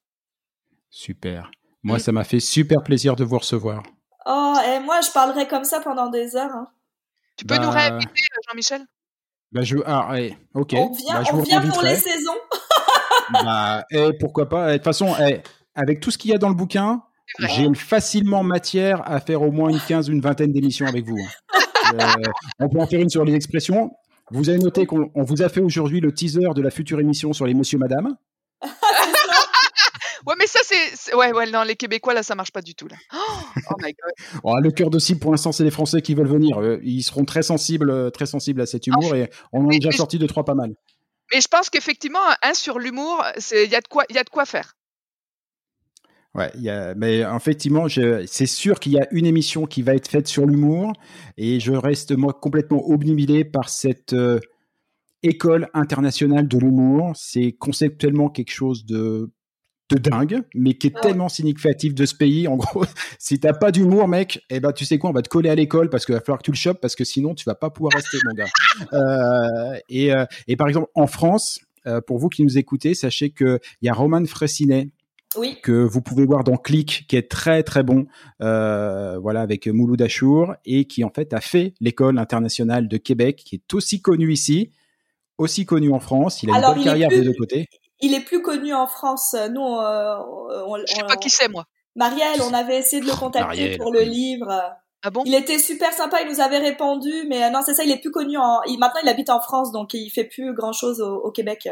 Super. 0.90 1.52
Moi, 1.84 1.98
mm. 1.98 2.00
ça 2.00 2.12
m'a 2.12 2.24
fait 2.24 2.40
super 2.40 2.84
plaisir 2.84 3.16
de 3.16 3.24
vous 3.24 3.38
recevoir. 3.38 3.84
Oh, 4.26 4.56
et 4.68 4.80
moi, 4.80 5.02
je 5.02 5.12
parlerai 5.12 5.48
comme 5.48 5.64
ça 5.64 5.80
pendant 5.80 6.10
des 6.10 6.36
heures. 6.36 6.52
Hein. 6.52 6.68
Tu 7.38 7.46
peux 7.46 7.56
nous 7.56 7.64
bah, 7.64 7.72
réinviter, 7.72 8.12
euh, 8.12 8.42
Jean-Michel? 8.50 8.86
bah, 9.52 9.62
je... 9.64 9.78
Ah, 9.86 10.14
ok. 10.54 10.74
On 10.74 10.92
vient, 10.92 11.22
bah, 11.22 11.30
on 11.34 11.42
vient 11.42 11.62
pour 11.62 11.82
les 11.82 11.96
saisons. 11.96 12.38
bah, 13.34 13.84
et 13.92 13.98
eh, 13.98 14.14
pourquoi 14.14 14.48
pas. 14.48 14.70
Eh, 14.70 14.72
de 14.74 14.78
toute 14.78 14.86
façon, 14.86 15.16
eh, 15.20 15.42
avec 15.76 16.00
tout 16.00 16.12
ce 16.12 16.18
qu'il 16.18 16.32
y 16.32 16.34
a 16.34 16.38
dans 16.38 16.50
le 16.50 16.56
bouquin, 16.56 17.04
j'ai 17.40 17.74
facilement 17.74 18.44
matière 18.44 19.02
à 19.10 19.20
faire 19.20 19.42
au 19.42 19.52
moins 19.52 19.70
une 19.70 19.80
quinze, 19.80 20.08
une 20.08 20.22
vingtaine 20.22 20.52
d'émissions 20.52 20.86
avec 20.86 21.06
vous. 21.06 21.18
Hein. 21.18 21.60
Euh, 21.94 22.24
on 22.60 22.70
peut 22.70 22.80
en 22.80 22.88
faire 22.88 23.02
une 23.02 23.10
sur 23.10 23.26
les 23.26 23.34
expressions. 23.34 23.92
Vous 24.32 24.50
avez 24.50 24.60
noté 24.60 24.86
qu'on 24.86 25.10
vous 25.16 25.42
a 25.42 25.50
fait 25.50 25.62
aujourd'hui 25.62 26.00
le 26.00 26.14
teaser 26.14 26.48
de 26.56 26.62
la 26.62 26.72
future 26.72 27.00
émission 27.00 27.34
sur 27.34 27.46
les 27.46 27.54
monsieur 27.54 27.78
madame. 27.78 28.16
ouais, 30.26 30.36
mais 30.40 30.48
ça, 30.48 30.60
c'est. 30.64 31.14
Ouais, 31.14 31.34
ouais, 31.34 31.50
non, 31.52 31.64
les 31.64 31.76
Québécois, 31.76 32.14
là, 32.14 32.24
ça 32.24 32.36
marche 32.36 32.52
pas 32.52 32.62
du 32.62 32.76
tout. 32.76 32.88
Là. 32.88 32.98
Oh, 33.70 33.76
my 33.80 33.94
God. 33.94 34.40
Oh, 34.44 34.60
le 34.60 34.72
cœur 34.72 34.90
de 34.90 35.00
cible, 35.00 35.20
pour 35.20 35.32
l'instant, 35.32 35.52
c'est 35.52 35.64
les 35.64 35.72
Français 35.72 36.02
qui 36.02 36.16
veulent 36.16 36.28
venir. 36.28 36.60
Euh, 36.60 36.80
ils 36.84 37.02
seront 37.02 37.24
très 37.24 37.44
sensibles, 37.44 37.90
euh, 37.90 38.10
très 38.10 38.26
sensibles 38.26 38.60
à 38.62 38.66
cet 38.66 38.88
humour 38.88 39.16
et 39.16 39.30
on 39.54 39.66
en 39.66 39.70
a 39.70 39.74
déjà 39.74 39.92
sorti 39.92 40.20
deux, 40.20 40.28
trois 40.28 40.44
pas 40.44 40.54
mal. 40.54 40.74
Mais 41.32 41.40
je 41.40 41.48
pense 41.48 41.70
qu'effectivement, 41.70 42.20
un 42.42 42.54
sur 42.54 42.80
l'humour, 42.80 43.24
il 43.52 43.72
y, 43.72 43.76
a 43.76 43.80
de 43.80 43.88
quoi, 43.88 44.04
y 44.10 44.18
a 44.18 44.24
de 44.24 44.30
quoi 44.30 44.46
faire. 44.46 44.76
Ouais, 46.36 46.52
y 46.56 46.70
a, 46.70 46.96
mais 46.96 47.20
effectivement, 47.20 47.86
c'est 47.88 48.46
sûr 48.48 48.80
qu'il 48.80 48.94
y 48.94 49.00
a 49.00 49.08
une 49.12 49.28
émission 49.28 49.68
qui 49.68 49.84
va 49.84 49.94
être 49.94 50.08
faite 50.08 50.28
sur 50.28 50.48
l'humour, 50.48 50.94
et 51.38 51.60
je 51.60 51.74
reste 51.74 52.12
moi 52.18 52.34
complètement 52.34 52.90
obnubilé 52.90 53.46
par 53.46 53.70
cette 53.70 54.14
euh, 54.14 54.40
école 55.22 55.70
internationale 55.76 56.48
de 56.48 56.58
l'humour. 56.58 57.12
C'est 57.16 57.52
conceptuellement 57.52 58.30
quelque 58.30 58.52
chose 58.52 58.86
de 58.86 59.32
de 59.90 59.98
dingue, 59.98 60.42
mais 60.56 60.74
qui 60.76 60.88
est 60.88 61.02
tellement 61.02 61.30
significatif 61.30 61.94
de 61.94 62.06
ce 62.06 62.16
pays. 62.16 62.48
En 62.48 62.56
gros, 62.56 62.86
si 63.20 63.40
t'as 63.40 63.54
pas 63.54 63.72
d'humour, 63.72 64.08
mec, 64.08 64.42
eh 64.50 64.60
ben 64.60 64.72
tu 64.72 64.86
sais 64.86 64.98
quoi, 64.98 65.12
on 65.12 65.14
va 65.14 65.22
te 65.22 65.30
coller 65.30 65.50
à 65.50 65.56
l'école 65.56 65.90
parce 65.90 66.06
qu'il 66.06 66.16
va 66.16 66.22
falloir 66.22 66.40
que 66.40 66.46
tu 66.46 66.52
le 66.52 66.58
chopes 66.58 66.80
parce 66.82 66.96
que 66.96 67.04
sinon 67.04 67.36
tu 67.36 67.44
vas 67.44 67.54
pas 67.54 67.70
pouvoir 67.70 67.94
rester, 67.94 68.18
mon 68.26 68.34
gars. 68.34 68.48
Euh, 68.94 69.78
et, 69.88 70.12
euh, 70.12 70.26
et 70.48 70.56
par 70.56 70.68
exemple, 70.68 70.90
en 70.96 71.06
France, 71.06 71.60
pour 72.08 72.18
vous 72.18 72.30
qui 72.30 72.44
nous 72.44 72.58
écoutez, 72.58 72.96
sachez 72.96 73.30
que 73.30 73.60
il 73.82 73.86
y 73.86 73.90
a 73.90 73.94
Roman 73.94 74.26
Fressinet 74.26 74.90
oui. 75.36 75.60
que 75.62 75.72
vous 75.72 76.02
pouvez 76.02 76.26
voir 76.26 76.44
dans 76.44 76.58
Click, 76.58 77.06
qui 77.08 77.16
est 77.16 77.30
très 77.30 77.64
très 77.64 77.84
bon, 77.84 78.06
euh, 78.42 79.18
voilà, 79.20 79.42
avec 79.42 79.68
Mouloud 79.68 80.02
Achour, 80.02 80.56
et 80.66 80.86
qui 80.86 81.04
en 81.04 81.10
fait 81.10 81.34
a 81.34 81.42
fait 81.42 81.74
l'école 81.80 82.18
internationale 82.20 82.88
de 82.88 82.98
Québec, 82.98 83.42
qui 83.46 83.56
est 83.56 83.74
aussi 83.74 84.02
connue 84.02 84.32
ici, 84.32 84.72
aussi 85.38 85.66
connue 85.66 85.92
en 85.92 86.00
France. 86.00 86.44
Il 86.44 86.52
a 86.52 86.58
une 86.58 86.76
bonne 86.76 86.84
carrière 86.84 87.10
des 87.10 87.22
deux 87.22 87.34
côtés. 87.34 87.68
Il 88.02 88.14
est 88.14 88.22
plus 88.22 88.42
connu 88.42 88.74
en 88.74 88.88
France. 88.88 89.36
Nous, 89.52 89.62
euh, 89.62 90.16
on, 90.68 90.78
je 90.78 90.94
sais 90.94 91.04
pas 91.04 91.16
qui 91.16 91.30
c'est 91.30 91.48
moi. 91.48 91.66
Marielle, 91.96 92.42
on 92.42 92.54
avait 92.54 92.80
essayé 92.80 93.02
de 93.02 93.08
le 93.08 93.14
contacter 93.14 93.78
pour 93.78 93.94
le 93.94 94.02
livre. 94.02 94.52
Ah 95.06 95.10
bon? 95.10 95.22
Il 95.26 95.36
était 95.36 95.60
super 95.60 95.92
sympa, 95.92 96.22
il 96.22 96.30
nous 96.30 96.40
avait 96.40 96.60
répondu, 96.60 97.12
mais 97.28 97.50
non, 97.52 97.60
c'est 97.66 97.74
ça, 97.74 97.84
il 97.84 97.92
est 97.92 98.00
plus 98.00 98.12
connu 98.12 98.38
en. 98.38 98.62
maintenant, 98.80 99.02
il 99.04 99.10
habite 99.10 99.30
en 99.30 99.42
France, 99.42 99.72
donc 99.72 99.94
il 99.94 100.10
fait 100.10 100.24
plus 100.24 100.54
grand 100.54 100.74
chose 100.74 101.02
au 101.02 101.30
Québec. 101.32 101.68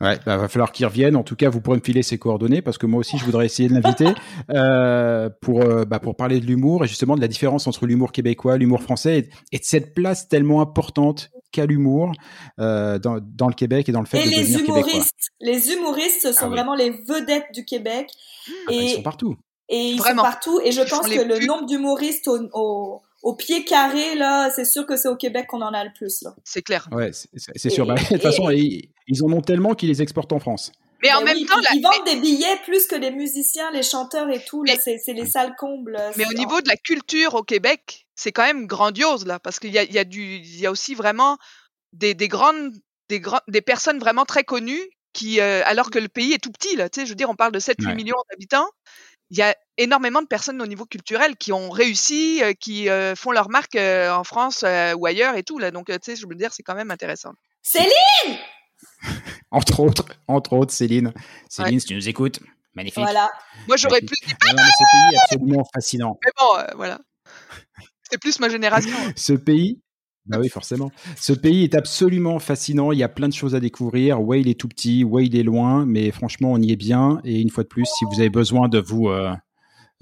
Ouais, 0.00 0.18
bah, 0.26 0.36
va 0.36 0.48
falloir 0.48 0.72
qu'il 0.72 0.84
revienne. 0.84 1.16
En 1.16 1.22
tout 1.22 1.36
cas, 1.36 1.48
vous 1.48 1.60
pourrez 1.62 1.78
me 1.78 1.82
filer 1.82 2.02
ses 2.02 2.18
coordonnées 2.18 2.60
parce 2.60 2.76
que 2.76 2.84
moi 2.86 3.00
aussi, 3.00 3.16
je 3.16 3.24
voudrais 3.24 3.46
essayer 3.46 3.68
de 3.68 3.74
l'inviter 3.74 4.08
euh, 4.50 5.30
pour 5.40 5.62
euh, 5.62 5.84
bah, 5.86 6.00
pour 6.00 6.16
parler 6.16 6.38
de 6.40 6.44
l'humour 6.46 6.84
et 6.84 6.88
justement 6.88 7.16
de 7.16 7.20
la 7.20 7.28
différence 7.28 7.66
entre 7.66 7.86
l'humour 7.86 8.12
québécois, 8.12 8.58
l'humour 8.58 8.82
français 8.82 9.28
et, 9.52 9.58
de 9.58 9.64
cette 9.64 9.94
place 9.94 10.28
tellement 10.28 10.60
importante 10.60 11.30
qu'a 11.52 11.64
l'humour 11.64 12.12
euh, 12.60 12.98
dans, 12.98 13.18
dans 13.22 13.48
le 13.48 13.54
Québec 13.54 13.88
et 13.88 13.92
dans 13.92 14.00
le 14.00 14.06
fait 14.06 14.20
et 14.20 14.24
de 14.26 14.30
les 14.30 14.40
devenir 14.42 14.60
humoristes, 14.64 15.30
québécois. 15.40 15.40
les 15.40 15.72
humoristes 15.72 16.32
sont 16.32 16.38
Ah 16.42 16.44
oui. 16.48 16.50
vraiment 16.50 16.74
les 16.74 16.90
vedettes 16.90 17.46
du 17.54 17.64
Québec 17.64 18.10
Ah 18.48 18.50
bah, 18.68 18.72
et 18.74 18.76
ils 18.84 18.88
sont 18.96 19.02
partout. 19.02 19.36
et 19.70 19.78
ils 19.92 19.96
Vraiment. 19.98 20.22
sont 20.24 20.28
partout. 20.28 20.60
Et 20.62 20.72
je 20.72 20.82
Ils 20.82 20.88
pense 20.90 21.08
que 21.08 21.22
le 21.22 21.46
nombre 21.46 21.66
d'humoristes 21.66 22.28
au, 22.28 22.38
au 22.52 23.00
au 23.22 23.34
pied 23.34 23.64
carré 23.64 24.14
là, 24.14 24.50
c'est 24.54 24.66
sûr 24.66 24.86
que 24.86 24.96
c'est 24.96 25.08
au 25.08 25.16
Québec 25.16 25.46
qu'on 25.48 25.62
en 25.62 25.72
a 25.72 25.82
le 25.82 25.90
plus 25.92 26.22
là. 26.22 26.34
C'est 26.44 26.62
clair. 26.62 26.86
Ouais, 26.92 27.10
c'est- 27.12 27.28
Et- 27.64 27.70
sûr. 27.70 27.86
Bah, 27.86 27.94
de 27.98 28.06
toute 28.06 28.22
façon, 28.22 28.50
ils, 28.50 28.90
ils 29.08 29.22
en 29.24 29.32
ont 29.32 29.40
tellement 29.42 29.74
qu'ils 29.74 29.88
les 29.88 30.02
exportent 30.02 30.32
en 30.32 30.38
France. 30.40 30.72
Mais 31.02 31.12
en 31.12 31.22
même 31.22 31.36
oui, 31.36 31.44
temps, 31.44 31.56
ils, 31.74 31.82
vendent 31.82 32.06
des 32.06 32.16
billets 32.16 32.56
plus 32.64 32.86
que 32.86 32.94
les 32.94 33.10
musiciens, 33.10 33.70
les 33.70 33.82
chanteurs 33.82 34.30
et 34.30 34.42
tout. 34.42 34.64
Là, 34.64 34.74
Mais- 34.86 34.98
c'est 34.98 35.12
les 35.12 35.26
salles 35.26 35.54
combles. 35.58 35.98
Mais 36.16 36.24
au 36.26 36.32
niveau 36.32 36.60
de 36.62 36.68
la 36.68 36.76
culture 36.76 37.34
au 37.34 37.42
Québec, 37.42 38.06
c'est 38.14 38.32
quand 38.32 38.44
même 38.44 38.66
grandiose 38.66 39.26
là, 39.26 39.38
parce 39.38 39.58
qu'il 39.58 39.72
y 39.72 39.78
a, 39.78 39.82
il 39.82 39.92
y 39.92 39.98
a 39.98 40.04
du, 40.04 40.36
il 40.36 40.58
y 40.58 40.66
a 40.66 40.70
aussi 40.70 40.94
vraiment 40.94 41.36
des, 41.92 42.14
des 42.14 42.28
grandes, 42.28 42.72
des 43.10 43.60
personnes 43.60 43.98
vraiment 43.98 44.24
très 44.24 44.42
connues 44.44 44.82
qui, 45.12 45.40
euh, 45.40 45.62
alors 45.66 45.90
que 45.90 45.98
le 45.98 46.08
pays 46.08 46.32
est 46.32 46.42
tout 46.42 46.50
petit 46.50 46.76
là, 46.76 46.88
tu 46.88 47.00
sais, 47.00 47.06
je 47.06 47.10
veux 47.10 47.16
dire, 47.16 47.30
on 47.30 47.36
parle 47.36 47.52
de 47.52 47.60
7-8 47.60 47.86
Ouais. 47.88 47.94
millions 47.94 48.16
d'habitants, 48.30 48.68
il 49.30 49.38
y 49.38 49.42
a 49.42 49.54
énormément 49.76 50.22
de 50.22 50.26
personnes 50.26 50.60
au 50.62 50.66
niveau 50.66 50.84
culturel 50.86 51.36
qui 51.36 51.52
ont 51.52 51.70
réussi, 51.70 52.42
euh, 52.42 52.52
qui 52.52 52.88
euh, 52.88 53.14
font 53.14 53.32
leur 53.32 53.48
marque 53.50 53.76
euh, 53.76 54.10
en 54.12 54.24
France 54.24 54.62
euh, 54.64 54.94
ou 54.94 55.06
ailleurs 55.06 55.36
et 55.36 55.42
tout 55.42 55.58
là, 55.58 55.70
donc 55.70 55.88
euh, 55.90 55.94
tu 56.02 56.10
sais, 56.12 56.16
je 56.16 56.26
veux 56.26 56.34
dire, 56.34 56.52
c'est 56.52 56.62
quand 56.62 56.74
même 56.74 56.90
intéressant. 56.90 57.32
Céline, 57.62 58.38
Entre 59.50 59.80
autres, 59.80 60.06
entre 60.28 60.52
autres, 60.54 60.72
Céline. 60.72 61.12
Céline, 61.48 61.80
si 61.80 61.86
tu 61.86 61.94
nous 61.94 62.08
écoutes, 62.08 62.40
magnifique. 62.74 63.02
voilà. 63.02 63.30
Moi, 63.68 63.76
j'aurais 63.76 64.00
plus 64.00 64.16
dit, 64.26 64.32
non, 64.32 64.52
mais 64.56 64.62
ce 64.62 64.84
pays 64.92 65.14
est 65.14 65.22
absolument 65.22 65.64
fascinant. 65.72 66.18
mais 66.24 66.32
bon, 66.38 66.58
euh, 66.58 66.66
voilà, 66.76 66.98
c'est 68.10 68.18
plus 68.18 68.38
ma 68.40 68.48
génération. 68.48 68.96
Ce 69.16 69.32
pays, 69.32 69.80
bah 70.26 70.38
oui, 70.40 70.48
forcément. 70.48 70.90
Ce 71.16 71.32
pays 71.32 71.64
est 71.64 71.74
absolument 71.74 72.38
fascinant. 72.38 72.92
Il 72.92 72.98
y 72.98 73.02
a 73.02 73.08
plein 73.08 73.28
de 73.28 73.32
choses 73.32 73.54
à 73.54 73.60
découvrir. 73.60 74.20
Ouais, 74.20 74.40
il 74.40 74.48
est 74.48 74.58
tout 74.58 74.68
petit, 74.68 75.04
ouais, 75.04 75.26
il 75.26 75.36
est 75.36 75.42
loin, 75.42 75.86
mais 75.86 76.10
franchement, 76.10 76.52
on 76.52 76.60
y 76.60 76.72
est 76.72 76.76
bien. 76.76 77.20
Et 77.24 77.40
une 77.40 77.50
fois 77.50 77.62
de 77.62 77.68
plus, 77.68 77.86
si 77.86 78.04
vous 78.04 78.20
avez 78.20 78.30
besoin 78.30 78.68
de 78.68 78.78
vous, 78.78 79.08
euh, 79.08 79.32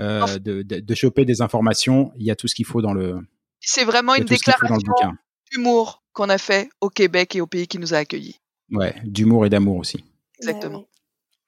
euh, 0.01 0.39
de, 0.39 0.63
de, 0.63 0.81
de 0.81 0.95
choper 0.95 1.25
des 1.25 1.43
informations, 1.43 2.13
il 2.17 2.27
y 2.27 2.31
a 2.31 2.37
tout 2.37 2.49
ce 2.49 2.55
qu'il 2.55 2.65
faut 2.65 2.83
dans 2.83 2.95
le, 2.95 3.21
C'est 3.61 3.85
vraiment 3.85 4.15
une 4.15 4.25
déclaration 4.25 4.79
d'humour 5.53 6.03
qu'on 6.13 6.29
a 6.31 6.39
fait 6.39 6.69
au 6.81 6.89
Québec 6.89 7.37
et 7.37 7.41
au 7.41 7.47
pays 7.47 7.67
qui 7.67 7.79
nous 7.79 7.95
a 7.95 7.99
accueillis. 7.99 8.41
Ouais, 8.75 8.95
d'humour 9.05 9.47
et 9.47 9.51
d'amour 9.51 9.77
aussi. 9.79 10.05
Exactement. 10.39 10.79
Ouais, 10.81 10.87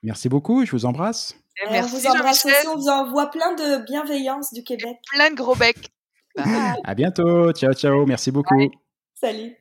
Merci 0.02 0.28
beaucoup. 0.28 0.64
Je 0.64 0.70
vous 0.72 0.84
embrasse. 0.86 1.34
Et 1.60 1.64
ouais. 1.64 1.68
on 1.68 1.72
Merci 1.72 1.96
vous 1.96 2.06
embrasse 2.06 2.42
Jean-Michel. 2.42 2.60
aussi, 2.60 2.68
on 2.68 2.76
vous 2.76 2.88
envoie 2.88 3.30
plein 3.30 3.54
de 3.54 3.84
bienveillance 3.84 4.52
du 4.52 4.62
Québec. 4.62 4.96
Plein 5.12 5.30
de 5.30 5.36
gros 5.36 5.54
becs. 5.54 5.76
Ah, 6.38 6.74
À 6.84 6.94
bientôt. 6.94 7.50
Ciao, 7.52 7.72
ciao. 7.72 8.04
Merci 8.04 8.30
beaucoup. 8.30 8.70
salut. 9.14 9.56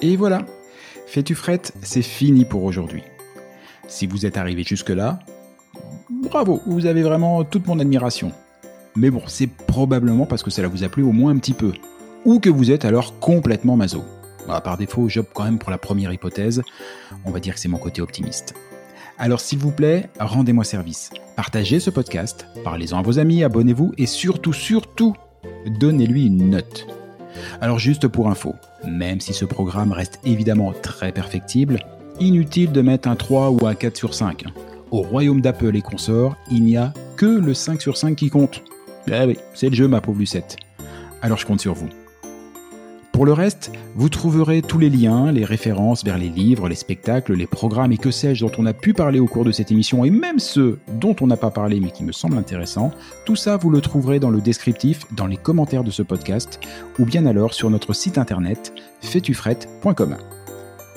Et 0.00 0.16
voilà, 0.16 0.44
Fais-tu 1.06 1.34
frette, 1.34 1.74
c'est 1.82 2.00
fini 2.00 2.46
pour 2.46 2.64
aujourd'hui. 2.64 3.02
Si 3.92 4.06
vous 4.06 4.24
êtes 4.24 4.38
arrivé 4.38 4.62
jusque-là, 4.62 5.18
bravo, 6.08 6.62
vous 6.64 6.86
avez 6.86 7.02
vraiment 7.02 7.44
toute 7.44 7.66
mon 7.66 7.78
admiration. 7.78 8.32
Mais 8.96 9.10
bon, 9.10 9.20
c'est 9.26 9.46
probablement 9.46 10.24
parce 10.24 10.42
que 10.42 10.50
cela 10.50 10.66
vous 10.66 10.82
a 10.82 10.88
plu 10.88 11.02
au 11.02 11.12
moins 11.12 11.30
un 11.30 11.36
petit 11.36 11.52
peu. 11.52 11.72
Ou 12.24 12.40
que 12.40 12.48
vous 12.48 12.70
êtes 12.70 12.86
alors 12.86 13.20
complètement 13.20 13.76
maso. 13.76 14.02
Bah, 14.48 14.62
par 14.62 14.78
défaut, 14.78 15.10
j'opte 15.10 15.32
quand 15.34 15.44
même 15.44 15.58
pour 15.58 15.70
la 15.70 15.76
première 15.76 16.10
hypothèse. 16.10 16.62
On 17.26 17.30
va 17.30 17.38
dire 17.38 17.52
que 17.52 17.60
c'est 17.60 17.68
mon 17.68 17.76
côté 17.76 18.00
optimiste. 18.00 18.54
Alors 19.18 19.40
s'il 19.40 19.58
vous 19.58 19.72
plaît, 19.72 20.08
rendez-moi 20.18 20.64
service. 20.64 21.10
Partagez 21.36 21.78
ce 21.78 21.90
podcast, 21.90 22.46
parlez-en 22.64 22.98
à 22.98 23.02
vos 23.02 23.18
amis, 23.18 23.44
abonnez-vous 23.44 23.92
et 23.98 24.06
surtout, 24.06 24.54
surtout, 24.54 25.14
donnez-lui 25.66 26.28
une 26.28 26.48
note. 26.48 26.86
Alors 27.60 27.78
juste 27.78 28.08
pour 28.08 28.30
info, 28.30 28.54
même 28.88 29.20
si 29.20 29.34
ce 29.34 29.44
programme 29.44 29.92
reste 29.92 30.18
évidemment 30.24 30.72
très 30.72 31.12
perfectible, 31.12 31.84
inutile 32.20 32.72
de 32.72 32.82
mettre 32.82 33.08
un 33.08 33.16
3 33.16 33.50
ou 33.50 33.66
un 33.66 33.74
4 33.74 33.96
sur 33.96 34.14
5. 34.14 34.44
Au 34.90 35.02
royaume 35.02 35.40
d'Apple 35.40 35.76
et 35.76 35.82
consorts, 35.82 36.36
il 36.50 36.64
n'y 36.64 36.76
a 36.76 36.92
que 37.16 37.26
le 37.26 37.54
5 37.54 37.80
sur 37.80 37.96
5 37.96 38.16
qui 38.16 38.30
compte. 38.30 38.62
Ah 39.10 39.26
oui, 39.26 39.36
c'est 39.54 39.68
le 39.68 39.74
jeu 39.74 39.88
ma 39.88 40.00
pauvre 40.00 40.18
Lucette. 40.18 40.56
Alors 41.22 41.38
je 41.38 41.46
compte 41.46 41.60
sur 41.60 41.74
vous. 41.74 41.88
Pour 43.12 43.26
le 43.26 43.34
reste, 43.34 43.70
vous 43.94 44.08
trouverez 44.08 44.62
tous 44.62 44.78
les 44.78 44.88
liens, 44.88 45.30
les 45.32 45.44
références 45.44 46.02
vers 46.02 46.16
les 46.16 46.30
livres, 46.30 46.68
les 46.68 46.74
spectacles, 46.74 47.34
les 47.34 47.46
programmes 47.46 47.92
et 47.92 47.98
que 47.98 48.10
sais-je 48.10 48.44
dont 48.44 48.52
on 48.56 48.64
a 48.64 48.72
pu 48.72 48.94
parler 48.94 49.20
au 49.20 49.26
cours 49.26 49.44
de 49.44 49.52
cette 49.52 49.70
émission 49.70 50.04
et 50.04 50.10
même 50.10 50.38
ceux 50.38 50.80
dont 50.94 51.14
on 51.20 51.26
n'a 51.26 51.36
pas 51.36 51.50
parlé 51.50 51.78
mais 51.78 51.90
qui 51.90 52.04
me 52.04 52.12
semblent 52.12 52.38
intéressants. 52.38 52.90
Tout 53.26 53.36
ça, 53.36 53.58
vous 53.58 53.68
le 53.68 53.82
trouverez 53.82 54.18
dans 54.18 54.30
le 54.30 54.40
descriptif, 54.40 55.02
dans 55.14 55.26
les 55.26 55.36
commentaires 55.36 55.84
de 55.84 55.90
ce 55.90 56.02
podcast 56.02 56.58
ou 56.98 57.04
bien 57.04 57.26
alors 57.26 57.52
sur 57.52 57.68
notre 57.68 57.92
site 57.92 58.16
internet 58.16 58.72
fétufrette.com. 59.02 60.16